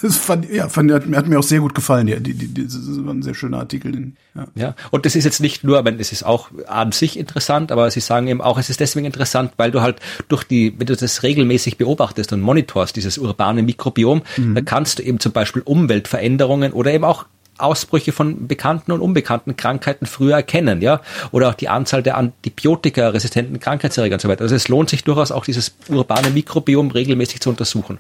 Das 0.02 0.16
fand, 0.16 0.50
ja, 0.50 0.68
fand, 0.68 0.90
hat, 0.92 1.06
mir- 1.06 1.16
hat 1.16 1.26
mir 1.28 1.38
auch 1.38 1.42
sehr 1.44 1.60
gut 1.60 1.74
gefallen. 1.74 2.06
Die, 2.06 2.20
die, 2.20 2.34
die, 2.34 2.64
das 2.64 2.74
war 3.04 3.14
ein 3.14 3.22
sehr 3.22 3.34
schöner 3.34 3.58
Artikel. 3.58 4.12
Ja. 4.34 4.46
Ja, 4.54 4.74
und 4.90 5.06
das 5.06 5.14
ist 5.14 5.24
jetzt 5.24 5.40
nicht 5.40 5.64
nur, 5.64 5.84
wenn 5.84 5.98
es 6.00 6.12
ist 6.12 6.22
auch 6.24 6.50
an 6.66 6.92
sich 6.92 7.18
interessant, 7.18 7.70
aber 7.72 7.90
sie 7.90 8.00
sagen 8.00 8.26
eben 8.28 8.40
auch, 8.40 8.58
es 8.58 8.68
ist 8.70 8.80
deswegen 8.80 9.06
interessant, 9.06 9.52
weil 9.56 9.70
du 9.70 9.80
halt 9.80 9.96
durch 10.28 10.44
die, 10.44 10.74
wenn 10.78 10.86
du 10.86 10.96
das 10.96 11.22
regelmäßig 11.22 11.78
beobachtest 11.78 12.32
und 12.32 12.40
monitorst, 12.40 12.96
dieses 12.96 13.16
urbane 13.32 13.62
Mikrobiom, 13.62 14.22
da 14.54 14.60
kannst 14.60 14.98
du 14.98 15.02
eben 15.02 15.20
zum 15.20 15.32
Beispiel 15.32 15.62
Umweltveränderungen 15.62 16.72
oder 16.72 16.92
eben 16.92 17.04
auch 17.04 17.26
Ausbrüche 17.58 18.12
von 18.12 18.48
bekannten 18.48 18.92
und 18.92 19.00
unbekannten 19.00 19.56
Krankheiten 19.56 20.06
früher 20.06 20.36
erkennen, 20.36 20.80
ja, 20.82 21.00
oder 21.30 21.48
auch 21.50 21.54
die 21.54 21.68
Anzahl 21.68 22.02
der 22.02 22.16
antibiotikaresistenten 22.16 23.60
Krankheitserreger 23.60 24.14
und 24.14 24.20
so 24.20 24.28
weiter. 24.28 24.42
Also 24.42 24.54
es 24.54 24.68
lohnt 24.68 24.90
sich 24.90 25.04
durchaus 25.04 25.30
auch 25.30 25.44
dieses 25.44 25.74
urbane 25.88 26.30
Mikrobiom 26.30 26.90
regelmäßig 26.90 27.40
zu 27.40 27.50
untersuchen. 27.50 27.98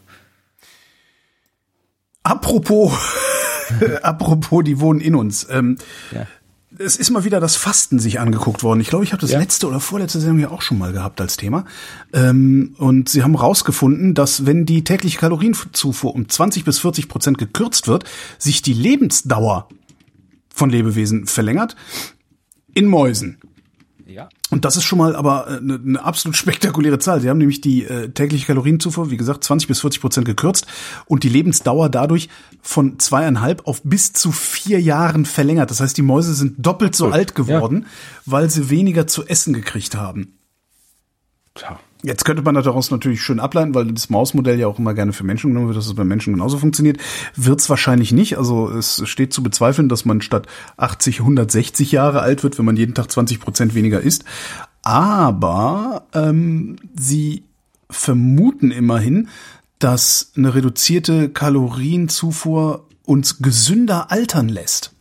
Apropos, 2.22 2.92
apropos, 4.02 4.64
die 4.64 4.80
wohnen 4.80 5.00
in 5.00 5.14
uns. 5.14 5.46
Ähm, 5.50 5.78
Ja. 6.12 6.26
Es 6.78 6.96
ist 6.96 7.10
mal 7.10 7.24
wieder 7.24 7.38
das 7.38 7.56
Fasten 7.56 7.98
sich 7.98 8.18
angeguckt 8.18 8.62
worden. 8.62 8.80
Ich 8.80 8.88
glaube, 8.88 9.04
ich 9.04 9.12
habe 9.12 9.20
das 9.20 9.30
Ja. 9.30 9.38
letzte 9.38 9.68
oder 9.68 9.78
vorletzte 9.78 10.20
Sendung 10.20 10.38
ja 10.38 10.50
auch 10.50 10.62
schon 10.62 10.78
mal 10.78 10.92
gehabt 10.92 11.20
als 11.20 11.36
Thema. 11.36 11.64
Ähm, 12.12 12.74
und 12.78 13.08
sie 13.08 13.22
haben 13.22 13.34
rausgefunden, 13.34 14.14
dass 14.14 14.46
wenn 14.46 14.64
die 14.64 14.82
tägliche 14.84 15.18
Kalorienzufuhr 15.18 16.14
um 16.14 16.28
20 16.28 16.64
bis 16.64 16.78
40 16.78 17.08
Prozent 17.08 17.38
gekürzt 17.38 17.88
wird, 17.88 18.04
sich 18.38 18.62
die 18.62 18.72
Lebensdauer 18.72 19.68
von 20.54 20.70
Lebewesen 20.70 21.26
verlängert. 21.26 21.76
In 22.74 22.86
Mäusen. 22.86 23.38
Ja. 24.12 24.28
Und 24.50 24.64
das 24.64 24.76
ist 24.76 24.84
schon 24.84 24.98
mal 24.98 25.16
aber 25.16 25.46
äh, 25.48 25.56
eine, 25.58 25.74
eine 25.74 26.04
absolut 26.04 26.36
spektakuläre 26.36 26.98
Zahl. 26.98 27.20
Sie 27.20 27.28
haben 27.28 27.38
nämlich 27.38 27.60
die 27.60 27.84
äh, 27.84 28.10
tägliche 28.10 28.46
Kalorienzufuhr, 28.46 29.10
wie 29.10 29.16
gesagt, 29.16 29.44
20 29.44 29.68
bis 29.68 29.80
40 29.80 30.00
Prozent 30.00 30.26
gekürzt 30.26 30.66
und 31.06 31.24
die 31.24 31.28
Lebensdauer 31.28 31.88
dadurch 31.88 32.28
von 32.60 32.98
zweieinhalb 32.98 33.66
auf 33.66 33.82
bis 33.82 34.12
zu 34.12 34.32
vier 34.32 34.80
Jahren 34.80 35.24
verlängert. 35.24 35.70
Das 35.70 35.80
heißt, 35.80 35.96
die 35.96 36.02
Mäuse 36.02 36.34
sind 36.34 36.64
doppelt 36.64 36.94
so 36.94 37.08
alt 37.08 37.34
geworden, 37.34 37.86
weil 38.26 38.50
sie 38.50 38.70
weniger 38.70 39.06
zu 39.06 39.26
essen 39.26 39.52
gekriegt 39.54 39.96
haben. 39.96 40.38
Tja. 41.54 41.78
Jetzt 42.04 42.24
könnte 42.24 42.42
man 42.42 42.56
daraus 42.56 42.90
natürlich 42.90 43.22
schön 43.22 43.38
ableiten, 43.38 43.74
weil 43.74 43.86
das 43.86 44.10
Mausmodell 44.10 44.58
ja 44.58 44.66
auch 44.66 44.80
immer 44.80 44.92
gerne 44.92 45.12
für 45.12 45.22
Menschen 45.22 45.50
genommen 45.50 45.68
wird, 45.68 45.78
dass 45.78 45.86
es 45.86 45.94
bei 45.94 46.02
Menschen 46.04 46.32
genauso 46.32 46.58
funktioniert. 46.58 46.98
Wird's 47.36 47.70
wahrscheinlich 47.70 48.10
nicht. 48.10 48.38
Also 48.38 48.68
es 48.70 49.08
steht 49.08 49.32
zu 49.32 49.42
bezweifeln, 49.42 49.88
dass 49.88 50.04
man 50.04 50.20
statt 50.20 50.48
80 50.78 51.20
160 51.20 51.92
Jahre 51.92 52.20
alt 52.20 52.42
wird, 52.42 52.58
wenn 52.58 52.64
man 52.64 52.76
jeden 52.76 52.94
Tag 52.94 53.10
20 53.10 53.38
Prozent 53.38 53.74
weniger 53.76 54.00
isst. 54.00 54.24
Aber 54.82 56.06
ähm, 56.12 56.76
sie 56.98 57.44
vermuten 57.88 58.72
immerhin, 58.72 59.28
dass 59.78 60.32
eine 60.36 60.54
reduzierte 60.56 61.28
Kalorienzufuhr 61.28 62.86
uns 63.04 63.38
gesünder 63.38 64.10
altern 64.10 64.48
lässt. 64.48 64.91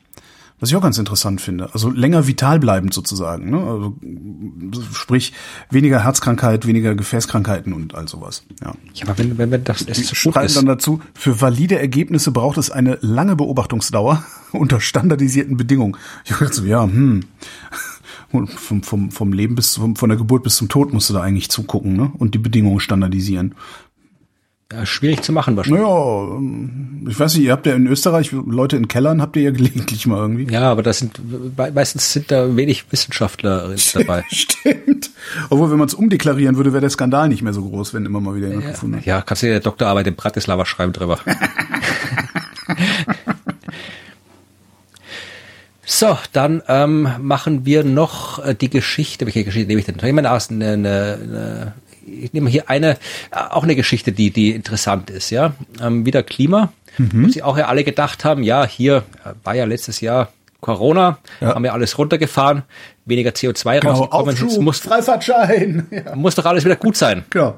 Was 0.61 0.69
ich 0.69 0.75
auch 0.75 0.81
ganz 0.81 0.99
interessant 0.99 1.41
finde. 1.41 1.73
Also 1.73 1.89
länger 1.89 2.27
vital 2.27 2.59
bleibend 2.59 2.93
sozusagen. 2.93 3.49
Ne? 3.49 3.57
Also, 3.57 4.83
sprich, 4.93 5.33
weniger 5.71 6.03
Herzkrankheit, 6.03 6.67
weniger 6.67 6.93
Gefäßkrankheiten 6.93 7.73
und 7.73 7.95
all 7.95 8.07
sowas. 8.07 8.43
Ja. 8.61 8.75
Ja, 8.93 9.07
aber 9.07 9.17
wenn, 9.17 9.39
wenn, 9.39 9.49
wenn 9.49 9.63
das, 9.63 9.79
so 9.79 9.85
gut 9.85 10.15
schreiben 10.15 10.45
ist, 10.45 10.55
dann 10.55 10.67
dazu, 10.67 11.01
für 11.15 11.41
valide 11.41 11.79
Ergebnisse 11.79 12.31
braucht 12.31 12.59
es 12.59 12.69
eine 12.69 12.99
lange 13.01 13.35
Beobachtungsdauer 13.35 14.23
unter 14.51 14.79
standardisierten 14.79 15.57
Bedingungen. 15.57 15.97
Ich 16.25 16.31
dachte 16.31 16.53
so, 16.53 16.63
ja, 16.63 16.83
hm. 16.83 17.21
Vom, 18.31 18.81
vom, 18.81 19.11
vom 19.11 19.33
Leben 19.33 19.55
bis 19.55 19.73
zum, 19.73 19.97
von 19.97 20.07
der 20.07 20.17
Geburt 20.17 20.43
bis 20.43 20.55
zum 20.55 20.69
Tod 20.69 20.93
musst 20.93 21.09
du 21.09 21.13
da 21.13 21.21
eigentlich 21.21 21.49
zugucken, 21.49 21.97
ne? 21.97 22.13
Und 22.17 22.33
die 22.33 22.37
Bedingungen 22.37 22.79
standardisieren. 22.79 23.55
Ja, 24.71 24.85
schwierig 24.85 25.23
zu 25.23 25.33
machen 25.33 25.57
wahrscheinlich. 25.57 25.81
Naja, 25.81 26.35
ähm, 26.35 27.07
ich 27.09 27.19
weiß 27.19 27.35
nicht, 27.35 27.43
ihr 27.45 27.51
habt 27.51 27.65
ja 27.65 27.73
in 27.73 27.87
Österreich 27.87 28.31
Leute 28.31 28.77
in 28.77 28.87
Kellern, 28.87 29.21
habt 29.21 29.35
ihr 29.35 29.43
ja 29.43 29.51
gelegentlich 29.57 30.05
mal 30.07 30.19
irgendwie. 30.19 30.51
Ja, 30.51 30.71
aber 30.71 30.83
das 30.83 30.99
sind 30.99 31.19
meistens 31.73 32.13
sind 32.13 32.31
da 32.31 32.55
wenig 32.55 32.85
Wissenschaftler 32.91 33.73
dabei. 33.93 34.23
Stimmt. 34.29 35.11
Obwohl, 35.49 35.71
wenn 35.71 35.77
man 35.77 35.87
es 35.87 35.93
umdeklarieren 35.93 36.57
würde, 36.57 36.73
wäre 36.73 36.81
der 36.81 36.89
Skandal 36.89 37.29
nicht 37.29 37.41
mehr 37.41 37.53
so 37.53 37.67
groß, 37.67 37.93
wenn 37.93 38.05
immer 38.05 38.19
mal 38.21 38.35
wieder 38.35 38.47
jemand 38.47 38.67
gefunden 38.67 38.95
wird. 38.95 39.05
Ja, 39.05 39.21
kannst 39.21 39.43
du 39.43 39.47
eine 39.47 39.59
Doktorarbeit 39.59 40.07
in 40.07 40.15
Bratislava 40.15 40.65
schreiben 40.65 40.93
drüber. 40.93 41.19
so, 45.85 46.17
dann 46.33 46.63
ähm, 46.67 47.09
machen 47.19 47.65
wir 47.65 47.83
noch 47.83 48.43
äh, 48.43 48.55
die 48.55 48.69
Geschichte. 48.69 49.25
Welche 49.25 49.43
Geschichte 49.43 49.67
nehme 49.67 49.79
ich 49.79 49.85
denn? 49.85 49.95
Ich 49.95 50.03
nehme 50.03 50.27
eine, 50.27 50.29
eine, 50.29 50.67
eine, 50.69 51.73
ich 52.05 52.33
nehme 52.33 52.49
hier 52.49 52.69
eine, 52.69 52.91
äh, 52.91 52.95
auch 53.49 53.63
eine 53.63 53.75
Geschichte, 53.75 54.11
die, 54.11 54.31
die 54.31 54.51
interessant 54.51 55.09
ist, 55.09 55.29
ja. 55.29 55.53
Ähm, 55.81 56.05
wieder 56.05 56.23
Klima. 56.23 56.71
Wo 56.97 57.29
sie 57.29 57.41
auch 57.41 57.57
ja 57.57 57.67
alle 57.67 57.83
gedacht 57.85 58.25
haben, 58.25 58.43
ja, 58.43 58.65
hier 58.67 59.03
äh, 59.23 59.29
war 59.45 59.55
ja 59.55 59.63
letztes 59.65 60.01
Jahr 60.01 60.27
Corona, 60.59 61.17
Ja. 61.39 61.55
haben 61.55 61.63
wir 61.63 61.73
alles 61.73 61.97
runtergefahren, 61.97 62.63
weniger 63.05 63.31
CO2 63.31 63.79
Genau, 63.79 63.93
rausgekommen. 63.93 64.29
Aufschub, 64.43 64.61
muss, 64.61 64.79
Freifahrtschein. 64.79 65.87
Ja, 65.91 66.15
muss 66.15 66.35
doch 66.35 66.45
alles 66.45 66.65
wieder 66.65 66.75
gut 66.75 66.97
sein. 66.97 67.23
genau. 67.29 67.57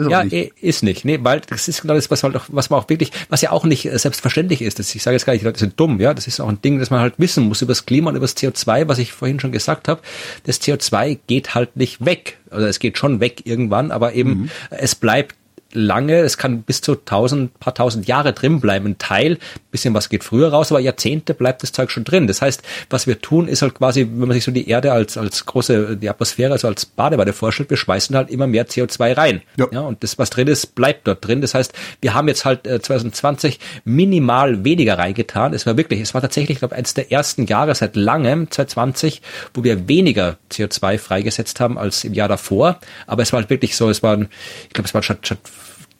Ist 0.00 0.10
Ja, 0.10 0.24
nicht. 0.24 0.52
ist 0.60 0.82
nicht. 0.82 1.04
Nee, 1.04 1.18
weil 1.22 1.40
das 1.40 1.68
ist 1.68 1.82
genau 1.82 1.94
das, 1.94 2.10
was 2.10 2.22
man, 2.22 2.34
auch, 2.36 2.44
was 2.48 2.70
man 2.70 2.80
auch 2.80 2.88
wirklich, 2.88 3.12
was 3.28 3.40
ja 3.42 3.50
auch 3.52 3.64
nicht 3.64 3.86
äh, 3.86 3.98
selbstverständlich 3.98 4.62
ist. 4.62 4.78
Das, 4.78 4.94
ich 4.94 5.02
sage 5.02 5.14
jetzt 5.16 5.26
gar 5.26 5.32
nicht, 5.32 5.42
die 5.42 5.46
Leute 5.46 5.58
sind 5.60 5.78
dumm, 5.78 6.00
ja. 6.00 6.14
Das 6.14 6.26
ist 6.26 6.40
auch 6.40 6.48
ein 6.48 6.60
Ding, 6.62 6.78
das 6.78 6.90
man 6.90 7.00
halt 7.00 7.14
wissen 7.18 7.44
muss 7.44 7.62
über 7.62 7.70
das 7.72 7.86
Klima 7.86 8.10
und 8.10 8.16
über 8.16 8.24
das 8.24 8.36
CO2, 8.36 8.88
was 8.88 8.98
ich 8.98 9.12
vorhin 9.12 9.40
schon 9.40 9.52
gesagt 9.52 9.88
habe. 9.88 10.00
Das 10.44 10.60
CO2 10.60 11.18
geht 11.26 11.54
halt 11.54 11.76
nicht 11.76 12.04
weg. 12.04 12.38
Also 12.50 12.66
es 12.66 12.78
geht 12.78 12.98
schon 12.98 13.20
weg 13.20 13.42
irgendwann, 13.44 13.90
aber 13.90 14.14
eben 14.14 14.30
Mhm. 14.30 14.50
es 14.70 14.94
bleibt 14.94 15.36
lange, 15.72 16.18
es 16.18 16.36
kann 16.36 16.62
bis 16.62 16.80
zu 16.80 16.94
tausend, 16.94 17.58
paar 17.60 17.74
tausend 17.74 18.08
Jahre 18.08 18.32
drin 18.32 18.60
bleiben, 18.60 18.86
ein 18.86 18.98
Teil, 18.98 19.38
bisschen 19.70 19.94
was 19.94 20.08
geht 20.08 20.24
früher 20.24 20.50
raus, 20.50 20.72
aber 20.72 20.80
Jahrzehnte 20.80 21.34
bleibt 21.34 21.62
das 21.62 21.72
Zeug 21.72 21.90
schon 21.90 22.04
drin. 22.04 22.26
Das 22.26 22.42
heißt, 22.42 22.62
was 22.88 23.06
wir 23.06 23.20
tun, 23.20 23.48
ist 23.48 23.62
halt 23.62 23.74
quasi, 23.74 24.02
wenn 24.02 24.28
man 24.28 24.32
sich 24.32 24.44
so 24.44 24.50
die 24.50 24.68
Erde 24.68 24.92
als, 24.92 25.16
als 25.16 25.46
große, 25.46 25.96
die 25.96 26.08
Atmosphäre, 26.08 26.52
also 26.52 26.68
als 26.68 26.86
Badewanne 26.86 27.32
vorstellt, 27.32 27.70
wir 27.70 27.76
schmeißen 27.76 28.16
halt 28.16 28.30
immer 28.30 28.46
mehr 28.46 28.66
CO2 28.66 29.16
rein. 29.16 29.42
Ja. 29.56 29.66
ja 29.70 29.80
und 29.80 30.02
das, 30.02 30.18
was 30.18 30.30
drin 30.30 30.48
ist, 30.48 30.74
bleibt 30.74 31.06
dort 31.06 31.26
drin. 31.26 31.40
Das 31.40 31.54
heißt, 31.54 31.72
wir 32.00 32.14
haben 32.14 32.28
jetzt 32.28 32.44
halt 32.44 32.66
äh, 32.66 32.80
2020 32.80 33.58
minimal 33.84 34.64
weniger 34.64 34.98
reingetan. 34.98 35.54
Es 35.54 35.66
war 35.66 35.76
wirklich, 35.76 36.00
es 36.00 36.14
war 36.14 36.20
tatsächlich, 36.20 36.56
ich 36.56 36.58
glaube, 36.58 36.74
eines 36.74 36.94
der 36.94 37.12
ersten 37.12 37.46
Jahre 37.46 37.74
seit 37.74 37.96
langem, 37.96 38.50
2020, 38.50 39.22
wo 39.54 39.64
wir 39.64 39.88
weniger 39.88 40.38
CO2 40.50 40.98
freigesetzt 40.98 41.60
haben 41.60 41.78
als 41.78 42.04
im 42.04 42.14
Jahr 42.14 42.28
davor. 42.28 42.80
Aber 43.06 43.22
es 43.22 43.32
war 43.32 43.40
halt 43.40 43.50
wirklich 43.50 43.76
so, 43.76 43.88
es 43.88 44.02
waren, 44.02 44.28
ich 44.66 44.72
glaube, 44.72 44.88
es 44.88 44.94
waren 44.94 45.02
statt, 45.02 45.18
statt 45.22 45.38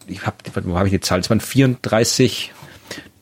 ich 0.07 0.27
habe, 0.27 0.37
wo 0.65 0.77
habe 0.77 0.89
ich 0.89 0.93
die 0.93 1.01
Zahl? 1.01 1.21
Es 1.21 1.31
waren 1.31 1.41
34 1.41 2.53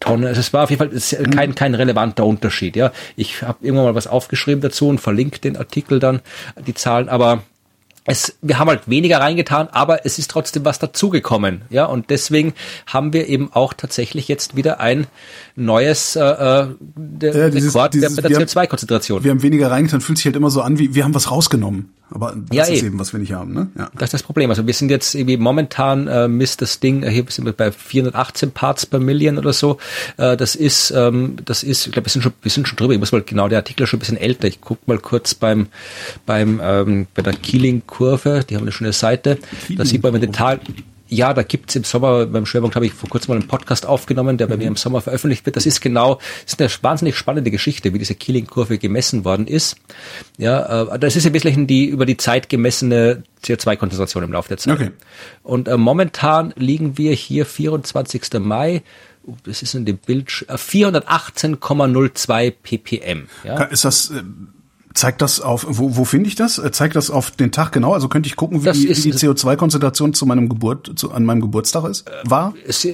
Tonnen. 0.01 0.27
Also 0.27 0.41
es 0.41 0.53
war 0.53 0.65
auf 0.65 0.71
jeden 0.71 0.91
Fall 0.91 1.31
kein, 1.31 1.55
kein 1.55 1.75
relevanter 1.75 2.25
Unterschied. 2.25 2.77
Ja, 2.77 2.93
ich 3.17 3.43
habe 3.43 3.59
irgendwann 3.63 3.87
mal 3.87 3.95
was 3.95 4.07
aufgeschrieben 4.07 4.61
dazu 4.61 4.89
und 4.89 5.01
verlinkt 5.01 5.45
den 5.45 5.57
Artikel 5.57 5.99
dann 5.99 6.21
die 6.67 6.75
Zahlen, 6.75 7.09
aber 7.09 7.43
es, 8.11 8.39
wir 8.41 8.59
haben 8.59 8.69
halt 8.69 8.89
weniger 8.89 9.21
reingetan, 9.21 9.69
aber 9.71 10.07
es 10.07 10.19
ist 10.19 10.31
trotzdem 10.31 10.65
was 10.65 10.79
dazugekommen, 10.79 11.63
ja, 11.69 11.85
und 11.85 12.09
deswegen 12.09 12.55
haben 12.87 13.13
wir 13.13 13.29
eben 13.29 13.53
auch 13.53 13.75
tatsächlich 13.75 14.29
jetzt 14.29 14.57
wieder 14.57 14.81
ein 14.81 15.07
neues 15.57 16.17
äh, 16.17 16.21
äh 16.21 16.69
der 16.97 17.37
ja, 17.37 17.51
dieses, 17.51 17.75
Rekord 17.75 17.93
dieses, 17.93 18.17
der, 18.17 18.31
der 18.31 18.39
CO2-Konzentration. 18.41 19.25
Wir 19.25 19.31
haben 19.31 19.43
weniger 19.43 19.71
reingetan, 19.71 20.01
fühlt 20.01 20.17
sich 20.17 20.25
halt 20.25 20.37
immer 20.37 20.49
so 20.49 20.63
an, 20.63 20.79
wie 20.79 20.95
wir 20.95 21.05
haben 21.05 21.15
was 21.15 21.31
rausgenommen. 21.31 21.93
Aber 22.11 22.35
das 22.35 22.57
ja, 22.57 22.63
ist 22.65 22.79
eben. 22.79 22.87
eben, 22.87 22.99
was 22.99 23.13
wir 23.13 23.21
nicht 23.21 23.33
haben, 23.33 23.53
ne? 23.53 23.69
Ja. 23.77 23.91
Das 23.95 24.09
ist 24.09 24.15
das 24.15 24.23
Problem. 24.23 24.49
Also 24.51 24.67
wir 24.67 24.73
sind 24.75 24.91
jetzt 24.91 25.15
irgendwie 25.15 25.37
momentan 25.37 26.07
äh, 26.07 26.29
misst 26.29 26.63
das 26.63 26.81
Ding, 26.81 27.07
hier 27.07 27.25
sind 27.29 27.45
wir 27.45 27.53
bei 27.53 27.71
418 27.71 28.51
Parts 28.53 28.87
per 28.87 28.99
Million 28.99 29.37
oder 29.39 29.53
so. 29.53 29.79
Äh, 30.17 30.37
das 30.37 30.55
ist, 30.55 30.91
ähm, 30.91 31.37
das 31.45 31.63
ist, 31.63 31.87
ich 31.87 31.93
glaube, 31.93 32.07
wir 32.07 32.11
sind 32.11 32.23
schon, 32.23 32.33
wir 32.41 32.51
sind 32.51 32.67
schon 32.67 32.77
drüber. 32.77 32.95
Ich 32.95 32.99
muss 32.99 33.13
mal 33.13 33.23
genau, 33.23 33.49
der 33.49 33.59
Artikel 33.59 33.83
ist 33.83 33.91
schon 33.91 33.99
ein 33.99 34.01
bisschen 34.01 34.17
älter. 34.17 34.49
Ich 34.49 34.61
guck 34.61 34.87
mal 34.89 34.99
kurz 34.99 35.35
beim, 35.35 35.67
beim, 36.25 36.61
ähm, 36.63 37.07
bei 37.15 37.23
der 37.23 37.35
Keeling-Kurve. 37.35 38.45
Die 38.49 38.57
haben 38.57 38.63
eine 38.63 38.73
schöne 38.73 38.93
Seite. 38.93 39.39
Da 39.77 39.85
sieht 39.85 40.03
man 40.03 40.15
im 40.15 40.21
Detail, 40.21 40.61
ja, 41.09 41.33
da 41.33 41.43
gibt's 41.43 41.75
im 41.75 41.85
Sommer, 41.85 42.27
beim 42.27 42.47
Schwerpunkt 42.47 42.77
habe 42.77 42.87
ich 42.87 42.93
vor 42.93 43.09
kurzem 43.09 43.33
mal 43.33 43.41
einen 43.41 43.49
Podcast 43.49 43.87
aufgenommen, 43.87 44.37
der 44.37 44.47
bei 44.47 44.55
mhm. 44.55 44.63
mir 44.63 44.69
im 44.69 44.77
Sommer 44.77 45.01
veröffentlicht 45.01 45.47
wird. 45.47 45.57
Das 45.57 45.67
ist 45.67 45.81
genau, 45.81 46.17
das 46.45 46.53
ist 46.53 46.61
eine 46.61 46.71
wahnsinnig 46.83 47.17
spannende 47.17 47.51
Geschichte, 47.51 47.95
wie 47.95 47.99
diese 47.99 48.15
Keeling-Kurve 48.15 48.79
gemessen 48.79 49.25
worden 49.25 49.47
ist. 49.47 49.77
Ja, 50.37 50.83
äh, 50.83 50.99
das 50.99 51.17
ist 51.17 51.27
im 51.27 51.33
Wesentlichen 51.33 51.67
die 51.67 51.87
über 51.87 52.07
die 52.07 52.17
Zeit 52.17 52.49
gemessene 52.49 53.23
CO2-Konzentration 53.43 54.25
im 54.25 54.33
Laufe 54.33 54.49
der 54.49 54.59
Zeit. 54.59 54.75
Okay. 54.75 54.91
Und 55.43 55.69
äh, 55.69 55.77
momentan 55.77 56.53
liegen 56.57 56.99
wir 56.99 57.13
hier 57.13 57.47
24. 57.47 58.41
Mai 58.41 58.83
oh, 59.27 59.35
das 59.45 59.63
ist 59.63 59.75
in 59.75 59.87
dem 59.87 59.99
Bild 59.99 60.29
418,02 60.29 62.53
ppm. 62.63 63.29
Ja? 63.45 63.63
Ist 63.65 63.85
das 63.85 64.11
äh, 64.11 64.23
Zeigt 64.99 65.23
das 65.23 65.41
auf, 65.41 65.65
wo, 65.69 65.97
wo 65.97 66.05
finde 66.05 66.27
ich 66.27 66.35
das? 66.35 66.59
Äh, 66.59 66.73
zeigt 66.73 66.97
das 66.97 67.09
auf 67.09 67.31
den 67.31 67.53
Tag 67.53 67.71
genau? 67.71 67.95
Also 67.95 68.09
könnte 68.09 68.27
ich 68.27 68.35
gucken, 68.35 68.65
wie, 68.65 68.73
die, 68.73 68.93
die 68.93 69.13
CO2-Konzentration 69.13 70.13
zu 70.13 70.27
meinem 70.27 70.49
Geburt, 70.49 70.91
zu, 70.97 71.13
an 71.13 71.25
meinem 71.25 71.41
Geburtstag 71.41 71.85
ist, 71.85 72.11
war? 72.25 72.53
Es, 72.67 72.85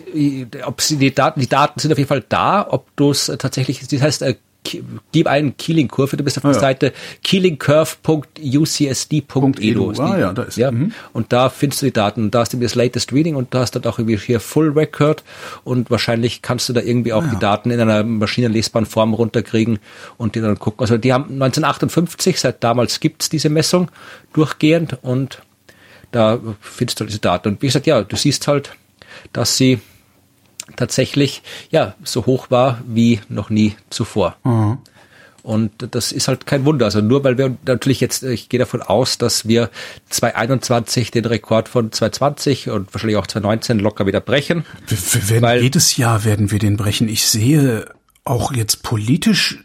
ob 0.66 0.82
sie 0.82 0.96
die 0.96 1.14
Daten, 1.14 1.40
die 1.40 1.48
Daten 1.48 1.80
sind 1.80 1.90
auf 1.92 1.96
jeden 1.96 2.08
Fall 2.08 2.22
da, 2.28 2.66
ob 2.68 2.94
du 2.96 3.10
es 3.10 3.32
tatsächlich, 3.38 3.88
das 3.88 4.02
heißt, 4.02 4.20
äh, 4.20 4.36
gib 4.64 5.26
einen 5.26 5.56
Keeling-Kurve, 5.56 6.16
du 6.16 6.24
bist 6.24 6.38
auf 6.38 6.44
ah, 6.44 6.48
der 6.48 6.56
ja. 6.56 6.60
Seite 6.60 6.92
keelingcurve.ucsd.edu. 7.22 9.92
Ah 9.98 10.18
ja, 10.18 10.32
da 10.32 10.42
ist 10.42 10.56
ja. 10.56 10.70
Mhm. 10.70 10.92
Und 11.12 11.32
da 11.32 11.50
findest 11.50 11.82
du 11.82 11.86
die 11.86 11.92
Daten. 11.92 12.30
Da 12.30 12.40
hast 12.40 12.52
du 12.52 12.58
das 12.58 12.74
Latest 12.74 13.12
Reading 13.12 13.36
und 13.36 13.54
da 13.54 13.60
hast 13.60 13.74
du 13.74 13.78
dann 13.78 13.92
auch 13.92 13.98
irgendwie 13.98 14.16
hier 14.16 14.40
Full 14.40 14.70
Record 14.70 15.22
und 15.64 15.90
wahrscheinlich 15.90 16.42
kannst 16.42 16.68
du 16.68 16.72
da 16.72 16.80
irgendwie 16.80 17.12
auch 17.12 17.22
ah, 17.22 17.26
ja. 17.26 17.32
die 17.32 17.38
Daten 17.38 17.70
in 17.70 17.80
einer 17.80 18.02
maschinenlesbaren 18.02 18.86
Form 18.86 19.14
runterkriegen 19.14 19.78
und 20.16 20.34
die 20.34 20.40
dann 20.40 20.58
gucken. 20.58 20.80
Also 20.80 20.96
die 20.96 21.12
haben 21.12 21.24
1958, 21.24 22.40
seit 22.40 22.64
damals 22.64 23.00
gibt's 23.00 23.28
diese 23.28 23.50
Messung 23.50 23.90
durchgehend 24.32 24.98
und 25.02 25.42
da 26.10 26.40
findest 26.60 27.00
du 27.00 27.04
diese 27.04 27.18
Daten. 27.18 27.48
Und 27.48 27.62
wie 27.62 27.66
gesagt, 27.66 27.86
ja, 27.86 28.02
du 28.02 28.16
siehst 28.16 28.48
halt, 28.48 28.72
dass 29.32 29.56
sie 29.56 29.80
tatsächlich 30.76 31.42
ja 31.70 31.94
so 32.02 32.26
hoch 32.26 32.50
war 32.50 32.80
wie 32.86 33.20
noch 33.28 33.50
nie 33.50 33.76
zuvor. 33.90 34.36
Mhm. 34.44 34.78
Und 35.44 35.72
das 35.90 36.10
ist 36.10 36.26
halt 36.26 36.46
kein 36.46 36.64
Wunder. 36.64 36.86
Also 36.86 37.02
nur 37.02 37.22
weil 37.22 37.36
wir 37.36 37.54
natürlich 37.66 38.00
jetzt, 38.00 38.22
ich 38.22 38.48
gehe 38.48 38.58
davon 38.58 38.80
aus, 38.80 39.18
dass 39.18 39.46
wir 39.46 39.68
2021 40.08 41.10
den 41.10 41.26
Rekord 41.26 41.68
von 41.68 41.92
2020 41.92 42.70
und 42.70 42.94
wahrscheinlich 42.94 43.18
auch 43.18 43.26
2019 43.26 43.78
locker 43.78 44.06
wieder 44.06 44.22
brechen. 44.22 44.64
Wir, 44.86 44.96
wir 44.96 45.28
werden 45.28 45.42
weil, 45.42 45.62
jedes 45.62 45.98
Jahr 45.98 46.24
werden 46.24 46.50
wir 46.50 46.58
den 46.58 46.78
brechen. 46.78 47.10
Ich 47.10 47.26
sehe 47.26 47.84
auch 48.24 48.54
jetzt 48.54 48.82
politisch 48.82 49.58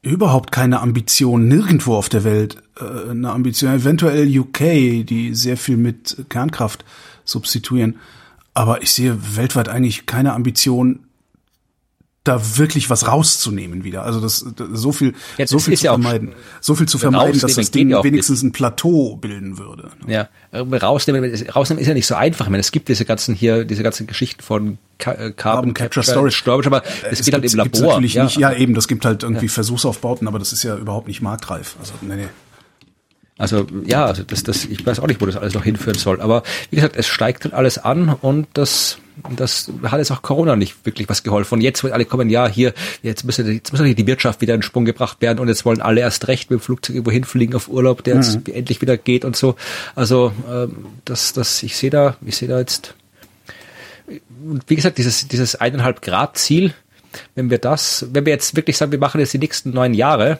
überhaupt 0.00 0.52
keine 0.52 0.80
Ambition 0.80 1.48
nirgendwo 1.48 1.96
auf 1.96 2.08
der 2.08 2.24
Welt. 2.24 2.56
Äh, 2.80 3.10
eine 3.10 3.30
Ambition, 3.30 3.74
eventuell 3.74 4.26
UK, 4.38 4.58
die 5.04 5.34
sehr 5.34 5.58
viel 5.58 5.76
mit 5.76 6.24
Kernkraft 6.30 6.82
substituieren. 7.26 7.96
Aber 8.60 8.82
ich 8.82 8.92
sehe 8.92 9.16
weltweit 9.38 9.70
eigentlich 9.70 10.04
keine 10.04 10.34
Ambition, 10.34 11.06
da 12.24 12.58
wirklich 12.58 12.90
was 12.90 13.08
rauszunehmen 13.08 13.84
wieder. 13.84 14.02
Also 14.02 14.20
das, 14.20 14.44
das 14.54 14.68
so 14.72 14.92
viel, 14.92 15.14
ja, 15.38 15.46
so 15.46 15.58
viel 15.58 15.78
zu 15.78 15.86
ja 15.86 15.92
vermeiden, 15.92 16.34
so 16.60 16.74
viel 16.74 16.86
zu 16.86 16.98
vermeiden, 16.98 17.40
dass 17.40 17.54
das 17.54 17.70
Ding 17.70 17.88
ja 17.88 18.04
wenigstens 18.04 18.42
ein 18.42 18.52
Plateau 18.52 19.16
bilden 19.16 19.56
würde. 19.56 19.92
Ja, 20.06 20.28
rausnehmen, 20.52 21.34
rausnehmen 21.54 21.80
ist 21.80 21.88
ja 21.88 21.94
nicht 21.94 22.06
so 22.06 22.16
einfach. 22.16 22.44
Ich 22.44 22.50
meine, 22.50 22.60
es 22.60 22.70
gibt 22.70 22.90
diese 22.90 23.06
ganzen 23.06 23.34
hier, 23.34 23.64
diese 23.64 23.82
ganzen 23.82 24.06
Geschichten 24.06 24.42
von 24.42 24.76
Carbon, 24.98 25.36
Carbon 25.36 25.72
Capture 25.72 26.04
Storage, 26.04 26.36
Storage, 26.36 26.66
aber 26.66 26.82
es 27.10 27.24
geht 27.24 27.32
halt 27.32 27.50
im 27.50 27.56
Labor. 27.56 27.94
Natürlich 27.94 28.12
ja. 28.12 28.24
nicht, 28.24 28.36
ja 28.36 28.52
eben, 28.52 28.74
das 28.74 28.88
gibt 28.88 29.06
halt 29.06 29.22
irgendwie 29.22 29.48
Versuchsaufbauten, 29.48 30.28
aber 30.28 30.38
das 30.38 30.52
ist 30.52 30.64
ja 30.64 30.76
überhaupt 30.76 31.08
nicht 31.08 31.22
marktreif. 31.22 31.76
Also 31.80 31.94
nee, 32.02 32.16
nee. 32.16 32.28
Also 33.40 33.66
ja, 33.86 34.04
also 34.04 34.22
das, 34.22 34.42
das, 34.42 34.66
ich 34.66 34.84
weiß 34.84 35.00
auch 35.00 35.06
nicht, 35.06 35.22
wo 35.22 35.26
das 35.26 35.36
alles 35.36 35.54
noch 35.54 35.64
hinführen 35.64 35.96
soll. 35.96 36.20
Aber 36.20 36.42
wie 36.68 36.76
gesagt, 36.76 36.94
es 36.94 37.06
steigt 37.06 37.44
halt 37.44 37.54
alles 37.54 37.78
an 37.78 38.14
und 38.20 38.46
das, 38.52 38.98
das 39.34 39.72
hat 39.82 39.98
jetzt 39.98 40.10
auch 40.10 40.20
Corona 40.20 40.56
nicht 40.56 40.84
wirklich 40.84 41.08
was 41.08 41.22
geholfen. 41.22 41.54
Und 41.54 41.60
jetzt, 41.62 41.82
wo 41.82 41.88
alle 41.88 42.04
kommen, 42.04 42.28
ja, 42.28 42.46
hier, 42.46 42.74
jetzt 43.02 43.24
müssen, 43.24 43.50
jetzt 43.50 43.72
muss 43.72 43.80
die 43.80 44.06
Wirtschaft 44.06 44.42
wieder 44.42 44.54
in 44.54 44.60
Sprung 44.60 44.84
gebracht 44.84 45.22
werden 45.22 45.38
und 45.38 45.48
jetzt 45.48 45.64
wollen 45.64 45.80
alle 45.80 46.02
erst 46.02 46.28
recht 46.28 46.50
mit 46.50 46.60
dem 46.60 46.62
Flugzeug 46.62 46.96
irgendwo 46.96 47.12
hinfliegen 47.12 47.54
auf 47.56 47.68
Urlaub, 47.68 48.04
der 48.04 48.16
jetzt 48.16 48.46
mhm. 48.46 48.54
endlich 48.54 48.82
wieder 48.82 48.98
geht 48.98 49.24
und 49.24 49.36
so. 49.36 49.56
Also 49.94 50.32
ähm, 50.46 50.84
das, 51.06 51.32
das, 51.32 51.62
ich 51.62 51.78
sehe 51.78 51.90
da, 51.90 52.18
ich 52.26 52.36
sehe 52.36 52.48
da 52.48 52.58
jetzt, 52.58 52.94
und 54.44 54.64
wie 54.66 54.76
gesagt, 54.76 54.98
dieses, 54.98 55.28
dieses 55.28 55.54
eineinhalb 55.54 56.02
Grad 56.02 56.36
Ziel, 56.36 56.74
wenn 57.34 57.48
wir 57.48 57.58
das, 57.58 58.06
wenn 58.12 58.26
wir 58.26 58.34
jetzt 58.34 58.54
wirklich 58.54 58.76
sagen, 58.76 58.92
wir 58.92 58.98
machen 58.98 59.18
jetzt 59.18 59.32
die 59.32 59.38
nächsten 59.38 59.70
neun 59.70 59.94
Jahre, 59.94 60.38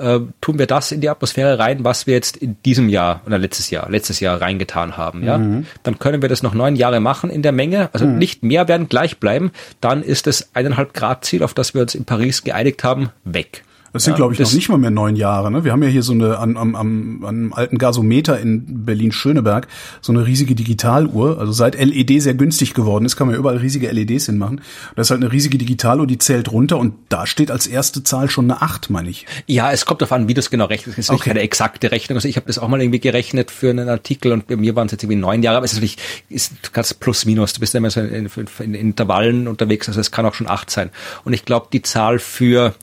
äh, 0.00 0.20
tun 0.40 0.58
wir 0.58 0.66
das 0.66 0.92
in 0.92 1.00
die 1.00 1.08
Atmosphäre 1.08 1.58
rein, 1.58 1.84
was 1.84 2.06
wir 2.06 2.14
jetzt 2.14 2.36
in 2.36 2.56
diesem 2.64 2.88
Jahr 2.88 3.20
oder 3.26 3.38
letztes 3.38 3.70
Jahr, 3.70 3.90
letztes 3.90 4.20
Jahr 4.20 4.40
reingetan 4.40 4.96
haben, 4.96 5.24
ja, 5.24 5.38
mhm. 5.38 5.66
dann 5.82 5.98
können 5.98 6.22
wir 6.22 6.28
das 6.28 6.42
noch 6.42 6.54
neun 6.54 6.76
Jahre 6.76 7.00
machen 7.00 7.30
in 7.30 7.42
der 7.42 7.52
Menge, 7.52 7.90
also 7.92 8.06
mhm. 8.06 8.18
nicht 8.18 8.42
mehr 8.42 8.68
werden 8.68 8.88
gleich 8.88 9.18
bleiben, 9.18 9.52
dann 9.80 10.02
ist 10.02 10.26
das 10.26 10.50
eineinhalb 10.54 10.94
Grad 10.94 11.24
Ziel, 11.24 11.42
auf 11.42 11.54
das 11.54 11.74
wir 11.74 11.82
uns 11.82 11.94
in 11.94 12.04
Paris 12.04 12.42
geeinigt 12.44 12.82
haben, 12.84 13.10
weg. 13.24 13.62
Das 13.92 14.04
sind, 14.04 14.12
ja, 14.12 14.16
glaube 14.16 14.34
ich, 14.34 14.38
noch 14.38 14.52
nicht 14.52 14.68
mal 14.68 14.78
mehr 14.78 14.90
neun 14.90 15.16
Jahre. 15.16 15.50
Ne? 15.50 15.64
Wir 15.64 15.72
haben 15.72 15.82
ja 15.82 15.88
hier 15.88 16.02
so 16.02 16.12
eine 16.12 16.38
an, 16.38 16.56
am, 16.56 16.76
am, 16.76 17.24
am 17.24 17.52
alten 17.52 17.76
Gasometer 17.76 18.38
in 18.38 18.84
Berlin-Schöneberg 18.84 19.66
so 20.00 20.12
eine 20.12 20.26
riesige 20.26 20.54
Digitaluhr. 20.54 21.38
Also 21.38 21.52
seit 21.52 21.74
LED 21.74 22.22
sehr 22.22 22.34
günstig 22.34 22.74
geworden 22.74 23.04
ist, 23.04 23.16
kann 23.16 23.26
man 23.26 23.34
ja 23.34 23.40
überall 23.40 23.56
riesige 23.56 23.90
LEDs 23.90 24.26
hinmachen. 24.26 24.60
Das 24.94 25.08
ist 25.08 25.10
halt 25.10 25.22
eine 25.22 25.32
riesige 25.32 25.58
Digitaluhr, 25.58 26.06
die 26.06 26.18
zählt 26.18 26.52
runter 26.52 26.78
und 26.78 26.94
da 27.08 27.26
steht 27.26 27.50
als 27.50 27.66
erste 27.66 28.04
Zahl 28.04 28.30
schon 28.30 28.50
eine 28.50 28.62
acht, 28.62 28.90
meine 28.90 29.10
ich. 29.10 29.26
Ja, 29.46 29.72
es 29.72 29.84
kommt 29.86 30.02
darauf 30.02 30.12
an, 30.12 30.28
wie 30.28 30.34
du 30.34 30.40
es 30.40 30.50
genau 30.50 30.66
rechnest. 30.66 30.98
Es 30.98 31.06
ist 31.06 31.10
okay. 31.10 31.30
keine 31.30 31.40
exakte 31.40 31.90
Rechnung. 31.90 32.16
Also 32.16 32.28
ich 32.28 32.36
habe 32.36 32.46
das 32.46 32.58
auch 32.58 32.68
mal 32.68 32.80
irgendwie 32.80 33.00
gerechnet 33.00 33.50
für 33.50 33.70
einen 33.70 33.88
Artikel 33.88 34.32
und 34.32 34.46
bei 34.46 34.56
mir 34.56 34.76
waren 34.76 34.86
es 34.86 34.92
jetzt 34.92 35.02
irgendwie 35.02 35.20
neun 35.20 35.42
Jahre, 35.42 35.56
aber 35.56 35.64
es 35.64 35.72
ist 35.72 35.78
natürlich 35.78 35.96
ist 36.28 36.72
ganz 36.72 36.94
plus 36.94 37.24
minus. 37.24 37.54
Du 37.54 37.60
bist 37.60 37.74
ja 37.74 37.78
immer 37.78 37.90
so 37.90 38.00
in, 38.00 38.26
in, 38.26 38.48
in 38.60 38.74
Intervallen 38.74 39.48
unterwegs, 39.48 39.88
also 39.88 40.00
es 40.00 40.10
kann 40.10 40.26
auch 40.26 40.34
schon 40.34 40.48
acht 40.48 40.70
sein. 40.70 40.90
Und 41.24 41.32
ich 41.32 41.44
glaube, 41.44 41.68
die 41.72 41.82
Zahl 41.82 42.18
für 42.18 42.74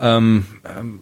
ähm, 0.00 0.44
ähm, 0.64 1.00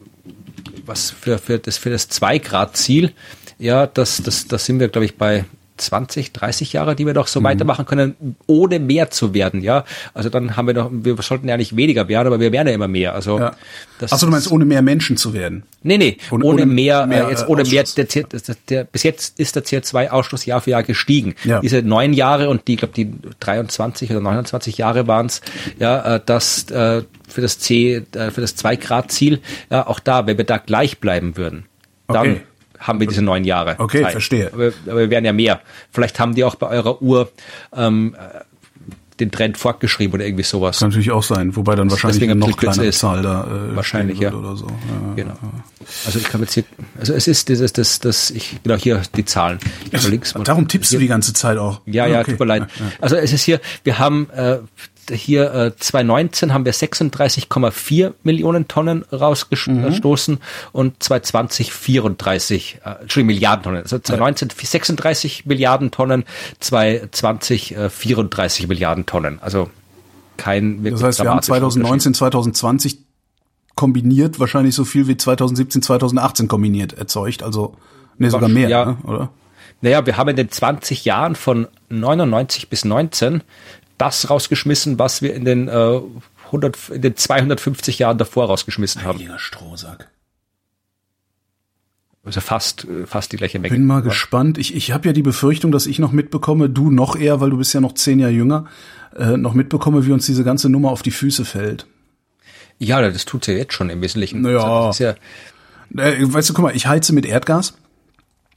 was 0.84 1.10
für, 1.10 1.38
für 1.38 1.58
das, 1.58 1.78
für 1.78 1.90
das 1.90 2.10
2-Grad-Ziel, 2.10 3.12
ja, 3.58 3.86
das, 3.86 4.22
das, 4.22 4.46
das 4.46 4.64
sind 4.66 4.80
wir, 4.80 4.88
glaube 4.88 5.04
ich, 5.04 5.16
bei 5.16 5.44
20, 5.76 6.32
30 6.32 6.72
Jahre, 6.72 6.94
die 6.94 7.06
wir 7.06 7.14
doch 7.14 7.26
so 7.26 7.40
mhm. 7.40 7.44
weitermachen 7.44 7.86
können, 7.86 8.36
ohne 8.46 8.78
mehr 8.78 9.10
zu 9.10 9.34
werden, 9.34 9.62
ja. 9.62 9.84
Also 10.14 10.28
dann 10.28 10.56
haben 10.56 10.66
wir 10.66 10.74
doch, 10.74 10.90
wir 10.92 11.16
sollten 11.22 11.48
ja 11.48 11.56
nicht 11.56 11.76
weniger 11.76 12.08
werden, 12.08 12.26
aber 12.26 12.40
wir 12.40 12.52
werden 12.52 12.68
ja 12.68 12.74
immer 12.74 12.88
mehr. 12.88 13.14
Also 13.14 13.38
ja. 13.38 13.52
das 13.98 14.12
Achso, 14.12 14.26
du 14.26 14.32
meinst, 14.32 14.50
ohne 14.50 14.64
mehr 14.64 14.82
Menschen 14.82 15.16
zu 15.16 15.34
werden? 15.34 15.64
Nee, 15.82 15.98
nee, 15.98 16.16
ohne, 16.30 16.44
ohne 16.44 16.66
mehr, 16.66 17.06
mehr, 17.06 17.26
äh, 17.26 17.30
jetzt 17.30 17.48
ohne 17.48 17.64
mehr, 17.64 17.84
der, 17.96 18.04
der, 18.04 18.56
der, 18.68 18.84
bis 18.84 19.02
jetzt 19.02 19.38
ist 19.40 19.56
der 19.56 19.64
CO2-Ausstoß 19.64 20.46
Jahr 20.46 20.60
für 20.60 20.70
Jahr 20.70 20.82
gestiegen. 20.82 21.34
Ja. 21.44 21.60
Diese 21.60 21.82
neun 21.82 22.12
Jahre 22.12 22.48
und 22.48 22.68
die, 22.68 22.74
ich 22.74 22.78
glaube, 22.78 22.94
die 22.94 23.12
23 23.40 24.10
oder 24.10 24.20
29 24.20 24.78
Jahre 24.78 25.06
waren 25.06 25.26
es, 25.26 25.40
ja, 25.78 26.16
äh, 26.16 26.20
das 26.24 26.70
äh, 26.70 27.02
für 27.28 27.40
das 27.40 27.58
C, 27.58 28.02
äh, 28.14 28.30
für 28.30 28.40
das 28.40 28.56
2-Grad-Ziel, 28.56 29.40
ja, 29.70 29.86
auch 29.86 30.00
da, 30.00 30.26
wenn 30.26 30.36
wir 30.36 30.44
da 30.44 30.58
gleich 30.58 30.98
bleiben 30.98 31.36
würden, 31.36 31.64
dann 32.06 32.32
okay 32.32 32.40
haben 32.82 33.00
wir 33.00 33.06
diese 33.06 33.22
neun 33.22 33.44
Jahre. 33.44 33.76
Okay, 33.78 34.02
Zeit. 34.02 34.12
verstehe. 34.12 34.50
Aber, 34.52 34.72
aber, 34.86 35.00
wir 35.00 35.10
werden 35.10 35.24
ja 35.24 35.32
mehr. 35.32 35.60
Vielleicht 35.90 36.20
haben 36.20 36.34
die 36.34 36.44
auch 36.44 36.56
bei 36.56 36.68
eurer 36.68 37.00
Uhr 37.00 37.30
ähm, 37.74 38.14
den 39.20 39.30
Trend 39.30 39.56
fortgeschrieben 39.56 40.14
oder 40.14 40.24
irgendwie 40.24 40.42
sowas. 40.42 40.78
Kann 40.78 40.88
natürlich 40.88 41.10
auch 41.10 41.22
sein, 41.22 41.54
wobei 41.54 41.76
dann 41.76 41.90
wahrscheinlich 41.90 42.22
eine 42.22 42.34
noch 42.34 42.56
kleinere 42.56 42.86
ist. 42.86 42.98
Zahl 42.98 43.22
da 43.22 43.44
äh, 43.44 43.76
wahrscheinlich 43.76 44.18
ja 44.18 44.32
oder 44.32 44.56
so. 44.56 44.66
Ja, 44.66 45.14
genau. 45.14 45.34
Ja. 45.40 45.52
Also 46.06 46.18
ich 46.18 46.24
kann 46.24 46.40
jetzt 46.40 46.54
hier, 46.54 46.64
also 46.98 47.12
es 47.12 47.28
ist 47.28 47.48
dieses, 47.48 47.72
das, 47.72 48.00
das, 48.00 48.30
ich 48.30 48.62
genau 48.62 48.76
hier 48.76 49.02
die 49.16 49.24
Zahlen. 49.24 49.58
Also, 49.92 50.08
links, 50.08 50.34
darum 50.44 50.66
tippst 50.66 50.90
hier, 50.90 50.98
du 50.98 51.02
die 51.02 51.08
ganze 51.08 51.32
Zeit 51.34 51.58
auch. 51.58 51.80
Ja, 51.86 52.06
ja, 52.06 52.20
okay. 52.20 52.32
tut 52.32 52.40
mir 52.40 52.46
leid. 52.46 52.62
Ja, 52.62 52.86
also 53.00 53.16
es 53.16 53.32
ist 53.32 53.44
hier, 53.44 53.60
wir 53.84 53.98
haben 53.98 54.28
äh, 54.30 54.58
hier 55.10 55.52
äh, 55.54 55.76
2019 55.76 56.52
haben 56.52 56.64
wir 56.64 56.74
36,4 56.74 58.12
Millionen 58.22 58.68
Tonnen 58.68 59.04
rausgestoßen 59.12 60.34
mhm. 60.34 60.40
und 60.72 61.02
2020 61.02 61.72
34, 61.72 62.80
äh, 62.84 62.90
Entschuldigung, 63.02 63.34
Milliarden 63.34 63.64
Tonnen. 63.64 63.82
Also 63.82 63.98
2019 63.98 64.48
ja. 64.48 64.54
36 64.64 65.46
Milliarden 65.46 65.90
Tonnen, 65.90 66.24
2020 66.60 67.76
äh, 67.76 67.90
34 67.90 68.68
Milliarden 68.68 69.06
Tonnen. 69.06 69.38
Also 69.40 69.70
kein 70.36 70.84
wirklich 70.84 71.00
Das 71.00 71.02
heißt, 71.02 71.22
wir 71.22 71.30
haben 71.30 71.42
2019, 71.42 72.14
2020 72.14 72.98
kombiniert 73.74 74.38
wahrscheinlich 74.40 74.74
so 74.74 74.84
viel 74.84 75.08
wie 75.08 75.16
2017, 75.16 75.82
2018 75.82 76.48
kombiniert 76.48 76.92
erzeugt. 76.92 77.42
Also, 77.42 77.76
nee, 78.18 78.28
sogar 78.28 78.48
mehr, 78.48 78.68
ja. 78.68 78.84
ne, 78.84 78.96
oder? 79.04 79.30
Naja, 79.80 80.06
wir 80.06 80.16
haben 80.16 80.28
in 80.28 80.36
den 80.36 80.50
20 80.50 81.04
Jahren 81.04 81.34
von 81.34 81.66
99 81.88 82.68
bis 82.68 82.84
19 82.84 83.42
das 84.02 84.28
rausgeschmissen, 84.28 84.98
was 84.98 85.22
wir 85.22 85.32
in 85.34 85.44
den, 85.44 85.68
äh, 85.68 86.00
100, 86.46 86.90
in 86.90 87.02
den 87.02 87.16
250 87.16 88.00
Jahren 88.00 88.18
davor 88.18 88.46
rausgeschmissen 88.46 89.04
haben. 89.04 89.18
Heiliger 89.18 89.38
Strohsack. 89.38 90.10
Also 92.24 92.40
fast, 92.40 92.84
äh, 92.84 93.06
fast 93.06 93.32
die 93.32 93.36
gleiche 93.36 93.58
Menge. 93.60 93.74
Bin 93.74 93.86
mal 93.86 94.02
gespannt. 94.02 94.58
Ich, 94.58 94.74
ich 94.74 94.90
habe 94.92 95.06
ja 95.06 95.12
die 95.12 95.22
Befürchtung, 95.22 95.70
dass 95.70 95.86
ich 95.86 95.98
noch 95.98 96.12
mitbekomme, 96.12 96.68
du 96.68 96.90
noch 96.90 97.16
eher, 97.16 97.40
weil 97.40 97.50
du 97.50 97.58
bist 97.58 97.72
ja 97.74 97.80
noch 97.80 97.94
zehn 97.94 98.18
Jahre 98.18 98.32
jünger, 98.32 98.66
äh, 99.16 99.36
noch 99.36 99.54
mitbekomme, 99.54 100.04
wie 100.04 100.12
uns 100.12 100.26
diese 100.26 100.44
ganze 100.44 100.68
Nummer 100.68 100.90
auf 100.90 101.02
die 101.02 101.10
Füße 101.12 101.44
fällt. 101.44 101.86
Ja, 102.78 103.00
das 103.08 103.24
tut 103.24 103.46
ja 103.46 103.54
jetzt 103.54 103.74
schon 103.74 103.90
im 103.90 104.02
Wesentlichen. 104.02 104.40
Naja. 104.40 104.86
Das 104.86 104.98
ja 104.98 105.14
äh, 105.96 106.16
weißt 106.20 106.50
du, 106.50 106.54
guck 106.54 106.64
mal, 106.64 106.76
ich 106.76 106.86
heize 106.86 107.12
mit 107.12 107.26
Erdgas. 107.26 107.74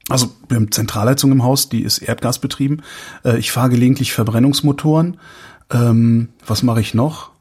Also 0.09 0.31
wir 0.47 0.57
haben 0.57 0.71
Zentralheizung 0.71 1.31
im 1.31 1.43
Haus, 1.43 1.69
die 1.69 1.81
ist 1.81 1.97
erdgasbetrieben. 1.99 2.83
Äh, 3.23 3.39
ich 3.39 3.51
fahre 3.51 3.69
gelegentlich 3.69 4.13
Verbrennungsmotoren. 4.13 5.17
Ähm, 5.71 6.29
was 6.45 6.61
mache 6.61 6.81
ich 6.81 6.93
noch? 6.93 7.31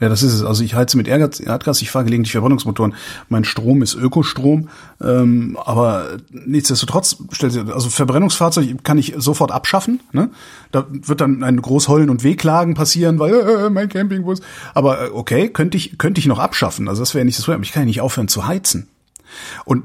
Ja, 0.00 0.08
das 0.08 0.22
ist 0.22 0.32
es. 0.32 0.42
Also 0.42 0.64
ich 0.64 0.74
heize 0.74 0.96
mit 0.96 1.08
Erdgas, 1.08 1.82
ich 1.82 1.90
fahre 1.90 2.06
gelegentlich 2.06 2.32
Verbrennungsmotoren. 2.32 2.94
Mein 3.28 3.44
Strom 3.44 3.82
ist 3.82 3.94
Ökostrom, 3.94 4.70
ähm, 5.00 5.58
aber 5.62 6.16
nichtsdestotrotz 6.30 7.18
stellt 7.32 7.52
sich, 7.52 7.62
also 7.66 7.90
Verbrennungsfahrzeug 7.90 8.82
kann 8.82 8.96
ich 8.96 9.14
sofort 9.18 9.52
abschaffen. 9.52 10.00
Ne? 10.12 10.30
Da 10.72 10.86
wird 10.88 11.20
dann 11.20 11.44
ein 11.44 11.60
groß 11.60 11.88
Heulen 11.88 12.08
und 12.08 12.24
Wehklagen 12.24 12.74
passieren, 12.74 13.18
weil 13.18 13.34
äh, 13.34 13.70
mein 13.70 13.90
Campingbus. 13.90 14.40
Aber 14.72 15.08
äh, 15.08 15.10
okay, 15.10 15.50
könnte 15.50 15.76
ich 15.76 15.98
könnte 15.98 16.18
ich 16.18 16.26
noch 16.26 16.38
abschaffen. 16.38 16.88
Also 16.88 17.02
das 17.02 17.14
wäre 17.14 17.26
nicht 17.26 17.36
das 17.36 17.44
Problem. 17.44 17.62
Ich 17.62 17.72
kann 17.72 17.82
ja 17.82 17.86
nicht 17.86 18.00
aufhören 18.00 18.28
zu 18.28 18.46
heizen. 18.46 18.88
Und 19.64 19.84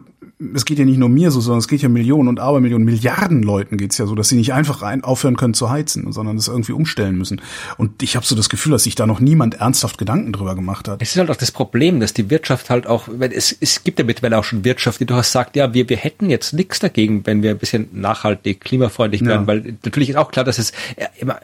es 0.53 0.65
geht 0.65 0.80
ja 0.80 0.85
nicht 0.85 0.97
nur 0.97 1.07
mir 1.07 1.31
so, 1.31 1.39
sondern 1.39 1.59
es 1.59 1.67
geht 1.67 1.81
ja 1.81 1.88
Millionen 1.88 2.27
und 2.27 2.39
Abermillionen, 2.39 2.85
Milliarden 2.85 3.41
Leuten 3.41 3.77
geht's 3.77 3.97
ja 3.97 4.05
so, 4.05 4.15
dass 4.15 4.27
sie 4.27 4.35
nicht 4.35 4.53
einfach 4.53 4.81
rein 4.81 5.03
aufhören 5.03 5.38
können 5.38 5.53
zu 5.53 5.69
heizen, 5.69 6.11
sondern 6.11 6.35
es 6.35 6.49
irgendwie 6.49 6.73
umstellen 6.73 7.17
müssen. 7.17 7.41
Und 7.77 8.03
ich 8.03 8.15
habe 8.15 8.26
so 8.26 8.35
das 8.35 8.49
Gefühl, 8.49 8.73
dass 8.73 8.84
sich 8.84 8.95
da 8.95 9.07
noch 9.07 9.22
niemand 9.22 9.55
ernsthaft 9.55 9.97
Gedanken 9.97 10.34
drüber 10.34 10.55
gemacht 10.55 10.89
hat. 10.89 11.01
Es 11.01 11.11
ist 11.11 11.17
halt 11.17 11.31
auch 11.31 11.38
das 11.38 11.51
Problem, 11.51 12.01
dass 12.01 12.13
die 12.13 12.30
Wirtschaft 12.30 12.69
halt 12.69 12.85
auch, 12.85 13.07
es, 13.19 13.55
es 13.59 13.84
gibt 13.84 13.99
ja 13.99 14.05
mittlerweile 14.05 14.38
auch 14.38 14.43
schon 14.43 14.65
Wirtschaft, 14.65 14.99
die 14.99 15.05
durchaus 15.05 15.31
sagt, 15.31 15.55
ja, 15.55 15.73
wir, 15.73 15.88
wir 15.88 15.97
hätten 15.97 16.30
jetzt 16.30 16.53
nichts 16.53 16.80
dagegen, 16.80 17.26
wenn 17.26 17.41
wir 17.41 17.51
ein 17.51 17.57
bisschen 17.57 17.88
nachhaltig, 17.93 18.61
klimafreundlich 18.61 19.23
werden, 19.23 19.43
ja. 19.43 19.47
weil 19.47 19.77
natürlich 19.85 20.09
ist 20.09 20.17
auch 20.17 20.31
klar, 20.31 20.43
dass 20.43 20.59
es 20.59 20.73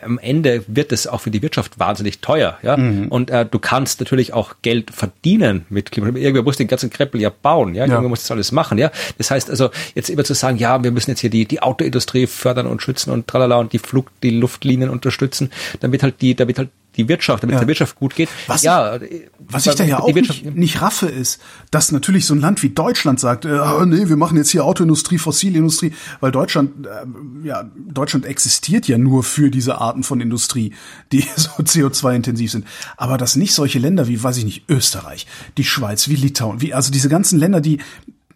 am 0.01 0.19
Ende 0.19 0.65
wird 0.67 0.91
es 0.91 1.07
auch 1.07 1.21
für 1.21 1.31
die 1.31 1.41
Wirtschaft 1.41 1.79
wahnsinnig 1.79 2.19
teuer, 2.19 2.57
ja. 2.61 2.75
Mhm. 2.75 3.07
Und 3.07 3.29
äh, 3.29 3.45
du 3.45 3.59
kannst 3.59 4.01
natürlich 4.01 4.33
auch 4.33 4.55
Geld 4.61 4.91
verdienen 4.91 5.65
mit 5.69 5.91
Klima. 5.91 6.07
Irgendwer 6.07 6.43
muss 6.43 6.57
den 6.57 6.67
ganzen 6.67 6.89
Kreppel 6.89 7.21
ja 7.21 7.29
bauen, 7.29 7.73
ja. 7.73 7.85
Ja. 7.91 7.97
Irgendwer 7.97 8.09
muss 8.09 8.21
das 8.21 8.31
alles 8.31 8.51
machen, 8.51 8.77
ja. 8.77 8.91
Das 9.17 9.31
heißt 9.31 9.49
also, 9.49 9.69
jetzt 9.95 10.09
immer 10.09 10.23
zu 10.23 10.33
sagen, 10.33 10.57
ja, 10.57 10.83
wir 10.83 10.91
müssen 10.91 11.11
jetzt 11.11 11.19
hier 11.19 11.29
die, 11.29 11.45
die 11.45 11.61
Autoindustrie 11.61 12.27
fördern 12.27 12.67
und 12.67 12.81
schützen 12.81 13.11
und 13.11 13.27
tralala 13.27 13.57
und 13.57 13.73
die 13.73 13.79
Flug, 13.79 14.11
die 14.23 14.31
Luftlinien 14.31 14.89
unterstützen, 14.89 15.51
damit 15.79 16.03
halt 16.03 16.21
die, 16.21 16.35
damit 16.35 16.57
halt 16.57 16.69
die 16.97 17.07
Wirtschaft, 17.07 17.43
damit 17.43 17.53
ja. 17.53 17.59
der 17.59 17.67
Wirtschaft 17.67 17.95
gut 17.95 18.15
geht. 18.15 18.29
Was 18.47 18.63
ja, 18.63 18.97
ich, 18.97 19.29
was 19.39 19.65
ich 19.65 19.75
da 19.75 19.83
ja 19.83 19.99
auch 19.99 20.13
nicht, 20.13 20.55
nicht 20.55 20.81
raffe, 20.81 21.07
ist, 21.07 21.41
dass 21.71 21.91
natürlich 21.91 22.25
so 22.25 22.33
ein 22.33 22.41
Land 22.41 22.61
wie 22.63 22.69
Deutschland 22.69 23.19
sagt, 23.19 23.45
äh, 23.45 23.59
oh, 23.59 23.85
nee, 23.85 24.09
wir 24.09 24.17
machen 24.17 24.37
jetzt 24.37 24.49
hier 24.49 24.65
Autoindustrie, 24.65 25.17
Fossilindustrie, 25.17 25.93
weil 26.19 26.31
Deutschland, 26.31 26.85
äh, 26.85 27.47
ja, 27.47 27.69
Deutschland 27.75 28.25
existiert 28.25 28.87
ja 28.87 28.97
nur 28.97 29.23
für 29.23 29.49
diese 29.49 29.79
Arten 29.79 30.03
von 30.03 30.19
Industrie, 30.19 30.73
die 31.11 31.21
so 31.35 31.49
CO2-intensiv 31.51 32.51
sind. 32.51 32.67
Aber 32.97 33.17
dass 33.17 33.35
nicht 33.35 33.53
solche 33.53 33.79
Länder 33.79 34.07
wie, 34.07 34.21
weiß 34.21 34.37
ich 34.37 34.45
nicht, 34.45 34.69
Österreich, 34.69 35.27
die 35.57 35.63
Schweiz, 35.63 36.09
wie 36.09 36.15
Litauen, 36.15 36.61
wie, 36.61 36.73
also 36.73 36.91
diese 36.91 37.09
ganzen 37.09 37.39
Länder, 37.39 37.61
die 37.61 37.79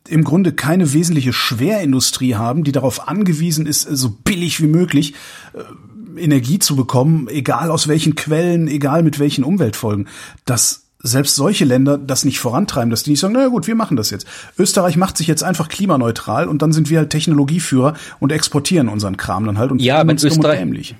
im 0.07 0.23
Grunde 0.23 0.53
keine 0.53 0.93
wesentliche 0.93 1.33
Schwerindustrie 1.33 2.35
haben, 2.35 2.63
die 2.63 2.71
darauf 2.71 3.07
angewiesen 3.07 3.65
ist, 3.65 3.81
so 3.81 4.09
billig 4.09 4.61
wie 4.61 4.67
möglich 4.67 5.15
äh, 5.53 5.59
Energie 6.17 6.59
zu 6.59 6.75
bekommen, 6.75 7.27
egal 7.29 7.71
aus 7.71 7.87
welchen 7.87 8.15
Quellen, 8.15 8.67
egal 8.67 9.03
mit 9.03 9.19
welchen 9.19 9.43
Umweltfolgen. 9.43 10.07
Das 10.45 10.84
selbst 11.05 11.35
solche 11.35 11.65
Länder 11.65 11.97
das 11.97 12.25
nicht 12.25 12.39
vorantreiben, 12.39 12.89
dass 12.89 13.03
die 13.03 13.11
nicht 13.11 13.19
sagen, 13.19 13.33
na 13.33 13.47
gut, 13.47 13.67
wir 13.67 13.75
machen 13.75 13.95
das 13.95 14.09
jetzt. 14.09 14.25
Österreich 14.57 14.97
macht 14.97 15.17
sich 15.17 15.27
jetzt 15.27 15.43
einfach 15.43 15.69
klimaneutral 15.69 16.47
und 16.47 16.61
dann 16.61 16.71
sind 16.71 16.89
wir 16.89 16.99
halt 16.99 17.11
Technologieführer 17.11 17.93
und 18.19 18.31
exportieren 18.31 18.89
unseren 18.89 19.15
Kram 19.15 19.45
dann 19.45 19.59
halt 19.59 19.71
und 19.71 19.81
ja, 19.81 19.99
aber 19.99 20.13
Österreich, 20.13 20.95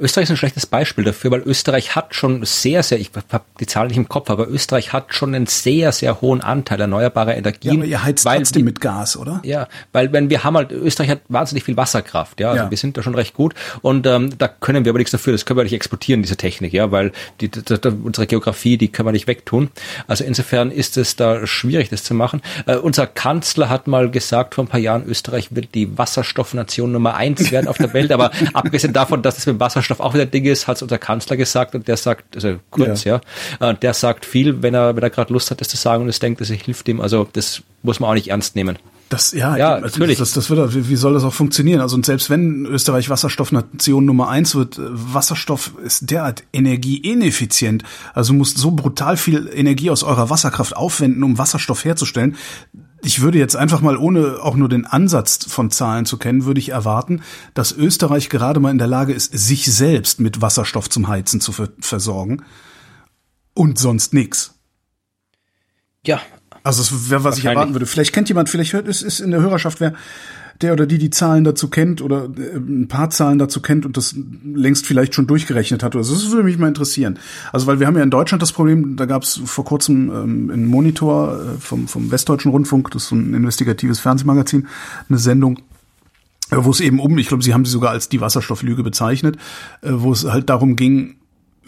Österreich 0.00 0.24
ist 0.24 0.30
ein 0.30 0.36
schlechtes 0.36 0.66
Beispiel 0.66 1.04
dafür, 1.04 1.32
weil 1.32 1.40
Österreich 1.40 1.96
hat 1.96 2.14
schon 2.14 2.44
sehr, 2.44 2.82
sehr, 2.82 3.00
ich 3.00 3.10
habe 3.32 3.44
die 3.58 3.66
Zahl 3.66 3.88
nicht 3.88 3.96
im 3.96 4.08
Kopf, 4.08 4.30
aber 4.30 4.48
Österreich 4.48 4.92
hat 4.92 5.12
schon 5.14 5.34
einen 5.34 5.46
sehr, 5.46 5.90
sehr 5.90 6.20
hohen 6.20 6.40
Anteil 6.40 6.80
erneuerbarer 6.80 7.36
Energien. 7.36 7.74
Ja, 7.74 7.78
aber 7.80 7.86
ihr 7.86 8.04
heizt 8.04 8.24
weil, 8.24 8.38
trotzdem 8.38 8.64
mit 8.64 8.80
Gas, 8.80 9.16
oder? 9.16 9.40
Ja, 9.44 9.66
weil 9.92 10.12
wenn 10.12 10.30
wir 10.30 10.44
haben 10.44 10.56
halt, 10.56 10.70
Österreich 10.70 11.10
hat 11.10 11.20
wahnsinnig 11.28 11.64
viel 11.64 11.76
Wasserkraft, 11.76 12.38
ja, 12.40 12.50
also 12.50 12.64
ja. 12.64 12.70
wir 12.70 12.78
sind 12.78 12.96
da 12.96 13.02
schon 13.02 13.16
recht 13.16 13.34
gut 13.34 13.54
und 13.82 14.06
ähm, 14.06 14.30
da 14.38 14.46
können 14.46 14.84
wir 14.84 14.90
aber 14.90 14.98
nichts 14.98 15.10
dafür, 15.10 15.32
das 15.32 15.44
können 15.44 15.58
wir 15.58 15.64
nicht 15.64 15.72
exportieren, 15.72 16.22
diese 16.22 16.36
Technik, 16.36 16.72
ja, 16.72 16.92
weil 16.92 17.12
die, 17.40 17.48
die, 17.48 17.62
die, 17.62 17.88
unsere 18.04 18.26
Geografie, 18.26 18.76
die 18.76 18.88
können 18.88 19.08
wir 19.08 19.12
nicht 19.12 19.26
weg 19.26 19.44
tun. 19.48 19.70
Also 20.06 20.24
insofern 20.24 20.70
ist 20.70 20.96
es 20.96 21.16
da 21.16 21.46
schwierig, 21.46 21.88
das 21.88 22.04
zu 22.04 22.14
machen. 22.14 22.42
Äh, 22.66 22.76
unser 22.76 23.06
Kanzler 23.06 23.68
hat 23.68 23.86
mal 23.86 24.10
gesagt 24.10 24.54
vor 24.54 24.64
ein 24.64 24.68
paar 24.68 24.80
Jahren, 24.80 25.06
Österreich 25.06 25.48
wird 25.54 25.74
die 25.74 25.96
Wasserstoffnation 25.96 26.92
Nummer 26.92 27.14
eins 27.14 27.50
werden 27.50 27.66
auf 27.66 27.78
der 27.78 27.92
Welt. 27.94 28.12
Aber 28.12 28.30
abgesehen 28.52 28.92
davon, 28.92 29.22
dass 29.22 29.38
es 29.38 29.46
mit 29.46 29.58
Wasserstoff 29.58 30.00
auch 30.00 30.14
wieder 30.14 30.24
ein 30.24 30.30
Ding 30.30 30.44
ist, 30.44 30.66
hat 30.66 30.76
es 30.76 30.82
unser 30.82 30.98
Kanzler 30.98 31.36
gesagt 31.36 31.74
und 31.74 31.88
der 31.88 31.96
sagt, 31.96 32.36
also 32.36 32.58
kurz, 32.70 33.04
ja, 33.04 33.20
ja 33.60 33.70
äh, 33.70 33.74
der 33.74 33.94
sagt 33.94 34.26
viel, 34.26 34.62
wenn 34.62 34.74
er, 34.74 34.94
wenn 34.94 35.02
er 35.02 35.10
gerade 35.10 35.32
Lust 35.32 35.50
hat, 35.50 35.60
das 35.60 35.68
zu 35.68 35.76
sagen 35.76 36.02
und 36.02 36.08
es 36.08 36.18
denkt, 36.18 36.40
dass 36.40 36.50
es 36.50 36.60
hilft 36.60 36.86
ihm. 36.88 37.00
Also 37.00 37.26
das 37.32 37.62
muss 37.82 38.00
man 38.00 38.10
auch 38.10 38.14
nicht 38.14 38.28
ernst 38.28 38.54
nehmen. 38.54 38.78
Das, 39.08 39.32
ja, 39.32 39.56
ja 39.56 39.74
also 39.74 39.86
natürlich. 39.86 40.18
Das, 40.18 40.32
das 40.32 40.50
wird, 40.50 40.74
wie, 40.74 40.88
wie 40.88 40.96
soll 40.96 41.14
das 41.14 41.24
auch 41.24 41.32
funktionieren? 41.32 41.80
Also, 41.80 41.96
und 41.96 42.04
selbst 42.04 42.28
wenn 42.28 42.66
Österreich 42.66 43.08
Wasserstoffnation 43.08 44.04
Nummer 44.04 44.28
eins 44.28 44.54
wird, 44.54 44.78
äh, 44.78 44.82
Wasserstoff 44.88 45.72
ist 45.82 46.10
derart 46.10 46.44
energieineffizient. 46.52 47.84
Also, 48.12 48.32
du 48.32 48.38
musst 48.38 48.58
so 48.58 48.70
brutal 48.72 49.16
viel 49.16 49.50
Energie 49.52 49.90
aus 49.90 50.02
eurer 50.02 50.30
Wasserkraft 50.30 50.76
aufwenden, 50.76 51.22
um 51.22 51.38
Wasserstoff 51.38 51.84
herzustellen. 51.84 52.36
Ich 53.02 53.20
würde 53.20 53.38
jetzt 53.38 53.56
einfach 53.56 53.80
mal, 53.80 53.96
ohne 53.96 54.40
auch 54.42 54.56
nur 54.56 54.68
den 54.68 54.84
Ansatz 54.84 55.46
von 55.48 55.70
Zahlen 55.70 56.04
zu 56.04 56.18
kennen, 56.18 56.44
würde 56.44 56.60
ich 56.60 56.70
erwarten, 56.70 57.22
dass 57.54 57.72
Österreich 57.72 58.28
gerade 58.28 58.60
mal 58.60 58.72
in 58.72 58.78
der 58.78 58.88
Lage 58.88 59.12
ist, 59.12 59.32
sich 59.32 59.72
selbst 59.72 60.20
mit 60.20 60.42
Wasserstoff 60.42 60.90
zum 60.90 61.08
Heizen 61.08 61.40
zu 61.40 61.52
versorgen. 61.52 62.42
Und 63.54 63.78
sonst 63.78 64.14
nix. 64.14 64.54
Ja, 66.04 66.20
also 66.62 66.82
das 66.82 67.10
wäre, 67.10 67.24
was 67.24 67.38
ich 67.38 67.44
erwarten 67.44 67.74
würde. 67.74 67.86
Vielleicht 67.86 68.12
kennt 68.12 68.28
jemand, 68.28 68.48
vielleicht 68.48 68.72
hört, 68.72 68.88
ist, 68.88 69.02
ist 69.02 69.20
in 69.20 69.30
der 69.30 69.40
Hörerschaft 69.40 69.80
wer, 69.80 69.94
der 70.60 70.72
oder 70.72 70.86
die 70.86 70.98
die 70.98 71.10
Zahlen 71.10 71.44
dazu 71.44 71.68
kennt 71.68 72.02
oder 72.02 72.24
äh, 72.24 72.56
ein 72.56 72.88
paar 72.88 73.10
Zahlen 73.10 73.38
dazu 73.38 73.60
kennt 73.60 73.86
und 73.86 73.96
das 73.96 74.16
längst 74.44 74.86
vielleicht 74.86 75.14
schon 75.14 75.26
durchgerechnet 75.26 75.82
hat. 75.82 75.94
Also 75.94 76.14
das 76.14 76.30
würde 76.30 76.44
mich 76.44 76.58
mal 76.58 76.68
interessieren. 76.68 77.18
Also 77.52 77.66
weil 77.66 77.80
wir 77.80 77.86
haben 77.86 77.96
ja 77.96 78.02
in 78.02 78.10
Deutschland 78.10 78.42
das 78.42 78.52
Problem, 78.52 78.96
da 78.96 79.06
gab 79.06 79.22
es 79.22 79.40
vor 79.44 79.64
kurzem 79.64 80.10
ähm, 80.10 80.50
einen 80.52 80.66
Monitor 80.66 81.40
äh, 81.40 81.60
vom, 81.60 81.86
vom 81.86 82.10
Westdeutschen 82.10 82.50
Rundfunk, 82.50 82.90
das 82.90 83.04
ist 83.04 83.08
so 83.10 83.16
ein 83.16 83.34
investigatives 83.34 84.00
Fernsehmagazin, 84.00 84.66
eine 85.08 85.18
Sendung, 85.18 85.60
äh, 86.50 86.56
wo 86.58 86.70
es 86.70 86.80
eben 86.80 86.98
um, 86.98 87.16
ich 87.18 87.28
glaube, 87.28 87.44
sie 87.44 87.54
haben 87.54 87.64
sie 87.64 87.70
sogar 87.70 87.90
als 87.90 88.08
die 88.08 88.20
Wasserstofflüge 88.20 88.82
bezeichnet, 88.82 89.36
äh, 89.82 89.90
wo 89.92 90.12
es 90.12 90.24
halt 90.24 90.50
darum 90.50 90.74
ging, 90.74 91.16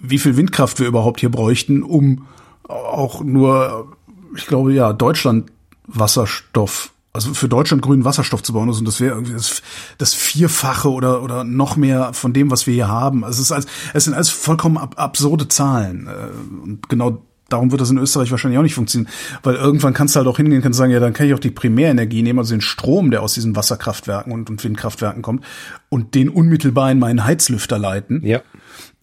wie 0.02 0.18
viel 0.18 0.36
Windkraft 0.36 0.80
wir 0.80 0.88
überhaupt 0.88 1.20
hier 1.20 1.30
bräuchten, 1.30 1.82
um 1.82 2.26
auch 2.68 3.22
nur 3.22 3.96
ich 4.36 4.46
glaube 4.46 4.72
ja, 4.72 4.92
Deutschland 4.92 5.50
Wasserstoff, 5.86 6.92
also 7.12 7.34
für 7.34 7.48
Deutschland 7.48 7.82
grünen 7.82 8.04
Wasserstoff 8.04 8.42
zu 8.42 8.52
bauen 8.52 8.68
ist 8.68 8.78
und 8.78 8.86
das 8.86 9.00
wäre 9.00 9.14
irgendwie 9.14 9.32
das, 9.32 9.62
das 9.98 10.14
Vierfache 10.14 10.90
oder 10.90 11.22
oder 11.22 11.44
noch 11.44 11.76
mehr 11.76 12.12
von 12.12 12.32
dem, 12.32 12.50
was 12.50 12.66
wir 12.66 12.74
hier 12.74 12.88
haben. 12.88 13.24
Also 13.24 13.40
es 13.40 13.46
ist 13.46 13.52
als, 13.52 13.66
es 13.94 14.04
sind 14.04 14.14
alles 14.14 14.30
vollkommen 14.30 14.78
ab, 14.78 14.94
absurde 14.96 15.48
Zahlen 15.48 16.06
äh, 16.06 16.62
und 16.64 16.88
genau 16.88 17.22
darum 17.48 17.72
wird 17.72 17.80
das 17.80 17.90
in 17.90 17.98
Österreich 17.98 18.30
wahrscheinlich 18.30 18.58
auch 18.58 18.62
nicht 18.62 18.76
funktionieren, 18.76 19.12
weil 19.42 19.56
irgendwann 19.56 19.92
kannst 19.92 20.14
du 20.14 20.18
halt 20.18 20.28
auch 20.28 20.36
hingehen 20.36 20.62
und 20.62 20.72
sagen, 20.72 20.92
ja, 20.92 21.00
dann 21.00 21.12
kann 21.12 21.26
ich 21.26 21.34
auch 21.34 21.40
die 21.40 21.50
Primärenergie 21.50 22.22
nehmen, 22.22 22.38
also 22.38 22.54
den 22.54 22.60
Strom, 22.60 23.10
der 23.10 23.22
aus 23.22 23.34
diesen 23.34 23.56
Wasserkraftwerken 23.56 24.32
und, 24.32 24.48
und 24.48 24.62
Windkraftwerken 24.62 25.20
kommt 25.20 25.44
und 25.88 26.14
den 26.14 26.28
unmittelbar 26.28 26.92
in 26.92 27.00
meinen 27.00 27.24
Heizlüfter 27.24 27.78
leiten. 27.78 28.24
Ja 28.24 28.40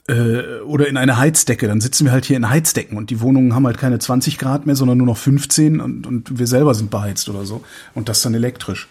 äh, 0.07 0.59
oder 0.61 0.87
in 0.87 0.97
eine 0.97 1.17
Heizdecke. 1.17 1.67
Dann 1.67 1.81
sitzen 1.81 2.05
wir 2.05 2.11
halt 2.11 2.25
hier 2.25 2.37
in 2.37 2.49
Heizdecken 2.49 2.97
und 2.97 3.09
die 3.09 3.21
Wohnungen 3.21 3.53
haben 3.53 3.65
halt 3.65 3.77
keine 3.77 3.99
20 3.99 4.37
Grad 4.37 4.65
mehr, 4.65 4.75
sondern 4.75 4.97
nur 4.97 5.07
noch 5.07 5.17
15 5.17 5.79
und, 5.79 6.07
und 6.07 6.39
wir 6.39 6.47
selber 6.47 6.73
sind 6.73 6.89
beheizt 6.89 7.29
oder 7.29 7.45
so. 7.45 7.63
Und 7.93 8.09
das 8.09 8.21
dann 8.21 8.33
elektrisch. 8.33 8.87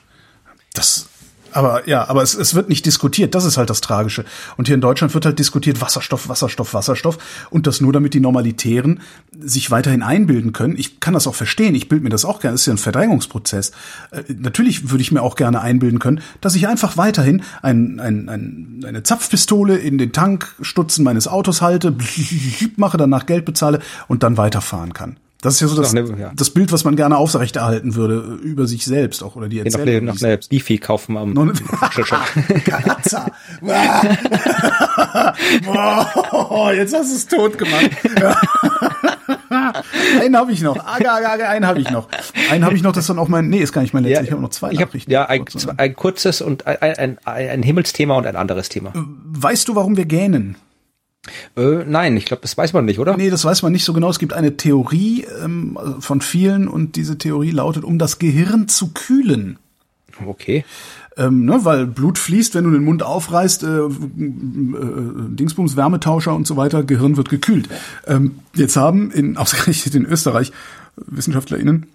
Das, 0.74 1.08
Aber 1.56 1.88
ja, 1.88 2.06
aber 2.06 2.22
es, 2.22 2.34
es 2.34 2.54
wird 2.54 2.68
nicht 2.68 2.84
diskutiert, 2.84 3.34
das 3.34 3.46
ist 3.46 3.56
halt 3.56 3.70
das 3.70 3.80
Tragische. 3.80 4.26
Und 4.58 4.66
hier 4.66 4.74
in 4.74 4.82
Deutschland 4.82 5.14
wird 5.14 5.24
halt 5.24 5.38
diskutiert 5.38 5.80
Wasserstoff, 5.80 6.28
Wasserstoff, 6.28 6.74
Wasserstoff 6.74 7.16
und 7.48 7.66
das 7.66 7.80
nur 7.80 7.94
damit 7.94 8.12
die 8.12 8.20
Normalitären 8.20 9.00
sich 9.40 9.70
weiterhin 9.70 10.02
einbilden 10.02 10.52
können. 10.52 10.76
Ich 10.76 11.00
kann 11.00 11.14
das 11.14 11.26
auch 11.26 11.34
verstehen, 11.34 11.74
ich 11.74 11.88
bilde 11.88 12.04
mir 12.04 12.10
das 12.10 12.26
auch 12.26 12.40
gerne, 12.40 12.52
das 12.52 12.60
ist 12.60 12.66
ja 12.66 12.74
ein 12.74 12.78
Verdrängungsprozess. 12.78 13.72
Äh, 14.10 14.24
natürlich 14.38 14.90
würde 14.90 15.00
ich 15.00 15.12
mir 15.12 15.22
auch 15.22 15.34
gerne 15.34 15.62
einbilden 15.62 15.98
können, 15.98 16.20
dass 16.42 16.54
ich 16.56 16.68
einfach 16.68 16.98
weiterhin 16.98 17.42
ein, 17.62 18.00
ein, 18.00 18.28
ein, 18.28 18.84
eine 18.86 19.02
Zapfpistole 19.02 19.78
in 19.78 19.96
den 19.96 20.12
Tankstutzen 20.12 21.04
meines 21.04 21.26
Autos 21.26 21.62
halte, 21.62 21.96
mache, 22.76 22.98
danach 22.98 23.24
Geld 23.24 23.46
bezahle 23.46 23.80
und 24.08 24.22
dann 24.22 24.36
weiterfahren 24.36 24.92
kann. 24.92 25.16
Das 25.46 25.54
ist 25.54 25.60
ja 25.60 25.68
so 25.68 25.80
das, 25.80 25.94
eine, 25.94 26.18
ja. 26.18 26.32
das 26.34 26.50
Bild, 26.50 26.72
was 26.72 26.82
man 26.82 26.96
gerne 26.96 27.16
aufrechterhalten 27.16 27.94
würde 27.94 28.16
über 28.42 28.66
sich 28.66 28.84
selbst 28.84 29.22
auch 29.22 29.36
oder 29.36 29.48
die 29.48 29.60
Erzählung. 29.60 30.06
Noch, 30.06 30.14
noch 30.14 30.22
eine 30.22 30.38
Beefy 30.38 30.78
kaufen 30.78 31.16
am 31.16 31.34
oh, 36.32 36.70
jetzt 36.74 36.92
hast 36.92 37.12
du 37.12 37.14
es 37.14 37.28
tot 37.28 37.58
gemacht. 37.58 37.90
einen 40.20 40.36
habe 40.36 40.50
ich 40.50 40.62
noch. 40.62 40.84
Aga, 40.84 41.14
aga, 41.14 41.34
aga, 41.34 41.48
einen 41.48 41.64
habe 41.64 41.78
ich 41.78 41.92
noch. 41.92 42.08
Einen 42.50 42.64
habe 42.64 42.74
ich 42.74 42.82
noch, 42.82 42.90
das 42.90 43.04
ist 43.04 43.10
dann 43.10 43.20
auch 43.20 43.28
mein. 43.28 43.48
Nee, 43.48 43.58
ist 43.58 43.72
gar 43.72 43.82
nicht 43.82 43.94
mein 43.94 44.02
letzter. 44.02 44.22
Ja, 44.22 44.24
ich 44.24 44.32
habe 44.32 44.42
noch 44.42 44.50
zwei. 44.50 44.72
Ich 44.72 44.82
hab, 44.82 44.92
ja, 45.06 45.26
ein, 45.26 45.44
ein 45.76 45.94
kurzes 45.94 46.40
und 46.40 46.66
ein, 46.66 46.80
ein, 46.80 47.18
ein 47.24 47.62
Himmelsthema 47.62 48.16
und 48.16 48.26
ein 48.26 48.34
anderes 48.34 48.68
Thema. 48.68 48.90
Weißt 48.94 49.68
du, 49.68 49.76
warum 49.76 49.96
wir 49.96 50.06
gähnen? 50.06 50.56
Äh, 51.56 51.84
nein, 51.86 52.16
ich 52.16 52.24
glaube, 52.24 52.42
das 52.42 52.56
weiß 52.56 52.72
man 52.72 52.84
nicht, 52.84 52.98
oder? 52.98 53.16
Nee, 53.16 53.30
das 53.30 53.44
weiß 53.44 53.62
man 53.62 53.72
nicht 53.72 53.84
so 53.84 53.92
genau. 53.92 54.10
Es 54.10 54.18
gibt 54.18 54.32
eine 54.32 54.56
Theorie 54.56 55.26
ähm, 55.42 55.78
von 56.00 56.20
vielen 56.20 56.68
und 56.68 56.96
diese 56.96 57.18
Theorie 57.18 57.50
lautet, 57.50 57.84
um 57.84 57.98
das 57.98 58.18
Gehirn 58.18 58.68
zu 58.68 58.92
kühlen. 58.92 59.58
Okay. 60.24 60.64
Ähm, 61.18 61.46
ne, 61.46 61.64
weil 61.64 61.86
Blut 61.86 62.18
fließt, 62.18 62.54
wenn 62.54 62.64
du 62.64 62.70
den 62.70 62.84
Mund 62.84 63.02
aufreißt, 63.02 63.62
äh, 63.62 63.66
äh, 63.66 63.90
Dingsbums, 64.18 65.76
Wärmetauscher 65.76 66.34
und 66.34 66.46
so 66.46 66.56
weiter, 66.56 66.82
Gehirn 66.84 67.16
wird 67.16 67.30
gekühlt. 67.30 67.68
Ähm, 68.06 68.36
jetzt 68.54 68.76
haben 68.76 69.10
in 69.10 69.36
ausgerechnet 69.38 69.94
in 69.94 70.04
Österreich 70.04 70.52
WissenschaftlerInnen 70.96 71.86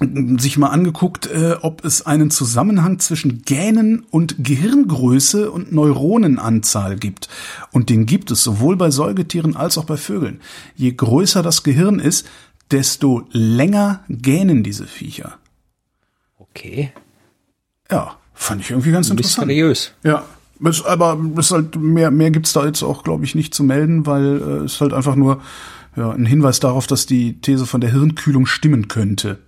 sich 0.00 0.58
mal 0.58 0.68
angeguckt, 0.68 1.26
äh, 1.26 1.56
ob 1.60 1.84
es 1.84 2.06
einen 2.06 2.30
Zusammenhang 2.30 2.98
zwischen 2.98 3.42
Gähnen 3.42 4.04
und 4.10 4.42
Gehirngröße 4.42 5.50
und 5.50 5.72
Neuronenanzahl 5.72 6.96
gibt. 6.96 7.28
Und 7.72 7.90
den 7.90 8.06
gibt 8.06 8.30
es 8.30 8.42
sowohl 8.42 8.76
bei 8.76 8.90
Säugetieren 8.90 9.54
als 9.54 9.78
auch 9.78 9.84
bei 9.84 9.96
Vögeln. 9.96 10.40
Je 10.74 10.92
größer 10.92 11.42
das 11.42 11.62
Gehirn 11.62 11.98
ist, 11.98 12.26
desto 12.70 13.28
länger 13.30 14.02
gähnen 14.08 14.62
diese 14.62 14.86
Viecher. 14.86 15.38
Okay. 16.38 16.92
Ja, 17.90 18.16
fand 18.34 18.62
ich 18.62 18.70
irgendwie 18.70 18.92
ganz 18.92 19.10
interessant. 19.10 19.48
Mysteriös. 19.48 19.92
Ja. 20.02 20.24
Aber 20.86 21.18
es 21.38 21.50
halt 21.50 21.76
mehr, 21.76 22.12
mehr 22.12 22.30
gibt's 22.30 22.52
da 22.52 22.64
jetzt 22.64 22.84
auch, 22.84 23.02
glaube 23.02 23.24
ich, 23.24 23.34
nicht 23.34 23.52
zu 23.52 23.64
melden, 23.64 24.06
weil 24.06 24.40
äh, 24.40 24.64
es 24.64 24.80
halt 24.80 24.92
einfach 24.92 25.16
nur 25.16 25.42
ja, 25.96 26.10
ein 26.10 26.24
Hinweis 26.24 26.60
darauf, 26.60 26.86
dass 26.86 27.06
die 27.06 27.40
These 27.40 27.66
von 27.66 27.80
der 27.80 27.90
Hirnkühlung 27.90 28.46
stimmen 28.46 28.86
könnte. 28.86 29.38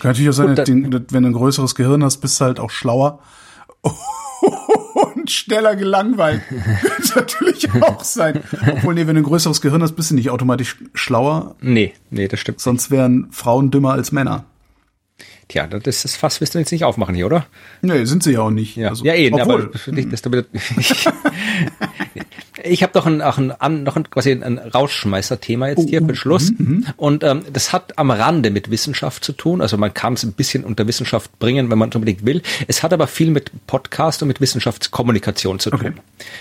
Kann 0.00 0.10
natürlich 0.10 0.30
auch 0.30 0.34
sein, 0.34 0.54
Gut, 0.90 1.12
wenn 1.12 1.22
du 1.22 1.30
ein 1.30 1.32
größeres 1.32 1.74
Gehirn 1.74 2.04
hast, 2.04 2.18
bist 2.18 2.40
du 2.40 2.44
halt 2.44 2.60
auch 2.60 2.70
schlauer 2.70 3.20
und 5.14 5.30
schneller 5.30 5.76
gelangweilt. 5.76 6.42
Könnte 6.48 7.12
natürlich 7.16 7.70
auch 7.82 8.04
sein. 8.04 8.42
Obwohl, 8.70 8.94
nee, 8.94 9.06
wenn 9.06 9.14
du 9.14 9.22
ein 9.22 9.26
größeres 9.26 9.60
Gehirn 9.60 9.82
hast, 9.82 9.92
bist 9.92 10.10
du 10.10 10.14
nicht 10.14 10.30
automatisch 10.30 10.76
schlauer. 10.94 11.56
Nee, 11.60 11.94
nee, 12.10 12.28
das 12.28 12.40
stimmt. 12.40 12.60
Sonst 12.60 12.90
wären 12.90 13.28
Frauen 13.30 13.70
dümmer 13.70 13.92
als 13.92 14.12
Männer. 14.12 14.44
Tja, 15.48 15.66
das 15.66 16.04
ist 16.04 16.16
fast, 16.16 16.40
wirst 16.40 16.54
du 16.54 16.58
jetzt 16.58 16.72
nicht 16.72 16.84
aufmachen 16.84 17.14
hier, 17.14 17.26
oder? 17.26 17.46
Nee, 17.82 18.04
sind 18.04 18.22
sie 18.22 18.32
ja 18.32 18.40
auch 18.40 18.50
nicht. 18.50 18.76
Ja, 18.76 18.88
also, 18.90 19.04
ja 19.04 19.14
eh, 19.14 19.30
obwohl. 19.32 19.70
aber 19.86 20.02
dass 20.06 20.22
du 20.22 20.32
wieder, 20.32 20.44
Ich 22.62 22.82
habe 22.82 22.92
doch 22.92 23.06
ein, 23.06 23.22
auch 23.22 23.38
ein, 23.38 23.82
noch 23.82 23.96
ein, 23.96 24.10
quasi 24.10 24.32
ein 24.32 24.58
Rausschmeißer-Thema 24.58 25.68
jetzt 25.68 25.88
hier 25.88 26.02
oh, 26.02 26.06
für 26.06 26.16
Schluss. 26.16 26.50
Mm, 26.50 26.62
mm. 26.62 26.86
Und 26.96 27.24
ähm, 27.24 27.42
das 27.50 27.72
hat 27.72 27.98
am 27.98 28.10
Rande 28.10 28.50
mit 28.50 28.70
Wissenschaft 28.70 29.24
zu 29.24 29.32
tun. 29.32 29.60
Also 29.62 29.78
man 29.78 29.94
kann 29.94 30.14
es 30.14 30.22
ein 30.22 30.32
bisschen 30.32 30.64
unter 30.64 30.86
Wissenschaft 30.86 31.38
bringen, 31.38 31.70
wenn 31.70 31.78
man 31.78 31.88
es 31.88 31.94
unbedingt 31.94 32.26
will. 32.26 32.42
Es 32.68 32.82
hat 32.82 32.92
aber 32.92 33.06
viel 33.06 33.30
mit 33.30 33.50
Podcast 33.66 34.22
und 34.22 34.28
mit 34.28 34.40
Wissenschaftskommunikation 34.40 35.60
zu 35.60 35.70
tun. 35.70 35.80
Okay. 35.80 35.92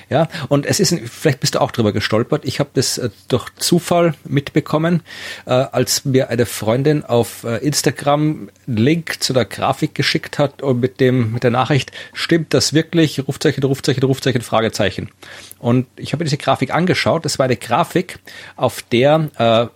Ja, 0.10 0.28
und 0.50 0.66
es 0.66 0.80
ist, 0.80 0.94
vielleicht 1.06 1.40
bist 1.40 1.56
du 1.56 1.62
auch 1.62 1.72
drüber 1.72 1.94
gestolpert. 1.94 2.44
Ich 2.46 2.60
habe 2.60 2.70
das 2.74 2.98
äh, 2.98 3.10
durch 3.30 3.50
Zufall 3.56 4.14
mitbekommen, 4.26 5.02
äh, 5.46 5.52
als 5.52 6.04
mir 6.06 6.30
eine 6.30 6.46
Freundin 6.46 7.06
auf 7.06 7.44
äh, 7.44 7.58
Instagram 7.58 8.50
Link 8.68 9.24
zu 9.24 9.34
der 9.34 9.46
Grafik 9.46 9.96
geschickt 9.96 10.40
hat 10.40 10.62
und 10.62 10.80
mit 10.80 11.00
dem 11.00 11.34
mit 11.34 11.44
der 11.44 11.52
Nachricht 11.52 11.92
stimmt 12.14 12.54
das 12.54 12.74
wirklich? 12.74 13.26
Rufzeichen, 13.28 13.64
Rufzeichen, 13.64 14.04
Rufzeichen, 14.04 14.42
Fragezeichen. 14.42 15.10
Und 15.60 15.88
ich 16.02 16.14
habe 16.14 16.24
mir 16.24 16.26
diese 16.26 16.38
Grafik 16.38 16.74
angeschaut. 16.74 17.26
Das 17.26 17.40
war 17.40 17.46
eine 17.46 17.58
Grafik, 17.58 18.20
auf 18.56 18.82
der 18.82 19.30
äh, 19.38 19.68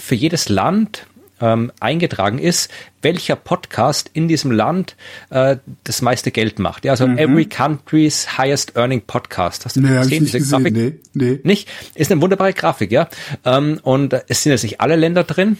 für 0.00 0.14
jedes 0.14 0.48
Land 0.48 1.06
ähm, 1.40 1.72
eingetragen 1.80 2.38
ist, 2.38 2.70
welcher 3.02 3.36
Podcast 3.36 4.10
in 4.12 4.28
diesem 4.28 4.50
Land 4.50 4.96
äh, 5.30 5.56
das 5.84 6.02
meiste 6.02 6.30
Geld 6.30 6.58
macht. 6.58 6.84
Ja, 6.84 6.92
also 6.92 7.06
mhm. 7.06 7.18
Every 7.18 7.46
Country's 7.46 8.38
Highest 8.38 8.76
Earning 8.76 9.02
Podcast. 9.02 9.64
Hast 9.64 9.76
du 9.76 9.80
nee, 9.80 9.88
gesehen, 9.88 10.24
diese 10.24 10.38
gesehen. 10.38 10.58
Grafik? 10.64 10.74
Nee, 10.74 10.92
nee. 11.14 11.40
Nicht? 11.42 11.68
Ist 11.94 12.12
eine 12.12 12.20
wunderbare 12.20 12.52
Grafik, 12.52 12.92
ja. 12.92 13.08
Ähm, 13.44 13.80
und 13.82 14.14
es 14.28 14.42
sind 14.42 14.52
jetzt 14.52 14.62
nicht 14.62 14.80
alle 14.80 14.96
Länder 14.96 15.24
drin. 15.24 15.56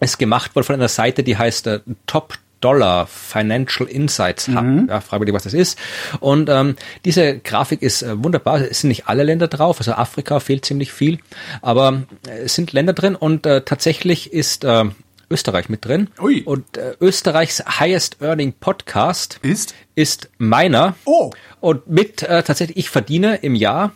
Es 0.00 0.12
ist 0.12 0.18
gemacht 0.18 0.54
worden 0.54 0.64
von 0.64 0.74
einer 0.74 0.88
Seite, 0.88 1.22
die 1.22 1.36
heißt 1.36 1.66
äh, 1.66 1.80
Top 2.06 2.38
Dollar 2.64 3.06
Financial 3.06 3.86
Insights 3.86 4.48
Hub. 4.48 4.64
Mhm. 4.64 4.86
Ja, 4.88 5.02
frage 5.02 5.24
mich, 5.24 5.34
was 5.34 5.44
das 5.44 5.52
ist. 5.52 5.78
Und 6.20 6.48
ähm, 6.48 6.76
diese 7.04 7.38
Grafik 7.38 7.82
ist 7.82 8.02
äh, 8.02 8.24
wunderbar. 8.24 8.62
Es 8.62 8.80
sind 8.80 8.88
nicht 8.88 9.06
alle 9.06 9.22
Länder 9.22 9.48
drauf, 9.48 9.76
also 9.78 9.92
Afrika 9.92 10.40
fehlt 10.40 10.64
ziemlich 10.64 10.90
viel, 10.90 11.18
aber 11.60 12.04
äh, 12.26 12.44
es 12.44 12.54
sind 12.54 12.72
Länder 12.72 12.94
drin 12.94 13.16
und 13.16 13.44
äh, 13.44 13.60
tatsächlich 13.60 14.32
ist 14.32 14.64
äh, 14.64 14.84
Österreich 15.30 15.68
mit 15.68 15.84
drin. 15.84 16.08
Ui. 16.20 16.42
Und 16.42 16.78
äh, 16.78 16.94
Österreichs 17.00 17.62
Highest 17.78 18.22
Earning 18.22 18.54
Podcast 18.58 19.38
ist 19.42 19.74
ist 19.94 20.30
meiner. 20.38 20.96
Oh. 21.04 21.30
Und 21.60 21.86
mit 21.88 22.22
äh, 22.22 22.42
tatsächlich 22.42 22.78
ich 22.78 22.88
verdiene 22.90 23.36
im 23.36 23.54
Jahr 23.54 23.92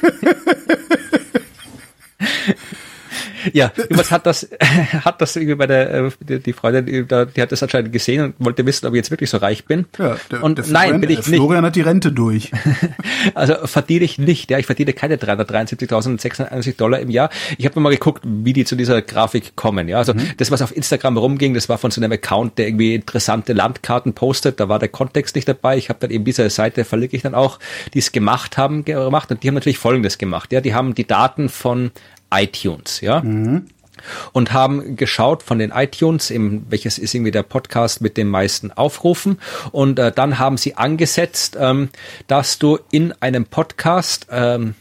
ja, 3.53 3.71
jemand 3.89 4.11
hat 4.11 4.25
das, 4.25 4.47
hat 5.05 5.21
das 5.21 5.35
irgendwie 5.35 5.55
bei 5.55 5.67
der, 5.67 5.93
äh, 5.93 6.11
die, 6.19 6.39
die 6.39 6.53
Freundin, 6.53 6.85
die, 6.85 7.03
die 7.03 7.41
hat 7.41 7.51
das 7.51 7.63
anscheinend 7.63 7.91
gesehen 7.91 8.23
und 8.23 8.35
wollte 8.39 8.65
wissen, 8.65 8.85
ob 8.87 8.93
ich 8.93 8.97
jetzt 8.97 9.11
wirklich 9.11 9.29
so 9.29 9.37
reich 9.37 9.65
bin. 9.65 9.85
Ja, 9.97 10.17
der, 10.31 10.43
und 10.43 10.57
der 10.57 10.65
Florian, 10.65 10.91
nein, 10.91 11.01
bin 11.01 11.09
ich 11.09 11.17
nicht. 11.17 11.27
Florian 11.27 11.65
hat 11.65 11.75
die 11.75 11.81
Rente 11.81 12.11
durch. 12.11 12.51
Also 13.33 13.55
verdiene 13.65 14.05
ich 14.05 14.17
nicht, 14.17 14.49
ja, 14.51 14.57
ich 14.57 14.65
verdiene 14.65 14.93
keine 14.93 15.17
373.691 15.17 16.77
Dollar 16.77 16.99
im 16.99 17.09
Jahr. 17.09 17.29
Ich 17.57 17.65
habe 17.65 17.79
mal 17.79 17.89
geguckt, 17.89 18.23
wie 18.25 18.53
die 18.53 18.63
zu 18.63 18.75
dieser 18.75 19.01
Grafik 19.01 19.55
kommen, 19.55 19.87
ja. 19.87 19.97
Also 19.97 20.13
mhm. 20.13 20.31
das, 20.37 20.49
was 20.51 20.61
auf 20.61 20.75
Instagram 20.75 21.17
rumging, 21.17 21.53
das 21.53 21.67
war 21.67 21.77
von 21.77 21.91
so 21.91 21.99
einem 21.99 22.11
Account, 22.11 22.57
der 22.57 22.67
irgendwie 22.67 22.95
interessante 22.95 23.53
Landkarten 23.53 24.13
postet, 24.13 24.59
da 24.59 24.69
war 24.69 24.79
der 24.79 24.89
Kontext 24.89 25.35
nicht 25.35 25.47
dabei. 25.47 25.77
Ich 25.77 25.89
habe 25.89 25.99
dann 25.99 26.11
eben 26.11 26.25
diese 26.25 26.49
Seite, 26.49 26.85
verlinke 26.85 27.15
ich 27.15 27.23
dann 27.23 27.35
auch, 27.35 27.59
die 27.93 27.99
es 27.99 28.11
gemacht 28.11 28.57
haben, 28.57 28.85
gemacht 28.85 29.31
und 29.31 29.43
die 29.43 29.47
haben 29.47 29.55
natürlich 29.55 29.77
Folgendes 29.77 30.17
gemacht, 30.17 30.51
ja. 30.53 30.61
Die 30.61 30.73
haben 30.73 30.95
die 30.95 31.07
Daten 31.07 31.49
von 31.49 31.91
iTunes, 32.33 33.01
ja. 33.01 33.21
Mhm. 33.21 33.67
Und 34.31 34.53
haben 34.53 34.95
geschaut 34.95 35.43
von 35.43 35.59
den 35.59 35.71
iTunes, 35.71 36.29
im, 36.29 36.65
welches 36.69 36.97
ist 36.97 37.13
irgendwie 37.13 37.31
der 37.31 37.43
Podcast 37.43 37.99
mit 37.99 38.15
den 38.15 38.27
meisten 38.27 38.71
Aufrufen. 38.71 39.39
Und 39.71 39.99
äh, 39.99 40.11
dann 40.11 40.39
haben 40.39 40.57
sie 40.57 40.75
angesetzt, 40.75 41.57
ähm, 41.59 41.89
dass 42.27 42.59
du 42.59 42.79
in 42.91 43.13
einem 43.21 43.45
Podcast 43.45 44.27
ähm, 44.31 44.75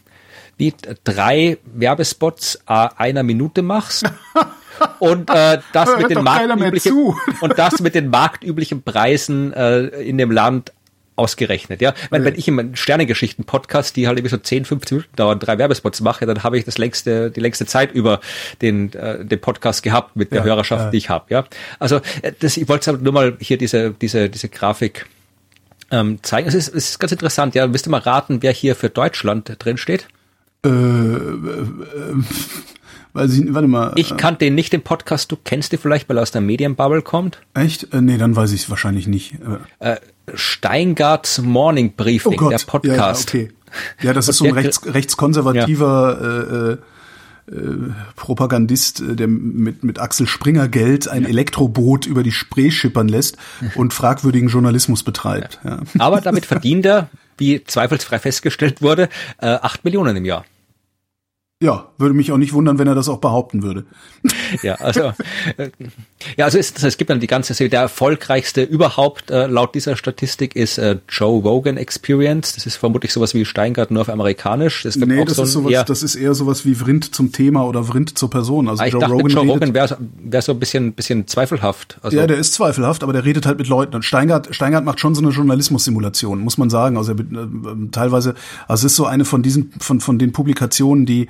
wie 0.59 0.74
drei 1.05 1.59
Werbespots 1.64 2.60
äh, 2.68 2.89
einer 2.97 3.23
Minute 3.23 3.62
machst. 3.62 4.05
und 4.98 5.31
äh, 5.31 5.59
das 5.73 5.97
mit 5.97 6.10
den 6.10 6.23
marktüblichen 6.23 7.14
und 7.40 7.59
das 7.59 7.81
mit 7.81 7.94
den 7.94 8.10
marktüblichen 8.10 8.82
Preisen 8.82 9.52
äh, 9.52 9.86
in 9.86 10.18
dem 10.18 10.31
Land 10.31 10.73
ausgerechnet, 11.16 11.80
ja. 11.80 11.94
Wenn, 12.10 12.24
wenn 12.24 12.34
ich 12.34 12.47
im 12.48 12.76
Sternengeschichten-Podcast, 12.76 13.97
die 13.97 14.06
halt 14.06 14.18
irgendwie 14.18 14.34
so 14.34 14.38
10, 14.38 14.64
15 14.66 14.98
Minuten 14.98 15.16
dauern, 15.16 15.38
drei 15.38 15.59
Werbespots 15.59 16.01
mache, 16.01 16.26
dann 16.26 16.43
habe 16.43 16.59
ich 16.59 16.64
das 16.64 16.78
längste, 16.78 17.30
die 17.30 17.40
längste 17.40 17.66
Zeit 17.66 17.93
über 17.93 18.20
den, 18.62 18.93
äh, 18.93 19.24
den 19.24 19.40
Podcast 19.40 19.82
gehabt 19.82 20.16
mit 20.16 20.32
der 20.32 20.40
ja, 20.40 20.44
Hörerschaft, 20.44 20.84
ja. 20.84 20.90
die 20.90 20.98
ich 20.98 21.09
habe, 21.09 21.26
ja. 21.30 21.44
Also 21.78 21.97
äh, 22.22 22.32
das, 22.38 22.56
ich 22.56 22.68
wollte 22.68 22.93
nur 22.94 23.12
mal 23.12 23.36
hier 23.40 23.59
diese, 23.59 23.90
diese, 23.90 24.28
diese 24.28 24.48
Grafik 24.48 25.06
ähm, 25.90 26.18
zeigen. 26.22 26.48
Es 26.48 26.55
ist, 26.55 26.68
es 26.68 26.90
ist 26.90 26.98
ganz 26.98 27.12
interessant, 27.12 27.55
ja. 27.55 27.72
Willst 27.72 27.86
du 27.86 27.90
mal 27.90 28.01
raten, 28.01 28.43
wer 28.43 28.52
hier 28.52 28.74
für 28.74 28.90
Deutschland 28.90 29.52
drin 29.59 29.76
steht? 29.76 30.09
Äh, 30.64 30.68
äh, 30.68 30.72
äh, 30.72 32.14
weiß 33.12 33.38
ich, 33.38 33.55
warte 33.55 33.68
mal. 33.68 33.93
Ich 33.97 34.12
äh, 34.12 34.16
kannte 34.16 34.44
den 34.44 34.55
nicht, 34.55 34.72
den 34.72 34.82
Podcast. 34.82 35.30
Du 35.32 35.36
kennst 35.43 35.72
den 35.72 35.78
vielleicht, 35.78 36.09
weil 36.09 36.18
er 36.18 36.22
aus 36.22 36.30
der 36.30 36.40
Medienbubble 36.40 37.02
kommt. 37.02 37.40
Echt? 37.55 37.93
Äh, 37.93 38.01
nee, 38.01 38.18
dann 38.18 38.36
weiß 38.36 38.52
ich 38.52 38.62
es 38.62 38.70
wahrscheinlich 38.70 39.06
nicht. 39.06 39.36
Äh, 39.78 39.97
Steingarts 40.34 41.38
Morning 41.38 41.94
Briefing, 41.94 42.40
oh 42.40 42.48
der 42.50 42.58
Podcast. 42.58 43.32
Ja, 43.32 43.40
okay. 43.40 43.52
Ja, 44.02 44.12
das 44.12 44.28
ist 44.28 44.38
so 44.38 44.46
ein 44.46 44.52
rechts, 44.52 44.82
rechtskonservativer 44.84 46.18
ja. 46.20 46.70
äh, 46.72 46.76
äh, 47.48 47.92
Propagandist, 48.16 49.00
äh, 49.00 49.14
der 49.14 49.28
mit, 49.28 49.84
mit 49.84 49.98
Axel 50.00 50.26
Springer 50.26 50.68
Geld 50.68 51.08
ein 51.08 51.22
ja. 51.22 51.28
Elektroboot 51.28 52.06
über 52.06 52.22
die 52.22 52.32
Spree 52.32 52.70
schippern 52.70 53.08
lässt 53.08 53.36
und 53.74 53.94
fragwürdigen 53.94 54.48
Journalismus 54.48 55.02
betreibt. 55.02 55.60
Ja. 55.64 55.80
Aber 55.98 56.20
damit 56.20 56.46
verdient 56.46 56.86
er, 56.86 57.08
wie 57.38 57.62
zweifelsfrei 57.62 58.18
festgestellt 58.18 58.82
wurde, 58.82 59.08
äh, 59.38 59.46
acht 59.46 59.84
Millionen 59.84 60.16
im 60.16 60.24
Jahr. 60.24 60.44
Ja, 61.62 61.86
würde 61.96 62.14
mich 62.14 62.32
auch 62.32 62.36
nicht 62.36 62.52
wundern, 62.52 62.78
wenn 62.78 62.86
er 62.86 62.94
das 62.94 63.08
auch 63.08 63.16
behaupten 63.16 63.62
würde. 63.62 63.86
Ja, 64.62 64.74
also 64.74 65.12
äh, 65.56 65.70
ja, 66.36 66.44
also 66.44 66.58
es, 66.58 66.72
es 66.82 66.98
gibt 66.98 67.08
dann 67.08 67.18
die 67.18 67.26
ganze 67.26 67.54
Serie. 67.54 67.70
Der 67.70 67.80
erfolgreichste 67.80 68.62
überhaupt 68.62 69.30
äh, 69.30 69.46
laut 69.46 69.74
dieser 69.74 69.96
Statistik 69.96 70.54
ist 70.54 70.76
äh, 70.76 70.98
Joe 71.08 71.40
Rogan 71.42 71.78
Experience. 71.78 72.54
Das 72.54 72.66
ist 72.66 72.76
vermutlich 72.76 73.12
sowas 73.12 73.32
wie 73.32 73.46
Steingart 73.46 73.90
nur 73.90 74.02
auf 74.02 74.10
amerikanisch. 74.10 74.82
Das 74.82 74.96
nee, 74.96 75.24
das, 75.24 75.36
so 75.36 75.44
ist 75.44 75.52
sowas, 75.52 75.84
das 75.86 76.02
ist 76.02 76.14
eher 76.14 76.34
sowas 76.34 76.66
wie 76.66 76.74
Vrind 76.74 77.14
zum 77.14 77.32
Thema 77.32 77.64
oder 77.64 77.84
Vrind 77.84 78.18
zur 78.18 78.28
Person. 78.28 78.68
Also 78.68 78.82
ah, 78.82 78.86
ich 78.86 78.92
Joe 78.92 79.00
dachte, 79.00 79.14
Rogan, 79.14 79.30
Joe 79.30 79.46
Rogan 79.46 79.72
wäre 79.72 79.96
wär 80.22 80.42
so 80.42 80.52
ein 80.52 80.58
bisschen, 80.58 80.92
bisschen 80.92 81.26
zweifelhaft. 81.26 81.98
Also 82.02 82.18
ja, 82.18 82.26
der 82.26 82.36
ist 82.36 82.52
zweifelhaft, 82.52 83.02
aber 83.02 83.14
der 83.14 83.24
redet 83.24 83.46
halt 83.46 83.58
mit 83.58 83.68
Leuten. 83.68 83.94
Und 83.94 84.04
Steingart, 84.04 84.54
Steingart 84.54 84.84
macht 84.84 85.00
schon 85.00 85.14
so 85.14 85.22
eine 85.22 85.30
Journalismus-Simulation, 85.30 86.40
muss 86.40 86.58
man 86.58 86.68
sagen. 86.68 86.98
Also 86.98 87.12
er, 87.12 87.20
äh, 87.20 87.46
teilweise, 87.92 88.34
also 88.68 88.86
es 88.86 88.92
ist 88.92 88.96
so 88.96 89.06
eine 89.06 89.24
von 89.24 89.42
diesen, 89.42 89.72
von, 89.80 90.00
von 90.00 90.18
den 90.18 90.32
Publikationen, 90.32 91.06
die 91.06 91.28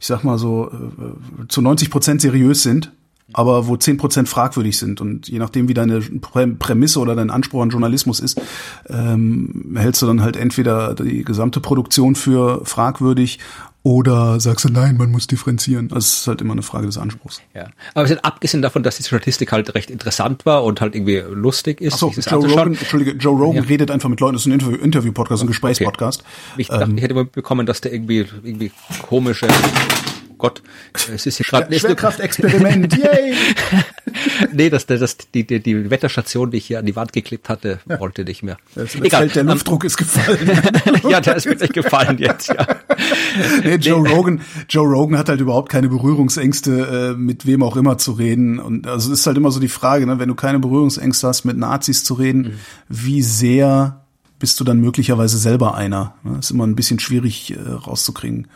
ich 0.00 0.06
sag 0.06 0.22
mal 0.24 0.38
so, 0.38 0.70
äh, 0.70 1.48
zu 1.48 1.60
90 1.60 1.90
Prozent 1.90 2.20
seriös 2.20 2.62
sind, 2.62 2.92
aber 3.32 3.66
wo 3.66 3.76
10 3.76 3.98
Prozent 3.98 4.28
fragwürdig 4.28 4.78
sind. 4.78 5.00
Und 5.00 5.28
je 5.28 5.38
nachdem, 5.38 5.68
wie 5.68 5.74
deine 5.74 6.00
Prämisse 6.00 7.00
oder 7.00 7.14
dein 7.14 7.30
Anspruch 7.30 7.62
an 7.62 7.70
Journalismus 7.70 8.20
ist, 8.20 8.40
ähm, 8.88 9.76
hältst 9.76 10.00
du 10.02 10.06
dann 10.06 10.22
halt 10.22 10.36
entweder 10.36 10.94
die 10.94 11.24
gesamte 11.24 11.60
Produktion 11.60 12.14
für 12.14 12.64
fragwürdig 12.64 13.38
oder 13.84 14.40
sagst 14.40 14.64
du, 14.64 14.68
nein, 14.70 14.96
man 14.96 15.10
muss 15.10 15.28
differenzieren. 15.28 15.86
Also 15.92 15.98
es 15.98 16.20
ist 16.20 16.26
halt 16.26 16.40
immer 16.40 16.52
eine 16.52 16.62
Frage 16.62 16.86
des 16.86 16.98
Anspruchs. 16.98 17.40
Ja. 17.54 17.68
Aber 17.94 18.04
es 18.04 18.10
ist 18.10 18.24
abgesehen 18.24 18.60
davon, 18.60 18.82
dass 18.82 18.96
die 18.96 19.02
Statistik 19.02 19.52
halt 19.52 19.74
recht 19.74 19.90
interessant 19.90 20.44
war 20.44 20.64
und 20.64 20.80
halt 20.80 20.94
irgendwie 20.94 21.22
lustig 21.30 21.80
ist. 21.80 21.94
Ach 21.94 21.98
so, 21.98 22.10
Joe 22.10 22.48
Rogan, 22.48 22.74
Entschuldige, 22.74 23.12
Joe 23.12 23.38
Rogan 23.38 23.62
ja. 23.62 23.68
redet 23.68 23.90
einfach 23.90 24.08
mit 24.08 24.20
Leuten, 24.20 24.34
das 24.34 24.46
ist 24.46 24.52
ein 24.52 24.74
Interview-Podcast, 24.74 25.42
ein 25.42 25.46
Gesprächspodcast. 25.46 26.20
Okay. 26.22 26.62
Ich 26.62 26.68
dachte, 26.68 26.84
ähm, 26.84 26.96
ich 26.96 27.02
hätte 27.02 27.14
mal 27.14 27.24
bekommen, 27.24 27.66
dass 27.66 27.80
der 27.80 27.92
irgendwie, 27.92 28.26
irgendwie 28.42 28.72
komische 29.02 29.48
Gott, 30.38 30.62
es 31.12 31.26
ist 31.26 31.36
hier 31.36 31.46
gerade 31.46 31.68
nicht 31.68 31.80
Schwerkraftexperiment, 31.80 32.96
yay! 32.96 33.34
nee, 34.52 34.70
das, 34.70 34.86
das, 34.86 35.16
die, 35.34 35.46
die, 35.46 35.60
die 35.60 35.90
Wetterstation, 35.90 36.50
die 36.50 36.58
ich 36.58 36.66
hier 36.66 36.78
an 36.78 36.86
die 36.86 36.96
Wand 36.96 37.12
geklebt 37.12 37.48
hatte, 37.48 37.80
ja. 37.88 37.98
wollte 37.98 38.24
nicht 38.24 38.42
mehr. 38.42 38.56
Das, 38.74 38.92
das 38.92 39.02
Egal. 39.02 39.28
der 39.28 39.44
Luftdruck 39.44 39.84
ist 39.84 39.96
gefallen. 39.96 40.50
ja, 41.08 41.20
der 41.20 41.36
ist 41.36 41.46
wirklich 41.46 41.72
gefallen 41.72 42.18
jetzt, 42.18 42.48
ja. 42.48 42.66
Nee, 43.62 43.76
Joe 43.76 44.02
nee. 44.02 44.10
Rogan, 44.10 44.40
Joe 44.68 44.86
Rogan 44.86 45.18
hat 45.18 45.28
halt 45.28 45.40
überhaupt 45.40 45.70
keine 45.70 45.88
Berührungsängste, 45.88 47.14
äh, 47.14 47.18
mit 47.18 47.44
wem 47.44 47.62
auch 47.62 47.76
immer 47.76 47.98
zu 47.98 48.12
reden. 48.12 48.58
Und 48.60 48.86
also 48.86 49.12
es 49.12 49.20
ist 49.20 49.26
halt 49.26 49.36
immer 49.36 49.50
so 49.50 49.60
die 49.60 49.68
Frage, 49.68 50.06
ne, 50.06 50.18
wenn 50.18 50.28
du 50.28 50.34
keine 50.34 50.60
Berührungsängste 50.60 51.26
hast, 51.26 51.44
mit 51.44 51.56
Nazis 51.56 52.04
zu 52.04 52.14
reden, 52.14 52.42
mhm. 52.42 52.52
wie 52.88 53.22
sehr 53.22 54.04
bist 54.38 54.60
du 54.60 54.64
dann 54.64 54.80
möglicherweise 54.80 55.36
selber 55.36 55.74
einer? 55.74 56.14
Das 56.22 56.32
ne? 56.32 56.38
ist 56.38 56.50
immer 56.52 56.66
ein 56.66 56.76
bisschen 56.76 57.00
schwierig 57.00 57.52
äh, 57.56 57.70
rauszukriegen. 57.70 58.46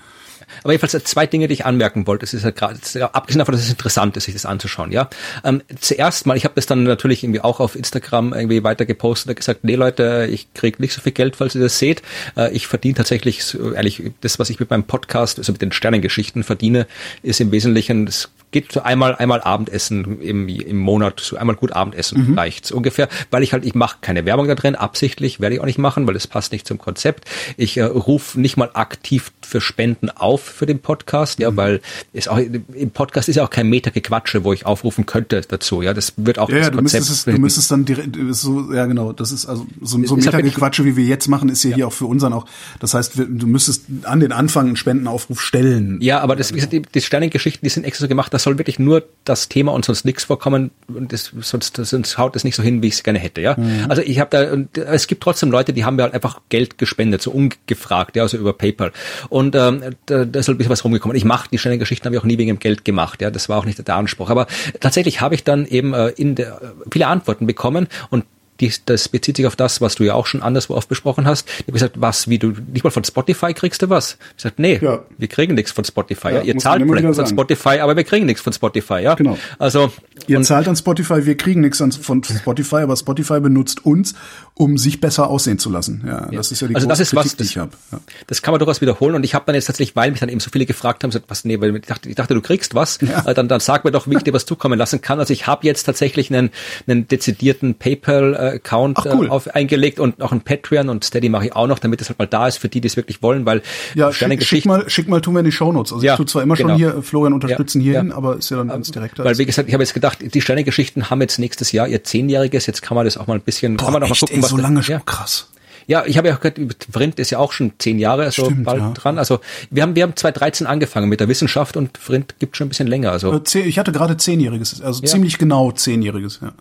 Aber 0.63 0.73
jedenfalls 0.73 0.95
äh, 0.95 1.03
zwei 1.05 1.27
Dinge, 1.27 1.49
die 1.49 1.55
ich 1.55 1.65
anmerken 1.65 2.07
wollte. 2.07 2.25
Es 2.25 2.35
ist 2.35 2.45
ja 2.45 2.51
gerade, 2.51 2.79
abgesehen 3.13 3.39
davon, 3.39 3.53
dass 3.53 3.63
es 3.63 3.71
interessant 3.71 4.17
ist, 4.17 4.25
sich 4.25 4.35
das 4.35 4.47
anzuschauen. 4.47 4.93
Ja, 4.93 5.09
ähm, 5.45 5.63
zuerst 5.81 6.27
mal, 6.27 6.37
ich 6.37 6.45
habe 6.45 6.55
das 6.55 6.67
dann 6.67 6.85
natürlich 6.85 7.25
irgendwie 7.25 7.41
auch 7.41 7.61
auf 7.61 7.77
Instagram 7.77 8.33
irgendwie 8.33 8.65
weiter 8.65 8.87
gepostet 8.87 9.31
und 9.31 9.37
gesagt, 9.37 9.65
nee 9.65 9.75
Leute, 9.75 10.29
ich 10.31 10.53
kriege 10.55 10.81
nicht 10.81 10.93
so 10.93 11.01
viel 11.01 11.13
Geld, 11.13 11.37
falls 11.37 11.55
ihr 11.55 11.61
das 11.61 11.79
seht. 11.79 12.03
Äh, 12.37 12.53
ich 12.53 12.67
verdiene 12.67 12.95
tatsächlich, 12.95 13.57
ehrlich, 13.75 14.03
das, 14.21 14.39
was 14.39 14.51
ich 14.51 14.61
mit 14.61 14.71
meinem 14.71 14.85
Podcast, 14.85 15.39
also 15.39 15.53
mit 15.53 15.63
den 15.63 15.73
Sternengeschichten 15.73 16.45
verdiene, 16.45 16.87
ist 17.23 17.41
im 17.41 17.53
Wesentlichen, 17.53 18.07
das 18.07 18.31
geht 18.53 18.71
so 18.71 18.83
einmal 18.83 19.17
einmal 19.17 19.41
Abendessen 19.41 20.21
im, 20.21 20.49
im 20.49 20.79
Monat, 20.79 21.35
einmal 21.37 21.57
gut 21.57 21.73
Abendessen 21.73 22.31
mhm. 22.31 22.39
reicht's 22.39 22.71
ungefähr, 22.71 23.09
weil 23.31 23.43
ich 23.43 23.53
halt 23.53 23.65
ich 23.65 23.75
mache 23.75 23.97
keine 24.01 24.25
Werbung 24.25 24.47
da 24.47 24.55
drin, 24.55 24.77
absichtlich 24.77 25.41
werde 25.41 25.57
ich 25.57 25.61
auch 25.61 25.67
nicht 25.67 25.79
machen, 25.79 26.07
weil 26.07 26.15
es 26.15 26.27
passt 26.27 26.53
nicht 26.53 26.67
zum 26.67 26.79
Konzept. 26.79 27.25
Ich 27.57 27.77
äh, 27.77 27.83
rufe 27.83 28.41
nicht 28.41 28.57
mal 28.57 28.71
aktiv 28.75 29.33
für 29.41 29.61
Spenden 29.61 30.11
auf 30.11 30.43
für 30.43 30.67
den 30.67 30.79
Podcast, 30.79 31.39
ja, 31.41 31.51
mhm. 31.51 31.57
weil 31.57 31.81
es 32.13 32.29
auch 32.29 32.39
im 32.39 32.91
Podcast 32.91 33.29
ist 33.29 33.37
ja 33.37 33.45
auch 33.45 33.51
kein 33.51 33.69
Meter 33.69 33.91
Gequatsche, 33.91 34.45
wo 34.45 34.53
ich 34.53 34.67
aufrufen 34.67 35.07
könnte 35.07 35.41
dazu, 35.41 35.83
ja, 35.83 35.95
das 35.95 36.15
wird 36.17 36.39
auch 36.39 36.49
ja, 36.49 36.59
das 36.59 36.67
ja, 36.67 36.71
du 36.71 36.83
Müsstest 36.83 37.11
es, 37.11 37.25
du 37.25 37.39
müsstest 37.39 37.71
dann 37.71 37.85
direkt 37.85 38.17
so 38.31 38.73
ja 38.73 38.87
genau, 38.87 39.13
das 39.13 39.33
ist 39.33 39.47
also 39.47 39.67
so, 39.81 40.05
so 40.05 40.17
Meter 40.17 40.43
Gequatsche, 40.43 40.85
wie 40.85 40.97
wir 40.97 41.05
jetzt 41.05 41.29
machen, 41.29 41.49
ist 41.49 41.65
ja, 41.65 41.71
ja. 41.71 41.77
hier 41.77 41.87
auch 41.89 41.93
für 41.93 42.07
unseren 42.07 42.33
auch. 42.33 42.47
Das 42.81 42.95
heißt, 42.95 43.17
du 43.17 43.47
müsstest 43.47 43.85
an 44.05 44.21
den 44.21 44.33
Anfang 44.33 44.67
einen 44.67 44.77
Spendenaufruf 44.77 45.41
stellen. 45.41 45.99
Ja, 46.01 46.21
aber 46.21 46.37
das 46.37 46.51
wie 46.51 46.57
gesagt, 46.57 46.73
die, 46.73 46.83
die 46.83 47.01
Sternengeschichten, 47.01 47.65
die 47.65 47.71
sind 47.71 47.85
extra 47.85 48.03
so 48.03 48.09
gemacht, 48.09 48.35
dass 48.35 48.42
soll 48.43 48.59
wirklich 48.59 48.79
nur 48.79 49.05
das 49.25 49.49
Thema 49.49 49.73
und 49.73 49.85
sonst 49.85 50.05
nichts 50.05 50.25
vorkommen 50.25 50.71
und 50.89 51.13
das, 51.13 51.33
sonst, 51.41 51.77
sonst 51.77 52.19
haut 52.19 52.37
es 52.37 52.45
nicht 52.45 52.57
so 52.57 52.63
hin, 52.63 52.83
wie 52.83 52.89
ich 52.89 52.95
es 52.95 53.03
gerne 53.03 53.19
hätte, 53.19 53.41
ja. 53.41 53.55
Mhm. 53.57 53.87
Also 53.89 54.03
ich 54.03 54.19
habe 54.21 54.31
da 54.31 54.53
und 54.53 54.77
es 54.77 55.07
gibt 55.07 55.23
trotzdem 55.23 55.51
Leute, 55.51 55.73
die 55.73 55.85
haben 55.85 55.97
mir 55.97 56.03
halt 56.03 56.15
einfach 56.15 56.41
Geld 56.49 56.79
gespendet, 56.79 57.23
so 57.23 57.31
ungefragt, 57.31 58.17
ja, 58.17 58.23
also 58.23 58.37
über 58.37 58.53
PayPal 58.53 58.93
und 59.29 59.55
ähm, 59.55 59.83
da, 60.07 60.25
da 60.25 60.41
ist 60.41 60.49
halt 60.49 60.57
ein 60.57 60.59
bisschen 60.59 60.71
was 60.71 60.85
rumgekommen. 60.85 61.17
Ich 61.17 61.25
mache 61.25 61.49
die 61.51 61.59
schnellen 61.59 61.79
Geschichten 61.79 62.05
habe 62.05 62.17
ich 62.17 62.21
auch 62.21 62.27
nie 62.27 62.39
wegen 62.39 62.49
dem 62.49 62.59
Geld 62.59 62.85
gemacht, 62.85 63.23
ja, 63.23 63.31
das 63.31 63.49
war 63.49 63.59
auch 63.59 63.65
nicht 63.65 63.87
der 63.87 63.97
Anspruch, 63.97 64.31
aber 64.31 64.47
tatsächlich 64.81 65.21
habe 65.21 65.35
ich 65.35 65.45
dann 65.45 65.67
eben 65.67 65.95
äh, 65.95 66.09
in 66.09 66.35
der 66.35 66.61
viele 66.91 67.07
Antworten 67.07 67.47
bekommen 67.47 67.89
und 68.11 68.25
die, 68.61 68.73
das 68.87 69.09
bezieht 69.09 69.37
sich 69.37 69.47
auf 69.47 69.57
das, 69.57 69.81
was 69.81 69.95
du 69.97 70.05
ja 70.05 70.15
auch 70.15 70.27
schon 70.27 70.43
anderswo 70.43 70.75
oft 70.75 70.89
besprochen 70.89 71.27
hast. 71.27 71.49
Ich 71.49 71.63
habe 71.63 71.73
gesagt, 71.73 72.01
was, 72.01 72.29
wie 72.29 72.39
du, 72.39 72.53
nicht 72.73 72.85
mal 72.85 72.91
von 72.91 73.05
Spotify 73.05 73.55
kriegst 73.55 73.83
du 73.83 73.91
was? 73.91 74.19
Ich 74.31 74.37
gesagt, 74.37 74.59
nee, 74.59 74.79
ja. 74.81 75.01
wir 75.19 75.29
kriegen 75.29 75.55
nichts 75.55 75.73
von 75.73 75.85
Spotify. 75.85 76.29
Ja, 76.29 76.43
ihr 76.43 76.57
zahlt 76.59 76.83
vielleicht 76.83 77.05
von 77.05 77.15
sagen. 77.15 77.29
Spotify, 77.29 77.79
aber 77.81 77.97
wir 77.97 78.05
kriegen 78.05 78.27
nichts 78.27 78.43
von 78.43 78.53
Spotify, 78.53 79.01
ja. 79.01 79.15
Genau. 79.15 79.39
Also. 79.59 79.91
Ihr 80.27 80.41
zahlt 80.43 80.69
an 80.69 80.77
Spotify, 80.77 81.27
wir 81.27 81.37
kriegen 81.37 81.61
nichts 81.63 81.79
von 81.79 82.23
Spotify, 82.23 82.77
aber 82.77 82.97
Spotify 82.97 83.41
benutzt 83.41 83.85
uns, 83.85 84.15
um 84.55 84.77
sich 84.77 85.01
besser 85.01 85.29
aussehen 85.29 85.59
zu 85.59 85.71
lassen. 85.71 86.03
Ja, 86.07 86.27
ja. 86.31 86.31
das 86.31 86.53
ist 86.53 86.61
ja 86.61 86.69
die 86.69 86.75
also 86.75 86.87
das 86.87 87.01
ist 87.01 87.11
Kritik, 87.11 87.25
was, 87.25 87.37
das, 87.37 87.47
die 87.47 87.53
ich 87.53 87.59
habe. 87.59 87.73
Ja. 87.91 88.01
Das 88.27 88.43
kann 88.43 88.53
man 88.53 88.59
durchaus 88.59 88.83
wiederholen 88.83 89.15
und 89.15 89.25
ich 89.25 89.35
habe 89.35 89.45
dann 89.47 89.55
jetzt 89.55 89.65
tatsächlich, 89.65 89.97
weil 89.97 90.11
mich 90.11 90.21
dann 90.21 90.29
eben 90.29 90.41
so 90.41 90.51
viele 90.51 90.67
gefragt 90.67 91.03
haben, 91.03 91.11
gesagt, 91.11 91.27
was, 91.29 91.45
nee, 91.45 91.59
weil 91.61 91.75
ich 91.75 91.83
dachte, 91.83 92.09
ich 92.09 92.15
dachte 92.15 92.35
du 92.35 92.43
kriegst 92.43 92.75
was, 92.75 92.99
ja. 93.01 93.25
Äh, 93.27 93.35
dann, 93.35 93.49
dann 93.49 93.61
sag 93.61 93.85
mir 93.85 93.93
doch, 93.93 94.09
wie 94.09 94.17
ich 94.17 94.23
dir 94.23 94.35
was 94.35 94.45
zukommen 94.45 94.79
lassen 94.79 95.01
kann. 95.01 95.19
Also 95.19 95.33
ich 95.33 95.47
habe 95.47 95.67
jetzt 95.67 95.85
tatsächlich 95.85 96.33
einen, 96.33 96.51
einen 96.87 97.09
dezidierten 97.09 97.77
PayPal-Account 97.77 98.99
cool. 99.07 99.31
auf, 99.31 99.49
eingelegt 99.55 99.99
und 99.99 100.19
noch 100.19 100.33
ein 100.33 100.43
Patreon 100.43 100.91
und 100.91 101.05
Steady 101.05 101.31
mache 101.31 101.47
ich 101.47 101.57
auch 101.57 101.67
noch, 101.67 101.79
damit 101.79 102.01
es 102.03 102.09
halt 102.11 102.19
mal 102.19 102.27
da 102.27 102.47
ist 102.47 102.59
für 102.59 102.69
die, 102.69 102.81
die 102.83 102.89
es 102.89 102.97
wirklich 102.97 103.23
wollen, 103.23 103.47
weil 103.47 103.63
ja, 103.95 104.13
schick, 104.13 104.43
schick 104.43 104.67
mal, 104.67 104.89
schick 104.89 105.09
mal, 105.09 105.21
tun 105.21 105.35
wir 105.35 105.41
in 105.41 105.47
die 105.47 105.53
Shownotes. 105.53 105.95
Also 105.95 106.05
ja, 106.05 106.13
ich 106.13 106.17
tue 106.19 106.27
zwar 106.27 106.43
immer 106.43 106.57
genau. 106.57 106.71
schon 106.71 106.79
hier 106.79 107.03
Florian 107.03 107.33
unterstützen 107.33 107.81
ja, 107.81 107.93
hierhin, 107.93 108.13
aber 108.13 108.37
ist 108.37 108.51
ja 108.51 108.59
dann 108.59 108.69
ganz 108.69 108.91
direkt. 108.91 109.19
Weil 109.19 109.39
wie 109.39 109.47
gesagt, 109.47 109.69
ich 109.69 109.75
habe 109.75 109.83
jetzt 109.83 109.95
gedacht, 109.95 110.19
die 110.23 110.41
Sterne-Geschichten 110.41 111.09
haben 111.09 111.21
jetzt 111.23 111.39
nächstes 111.39 111.73
Jahr 111.73 111.89
ihr 111.89 112.05
Zehnjähriges, 112.05 112.67
jetzt 112.67 112.83
kann 112.83 112.97
man 112.97 113.07
das 113.07 113.17
auch 113.17 113.27
mal 113.27 113.35
ein 113.35 113.41
bisschen, 113.41 113.77
Boah, 113.77 113.85
kann 113.85 113.93
man 113.95 114.03
auch 114.03 114.09
mal 114.09 114.19
gucken, 114.19 114.42
was 114.43 114.51
so 114.51 114.57
lange 114.57 114.83
schon 114.83 115.05
krass. 115.05 115.49
Ja, 115.87 116.05
ich 116.07 116.17
habe 116.17 116.29
ja 116.29 116.37
auch 116.37 116.41
gehört, 116.41 116.59
Vrind 116.91 117.19
ist 117.19 117.31
ja 117.31 117.39
auch 117.39 117.53
schon 117.53 117.73
zehn 117.79 117.99
Jahre 117.99 118.31
so 118.31 118.45
Stimmt, 118.45 118.65
bald 118.65 118.81
ja. 118.81 118.91
dran. 118.93 119.19
Also 119.19 119.41
wir 119.71 119.83
haben 119.83 119.97
wir 119.97 120.05
haben 120.05 120.15
2013 120.15 120.67
angefangen 120.67 121.09
mit 121.09 121.21
der 121.21 121.29
Wissenschaft 121.29 121.77
und 121.77 121.99
Vrind 121.99 122.39
gibt 122.39 122.57
schon 122.57 122.67
ein 122.67 122.69
bisschen 122.69 122.87
länger. 122.87 123.11
Also 123.11 123.33
äh, 123.33 123.59
ich 123.59 123.79
hatte 123.79 123.93
gerade 123.93 124.17
zehnjähriges, 124.17 124.81
also 124.81 125.03
ja. 125.03 125.09
ziemlich 125.09 125.39
genau 125.39 125.73
zehnjähriges. 125.73 126.41
Ja. 126.43 126.53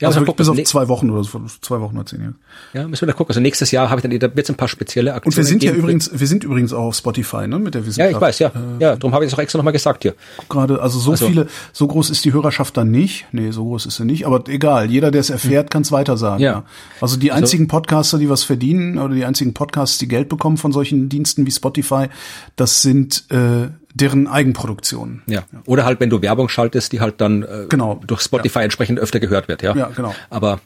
Ja, 0.00 0.08
also 0.08 0.24
bis 0.24 0.48
auf 0.48 0.62
zwei 0.64 0.88
Wochen 0.88 1.10
oder 1.10 1.24
so, 1.24 1.40
zwei 1.60 1.80
Wochen 1.80 1.96
oder 1.96 2.06
zehn 2.06 2.20
Jahre. 2.20 2.34
Ja, 2.72 2.88
müssen 2.88 3.02
wir 3.02 3.06
da 3.06 3.12
gucken. 3.12 3.30
Also 3.30 3.40
nächstes 3.40 3.70
Jahr 3.70 3.90
habe 3.90 4.00
ich 4.00 4.08
dann, 4.08 4.18
da 4.18 4.36
wird 4.36 4.48
ein 4.48 4.56
paar 4.56 4.68
spezielle 4.68 5.14
Aktionen. 5.14 5.32
Und 5.32 5.36
wir 5.36 5.44
sind 5.44 5.62
ja 5.62 5.72
übrigens, 5.72 6.10
wir 6.12 6.26
sind 6.26 6.44
übrigens 6.44 6.72
auch 6.72 6.86
auf 6.86 6.96
Spotify, 6.96 7.46
ne, 7.46 7.58
mit 7.58 7.74
der 7.74 7.86
Wissenschaft. 7.86 8.10
Ja, 8.10 8.16
ich 8.16 8.20
weiß, 8.20 8.38
ja. 8.38 8.48
Äh, 8.48 8.82
ja, 8.82 8.96
darum 8.96 9.14
habe 9.14 9.24
ich 9.24 9.32
es 9.32 9.34
auch 9.34 9.42
extra 9.42 9.58
nochmal 9.58 9.72
gesagt 9.72 10.02
hier. 10.02 10.14
Gerade, 10.48 10.80
also 10.80 10.98
so 10.98 11.12
also, 11.12 11.26
viele, 11.26 11.48
so 11.72 11.86
groß 11.86 12.10
ist 12.10 12.24
die 12.24 12.32
Hörerschaft 12.32 12.76
dann 12.76 12.90
nicht. 12.90 13.26
Nee, 13.32 13.50
so 13.50 13.64
groß 13.64 13.86
ist 13.86 13.96
sie 13.96 14.04
nicht. 14.04 14.26
Aber 14.26 14.42
egal, 14.48 14.90
jeder, 14.90 15.10
der 15.10 15.20
es 15.20 15.30
erfährt, 15.30 15.66
hm. 15.66 15.70
kann 15.70 15.82
es 15.82 15.92
weiter 15.92 16.16
sagen. 16.16 16.42
Ja. 16.42 16.52
ja. 16.52 16.64
Also 17.00 17.16
die 17.16 17.32
also 17.32 17.44
einzigen 17.44 17.64
also, 17.64 17.76
Podcaster, 17.76 18.18
die 18.18 18.28
was 18.28 18.44
verdienen, 18.44 18.98
oder 18.98 19.14
die 19.14 19.24
einzigen 19.24 19.54
Podcasts, 19.54 19.98
die 19.98 20.08
Geld 20.08 20.28
bekommen 20.28 20.56
von 20.56 20.72
solchen 20.72 21.08
Diensten 21.08 21.46
wie 21.46 21.50
Spotify, 21.50 22.06
das 22.56 22.82
sind 22.82 23.24
äh, 23.30 23.68
deren 24.00 24.26
Eigenproduktion. 24.26 25.22
Ja. 25.26 25.44
Oder 25.64 25.84
halt, 25.84 26.00
wenn 26.00 26.10
du 26.10 26.20
Werbung 26.20 26.48
schaltest, 26.48 26.92
die 26.92 27.00
halt 27.00 27.20
dann 27.20 27.42
äh, 27.42 27.66
genau. 27.68 28.00
durch 28.06 28.20
Spotify 28.20 28.58
ja. 28.60 28.64
entsprechend 28.64 28.98
öfter 28.98 29.20
gehört 29.20 29.48
wird, 29.48 29.62
ja. 29.62 29.74
Ja, 29.74 29.90
genau. 29.94 30.14
Aber 30.28 30.60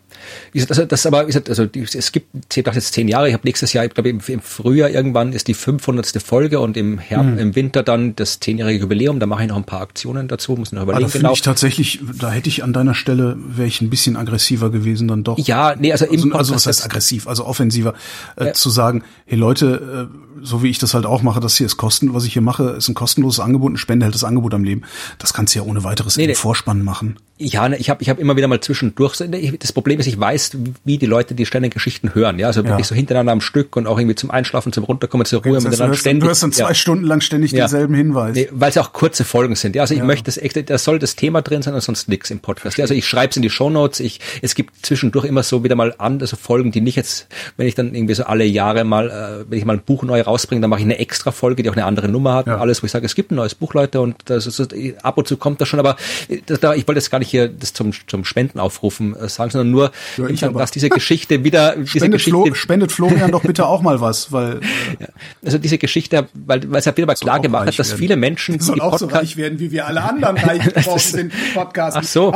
wie 0.53 0.59
gesagt, 0.59 0.73
also 0.73 0.85
das 0.85 1.07
aber, 1.07 1.23
wie 1.23 1.27
gesagt, 1.27 1.49
also 1.49 1.67
es 1.75 2.13
gibt, 2.13 2.57
ich 2.57 2.65
dachte 2.65 2.79
jetzt 2.79 2.93
zehn 2.93 3.09
Jahre, 3.09 3.29
ich 3.29 3.35
habe 3.35 3.47
nächstes 3.47 3.73
Jahr, 3.73 3.85
ich 3.85 3.95
glaube 3.95 4.09
im, 4.09 4.21
im, 4.27 4.41
Frühjahr 4.41 4.91
irgendwann 4.91 5.33
ist 5.33 5.49
die 5.49 5.55
500. 5.55 6.21
Folge 6.23 6.61
und 6.61 6.77
im 6.77 6.99
Herbst, 6.99 7.31
hm. 7.31 7.39
im 7.39 7.57
Winter 7.57 7.83
dann 7.83 8.17
das 8.17 8.41
zehnjährige 8.41 8.81
Jubiläum, 8.81 9.21
da 9.21 9.27
mache 9.27 9.43
ich 9.43 9.49
noch 9.49 9.57
ein 9.57 9.65
paar 9.65 9.81
Aktionen 9.81 10.29
dazu, 10.29 10.53
muss 10.55 10.73
noch 10.73 10.83
überlegen. 10.83 11.05
Aber 11.05 11.13
genau. 11.13 11.33
ich 11.33 11.43
tatsächlich, 11.43 12.01
da 12.19 12.31
hätte 12.31 12.49
ich 12.49 12.63
an 12.65 12.73
deiner 12.73 12.95
Stelle, 12.95 13.37
wäre 13.39 13.69
ich 13.69 13.81
ein 13.81 13.91
bisschen 13.91 14.17
aggressiver 14.17 14.71
gewesen 14.71 15.09
dann 15.09 15.25
doch. 15.25 15.39
Ja, 15.39 15.75
nee, 15.79 15.93
also 15.93 16.07
im 16.07 16.33
also, 16.33 16.39
also 16.39 16.55
was 16.55 16.67
heißt 16.67 16.85
aggressiv, 16.85 17.27
also 17.27 17.47
offensiver, 17.47 17.95
äh, 18.37 18.47
ja. 18.47 18.53
zu 18.53 18.71
sagen, 18.71 19.05
hey 19.27 19.39
Leute, 19.39 20.09
äh, 20.11 20.31
so 20.43 20.63
wie 20.63 20.71
ich 20.71 20.79
das 20.79 20.95
halt 20.95 21.07
auch 21.07 21.23
mache, 21.23 21.41
das 21.41 21.57
hier 21.57 21.67
ist 21.67 21.77
kosten, 21.77 22.15
was 22.15 22.25
ich 22.25 22.33
hier 22.33 22.43
mache, 22.43 22.71
ist 22.71 22.89
ein 22.89 22.95
kostenloses 22.95 23.41
Angebot, 23.41 23.73
ein 23.73 23.77
Spende 23.77 24.07
hält 24.07 24.15
das 24.15 24.25
Angebot 24.25 24.55
am 24.55 24.65
Leben. 24.65 24.83
Das 25.19 25.33
kannst 25.33 25.55
du 25.55 25.61
ja 25.61 25.65
ohne 25.65 25.85
weiteres 25.85 26.17
nee, 26.17 26.25
im 26.25 26.35
Vorspann 26.35 26.83
machen. 26.83 27.17
Ja, 27.43 27.71
ne, 27.71 27.79
ich 27.79 27.89
habe 27.89 28.03
ich 28.03 28.11
hab 28.11 28.19
immer 28.19 28.37
wieder 28.37 28.49
mal 28.49 28.61
zwischendurch, 28.61 29.17
das 29.59 29.73
Problem 29.73 29.99
ist, 29.99 30.07
ich 30.07 30.21
weiß, 30.21 30.59
wie 30.85 30.99
die 30.99 31.07
Leute 31.07 31.35
die 31.35 31.47
Sternengeschichten 31.47 32.15
hören, 32.15 32.39
ja, 32.39 32.49
also 32.49 32.65
wirklich 32.65 32.81
ja. 32.81 32.89
so 32.91 32.95
hintereinander 32.95 33.33
am 33.33 33.41
Stück 33.41 33.77
und 33.77 33.87
auch 33.87 33.99
irgendwie 33.99 34.15
zum 34.15 34.31
Einschlafen, 34.31 34.75
zum 34.75 34.85
Runterkommen, 34.85 35.25
zur 35.25 35.43
Ruhe 35.43 35.55
das 35.55 35.65
heißt, 35.65 35.71
miteinander 35.73 35.97
ständig. 35.97 36.21
Du 36.21 36.29
hörst 36.29 36.43
dann 36.43 36.53
zwei 36.53 36.69
ja. 36.69 36.75
Stunden 36.75 37.05
lang 37.05 37.23
ständig 37.23 37.53
ja. 37.53 37.61
denselben 37.61 37.95
Hinweis. 37.95 38.35
Nee, 38.35 38.49
weil 38.51 38.69
es 38.69 38.77
auch 38.77 38.93
kurze 38.93 39.25
Folgen 39.25 39.55
sind, 39.55 39.75
ja, 39.75 39.83
also 39.83 39.95
ich 39.95 40.03
möchte 40.03 40.25
das 40.25 40.37
echt, 40.37 40.69
da 40.69 40.77
soll 40.77 40.99
das 40.99 41.17
Thema 41.17 41.41
drin 41.41 41.63
sein 41.63 41.73
und 41.73 41.81
sonst 41.81 42.11
nichts 42.11 42.31
im 42.31 42.41
Podcast. 42.41 42.77
Ja, 42.77 42.85
also 42.85 42.93
ich 42.93 43.09
schreibe 43.09 43.31
es 43.31 43.37
in 43.37 43.43
die 43.43 43.49
Shownotes, 43.49 44.01
ich, 44.01 44.21
es 44.43 44.55
gibt 44.55 44.85
zwischendurch 44.85 45.25
immer 45.25 45.43
so 45.43 45.65
wieder 45.65 45.77
mal 45.77 45.95
an, 45.97 46.21
also 46.21 46.37
Folgen, 46.37 46.73
die 46.73 46.83
nicht 46.83 46.97
jetzt, 46.97 47.27
wenn 47.57 47.67
ich 47.67 47.75
dann 47.75 47.95
irgendwie 47.95 48.15
so 48.15 48.25
alle 48.25 48.45
Jahre 48.45 48.85
mal, 48.85 49.09
äh, 49.09 49.51
wenn 49.51 49.59
ich 49.59 49.65
mal 49.65 49.77
ein 49.77 49.83
Buch 49.83 50.03
neu 50.03 50.21
rausbringe, 50.21 50.61
dann 50.61 50.69
mache 50.69 50.81
ich 50.81 50.87
eine 50.87 50.99
extra 50.99 51.31
Folge, 51.31 51.63
die 51.63 51.71
auch 51.71 51.75
eine 51.75 51.87
andere 51.87 52.09
Nummer 52.09 52.35
hat 52.35 52.49
und 52.49 52.53
alles, 52.53 52.83
wo 52.83 52.85
ich 52.85 52.93
sage, 52.93 53.07
es 53.07 53.15
gibt 53.15 53.31
ein 53.31 53.37
neues 53.37 53.55
Buch, 53.55 53.73
Leute, 53.73 54.03
und 54.03 54.17
das 54.27 54.47
ist, 54.47 54.75
ab 55.03 55.17
und 55.17 55.27
zu 55.27 55.39
kommt 55.39 55.63
das 55.63 55.69
schon, 55.69 55.81
aber 55.81 55.97
das, 56.45 56.61
da, 56.61 56.75
ich 56.75 56.87
wollte 56.87 56.99
jetzt 56.99 57.11
gar 57.11 57.19
nicht 57.19 57.30
hier 57.31 57.49
das 57.49 57.73
zum 57.73 57.93
zum 58.07 58.25
Spenden 58.25 58.59
aufrufen 58.59 59.15
äh, 59.17 59.29
sagen, 59.29 59.51
sondern 59.51 59.71
nur, 59.71 59.93
ja, 60.17 60.37
sagen, 60.37 60.57
dass 60.57 60.71
diese 60.71 60.89
Geschichte 60.89 61.45
wieder 61.45 61.77
diese 61.77 61.89
spendet 61.89 62.13
Geschichte 62.13 62.31
Flo, 62.31 62.55
spendet 62.55 62.93
Florian 62.93 63.31
doch 63.31 63.43
bitte 63.43 63.67
auch 63.67 63.83
mal 63.83 64.01
was, 64.01 64.33
weil 64.33 64.57
äh, 64.99 65.03
ja, 65.03 65.09
also 65.45 65.59
diese 65.59 65.79
Geschichte, 65.79 66.29
weil 66.35 66.71
weil 66.71 66.79
es 66.79 66.85
ja 66.85 66.97
wieder 66.97 67.07
mal 67.07 67.15
klar 67.15 67.41
gemacht 67.41 67.67
hat, 67.67 67.79
dass 67.79 67.91
werden. 67.91 67.99
viele 67.99 68.17
Menschen 68.17 68.59
die 68.59 68.65
soll 68.65 68.81
auch 68.81 68.99
so 68.99 69.07
reich 69.07 69.37
werden, 69.37 69.59
wie 69.59 69.71
wir 69.71 69.87
alle 69.87 70.03
anderen 70.09 70.37
reich 70.37 70.63
geworden 70.63 70.99
sind 70.99 71.33
Podcasts. 71.55 71.99
Ach 71.99 72.05
so, 72.05 72.35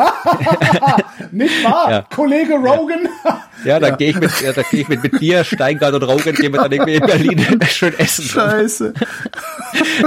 nicht 1.33 1.65
wahr, 1.65 1.91
ja. 1.91 2.07
Kollege 2.15 2.55
Rogan? 2.55 3.09
Ja, 3.65 3.81
dann 3.81 3.91
ja. 3.91 3.97
gehe 3.97 4.11
ich 4.11 4.21
mit, 4.21 4.31
ja, 4.41 4.53
dann 4.53 4.65
gehe 4.71 4.81
ich 4.81 4.89
mit, 4.89 5.03
mit 5.03 5.21
dir, 5.21 5.45
Steingart 5.45 5.95
und 5.95 6.03
Rogan, 6.03 6.35
gehen 6.35 6.53
wir 6.53 6.61
dann 6.61 6.73
irgendwie 6.73 6.95
in 6.95 7.07
Berlin 7.07 7.61
schön 7.69 7.99
essen. 7.99 8.25
Scheiße. 8.25 8.95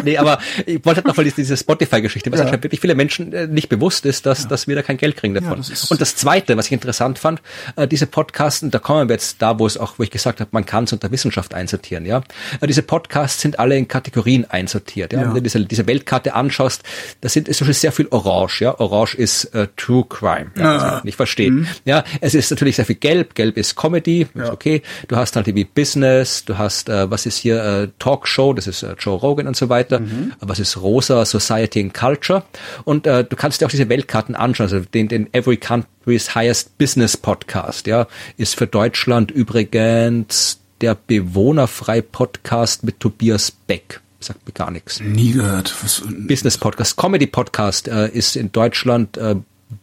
nee, 0.03 0.17
aber 0.17 0.39
ich 0.65 0.83
wollte 0.85 0.97
halt 0.97 1.07
noch 1.07 1.17
mal 1.17 1.23
diese 1.23 1.57
Spotify-Geschichte, 1.57 2.31
was 2.31 2.39
ja. 2.39 2.45
anscheinend 2.45 2.63
wirklich 2.63 2.81
viele 2.81 2.95
Menschen 2.95 3.33
äh, 3.33 3.47
nicht 3.47 3.69
bewusst 3.69 4.05
ist, 4.05 4.25
dass, 4.25 4.47
dass 4.47 4.67
wir 4.67 4.75
da 4.77 4.83
kein 4.83 4.97
Geld 4.97 5.17
kriegen 5.17 5.33
davon. 5.33 5.61
Ja, 5.61 5.69
das 5.69 5.91
und 5.91 5.99
das 6.01 6.15
Zweite, 6.15 6.57
was 6.57 6.67
ich 6.67 6.71
interessant 6.71 7.19
fand, 7.19 7.41
äh, 7.75 7.87
diese 7.87 8.07
Podcasten, 8.07 8.71
da 8.71 8.79
kommen 8.79 9.09
wir 9.09 9.13
jetzt 9.13 9.41
da, 9.41 9.59
wo 9.59 9.65
es 9.65 9.77
auch, 9.77 9.95
wo 9.97 10.03
ich 10.03 10.11
gesagt 10.11 10.39
habe, 10.39 10.49
man 10.53 10.65
kann 10.65 10.85
es 10.85 10.93
unter 10.93 11.11
Wissenschaft 11.11 11.53
einsortieren, 11.53 12.05
ja. 12.05 12.21
Äh, 12.61 12.67
diese 12.67 12.83
Podcasts 12.83 13.41
sind 13.41 13.59
alle 13.59 13.77
in 13.77 13.87
Kategorien 13.87 14.45
einsortiert, 14.45 15.13
ja. 15.13 15.21
Wenn 15.21 15.33
du 15.33 15.41
diese, 15.41 15.65
diese 15.65 15.87
Weltkarte 15.87 16.33
anschaust, 16.33 16.83
da 17.21 17.29
sind, 17.29 17.47
ist 17.47 17.57
sehr 17.59 17.91
viel 17.91 18.07
Orange, 18.11 18.61
ja. 18.61 18.79
Orange 18.79 19.15
ist 19.15 19.45
äh, 19.55 19.67
True 19.75 20.05
Crime, 20.07 20.51
ja, 20.55 20.77
kann 20.77 20.97
ich 20.99 21.03
nicht. 21.03 21.17
Mhm. 21.39 21.67
Ja, 21.85 22.03
es 22.21 22.35
ist 22.35 22.51
natürlich 22.51 22.75
sehr 22.75 22.85
viel 22.85 22.95
Gelb, 22.95 23.35
Gelb 23.35 23.57
ist 23.57 23.75
Comedy, 23.75 24.27
ist 24.33 24.49
okay. 24.49 24.81
Du 25.07 25.15
hast 25.15 25.35
halt 25.35 25.47
wie 25.47 25.63
Business, 25.63 26.45
du 26.45 26.57
hast, 26.57 26.89
äh, 26.89 27.09
was 27.09 27.25
ist 27.25 27.37
hier, 27.37 27.63
äh, 27.63 27.87
Talkshow, 27.99 28.53
das 28.53 28.67
ist 28.67 28.83
äh, 28.83 28.95
Joe 28.99 29.17
Rogan 29.17 29.47
und 29.47 29.55
so 29.55 29.69
weiter. 29.69 29.99
Mhm. 29.99 30.33
Was 30.39 30.59
ist 30.59 30.77
Rosa, 30.77 31.25
Society 31.25 31.81
and 31.81 31.93
Culture? 31.93 32.43
Und 32.83 33.07
äh, 33.07 33.23
du 33.23 33.35
kannst 33.35 33.61
dir 33.61 33.65
auch 33.65 33.71
diese 33.71 33.89
Weltkarten 33.89 34.35
anschauen, 34.35 34.66
also 34.73 34.87
den, 34.93 35.07
den 35.07 35.33
Every 35.33 35.57
Country's 35.57 36.35
Highest 36.35 36.77
Business 36.77 37.17
Podcast, 37.17 37.87
ja, 37.87 38.07
ist 38.37 38.55
für 38.55 38.67
Deutschland 38.67 39.31
übrigens 39.31 40.59
der 40.81 40.95
Bewohnerfrei 40.95 42.01
Podcast 42.01 42.83
mit 42.83 42.99
Tobias 42.99 43.51
Beck 43.51 44.01
sagt 44.19 44.45
mir 44.47 44.53
gar 44.53 44.71
nichts. 44.71 44.99
Nie 44.99 45.31
gehört. 45.33 45.73
Was, 45.83 46.01
Business 46.27 46.57
Podcast, 46.57 46.97
Comedy 46.97 47.27
Podcast 47.27 47.87
äh, 47.87 48.09
ist 48.09 48.35
in 48.35 48.51
Deutschland 48.51 49.15
äh, 49.17 49.35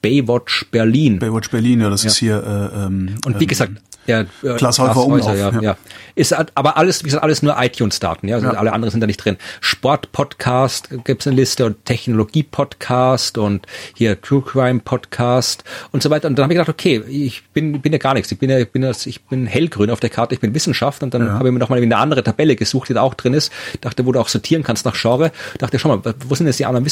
Baywatch 0.02 0.66
Berlin. 0.70 1.18
Baywatch 1.18 1.50
Berlin, 1.50 1.80
ja, 1.80 1.90
das 1.90 2.02
ja. 2.02 2.10
ist 2.10 2.16
hier. 2.16 2.42
Äh, 2.74 2.84
ähm, 2.86 3.16
und 3.26 3.40
wie 3.40 3.46
gesagt, 3.46 3.72
ja, 4.06 4.20
äh, 4.20 4.26
Klaas 4.56 4.78
Häufer 4.78 5.04
Umlauf. 5.04 5.36
Ja, 5.36 5.50
ja. 5.50 5.60
ja. 5.60 5.76
Ist 6.14 6.32
aber 6.32 6.76
alles, 6.76 7.02
wie 7.02 7.06
gesagt, 7.06 7.24
alles 7.24 7.42
nur 7.42 7.56
iTunes-Daten. 7.58 8.28
Ja? 8.28 8.36
Also 8.36 8.48
ja. 8.48 8.52
Alle 8.54 8.72
anderen 8.72 8.90
sind 8.90 9.00
da 9.00 9.06
nicht 9.06 9.16
drin. 9.16 9.36
Sport-Podcast 9.60 10.90
gibt's 11.04 11.26
eine 11.26 11.36
Liste 11.36 11.64
und 11.64 11.84
Technologie-Podcast 11.84 13.38
und 13.38 13.66
hier 13.94 14.20
True 14.20 14.42
Crime-Podcast 14.42 15.64
und 15.90 16.02
so 16.02 16.10
weiter. 16.10 16.28
Und 16.28 16.38
dann 16.38 16.44
habe 16.44 16.52
ich 16.52 16.58
gedacht, 16.58 16.68
okay, 16.68 17.02
ich 17.08 17.42
bin, 17.52 17.80
bin 17.80 17.92
ja 17.92 17.98
gar 17.98 18.14
nichts. 18.14 18.30
Ich 18.30 18.38
bin 18.38 18.50
ja, 18.50 18.58
ich 18.58 18.70
bin, 18.70 18.82
ja, 18.82 18.90
ich 18.90 19.22
bin 19.24 19.46
hellgrün 19.46 19.90
auf 19.90 20.00
der 20.00 20.10
Karte, 20.10 20.34
ich 20.34 20.40
bin 20.40 20.54
Wissenschaft 20.54 21.02
und 21.02 21.14
dann 21.14 21.32
habe 21.32 21.48
ich 21.48 21.52
mir 21.52 21.58
nochmal 21.58 21.82
eine 21.82 21.96
andere 21.96 22.22
Tabelle 22.22 22.56
gesucht, 22.56 22.90
die 22.90 22.94
da 22.94 23.00
auch 23.00 23.14
drin 23.14 23.32
ist. 23.32 23.52
Dachte, 23.80 24.04
wo 24.06 24.12
du 24.12 24.20
auch 24.20 24.28
sortieren 24.28 24.62
kannst 24.62 24.84
nach 24.84 25.00
Genre. 25.00 25.32
Dachte, 25.58 25.78
schau 25.78 25.88
mal, 25.88 26.14
wo 26.28 26.34
sind 26.34 26.46
jetzt 26.46 26.58
die 26.58 26.66
anderen 26.66 26.84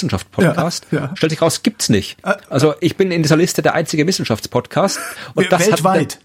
ja. 0.91 1.11
Stellt 1.15 1.31
sich 1.31 1.43
raus, 1.43 1.63
gibt's 1.63 1.89
nicht. 1.91 2.17
Also 2.49 2.75
ich 2.83 2.97
bin 2.97 3.11
in 3.11 3.23
dieser 3.23 3.37
Liste 3.37 3.63
der 3.63 3.75
einzige 3.75 4.07
Wissenschaftspodcast. 4.07 4.99
Und 5.35 5.51
das 5.51 5.67
weltweit. 5.67 6.17
Hat, 6.17 6.19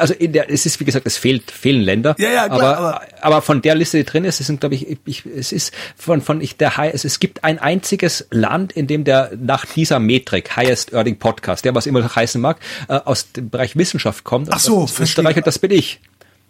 also 0.00 0.14
in 0.14 0.32
der, 0.32 0.50
es 0.50 0.66
ist 0.66 0.80
wie 0.80 0.84
gesagt, 0.84 1.06
es 1.06 1.16
fehlt, 1.16 1.50
fehlen 1.50 1.82
Länder. 1.82 2.14
Ja, 2.18 2.30
ja, 2.30 2.48
klar, 2.48 2.76
aber, 2.76 2.78
aber, 2.78 3.02
aber 3.20 3.42
von 3.42 3.62
der 3.62 3.74
Liste, 3.74 3.98
die 3.98 4.04
drin 4.04 4.24
ist, 4.24 4.40
es 4.40 4.46
sind, 4.46 4.60
glaube 4.60 4.74
ich, 4.74 4.98
ich, 5.04 5.26
es 5.26 5.52
ist 5.52 5.74
von, 5.96 6.22
von 6.22 6.40
ich, 6.40 6.56
der 6.56 6.76
High, 6.76 6.94
es, 6.94 7.04
es 7.04 7.20
gibt 7.20 7.44
ein 7.44 7.58
einziges 7.58 8.26
Land, 8.30 8.72
in 8.72 8.86
dem 8.86 9.04
der 9.04 9.32
nach 9.38 9.66
dieser 9.66 9.98
Metrik, 9.98 10.56
Highest 10.56 10.92
Earning 10.92 11.18
Podcast, 11.18 11.64
der 11.64 11.74
was 11.74 11.86
immer 11.86 12.14
heißen 12.14 12.40
mag, 12.40 12.58
äh, 12.88 12.94
aus 12.94 13.32
dem 13.32 13.50
Bereich 13.50 13.76
Wissenschaft 13.76 14.24
kommt. 14.24 14.48
Ach 14.50 14.58
so, 14.58 14.82
das 14.82 14.98
Österreich 14.98 15.36
und 15.36 15.46
das 15.46 15.58
bin 15.58 15.70
ich. 15.70 16.00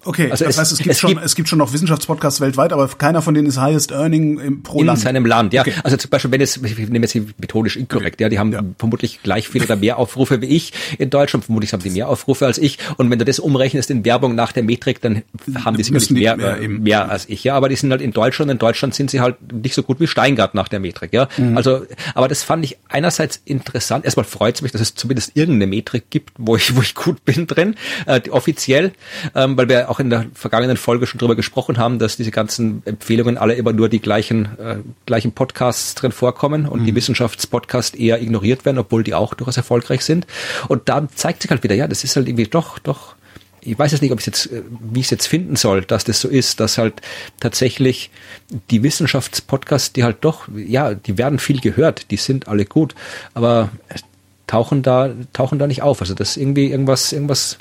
Okay, 0.05 0.31
also 0.31 0.47
das 0.47 0.55
es, 0.55 0.61
heißt, 0.61 0.73
es 0.73 0.79
gibt, 0.79 0.91
es 0.91 0.99
schon, 0.99 1.11
gibt, 1.11 1.25
es 1.25 1.35
gibt 1.35 1.49
schon 1.49 1.59
noch 1.59 1.75
Wissenschaftspodcasts 1.75 2.41
weltweit, 2.41 2.73
aber 2.73 2.89
keiner 2.89 3.21
von 3.21 3.35
denen 3.35 3.47
ist 3.47 3.61
highest 3.61 3.93
earning 3.93 4.39
im, 4.39 4.63
pro 4.63 4.81
in 4.81 4.87
Land. 4.87 4.99
In 4.99 5.03
seinem 5.03 5.27
Land, 5.27 5.53
ja. 5.53 5.61
Okay. 5.61 5.75
Also 5.85 5.99
zum 5.99 6.09
Beispiel, 6.09 6.31
wenn 6.31 6.41
es, 6.41 6.57
ich 6.57 6.79
nehme 6.79 7.05
jetzt 7.07 7.15
methodisch 7.39 7.77
inkorrekt, 7.77 8.17
okay. 8.17 8.23
ja, 8.23 8.29
die 8.31 8.39
haben 8.39 8.53
ja. 8.53 8.63
vermutlich 8.79 9.23
gleich 9.23 9.49
viel 9.49 9.63
oder 9.63 9.77
mehr 9.77 9.99
Aufrufe 9.99 10.41
wie 10.41 10.47
ich 10.47 10.73
in 10.99 11.11
Deutschland, 11.11 11.45
vermutlich 11.45 11.75
haben 11.75 11.83
die 11.83 11.91
mehr 11.91 12.09
Aufrufe 12.09 12.47
als 12.47 12.57
ich. 12.57 12.79
Und 12.97 13.11
wenn 13.11 13.19
du 13.19 13.27
das 13.27 13.39
umrechnest 13.39 13.91
in 13.91 14.07
Werbung 14.07 14.35
nach 14.35 14.53
der 14.53 14.63
Metrik, 14.63 15.03
dann 15.03 15.23
haben 15.65 15.77
die 15.77 15.83
sicherlich 15.83 16.11
mehr, 16.11 16.37
mehr, 16.37 16.59
äh, 16.59 16.69
mehr, 16.69 17.11
als 17.11 17.29
ich, 17.29 17.45
ja. 17.45 17.55
Aber 17.55 17.69
die 17.69 17.77
sind 17.77 17.91
halt 17.91 18.01
in 18.01 18.13
Deutschland, 18.13 18.51
in 18.51 18.59
Deutschland 18.59 18.95
sind 18.95 19.11
sie 19.11 19.21
halt 19.21 19.37
nicht 19.53 19.75
so 19.75 19.83
gut 19.83 20.01
wie 20.01 20.07
Steingart 20.07 20.55
nach 20.55 20.69
der 20.69 20.81
Metrik, 20.81 21.13
ja. 21.13 21.29
Mhm. 21.37 21.59
Also, 21.59 21.85
aber 22.15 22.29
das 22.29 22.43
fand 22.43 22.65
ich 22.65 22.79
einerseits 22.89 23.43
interessant. 23.45 24.07
Erstmal 24.07 24.25
freut 24.25 24.55
es 24.55 24.63
mich, 24.63 24.73
dass 24.73 24.81
es 24.81 24.95
zumindest 24.95 25.33
irgendeine 25.35 25.67
Metrik 25.67 26.09
gibt, 26.09 26.33
wo 26.39 26.57
ich, 26.57 26.75
wo 26.75 26.81
ich 26.81 26.95
gut 26.95 27.23
bin 27.27 27.47
drin, 27.47 27.75
äh, 28.07 28.23
offiziell, 28.31 28.93
ähm, 29.35 29.59
weil 29.59 29.69
wir 29.69 29.90
auch 29.91 29.99
in 29.99 30.09
der 30.09 30.27
vergangenen 30.35 30.77
Folge 30.77 31.07
schon 31.07 31.19
drüber 31.19 31.35
gesprochen 31.35 31.77
haben, 31.77 31.99
dass 31.99 32.17
diese 32.17 32.31
ganzen 32.31 32.83
Empfehlungen 32.87 33.37
alle 33.37 33.55
immer 33.55 33.73
nur 33.73 33.89
die 33.89 33.99
gleichen, 33.99 34.57
äh, 34.59 34.77
gleichen 35.05 35.33
Podcasts 35.33 35.97
drin 35.97 36.13
vorkommen 36.13 36.67
und 36.67 36.83
mhm. 36.83 36.87
die 36.87 36.95
Wissenschaftspodcasts 36.95 37.99
eher 37.99 38.23
ignoriert 38.23 38.65
werden, 38.65 38.79
obwohl 38.79 39.03
die 39.03 39.15
auch 39.15 39.35
durchaus 39.35 39.57
erfolgreich 39.57 40.05
sind. 40.05 40.29
Und 40.69 40.89
dann 40.89 41.09
zeigt 41.13 41.43
sich 41.43 41.51
halt 41.51 41.65
wieder, 41.65 41.75
ja, 41.75 41.89
das 41.89 42.05
ist 42.05 42.15
halt 42.15 42.29
irgendwie 42.29 42.47
doch, 42.47 42.79
doch, 42.79 43.17
ich 43.63 43.77
weiß 43.77 43.91
jetzt 43.91 44.01
nicht, 44.01 44.13
ob 44.13 44.21
ich 44.21 44.27
jetzt, 44.27 44.47
äh, 44.47 44.63
wie 44.93 45.01
ich 45.01 45.07
es 45.07 45.11
jetzt 45.11 45.27
finden 45.27 45.57
soll, 45.57 45.83
dass 45.83 46.05
das 46.05 46.21
so 46.21 46.29
ist, 46.29 46.61
dass 46.61 46.79
halt 46.79 47.03
tatsächlich 47.41 48.11
die 48.71 48.85
Wissenschaftspodcasts, 48.85 49.93
die 49.93 50.05
halt 50.05 50.19
doch, 50.21 50.47
ja, 50.55 50.95
die 50.95 51.19
werden 51.19 51.41
viel 51.41 51.61
gehört, 51.61 52.13
die 52.13 52.17
sind 52.17 52.47
alle 52.47 52.65
gut, 52.65 52.95
aber 53.35 53.71
tauchen 54.47 54.83
da, 54.83 55.11
tauchen 55.33 55.59
da 55.59 55.67
nicht 55.67 55.83
auf. 55.83 56.01
Also 56.01 56.15
das 56.15 56.31
ist 56.31 56.37
irgendwie 56.37 56.67
irgendwas, 56.71 57.13
irgendwas 57.13 57.59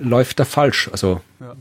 läuft 0.00 0.40
da 0.40 0.44
falsch. 0.44 0.88
Also 0.92 1.20
ja 1.40 1.54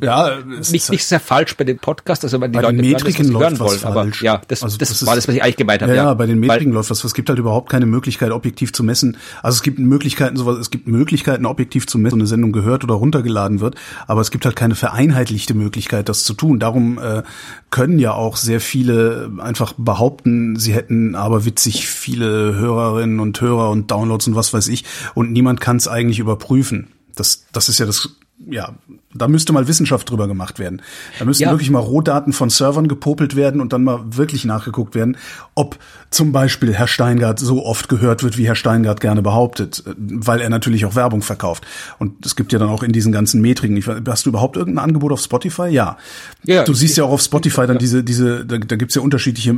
ja, 0.00 0.38
nicht, 0.44 0.90
nicht 0.90 1.04
sehr 1.04 1.20
falsch 1.20 1.56
bei 1.56 1.64
dem 1.64 1.78
Podcast, 1.78 2.24
also 2.24 2.40
weil 2.40 2.50
die 2.50 2.58
Leute 2.58 2.76
den 2.76 2.90
Metriken 2.90 3.32
das, 3.32 3.40
hören 3.42 3.58
wollen, 3.58 3.84
aber 3.84 4.08
ja, 4.20 4.40
das, 4.48 4.62
also 4.62 4.78
das, 4.78 4.90
das 4.90 5.06
war 5.06 5.16
das, 5.16 5.26
was 5.26 5.34
ich 5.34 5.42
eigentlich 5.42 5.56
gemeint 5.56 5.82
habe. 5.82 5.94
Ja, 5.94 6.04
ja, 6.04 6.14
bei 6.14 6.26
den 6.26 6.38
Metriken 6.38 6.72
läuft 6.72 6.90
was. 6.90 7.02
Es 7.02 7.14
gibt 7.14 7.28
halt 7.28 7.38
überhaupt 7.38 7.68
keine 7.68 7.86
Möglichkeit, 7.86 8.30
objektiv 8.30 8.72
zu 8.72 8.84
messen. 8.84 9.16
Also 9.42 9.56
es 9.56 9.62
gibt 9.62 9.78
Möglichkeiten, 9.78 10.36
sowas, 10.36 10.58
es 10.58 10.70
gibt 10.70 10.86
Möglichkeiten, 10.86 11.46
objektiv 11.46 11.86
zu 11.86 11.98
messen, 11.98 12.10
so 12.10 12.16
eine 12.16 12.26
Sendung 12.26 12.52
gehört 12.52 12.84
oder 12.84 12.94
runtergeladen 12.94 13.60
wird, 13.60 13.74
aber 14.06 14.20
es 14.20 14.30
gibt 14.30 14.44
halt 14.44 14.56
keine 14.56 14.74
vereinheitlichte 14.74 15.54
Möglichkeit, 15.54 16.08
das 16.08 16.24
zu 16.24 16.34
tun. 16.34 16.58
Darum 16.58 16.98
äh, 16.98 17.22
können 17.70 17.98
ja 17.98 18.12
auch 18.12 18.36
sehr 18.36 18.60
viele 18.60 19.30
einfach 19.38 19.74
behaupten, 19.76 20.56
sie 20.56 20.74
hätten 20.74 21.14
aber 21.14 21.44
witzig 21.44 21.88
viele 21.88 22.54
Hörerinnen 22.54 23.20
und 23.20 23.40
Hörer 23.40 23.70
und 23.70 23.90
Downloads 23.90 24.28
und 24.28 24.36
was 24.36 24.52
weiß 24.52 24.68
ich, 24.68 24.84
und 25.14 25.32
niemand 25.32 25.60
kann 25.60 25.76
es 25.76 25.88
eigentlich 25.88 26.18
überprüfen. 26.18 26.88
Das, 27.18 27.44
das 27.52 27.68
ist 27.68 27.78
ja 27.78 27.86
das 27.86 28.08
ja, 28.46 28.74
da 29.14 29.26
müsste 29.26 29.52
mal 29.52 29.66
Wissenschaft 29.66 30.08
drüber 30.08 30.28
gemacht 30.28 30.58
werden. 30.58 30.82
Da 31.18 31.24
müssten 31.24 31.44
ja. 31.44 31.50
wirklich 31.50 31.70
mal 31.70 31.80
Rohdaten 31.80 32.32
von 32.32 32.50
Servern 32.50 32.86
gepopelt 32.86 33.34
werden 33.36 33.60
und 33.60 33.72
dann 33.72 33.82
mal 33.82 34.00
wirklich 34.16 34.44
nachgeguckt 34.44 34.94
werden, 34.94 35.16
ob 35.54 35.78
zum 36.10 36.32
Beispiel 36.32 36.72
Herr 36.72 36.86
Steingart 36.86 37.40
so 37.40 37.64
oft 37.64 37.88
gehört 37.88 38.22
wird, 38.22 38.38
wie 38.38 38.46
Herr 38.46 38.54
Steingart 38.54 39.00
gerne 39.00 39.22
behauptet, 39.22 39.82
weil 39.96 40.40
er 40.40 40.50
natürlich 40.50 40.84
auch 40.84 40.94
Werbung 40.94 41.22
verkauft. 41.22 41.66
Und 41.98 42.24
es 42.24 42.36
gibt 42.36 42.52
ja 42.52 42.58
dann 42.58 42.68
auch 42.68 42.82
in 42.82 42.92
diesen 42.92 43.12
ganzen 43.12 43.40
Metriken, 43.40 43.82
hast 44.06 44.24
du 44.24 44.30
überhaupt 44.30 44.56
irgendein 44.56 44.84
Angebot 44.84 45.12
auf 45.12 45.20
Spotify? 45.20 45.68
Ja. 45.68 45.98
ja 46.44 46.64
du 46.64 46.74
siehst 46.74 46.96
ja 46.96 47.04
auch 47.04 47.10
auf 47.10 47.22
Spotify 47.22 47.62
dann 47.62 47.72
ja. 47.72 47.78
diese, 47.78 48.04
diese, 48.04 48.46
da, 48.46 48.58
da 48.58 48.76
gibt's 48.76 48.94
ja 48.94 49.02
unterschiedliche 49.02 49.56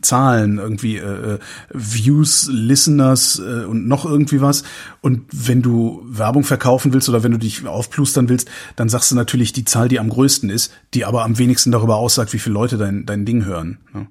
Zahlen, 0.00 0.58
irgendwie 0.58 0.96
äh, 0.98 1.38
Views, 1.72 2.48
Listeners 2.50 3.40
äh, 3.40 3.64
und 3.64 3.88
noch 3.88 4.04
irgendwie 4.04 4.40
was. 4.40 4.62
Und 5.00 5.22
wenn 5.32 5.60
du 5.60 6.02
Werbung 6.06 6.44
verkaufen 6.44 6.92
willst 6.92 7.08
oder 7.08 7.22
wenn 7.22 7.32
du 7.32 7.38
dich 7.38 7.66
aufplustern 8.12 8.28
willst, 8.28 8.48
dann 8.76 8.88
sagst 8.88 9.10
du 9.10 9.14
natürlich 9.14 9.52
die 9.52 9.64
Zahl, 9.64 9.88
die 9.88 9.98
am 9.98 10.08
größten 10.08 10.50
ist, 10.50 10.72
die 10.94 11.04
aber 11.04 11.24
am 11.24 11.38
wenigsten 11.38 11.72
darüber 11.72 11.96
aussagt, 11.96 12.32
wie 12.32 12.38
viele 12.38 12.54
Leute 12.54 12.76
dein, 12.76 13.06
dein 13.06 13.24
Ding 13.24 13.44
hören. 13.44 13.78
Ne? 13.92 14.06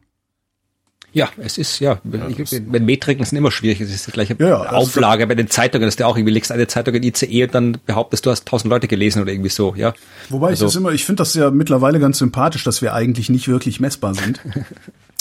Ja, 1.14 1.28
es 1.38 1.58
ist, 1.58 1.80
ja, 1.80 2.00
ja 2.10 2.28
ich, 2.30 2.62
wenn 2.68 2.86
Metriken 2.86 3.26
sind 3.26 3.38
immer 3.38 3.52
schwierig, 3.52 3.82
es 3.82 3.94
ist 3.94 4.08
die 4.08 4.12
gleiche 4.12 4.38
ja, 4.40 4.62
also 4.62 4.76
Auflage 4.78 5.28
bei 5.28 5.36
den 5.36 5.50
Zeitungen, 5.50 5.86
dass 5.86 5.98
du 5.98 6.08
auch 6.08 6.16
irgendwie 6.16 6.32
legst 6.32 6.54
eine 6.54 6.68
Zeitung 6.68 6.96
in 6.96 7.04
ICE 7.04 7.44
und 7.44 7.54
dann 7.54 7.78
behauptest, 7.86 8.26
du 8.26 8.30
hast 8.30 8.48
tausend 8.48 8.70
Leute 8.70 8.88
gelesen 8.88 9.22
oder 9.22 9.34
irgendwie 9.34 9.50
so, 9.50 9.76
ja. 9.76 9.94
Wobei 10.30 10.50
also, 10.50 10.68
ich 10.68 10.72
das 10.72 10.76
immer, 10.78 10.92
ich 10.94 11.04
finde 11.04 11.18
das 11.22 11.34
ja 11.34 11.52
mittlerweile 11.52 12.00
ganz 12.00 12.20
sympathisch, 12.20 12.64
dass 12.64 12.82
wir 12.82 12.94
eigentlich 12.94 13.30
nicht 13.30 13.50
wirklich 13.50 13.80
messbar 13.80 14.16
sind. 14.16 14.40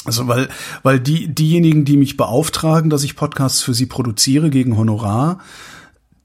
Also 0.06 0.26
weil, 0.26 0.48
weil 0.82 0.98
die, 0.98 1.28
diejenigen, 1.28 1.84
die 1.84 1.98
mich 1.98 2.16
beauftragen, 2.16 2.88
dass 2.88 3.04
ich 3.04 3.16
Podcasts 3.16 3.60
für 3.60 3.74
sie 3.74 3.84
produziere 3.84 4.48
gegen 4.48 4.78
Honorar, 4.78 5.40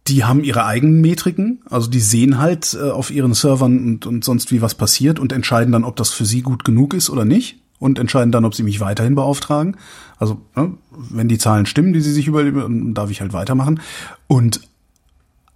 die 0.07 0.23
haben 0.23 0.44
ihre 0.44 0.65
eigenen 0.65 1.02
Metriken, 1.02 1.61
also 1.69 1.90
die 1.90 1.99
sehen 1.99 2.38
halt 2.38 2.77
äh, 2.80 2.91
auf 2.91 3.10
ihren 3.10 3.34
Servern 3.34 3.77
und, 3.80 4.06
und 4.06 4.23
sonst 4.23 4.52
wie 4.52 4.61
was 4.61 4.76
passiert 4.76 5.19
und 5.19 5.34
entscheiden 5.34 5.72
dann, 5.72 5.84
ob 5.84 5.95
das 5.95 6.11
für 6.11 6.26
sie 6.26 6.41
gut 6.41 6.64
genug 6.64 6.94
ist 6.94 7.10
oder 7.10 7.26
nicht 7.26 7.57
und 7.80 7.98
entscheiden 7.98 8.32
dann, 8.32 8.45
ob 8.45 8.53
sie 8.53 8.64
mich 8.64 8.80
weiterhin 8.80 9.15
beauftragen. 9.15 9.77
Also 10.18 10.41
ne, 10.56 10.73
wenn 10.91 11.27
die 11.27 11.40
Zahlen 11.40 11.65
stimmen, 11.65 11.94
die 11.94 12.02
sie 12.02 12.14
sich 12.14 12.27
überlegen, 12.27 12.94
darf 12.94 13.10
ich 13.10 13.22
halt 13.22 13.34
weitermachen. 13.34 13.80
Und 14.27 14.61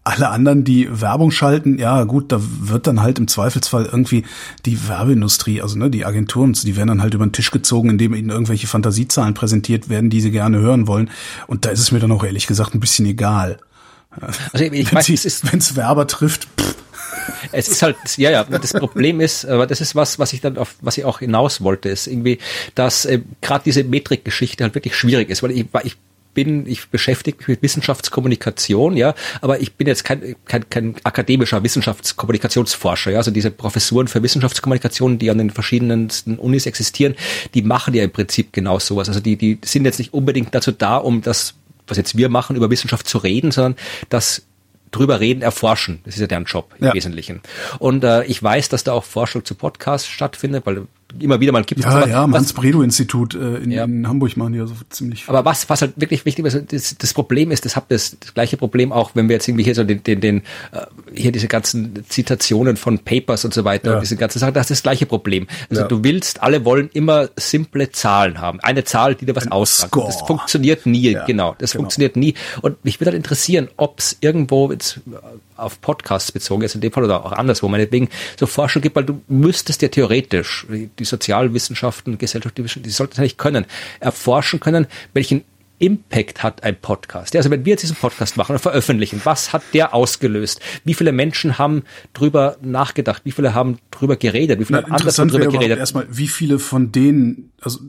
alle 0.03 0.29
anderen, 0.29 0.63
die 0.63 0.89
Werbung 0.89 1.29
schalten, 1.29 1.77
ja 1.77 2.03
gut, 2.05 2.31
da 2.31 2.39
wird 2.41 2.87
dann 2.87 3.01
halt 3.01 3.19
im 3.19 3.27
Zweifelsfall 3.27 3.85
irgendwie 3.85 4.23
die 4.65 4.87
Werbeindustrie, 4.87 5.61
also 5.61 5.77
ne, 5.77 5.91
die 5.91 6.05
Agenturen, 6.05 6.53
die 6.53 6.75
werden 6.75 6.87
dann 6.87 7.01
halt 7.01 7.13
über 7.13 7.27
den 7.27 7.33
Tisch 7.33 7.51
gezogen, 7.51 7.91
indem 7.91 8.15
ihnen 8.15 8.29
irgendwelche 8.29 8.65
Fantasiezahlen 8.65 9.35
präsentiert 9.35 9.89
werden, 9.89 10.09
die 10.09 10.21
sie 10.21 10.31
gerne 10.31 10.57
hören 10.57 10.87
wollen. 10.87 11.11
Und 11.45 11.65
da 11.65 11.69
ist 11.69 11.81
es 11.81 11.91
mir 11.91 11.99
dann 11.99 12.11
auch 12.11 12.23
ehrlich 12.23 12.47
gesagt 12.47 12.73
ein 12.73 12.79
bisschen 12.79 13.05
egal. 13.05 13.59
Also 14.51 14.65
ich, 14.65 14.93
weiß, 14.93 15.09
es 15.09 15.51
wenn 15.51 15.59
es 15.59 15.75
Werber 15.75 16.07
trifft. 16.07 16.47
Pff. 16.59 16.75
Es 17.51 17.67
ist 17.67 17.81
halt, 17.81 17.95
ja, 18.17 18.31
ja, 18.31 18.43
das 18.43 18.73
Problem 18.73 19.21
ist, 19.21 19.45
aber 19.45 19.67
das 19.67 19.81
ist 19.81 19.95
was, 19.95 20.19
was 20.19 20.33
ich 20.33 20.41
dann 20.41 20.57
auf, 20.57 20.75
was 20.81 20.97
ich 20.97 21.05
auch 21.05 21.19
hinaus 21.19 21.61
wollte, 21.61 21.89
ist 21.89 22.07
irgendwie, 22.07 22.39
dass 22.75 23.05
äh, 23.05 23.21
gerade 23.41 23.63
diese 23.65 23.83
Metrikgeschichte 23.83 24.63
halt 24.63 24.75
wirklich 24.75 24.95
schwierig 24.95 25.29
ist, 25.29 25.41
weil 25.41 25.51
ich, 25.51 25.65
ich 25.83 25.97
bin, 26.33 26.67
ich 26.67 26.89
beschäftige 26.89 27.37
mich 27.39 27.47
mit 27.47 27.61
Wissenschaftskommunikation, 27.63 28.95
ja, 28.95 29.15
aber 29.41 29.59
ich 29.59 29.73
bin 29.73 29.87
jetzt 29.87 30.03
kein, 30.03 30.35
kein, 30.45 30.69
kein 30.69 30.95
akademischer 31.03 31.63
Wissenschaftskommunikationsforscher, 31.63 33.11
ja, 33.11 33.17
also 33.17 33.31
diese 33.31 33.51
Professuren 33.51 34.07
für 34.07 34.21
Wissenschaftskommunikation, 34.21 35.17
die 35.17 35.29
an 35.29 35.39
den 35.39 35.49
verschiedensten 35.49 36.37
Unis 36.37 36.65
existieren, 36.65 37.15
die 37.53 37.61
machen 37.61 37.93
ja 37.93 38.03
im 38.03 38.11
Prinzip 38.11 38.53
genau 38.53 38.79
sowas. 38.79 39.07
Also 39.07 39.19
die, 39.19 39.35
die 39.37 39.59
sind 39.63 39.85
jetzt 39.85 39.99
nicht 39.99 40.13
unbedingt 40.13 40.53
dazu 40.53 40.71
da, 40.71 40.97
um 40.97 41.21
das 41.21 41.55
was 41.89 41.97
jetzt 41.97 42.17
wir 42.17 42.29
machen, 42.29 42.55
über 42.55 42.69
Wissenschaft 42.69 43.07
zu 43.07 43.17
reden, 43.17 43.51
sondern 43.51 43.75
das 44.09 44.43
drüber 44.91 45.19
reden, 45.19 45.41
erforschen. 45.41 45.99
Das 46.05 46.15
ist 46.15 46.21
ja 46.21 46.27
deren 46.27 46.45
Job 46.45 46.73
im 46.79 46.87
ja. 46.87 46.93
Wesentlichen. 46.93 47.41
Und 47.77 48.03
äh, 48.03 48.23
ich 48.23 48.41
weiß, 48.41 48.69
dass 48.69 48.83
da 48.83 48.93
auch 48.93 49.03
Forschung 49.03 49.45
zu 49.45 49.55
Podcasts 49.55 50.07
stattfindet, 50.07 50.65
weil 50.65 50.87
immer 51.19 51.39
wieder 51.39 51.51
mal 51.51 51.63
gibt. 51.63 51.81
Ja, 51.81 52.05
ja, 52.05 52.23
am 52.23 52.33
Hans-Bredow-Institut 52.33 53.33
äh, 53.33 53.57
in, 53.57 53.71
ja. 53.71 53.83
in, 53.85 54.07
Hamburg 54.07 54.37
machen 54.37 54.53
die 54.53 54.59
ja 54.59 54.67
so 54.67 54.75
ziemlich 54.89 55.25
viel. 55.25 55.35
Aber 55.35 55.49
was, 55.49 55.69
was 55.69 55.81
halt 55.81 55.93
wirklich 55.95 56.25
wichtig 56.25 56.45
ist, 56.45 56.71
das, 56.71 56.97
das 56.97 57.13
Problem 57.13 57.51
ist, 57.51 57.65
das 57.65 57.75
habt 57.75 57.91
das, 57.91 58.17
das 58.19 58.33
gleiche 58.33 58.57
Problem 58.57 58.91
auch, 58.91 59.11
wenn 59.15 59.27
wir 59.27 59.35
jetzt 59.35 59.47
irgendwie 59.47 59.63
hier 59.63 59.75
so 59.75 59.83
den, 59.83 60.03
den, 60.03 60.21
den 60.21 60.37
äh, 60.71 60.85
hier 61.13 61.31
diese 61.31 61.47
ganzen 61.47 62.05
Zitationen 62.07 62.77
von 62.77 62.99
Papers 62.99 63.45
und 63.45 63.53
so 63.53 63.65
weiter, 63.65 63.89
ja. 63.89 63.95
und 63.95 64.01
diese 64.01 64.17
ganzen 64.17 64.39
Sachen, 64.39 64.53
das 64.53 64.65
ist 64.65 64.79
das 64.79 64.83
gleiche 64.83 65.05
Problem. 65.05 65.47
Also 65.69 65.83
ja. 65.83 65.87
du 65.87 66.03
willst, 66.03 66.43
alle 66.43 66.65
wollen 66.65 66.89
immer 66.93 67.29
simple 67.35 67.91
Zahlen 67.91 68.39
haben. 68.39 68.59
Eine 68.59 68.83
Zahl, 68.83 69.15
die 69.15 69.25
dir 69.25 69.35
was 69.35 69.51
aussagt. 69.51 69.95
Das 69.95 70.21
funktioniert 70.21 70.85
nie, 70.85 71.17
genau. 71.25 71.55
Das 71.57 71.71
genau. 71.71 71.83
funktioniert 71.83 72.15
nie. 72.15 72.35
Und 72.61 72.83
mich 72.85 72.99
würde 72.99 73.11
halt 73.11 73.17
interessieren, 73.17 73.69
ob 73.77 73.99
es 73.99 74.17
irgendwo 74.21 74.71
jetzt 74.71 75.01
auf 75.59 75.81
Podcasts 75.81 76.31
bezogen 76.31 76.63
ist 76.63 76.75
in 76.75 76.81
dem 76.81 76.91
Fall 76.91 77.03
oder 77.03 77.25
auch 77.25 77.31
anderswo, 77.31 77.67
meinetwegen 77.67 78.09
so 78.39 78.47
Forschung 78.47 78.81
gibt, 78.81 78.95
weil 78.95 79.03
du 79.03 79.21
müsstest 79.27 79.81
ja 79.81 79.89
theoretisch 79.89 80.65
die 80.99 81.05
Sozialwissenschaften, 81.05 82.17
Gesellschaftswissenschaften, 82.17 82.83
die 82.83 82.89
sollten 82.89 83.13
es 83.13 83.19
eigentlich 83.19 83.37
können, 83.37 83.65
erforschen 83.99 84.59
können, 84.59 84.87
welchen 85.13 85.43
Impact 85.79 86.43
hat 86.43 86.63
ein 86.63 86.75
Podcast? 86.75 87.35
Also 87.35 87.49
wenn 87.49 87.65
wir 87.65 87.71
jetzt 87.71 87.81
diesen 87.81 87.95
Podcast 87.95 88.37
machen 88.37 88.53
und 88.53 88.59
veröffentlichen, 88.59 89.21
was 89.23 89.53
hat 89.53 89.63
der 89.73 89.93
ausgelöst? 89.93 90.59
Wie 90.83 90.93
viele 90.93 91.11
Menschen 91.11 91.57
haben 91.57 91.83
drüber 92.13 92.57
nachgedacht? 92.61 93.21
Wie 93.25 93.31
viele 93.31 93.53
haben 93.53 93.79
drüber 93.89 94.17
geredet? 94.17 94.59
Wie 94.59 94.65
viele 94.65 94.81
Na, 94.81 94.87
haben 94.87 94.95
anders 94.95 95.15
drüber 95.15 95.47
geredet? 95.47 95.79
Erstmal, 95.79 96.05
wie 96.09 96.27
viele 96.27 96.59
von 96.59 96.91
denen, 96.91 97.51
also 97.61 97.79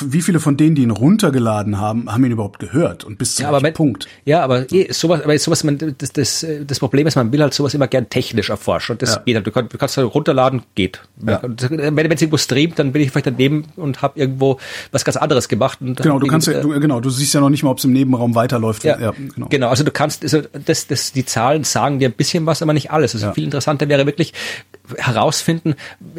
wie 0.00 0.22
viele 0.22 0.40
von 0.40 0.56
denen, 0.56 0.74
die 0.74 0.82
ihn 0.82 0.90
runtergeladen 0.90 1.78
haben, 1.78 2.10
haben 2.10 2.24
ihn 2.24 2.32
überhaupt 2.32 2.58
gehört 2.58 3.04
und 3.04 3.18
bis 3.18 3.36
zum 3.36 3.44
ja, 3.44 3.48
aber 3.50 3.70
Punkt? 3.72 4.08
Ja, 4.24 4.42
aber 4.42 4.70
eh, 4.72 4.92
sowas, 4.92 5.22
aber 5.22 5.38
sowas, 5.38 5.64
man, 5.64 5.78
das, 5.98 6.12
das, 6.12 6.46
das 6.66 6.78
Problem 6.78 7.06
ist, 7.06 7.16
man 7.16 7.30
will 7.32 7.42
halt 7.42 7.52
sowas 7.54 7.74
immer 7.74 7.88
gern 7.88 8.08
technisch 8.08 8.50
erforschen 8.50 8.94
und 8.94 9.02
das 9.02 9.16
ja. 9.16 9.22
geht 9.24 9.36
halt. 9.36 9.46
Du, 9.46 9.50
kannst, 9.50 9.72
du 9.72 9.78
kannst 9.78 9.96
halt 9.96 10.14
runterladen, 10.14 10.62
geht. 10.74 11.02
Ja. 11.26 11.40
Wenn 11.42 11.96
wenn 11.96 12.12
es 12.12 12.22
irgendwo 12.22 12.38
streamt, 12.38 12.78
dann 12.78 12.92
bin 12.92 13.02
ich 13.02 13.10
vielleicht 13.10 13.26
daneben 13.26 13.66
und 13.76 14.02
habe 14.02 14.18
irgendwo 14.18 14.58
was 14.90 15.04
ganz 15.04 15.16
anderes 15.16 15.48
gemacht. 15.48 15.78
genau, 15.80 16.18
du 16.18 16.26
kannst 16.26 16.48
ja, 16.48 16.60
du, 16.60 16.68
genau, 16.80 17.00
du 17.00 17.10
siehst 17.10 17.34
ja 17.34 17.40
noch 17.40 17.50
nicht 17.50 17.62
mal, 17.62 17.70
ob 17.70 17.78
es 17.78 17.84
im 17.84 17.92
Nebenraum 17.92 18.34
weiterläuft. 18.34 18.84
Ja, 18.84 18.98
ja 18.98 19.12
genau. 19.12 19.48
genau. 19.48 19.68
Also 19.68 19.84
du 19.84 19.90
kannst, 19.90 20.22
also 20.22 20.40
das, 20.64 20.86
das, 20.86 21.12
die 21.12 21.24
Zahlen 21.24 21.64
sagen 21.64 21.98
dir 21.98 22.08
ein 22.08 22.14
bisschen 22.14 22.46
was, 22.46 22.62
aber 22.62 22.72
nicht 22.72 22.90
alles. 22.90 23.14
Also 23.14 23.26
ja. 23.26 23.32
viel 23.32 23.44
interessanter 23.44 23.88
wäre 23.88 24.06
wirklich, 24.06 24.32
herausfinden, 24.98 25.74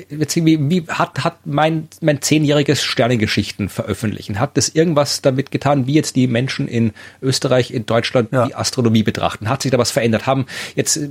irgendwie, 0.09 0.57
wie 0.69 0.87
hat, 0.87 1.23
hat 1.23 1.37
mein, 1.45 1.87
mein 2.01 2.21
zehnjähriges 2.21 2.83
Sternengeschichten 2.83 3.69
veröffentlichen, 3.69 4.39
hat 4.39 4.57
das 4.57 4.69
irgendwas 4.69 5.21
damit 5.21 5.51
getan, 5.51 5.87
wie 5.87 5.93
jetzt 5.93 6.15
die 6.15 6.27
Menschen 6.27 6.67
in 6.67 6.93
Österreich, 7.21 7.71
in 7.71 7.85
Deutschland 7.85 8.31
ja. 8.31 8.45
die 8.45 8.55
Astronomie 8.55 9.03
betrachten? 9.03 9.49
Hat 9.49 9.61
sich 9.61 9.71
da 9.71 9.77
was 9.77 9.91
verändert? 9.91 10.25
Haben 10.25 10.45
jetzt, 10.75 10.97
äh, 10.97 11.09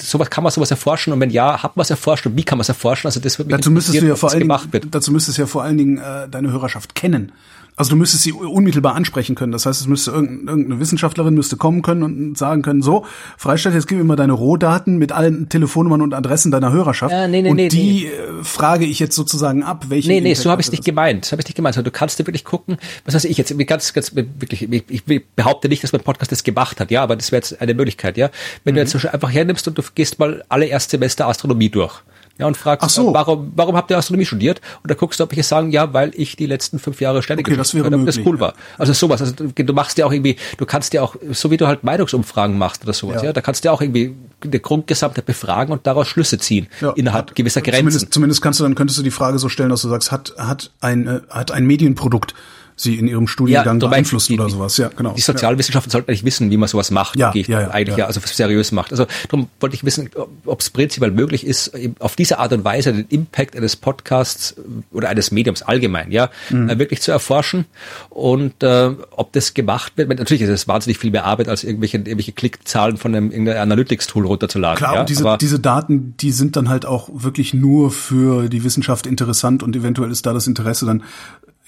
sowas, 0.00 0.30
kann 0.30 0.44
man 0.44 0.52
sowas 0.52 0.70
erforschen? 0.70 1.12
Und 1.12 1.20
wenn 1.20 1.30
ja, 1.30 1.62
hat 1.62 1.76
man 1.76 1.82
es 1.82 1.90
erforscht 1.90 2.26
und 2.26 2.36
wie 2.36 2.44
kann 2.44 2.58
man 2.58 2.62
es 2.62 2.68
erforschen? 2.68 3.08
Also 3.08 3.20
das 3.20 3.38
wird 3.38 3.48
mich 3.48 3.56
dazu 3.56 3.70
müsstest 3.70 4.00
du 4.00 4.06
ja 4.06 4.16
vor 4.16 4.30
allen 4.30 4.48
Dingen, 4.48 4.90
dazu 4.90 5.12
müsstest 5.12 5.38
du 5.38 5.42
ja 5.42 5.46
vor 5.46 5.62
allen 5.62 5.78
Dingen 5.78 5.98
äh, 5.98 6.28
deine 6.28 6.50
Hörerschaft 6.50 6.94
kennen. 6.94 7.32
Also 7.80 7.92
du 7.92 7.96
müsstest 7.96 8.24
sie 8.24 8.32
unmittelbar 8.32 8.94
ansprechen 8.94 9.34
können. 9.34 9.52
Das 9.52 9.64
heißt, 9.64 9.80
es 9.80 9.86
müsste 9.86 10.10
irgendeine 10.10 10.80
Wissenschaftlerin 10.80 11.32
müsste 11.32 11.56
kommen 11.56 11.80
können 11.80 12.02
und 12.02 12.36
sagen 12.36 12.60
können, 12.60 12.82
so, 12.82 13.06
Freistadt, 13.38 13.72
jetzt 13.72 13.88
gib 13.88 13.96
mir 13.96 14.04
mal 14.04 14.16
deine 14.16 14.34
Rohdaten 14.34 14.98
mit 14.98 15.12
allen 15.12 15.48
Telefonnummern 15.48 16.02
und 16.02 16.12
Adressen 16.12 16.50
deiner 16.50 16.72
Hörerschaft. 16.72 17.14
Äh, 17.14 17.26
nee, 17.28 17.40
nee, 17.40 17.48
und 17.48 17.56
nee, 17.56 17.70
die 17.70 18.02
nee. 18.02 18.40
Äh, 18.40 18.44
frage 18.44 18.84
ich 18.84 18.98
jetzt 18.98 19.16
sozusagen 19.16 19.62
ab, 19.62 19.86
welche. 19.88 20.08
Nee, 20.08 20.20
nee, 20.20 20.34
so 20.34 20.50
habe 20.50 20.60
ich 20.60 20.66
es 20.66 20.72
nicht 20.72 20.84
gemeint. 20.84 21.24
So 21.24 21.32
habe 21.32 21.40
ich 21.40 21.48
nicht 21.48 21.56
gemeint. 21.56 21.74
Du 21.74 21.90
kannst 21.90 22.18
dir 22.18 22.26
wirklich 22.26 22.44
gucken, 22.44 22.76
was 23.06 23.14
weiß 23.14 23.24
ich 23.24 23.38
jetzt, 23.38 23.56
ganz, 23.66 23.94
ganz, 23.94 24.14
wirklich, 24.14 24.70
ich, 24.70 24.84
ich 24.86 25.24
behaupte 25.34 25.70
nicht, 25.70 25.82
dass 25.82 25.94
mein 25.94 26.02
Podcast 26.02 26.30
das 26.32 26.44
gemacht 26.44 26.80
hat, 26.80 26.90
ja, 26.90 27.02
aber 27.02 27.16
das 27.16 27.32
wäre 27.32 27.38
jetzt 27.38 27.62
eine 27.62 27.72
Möglichkeit, 27.72 28.18
ja. 28.18 28.28
Wenn 28.62 28.74
mhm. 28.74 28.76
du 28.76 28.82
jetzt 28.82 29.06
einfach 29.06 29.32
hernimmst 29.32 29.66
und 29.68 29.78
du 29.78 29.82
gehst 29.94 30.18
mal 30.18 30.44
alle 30.50 30.66
Erstsemester 30.66 31.28
Astronomie 31.28 31.70
durch 31.70 32.02
ja, 32.40 32.46
und 32.46 32.56
fragst, 32.56 32.90
so. 32.90 33.12
warum, 33.12 33.52
warum 33.54 33.76
habt 33.76 33.90
ihr 33.90 33.98
Astronomie 33.98 34.26
studiert? 34.26 34.60
Und 34.82 34.90
da 34.90 34.94
guckst 34.94 35.20
du, 35.20 35.24
ob 35.24 35.32
ich 35.32 35.38
es 35.38 35.48
sagen, 35.48 35.70
ja, 35.70 35.92
weil 35.92 36.12
ich 36.14 36.36
die 36.36 36.46
letzten 36.46 36.78
fünf 36.78 37.00
Jahre 37.00 37.22
Sterne 37.22 37.40
okay, 37.40 37.56
das 37.56 37.74
wäre 37.74 37.90
möglich, 37.90 38.16
das 38.16 38.26
cool 38.26 38.40
war. 38.40 38.54
Also 38.78 38.92
sowas. 38.92 39.20
Also 39.20 39.34
du 39.34 39.72
machst 39.72 39.98
ja 39.98 40.06
auch 40.06 40.12
irgendwie, 40.12 40.36
du 40.56 40.66
kannst 40.66 40.92
ja 40.92 41.02
auch, 41.02 41.16
so 41.32 41.50
wie 41.50 41.56
du 41.56 41.66
halt 41.66 41.84
Meinungsumfragen 41.84 42.56
machst 42.58 42.82
oder 42.84 42.92
sowas, 42.92 43.22
ja, 43.22 43.28
ja 43.28 43.32
da 43.32 43.40
kannst 43.40 43.64
du 43.64 43.68
ja 43.68 43.72
auch 43.72 43.80
irgendwie 43.80 44.14
eine 44.42 44.60
Grundgesamtheit 44.60 45.26
befragen 45.26 45.72
und 45.72 45.86
daraus 45.86 46.08
Schlüsse 46.08 46.38
ziehen 46.38 46.68
ja, 46.80 46.90
innerhalb 46.92 47.30
hat, 47.30 47.36
gewisser 47.36 47.60
Grenzen. 47.60 47.80
Zumindest, 47.80 48.14
zumindest 48.14 48.42
kannst 48.42 48.60
du 48.60 48.64
dann 48.64 48.74
könntest 48.74 48.98
du 48.98 49.02
die 49.02 49.10
Frage 49.10 49.38
so 49.38 49.48
stellen, 49.48 49.70
dass 49.70 49.82
du 49.82 49.88
sagst, 49.88 50.12
hat 50.12 50.34
hat 50.38 50.70
ein 50.80 51.06
äh, 51.06 51.20
hat 51.30 51.50
ein 51.50 51.66
Medienprodukt 51.66 52.34
sie 52.82 52.98
in 52.98 53.08
ihrem 53.08 53.26
Studiengang 53.26 53.80
ja, 53.80 53.88
beeinflusst 53.88 54.28
die, 54.28 54.34
oder 54.34 54.48
sowas. 54.48 54.76
Ja, 54.76 54.88
genau. 54.88 55.12
Die 55.12 55.20
Sozialwissenschaften 55.20 55.90
ja. 55.90 55.92
sollten 55.92 56.10
eigentlich 56.10 56.24
wissen, 56.24 56.50
wie 56.50 56.56
man 56.56 56.68
sowas 56.68 56.90
macht, 56.90 57.16
ja, 57.16 57.32
ja, 57.34 57.60
ja, 57.60 57.70
eigentlich 57.70 57.96
ja. 57.96 58.06
also 58.06 58.20
seriös 58.24 58.72
macht. 58.72 58.92
Also 58.92 59.06
darum 59.28 59.48
wollte 59.60 59.76
ich 59.76 59.84
wissen, 59.84 60.10
ob 60.44 60.60
es 60.60 60.70
prinzipiell 60.70 61.10
möglich 61.10 61.46
ist, 61.46 61.72
auf 61.98 62.16
diese 62.16 62.38
Art 62.38 62.52
und 62.52 62.64
Weise 62.64 62.92
den 62.92 63.06
Impact 63.08 63.56
eines 63.56 63.76
Podcasts 63.76 64.54
oder 64.92 65.08
eines 65.08 65.30
Mediums 65.30 65.62
allgemein, 65.62 66.10
ja, 66.10 66.30
mhm. 66.50 66.68
Äh, 66.68 66.78
wirklich 66.78 67.02
zu 67.02 67.12
erforschen 67.12 67.66
und 68.08 68.62
äh, 68.62 68.90
ob 69.10 69.32
das 69.32 69.54
gemacht 69.54 69.92
wird. 69.96 70.08
Natürlich 70.08 70.42
ist 70.42 70.48
es 70.48 70.68
wahnsinnig 70.68 70.98
viel 70.98 71.10
mehr 71.10 71.24
Arbeit, 71.24 71.48
als 71.48 71.64
irgendwelche, 71.64 71.98
irgendwelche 71.98 72.32
Klickzahlen 72.32 72.96
von 72.96 73.14
einem 73.14 73.48
Analytics-Tool 73.48 74.26
runterzuladen. 74.26 74.78
Klar, 74.78 74.94
ja? 74.94 75.00
und 75.00 75.08
diese, 75.08 75.36
diese 75.40 75.60
Daten, 75.60 76.14
die 76.18 76.32
sind 76.32 76.56
dann 76.56 76.68
halt 76.68 76.86
auch 76.86 77.08
wirklich 77.12 77.54
nur 77.54 77.90
für 77.90 78.48
die 78.48 78.64
Wissenschaft 78.64 79.06
interessant 79.06 79.62
und 79.62 79.76
eventuell 79.76 80.10
ist 80.10 80.26
da 80.26 80.32
das 80.32 80.46
Interesse 80.46 80.86
dann 80.86 81.02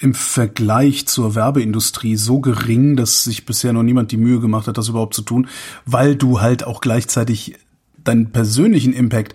im 0.02 0.14
Vergleich 0.14 1.06
zur 1.06 1.36
Werbeindustrie 1.36 2.16
so 2.16 2.40
gering, 2.40 2.96
dass 2.96 3.22
sich 3.22 3.46
bisher 3.46 3.72
noch 3.72 3.84
niemand 3.84 4.10
die 4.10 4.16
Mühe 4.16 4.40
gemacht 4.40 4.66
hat, 4.66 4.76
das 4.76 4.88
überhaupt 4.88 5.14
zu 5.14 5.22
tun, 5.22 5.46
weil 5.86 6.16
du 6.16 6.40
halt 6.40 6.64
auch 6.64 6.80
gleichzeitig 6.80 7.54
deinen 8.02 8.32
persönlichen 8.32 8.92
Impact 8.92 9.34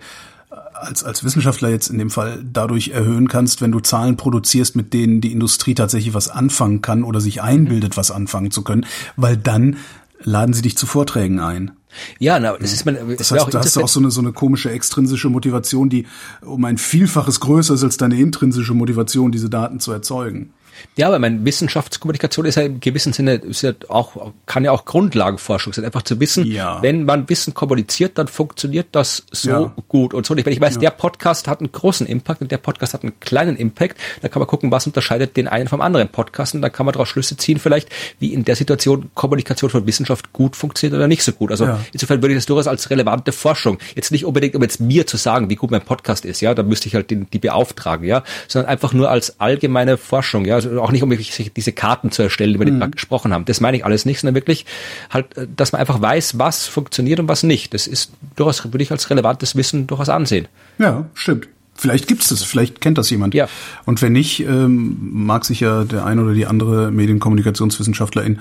äh, 0.50 0.56
als, 0.74 1.04
als 1.04 1.24
Wissenschaftler 1.24 1.70
jetzt 1.70 1.88
in 1.88 1.96
dem 1.96 2.10
Fall 2.10 2.44
dadurch 2.44 2.88
erhöhen 2.88 3.28
kannst, 3.28 3.62
wenn 3.62 3.72
du 3.72 3.80
Zahlen 3.80 4.18
produzierst, 4.18 4.76
mit 4.76 4.92
denen 4.92 5.22
die 5.22 5.32
Industrie 5.32 5.74
tatsächlich 5.74 6.12
was 6.12 6.28
anfangen 6.28 6.82
kann 6.82 7.02
oder 7.02 7.22
sich 7.22 7.40
einbildet, 7.40 7.96
was 7.96 8.10
anfangen 8.10 8.50
zu 8.50 8.62
können, 8.62 8.84
weil 9.16 9.38
dann 9.38 9.78
laden 10.22 10.52
sie 10.52 10.62
dich 10.62 10.76
zu 10.76 10.84
Vorträgen 10.84 11.40
ein. 11.40 11.70
Ja, 12.18 12.38
na, 12.38 12.58
das 12.58 12.74
ist 12.74 12.84
man. 12.84 12.96
Das 13.16 13.30
heißt, 13.30 13.54
da 13.54 13.60
hast 13.60 13.76
du 13.76 13.80
auch 13.80 13.88
so 13.88 14.00
eine, 14.00 14.10
so 14.10 14.20
eine 14.20 14.32
komische 14.32 14.70
extrinsische 14.70 15.30
Motivation, 15.30 15.88
die 15.88 16.06
um 16.42 16.62
ein 16.66 16.76
Vielfaches 16.76 17.40
größer 17.40 17.72
ist 17.72 17.84
als 17.84 17.96
deine 17.96 18.20
intrinsische 18.20 18.74
Motivation, 18.74 19.32
diese 19.32 19.48
Daten 19.48 19.80
zu 19.80 19.92
erzeugen. 19.92 20.52
Ja, 20.96 21.08
aber 21.08 21.18
meine 21.18 21.44
Wissenschaftskommunikation 21.44 22.46
ist 22.46 22.56
ja 22.56 22.62
im 22.62 22.80
gewissen 22.80 23.12
Sinne 23.12 23.34
ist 23.34 23.62
ja 23.62 23.72
auch, 23.88 24.32
kann 24.46 24.64
ja 24.64 24.72
auch 24.72 24.84
Grundlagenforschung 24.84 25.72
sein, 25.72 25.84
einfach 25.84 26.02
zu 26.02 26.18
wissen, 26.20 26.44
ja. 26.44 26.82
wenn 26.82 27.04
man 27.04 27.28
Wissen 27.28 27.54
kommuniziert, 27.54 28.18
dann 28.18 28.28
funktioniert 28.28 28.88
das 28.92 29.24
so 29.30 29.50
ja. 29.50 29.74
gut 29.88 30.14
und 30.14 30.26
so 30.26 30.34
nicht. 30.34 30.46
Wenn 30.46 30.52
ich 30.52 30.60
weiß, 30.60 30.74
ja. 30.74 30.80
der 30.80 30.90
Podcast 30.90 31.48
hat 31.48 31.60
einen 31.60 31.72
großen 31.72 32.06
Impact 32.06 32.40
und 32.42 32.50
der 32.50 32.58
Podcast 32.58 32.94
hat 32.94 33.02
einen 33.02 33.18
kleinen 33.20 33.56
Impact, 33.56 33.96
dann 34.22 34.30
kann 34.30 34.40
man 34.40 34.48
gucken, 34.48 34.70
was 34.70 34.86
unterscheidet 34.86 35.36
den 35.36 35.48
einen 35.48 35.68
vom 35.68 35.80
anderen 35.80 36.08
Podcast 36.08 36.54
und 36.54 36.62
dann 36.62 36.72
kann 36.72 36.86
man 36.86 36.92
daraus 36.92 37.08
Schlüsse 37.08 37.36
ziehen, 37.36 37.58
vielleicht, 37.58 37.88
wie 38.18 38.32
in 38.32 38.44
der 38.44 38.56
Situation 38.56 39.10
Kommunikation 39.14 39.70
von 39.70 39.86
Wissenschaft 39.86 40.32
gut 40.32 40.56
funktioniert 40.56 40.96
oder 40.96 41.08
nicht 41.08 41.22
so 41.22 41.32
gut. 41.32 41.50
Also 41.50 41.68
insofern 41.92 42.22
würde 42.22 42.34
ich 42.34 42.38
das 42.38 42.46
durchaus 42.46 42.66
als 42.66 42.90
relevante 42.90 43.32
Forschung, 43.32 43.78
jetzt 43.94 44.10
nicht 44.10 44.24
unbedingt, 44.24 44.54
um 44.54 44.62
jetzt 44.62 44.80
mir 44.80 45.06
zu 45.06 45.16
sagen, 45.16 45.50
wie 45.50 45.56
gut 45.56 45.70
mein 45.70 45.82
Podcast 45.82 46.24
ist, 46.24 46.40
ja, 46.40 46.54
da 46.54 46.62
müsste 46.62 46.88
ich 46.88 46.94
halt 46.94 47.10
den, 47.10 47.28
die 47.30 47.38
beauftragen, 47.38 48.06
ja, 48.06 48.22
sondern 48.46 48.70
einfach 48.70 48.92
nur 48.92 49.10
als 49.10 49.40
allgemeine 49.40 49.96
Forschung, 49.96 50.44
ja, 50.44 50.56
also 50.56 50.67
also 50.68 50.82
auch 50.82 50.92
nicht, 50.92 51.02
um 51.02 51.10
wirklich 51.10 51.52
diese 51.54 51.72
Karten 51.72 52.10
zu 52.10 52.22
erstellen, 52.22 52.54
über 52.54 52.64
die 52.64 52.72
mhm. 52.72 52.78
wir 52.78 52.88
gesprochen 52.88 53.32
haben. 53.32 53.44
Das 53.44 53.60
meine 53.60 53.76
ich 53.76 53.84
alles 53.84 54.04
nicht, 54.04 54.20
sondern 54.20 54.34
wirklich 54.34 54.66
halt, 55.10 55.36
äh, 55.36 55.46
dass 55.54 55.72
man 55.72 55.80
einfach 55.80 56.00
weiß, 56.00 56.38
was 56.38 56.66
funktioniert 56.66 57.20
und 57.20 57.28
was 57.28 57.42
nicht. 57.42 57.74
Das 57.74 57.86
ist 57.86 58.12
durchaus, 58.36 58.64
würde 58.64 58.82
ich 58.82 58.90
als 58.90 59.10
relevantes 59.10 59.56
Wissen 59.56 59.86
durchaus 59.86 60.08
ansehen. 60.08 60.48
Ja, 60.78 61.06
stimmt. 61.14 61.48
Vielleicht 61.74 62.08
gibt's 62.08 62.28
das, 62.28 62.42
vielleicht 62.42 62.80
kennt 62.80 62.98
das 62.98 63.08
jemand. 63.08 63.34
Ja. 63.34 63.48
Und 63.84 64.02
wenn 64.02 64.12
nicht, 64.12 64.40
ähm, 64.40 64.96
mag 65.12 65.44
sich 65.44 65.60
ja 65.60 65.84
der 65.84 66.04
ein 66.04 66.18
oder 66.18 66.34
die 66.34 66.46
andere 66.46 66.90
Medienkommunikationswissenschaftlerin 66.90 68.40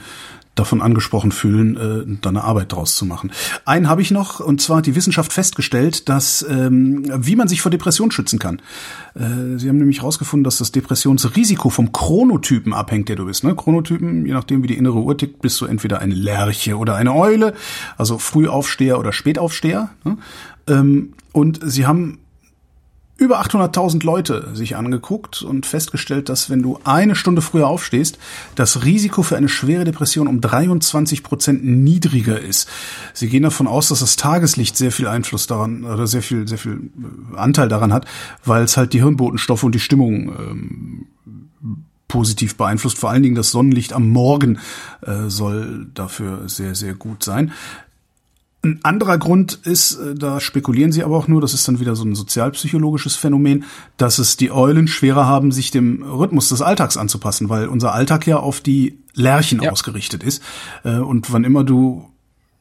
davon 0.59 0.81
angesprochen 0.81 1.31
fühlen, 1.31 1.77
äh, 1.77 2.17
da 2.21 2.29
eine 2.29 2.43
Arbeit 2.43 2.71
draus 2.71 2.95
zu 2.95 3.05
machen. 3.05 3.31
Einen 3.65 3.89
habe 3.89 4.01
ich 4.01 4.11
noch, 4.11 4.39
und 4.39 4.61
zwar 4.61 4.77
hat 4.77 4.85
die 4.85 4.95
Wissenschaft 4.95 5.33
festgestellt, 5.33 6.09
dass 6.09 6.45
ähm, 6.49 7.03
wie 7.15 7.35
man 7.35 7.47
sich 7.47 7.61
vor 7.61 7.71
Depression 7.71 8.11
schützen 8.11 8.39
kann. 8.39 8.61
Äh, 9.15 9.57
sie 9.57 9.69
haben 9.69 9.77
nämlich 9.77 9.99
herausgefunden, 9.99 10.43
dass 10.43 10.57
das 10.57 10.71
Depressionsrisiko 10.71 11.69
vom 11.69 11.91
Chronotypen 11.91 12.73
abhängt, 12.73 13.09
der 13.09 13.15
du 13.15 13.25
bist. 13.25 13.43
Ne? 13.43 13.55
Chronotypen, 13.55 14.25
je 14.25 14.33
nachdem 14.33 14.63
wie 14.63 14.67
die 14.67 14.77
innere 14.77 14.99
Uhr 14.99 15.17
tickt, 15.17 15.41
bist 15.41 15.59
du 15.61 15.65
entweder 15.65 15.99
eine 15.99 16.15
Lerche 16.15 16.77
oder 16.77 16.95
eine 16.95 17.13
Eule, 17.13 17.53
also 17.97 18.17
Frühaufsteher 18.17 18.99
oder 18.99 19.13
Spätaufsteher. 19.13 19.89
Ne? 20.03 20.17
Ähm, 20.67 21.13
und 21.31 21.59
sie 21.63 21.85
haben 21.85 22.19
über 23.17 23.41
800.000 23.41 24.05
Leute 24.05 24.49
sich 24.53 24.75
angeguckt 24.75 25.41
und 25.41 25.65
festgestellt, 25.65 26.29
dass 26.29 26.49
wenn 26.49 26.61
du 26.61 26.79
eine 26.83 27.15
Stunde 27.15 27.41
früher 27.41 27.67
aufstehst, 27.67 28.19
das 28.55 28.85
Risiko 28.85 29.23
für 29.23 29.35
eine 29.35 29.49
schwere 29.49 29.85
Depression 29.85 30.27
um 30.27 30.39
23 30.39 31.23
Prozent 31.23 31.65
niedriger 31.65 32.39
ist. 32.39 32.69
Sie 33.13 33.27
gehen 33.27 33.43
davon 33.43 33.67
aus, 33.67 33.89
dass 33.89 33.99
das 34.01 34.17
Tageslicht 34.17 34.77
sehr 34.77 34.91
viel 34.91 35.07
Einfluss 35.07 35.47
daran 35.47 35.83
oder 35.83 36.05
sehr 36.05 36.21
viel, 36.21 36.47
sehr 36.47 36.59
viel 36.59 36.91
äh, 37.33 37.37
Anteil 37.37 37.67
daran 37.67 37.91
hat, 37.91 38.05
weil 38.45 38.63
es 38.63 38.77
halt 38.77 38.93
die 38.93 39.01
Hirnbotenstoffe 39.01 39.63
und 39.63 39.73
die 39.73 39.79
Stimmung 39.79 40.29
ähm, 40.37 41.07
positiv 42.07 42.55
beeinflusst. 42.55 42.97
Vor 42.97 43.09
allen 43.09 43.23
Dingen 43.23 43.35
das 43.35 43.51
Sonnenlicht 43.51 43.93
am 43.93 44.09
Morgen 44.09 44.59
äh, 45.01 45.27
soll 45.27 45.87
dafür 45.93 46.47
sehr, 46.47 46.75
sehr 46.75 46.93
gut 46.93 47.23
sein. 47.23 47.51
Ein 48.63 48.79
anderer 48.83 49.19
Grund 49.19 49.59
ist, 49.63 49.95
äh, 49.95 50.15
da 50.15 50.39
spekulieren 50.39 50.91
sie 50.91 51.03
aber 51.03 51.15
auch 51.15 51.27
nur, 51.27 51.41
das 51.41 51.53
ist 51.53 51.67
dann 51.67 51.79
wieder 51.79 51.95
so 51.95 52.03
ein 52.03 52.15
sozialpsychologisches 52.15 53.15
Phänomen, 53.15 53.65
dass 53.97 54.17
es 54.17 54.35
die 54.35 54.51
Eulen 54.51 54.87
schwerer 54.87 55.27
haben, 55.27 55.51
sich 55.51 55.69
dem 55.69 56.01
Rhythmus 56.03 56.49
des 56.49 56.61
Alltags 56.61 56.97
anzupassen, 56.97 57.49
weil 57.49 57.67
unser 57.67 57.93
Alltag 57.93 58.25
ja 58.25 58.37
auf 58.37 58.59
die 58.59 58.97
Lerchen 59.13 59.61
ja. 59.61 59.71
ausgerichtet 59.71 60.23
ist. 60.23 60.41
Äh, 60.83 60.97
und 60.97 61.31
wann 61.31 61.43
immer 61.43 61.63
du 61.63 62.09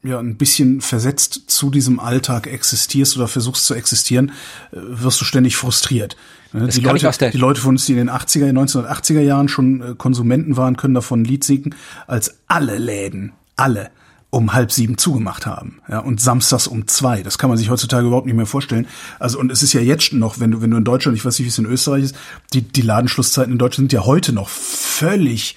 ja 0.03 0.19
ein 0.19 0.37
bisschen 0.37 0.81
versetzt 0.81 1.45
zu 1.47 1.71
diesem 1.71 1.99
Alltag 1.99 2.45
existierst 2.45 3.17
oder 3.17 3.27
versuchst 3.27 3.65
zu 3.65 3.73
existieren, 3.73 4.31
äh, 4.71 4.77
wirst 4.77 5.19
du 5.19 5.25
ständig 5.25 5.55
frustriert. 5.57 6.15
Die 6.53 6.79
Leute, 6.79 7.11
die 7.31 7.37
Leute 7.37 7.59
von 7.59 7.71
uns, 7.71 7.87
die 7.87 7.91
in 7.91 7.97
den 7.97 8.09
80er, 8.09 8.49
1980er 8.51 9.19
Jahren 9.19 9.49
schon 9.49 9.97
Konsumenten 9.97 10.55
waren, 10.55 10.77
können 10.77 10.93
davon 10.93 11.21
ein 11.21 11.25
Lied 11.25 11.43
singen, 11.43 11.75
als 12.07 12.37
alle 12.47 12.77
Läden, 12.77 13.33
alle 13.57 13.89
um 14.29 14.53
halb 14.53 14.71
sieben 14.71 14.97
zugemacht 14.97 15.45
haben. 15.45 15.79
Ja, 15.89 15.99
und 15.99 16.19
samstags 16.19 16.67
um 16.67 16.87
zwei. 16.87 17.23
Das 17.23 17.37
kann 17.37 17.49
man 17.49 17.57
sich 17.57 17.69
heutzutage 17.69 18.07
überhaupt 18.07 18.25
nicht 18.25 18.35
mehr 18.35 18.45
vorstellen. 18.45 18.87
Also, 19.19 19.39
und 19.39 19.51
es 19.51 19.63
ist 19.63 19.73
ja 19.73 19.81
jetzt 19.81 20.13
noch, 20.13 20.39
wenn 20.39 20.51
du, 20.51 20.61
wenn 20.61 20.71
du 20.71 20.77
in 20.77 20.83
Deutschland, 20.83 21.17
ich 21.17 21.23
weiß 21.23 21.39
nicht, 21.39 21.45
wie 21.45 21.49
es 21.49 21.57
in 21.57 21.65
Österreich 21.65 22.03
ist, 22.03 22.15
die, 22.53 22.61
die 22.61 22.81
Ladenschlusszeiten 22.81 23.53
in 23.53 23.59
Deutschland 23.59 23.89
sind 23.89 23.99
ja 23.99 24.05
heute 24.05 24.33
noch 24.33 24.49
völlig 24.49 25.55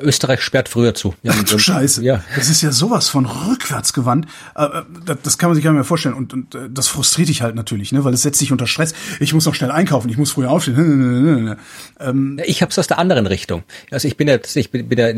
Österreich 0.00 0.40
sperrt 0.42 0.68
früher 0.68 0.94
zu. 0.94 1.14
Ja, 1.22 1.32
Ach 1.34 1.42
du 1.42 1.58
Scheiße. 1.58 2.02
Ja. 2.04 2.22
Das 2.36 2.48
ist 2.48 2.62
ja 2.62 2.70
sowas 2.72 3.08
von 3.08 3.26
rückwärts 3.26 3.92
gewandt. 3.92 4.26
Äh, 4.54 4.64
äh, 4.64 5.16
das 5.22 5.38
kann 5.38 5.50
man 5.50 5.54
sich 5.54 5.64
gar 5.64 5.72
nicht 5.72 5.78
mehr 5.78 5.84
vorstellen. 5.84 6.14
Und, 6.14 6.32
und 6.32 6.54
äh, 6.54 6.68
das 6.70 6.88
frustriert 6.88 7.28
dich 7.28 7.42
halt 7.42 7.54
natürlich, 7.54 7.92
ne? 7.92 8.04
weil 8.04 8.14
es 8.14 8.22
setzt 8.22 8.40
dich 8.40 8.52
unter 8.52 8.66
Stress. 8.66 8.94
Ich 9.20 9.34
muss 9.34 9.46
noch 9.46 9.54
schnell 9.54 9.70
einkaufen, 9.70 10.08
ich 10.08 10.16
muss 10.16 10.32
früher 10.32 10.50
aufstehen. 10.50 11.56
Ähm 12.00 12.40
ich 12.44 12.62
habe 12.62 12.70
es 12.70 12.78
aus 12.78 12.86
der 12.86 12.98
anderen 12.98 13.26
Richtung. 13.26 13.64
Also 13.90 14.06
ich 14.06 14.16
bin 14.16 14.28
ja, 14.28 14.38
ich 14.54 14.70
bin, 14.70 14.88
bin 14.88 14.98
ja, 14.98 15.08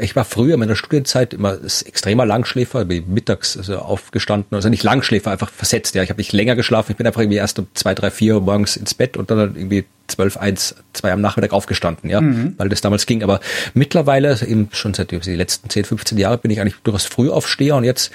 ich 0.00 0.16
war 0.16 0.24
früher 0.24 0.54
in 0.54 0.60
meiner 0.60 0.74
Studienzeit 0.74 1.32
immer 1.34 1.58
extremer 1.84 2.26
Langschläfer, 2.26 2.84
bin 2.84 3.12
mittags 3.12 3.56
also 3.56 3.78
aufgestanden, 3.78 4.54
also 4.56 4.68
nicht 4.68 4.82
Langschläfer, 4.82 5.30
einfach 5.30 5.50
versetzt. 5.50 5.94
Ja, 5.94 6.02
ich 6.02 6.10
habe 6.10 6.18
nicht 6.18 6.32
länger 6.32 6.56
geschlafen. 6.56 6.92
Ich 6.92 6.96
bin 6.96 7.06
einfach 7.06 7.20
irgendwie 7.20 7.38
erst 7.38 7.58
um 7.58 7.66
zwei, 7.74 7.94
drei, 7.94 8.10
vier 8.10 8.36
Uhr 8.36 8.40
morgens 8.40 8.76
ins 8.76 8.94
Bett 8.94 9.16
und 9.16 9.30
dann 9.30 9.54
irgendwie 9.54 9.84
zwölf, 10.12 10.36
eins, 10.36 10.74
zwei 10.92 11.12
am 11.12 11.20
Nachmittag 11.20 11.52
aufgestanden, 11.52 12.08
ja, 12.10 12.20
mhm. 12.20 12.54
weil 12.56 12.68
das 12.68 12.80
damals 12.80 13.06
ging. 13.06 13.22
Aber 13.22 13.40
mittlerweile, 13.74 14.28
also 14.28 14.46
eben 14.46 14.68
schon 14.72 14.94
seit 14.94 15.10
die 15.10 15.16
letzten 15.34 15.68
10, 15.68 15.84
15 15.84 16.18
Jahren, 16.18 16.38
bin 16.40 16.50
ich 16.50 16.60
eigentlich 16.60 16.76
durchaus 16.84 17.04
früh 17.04 17.30
aufsteher 17.30 17.76
und 17.76 17.84
jetzt 17.84 18.10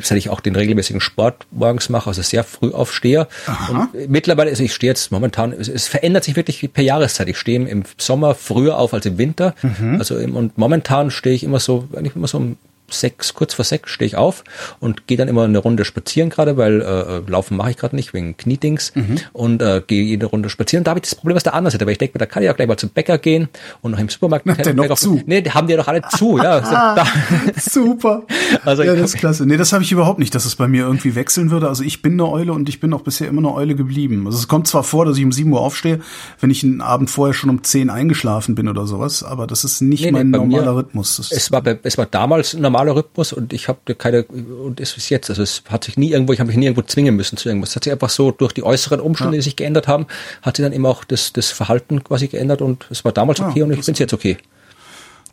seit 0.00 0.18
ich 0.18 0.30
auch 0.30 0.40
den 0.40 0.54
regelmäßigen 0.54 1.00
Sport 1.00 1.46
morgens 1.50 1.88
mache, 1.88 2.08
also 2.08 2.22
sehr 2.22 2.44
früh 2.44 2.70
aufstehe. 2.70 3.26
Aha. 3.46 3.88
Und 3.92 4.08
mittlerweile, 4.08 4.50
also 4.50 4.62
ich 4.62 4.72
stehe 4.72 4.90
jetzt 4.90 5.10
momentan, 5.10 5.52
es, 5.52 5.68
es, 5.68 5.88
verändert 5.88 6.24
sich 6.24 6.36
wirklich 6.36 6.72
per 6.72 6.84
Jahreszeit. 6.84 7.28
Ich 7.28 7.36
stehe 7.36 7.60
im 7.60 7.82
Sommer 7.96 8.34
früher 8.34 8.78
auf 8.78 8.94
als 8.94 9.06
im 9.06 9.18
Winter. 9.18 9.54
Mhm. 9.62 9.96
Also 9.98 10.16
im, 10.18 10.36
und 10.36 10.56
momentan 10.56 11.10
stehe 11.10 11.34
ich 11.34 11.42
immer 11.42 11.60
so, 11.60 11.88
eigentlich 11.96 12.14
immer 12.14 12.28
so 12.28 12.38
um 12.38 12.56
sechs, 12.90 13.34
kurz 13.34 13.54
vor 13.54 13.64
sechs 13.64 13.90
stehe 13.90 14.06
ich 14.06 14.16
auf 14.16 14.44
und 14.80 15.06
gehe 15.06 15.16
dann 15.16 15.28
immer 15.28 15.44
eine 15.44 15.58
Runde 15.58 15.84
spazieren 15.84 16.30
gerade, 16.30 16.56
weil 16.56 16.80
äh, 16.80 16.84
äh 16.84 17.22
Laufen 17.26 17.56
mache 17.56 17.70
ich 17.70 17.76
gerade 17.76 17.96
nicht, 17.96 18.14
wegen 18.14 18.36
Knietings 18.36 18.94
mhm. 18.94 19.16
und 19.32 19.62
äh, 19.62 19.82
gehe 19.86 20.02
jede 20.02 20.26
Runde 20.26 20.48
spazieren. 20.48 20.84
Da 20.84 20.90
habe 20.90 21.00
ich 21.00 21.08
das 21.08 21.14
Problem, 21.14 21.36
was 21.36 21.42
der 21.42 21.54
andere 21.54 21.70
Seite, 21.70 21.86
weil 21.86 21.92
ich 21.92 21.98
denke, 21.98 22.18
da 22.18 22.26
kann 22.26 22.42
ich 22.42 22.46
ja 22.46 22.52
gleich 22.52 22.68
mal 22.68 22.76
zum 22.76 22.90
Bäcker 22.90 23.18
gehen 23.18 23.48
und 23.82 23.92
noch 23.92 23.98
im 23.98 24.08
Supermarkt. 24.08 24.46
Na, 24.46 24.54
der 24.54 24.74
noch 24.74 24.96
zu. 24.96 25.20
Nee, 25.26 25.42
die 25.42 25.50
haben 25.50 25.66
die 25.66 25.72
ja 25.72 25.78
doch 25.78 25.88
alle 25.88 26.02
zu, 26.16 26.38
ja. 26.38 26.58
ah, 26.58 27.06
super. 27.56 28.22
Also 28.64 28.82
ja, 28.82 28.94
das 28.94 29.14
ist 29.14 29.18
klasse. 29.18 29.46
Nee, 29.46 29.56
das 29.56 29.72
habe 29.72 29.82
ich 29.82 29.92
überhaupt 29.92 30.18
nicht, 30.18 30.34
dass 30.34 30.44
es 30.44 30.56
bei 30.56 30.68
mir 30.68 30.84
irgendwie 30.84 31.14
wechseln 31.14 31.50
würde. 31.50 31.68
Also 31.68 31.82
ich 31.84 32.02
bin 32.02 32.14
eine 32.14 32.28
Eule 32.28 32.52
und 32.52 32.68
ich 32.68 32.80
bin 32.80 32.92
auch 32.92 33.02
bisher 33.02 33.28
immer 33.28 33.38
eine 33.38 33.54
Eule 33.54 33.74
geblieben. 33.74 34.26
Also 34.26 34.38
es 34.38 34.48
kommt 34.48 34.66
zwar 34.66 34.82
vor, 34.82 35.04
dass 35.04 35.16
ich 35.16 35.24
um 35.24 35.32
sieben 35.32 35.52
Uhr 35.52 35.60
aufstehe, 35.60 36.00
wenn 36.40 36.50
ich 36.50 36.64
einen 36.64 36.80
Abend 36.80 37.10
vorher 37.10 37.34
schon 37.34 37.50
um 37.50 37.62
zehn 37.62 37.90
eingeschlafen 37.90 38.54
bin 38.54 38.68
oder 38.68 38.86
sowas, 38.86 39.22
aber 39.22 39.46
das 39.46 39.64
ist 39.64 39.80
nicht 39.80 40.04
nee, 40.04 40.12
mein 40.12 40.30
nee, 40.30 40.38
normaler 40.38 40.72
mir, 40.72 40.78
Rhythmus. 40.78 41.16
Das 41.16 41.32
es 41.32 41.52
war, 41.52 41.62
es 41.82 41.98
war 41.98 42.06
damals 42.06 42.54
normal 42.54 42.77
normaler 42.78 42.96
Rhythmus 42.96 43.32
und 43.32 43.52
ich 43.52 43.68
habe 43.68 43.94
keine 43.94 44.24
und 44.24 44.80
ist 44.80 44.94
bis 44.94 45.08
jetzt. 45.08 45.30
Also 45.30 45.42
es 45.42 45.62
hat 45.68 45.84
sich 45.84 45.96
nie 45.96 46.12
irgendwo, 46.12 46.32
ich 46.32 46.40
habe 46.40 46.48
mich 46.48 46.56
nie 46.56 46.66
irgendwo 46.66 46.82
zwingen 46.82 47.16
müssen 47.16 47.36
zu 47.36 47.48
irgendwas. 47.48 47.70
Es 47.70 47.76
hat 47.76 47.84
sich 47.84 47.92
einfach 47.92 48.10
so 48.10 48.30
durch 48.30 48.52
die 48.52 48.62
äußeren 48.62 49.00
Umstände, 49.00 49.34
ja. 49.34 49.38
die 49.38 49.44
sich 49.44 49.56
geändert 49.56 49.88
haben, 49.88 50.06
hat 50.42 50.56
sich 50.56 50.64
dann 50.64 50.72
eben 50.72 50.86
auch 50.86 51.04
das, 51.04 51.32
das 51.32 51.50
Verhalten 51.50 52.04
quasi 52.04 52.28
geändert 52.28 52.62
und 52.62 52.86
es 52.90 53.04
war 53.04 53.12
damals 53.12 53.40
okay 53.40 53.60
ja, 53.60 53.64
und 53.64 53.72
ich 53.72 53.84
bin 53.84 53.94
jetzt 53.94 54.12
okay. 54.12 54.38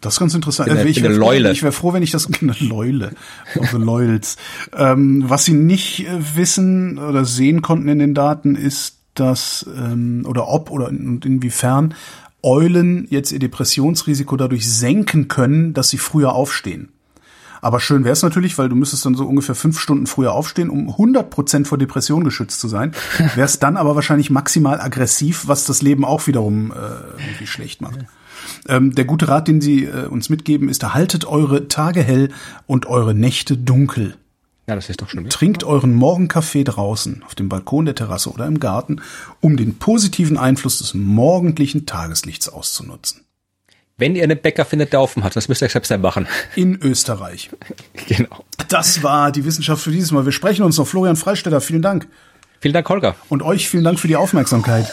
Das 0.02 0.16
ist 0.16 0.20
ganz 0.20 0.36
interessant. 0.36 0.70
Bin, 0.70 0.88
ich 0.88 1.02
wäre 1.02 1.16
froh, 1.16 1.32
wär 1.32 1.72
froh, 1.72 1.94
wenn 1.94 2.04
ich 2.04 2.12
das 2.12 2.28
eine 2.42 2.56
Leule, 2.60 3.12
also 3.60 3.78
Loyals. 3.78 4.38
ähm, 4.76 5.24
was 5.28 5.46
Sie 5.46 5.54
nicht 5.54 6.08
äh, 6.08 6.36
wissen 6.36 6.98
oder 7.00 7.26
sehen 7.26 7.62
konnten 7.62 7.88
in 7.88 8.00
den 8.00 8.14
Daten 8.14 8.56
ist, 8.56 8.98
dass 9.16 9.66
ähm, 9.76 10.26
oder 10.28 10.50
ob 10.50 10.70
oder 10.70 10.90
in, 10.90 11.22
inwiefern 11.24 11.96
Eulen 12.44 13.08
jetzt 13.10 13.32
ihr 13.32 13.40
Depressionsrisiko 13.40 14.38
dadurch 14.38 14.72
senken 14.72 15.28
können, 15.28 15.74
dass 15.74 15.90
sie 15.90 15.98
früher 15.98 16.34
aufstehen. 16.34 16.90
Aber 17.66 17.80
schön 17.80 18.04
wäre 18.04 18.14
es 18.14 18.22
natürlich, 18.22 18.60
weil 18.60 18.70
du 18.70 18.76
müsstest 18.76 19.08
dann 19.08 19.16
so 19.16 19.26
ungefähr 19.26 19.56
fünf 19.56 19.80
Stunden 19.80 20.06
früher 20.06 20.34
aufstehen, 20.34 20.70
um 20.70 20.88
100 20.88 21.32
Prozent 21.32 21.68
vor 21.68 21.80
Depression 21.80 22.24
geschützt 22.24 22.60
zu 22.60 22.68
sein. 22.68 22.92
Wäre 23.34 23.48
es 23.48 23.58
dann 23.58 23.76
aber 23.76 23.96
wahrscheinlich 23.96 24.30
maximal 24.30 24.80
aggressiv, 24.80 25.48
was 25.48 25.66
das 25.66 25.82
Leben 25.82 26.06
auch 26.06 26.28
wiederum 26.28 26.72
äh, 26.72 26.76
irgendwie 27.20 27.48
schlecht 27.48 27.82
macht. 27.82 28.06
Ähm, 28.70 28.94
der 28.94 29.06
gute 29.06 29.30
Rat, 29.30 29.48
den 29.48 29.62
Sie 29.62 29.86
äh, 29.86 30.06
uns 30.06 30.30
mitgeben, 30.30 30.70
ist, 30.70 30.84
haltet 30.94 31.26
eure 31.26 31.68
Tage 31.68 32.04
hell 32.04 32.30
und 32.68 32.86
eure 32.86 33.16
Nächte 33.16 33.58
dunkel. 33.58 34.16
Ja, 34.68 34.76
das 34.76 34.92
ist 34.92 35.02
doch 35.02 35.10
schon. 35.10 35.28
Trinkt 35.30 35.64
euren 35.64 35.96
Morgenkaffee 35.96 36.66
draußen, 36.66 37.24
auf 37.26 37.34
dem 37.34 37.50
Balkon 37.50 37.86
der 37.86 37.96
Terrasse 37.96 38.30
oder 38.30 38.46
im 38.46 38.60
Garten, 38.60 39.02
um 39.42 39.58
den 39.58 39.80
positiven 39.80 40.38
Einfluss 40.38 40.78
des 40.78 40.94
morgendlichen 40.94 41.88
Tageslichts 41.88 42.48
auszunutzen. 42.48 43.25
Wenn 43.98 44.16
ihr 44.16 44.24
einen 44.24 44.38
Bäcker 44.38 44.66
findet, 44.66 44.92
der 44.92 45.00
offen 45.00 45.24
hat, 45.24 45.38
das 45.38 45.48
müsst 45.48 45.62
ihr 45.62 45.70
selbst 45.70 45.90
dann 45.90 46.02
machen. 46.02 46.28
In 46.56 46.78
Österreich. 46.82 47.50
genau. 48.08 48.44
Das 48.68 49.04
war 49.04 49.32
die 49.32 49.46
Wissenschaft 49.46 49.82
für 49.82 49.92
dieses 49.92 50.12
Mal. 50.12 50.26
Wir 50.26 50.34
sprechen 50.34 50.64
uns 50.64 50.78
noch. 50.78 50.88
Florian 50.88 51.16
Freistetter, 51.16 51.62
vielen 51.62 51.82
Dank. 51.82 52.08
Vielen 52.60 52.74
Dank, 52.74 52.90
Holger. 52.90 53.16
Und 53.30 53.42
euch 53.42 53.70
vielen 53.70 53.86
Dank 53.86 54.00
für 54.00 54.10
die 54.10 54.18
Aufmerksamkeit. 54.18 54.92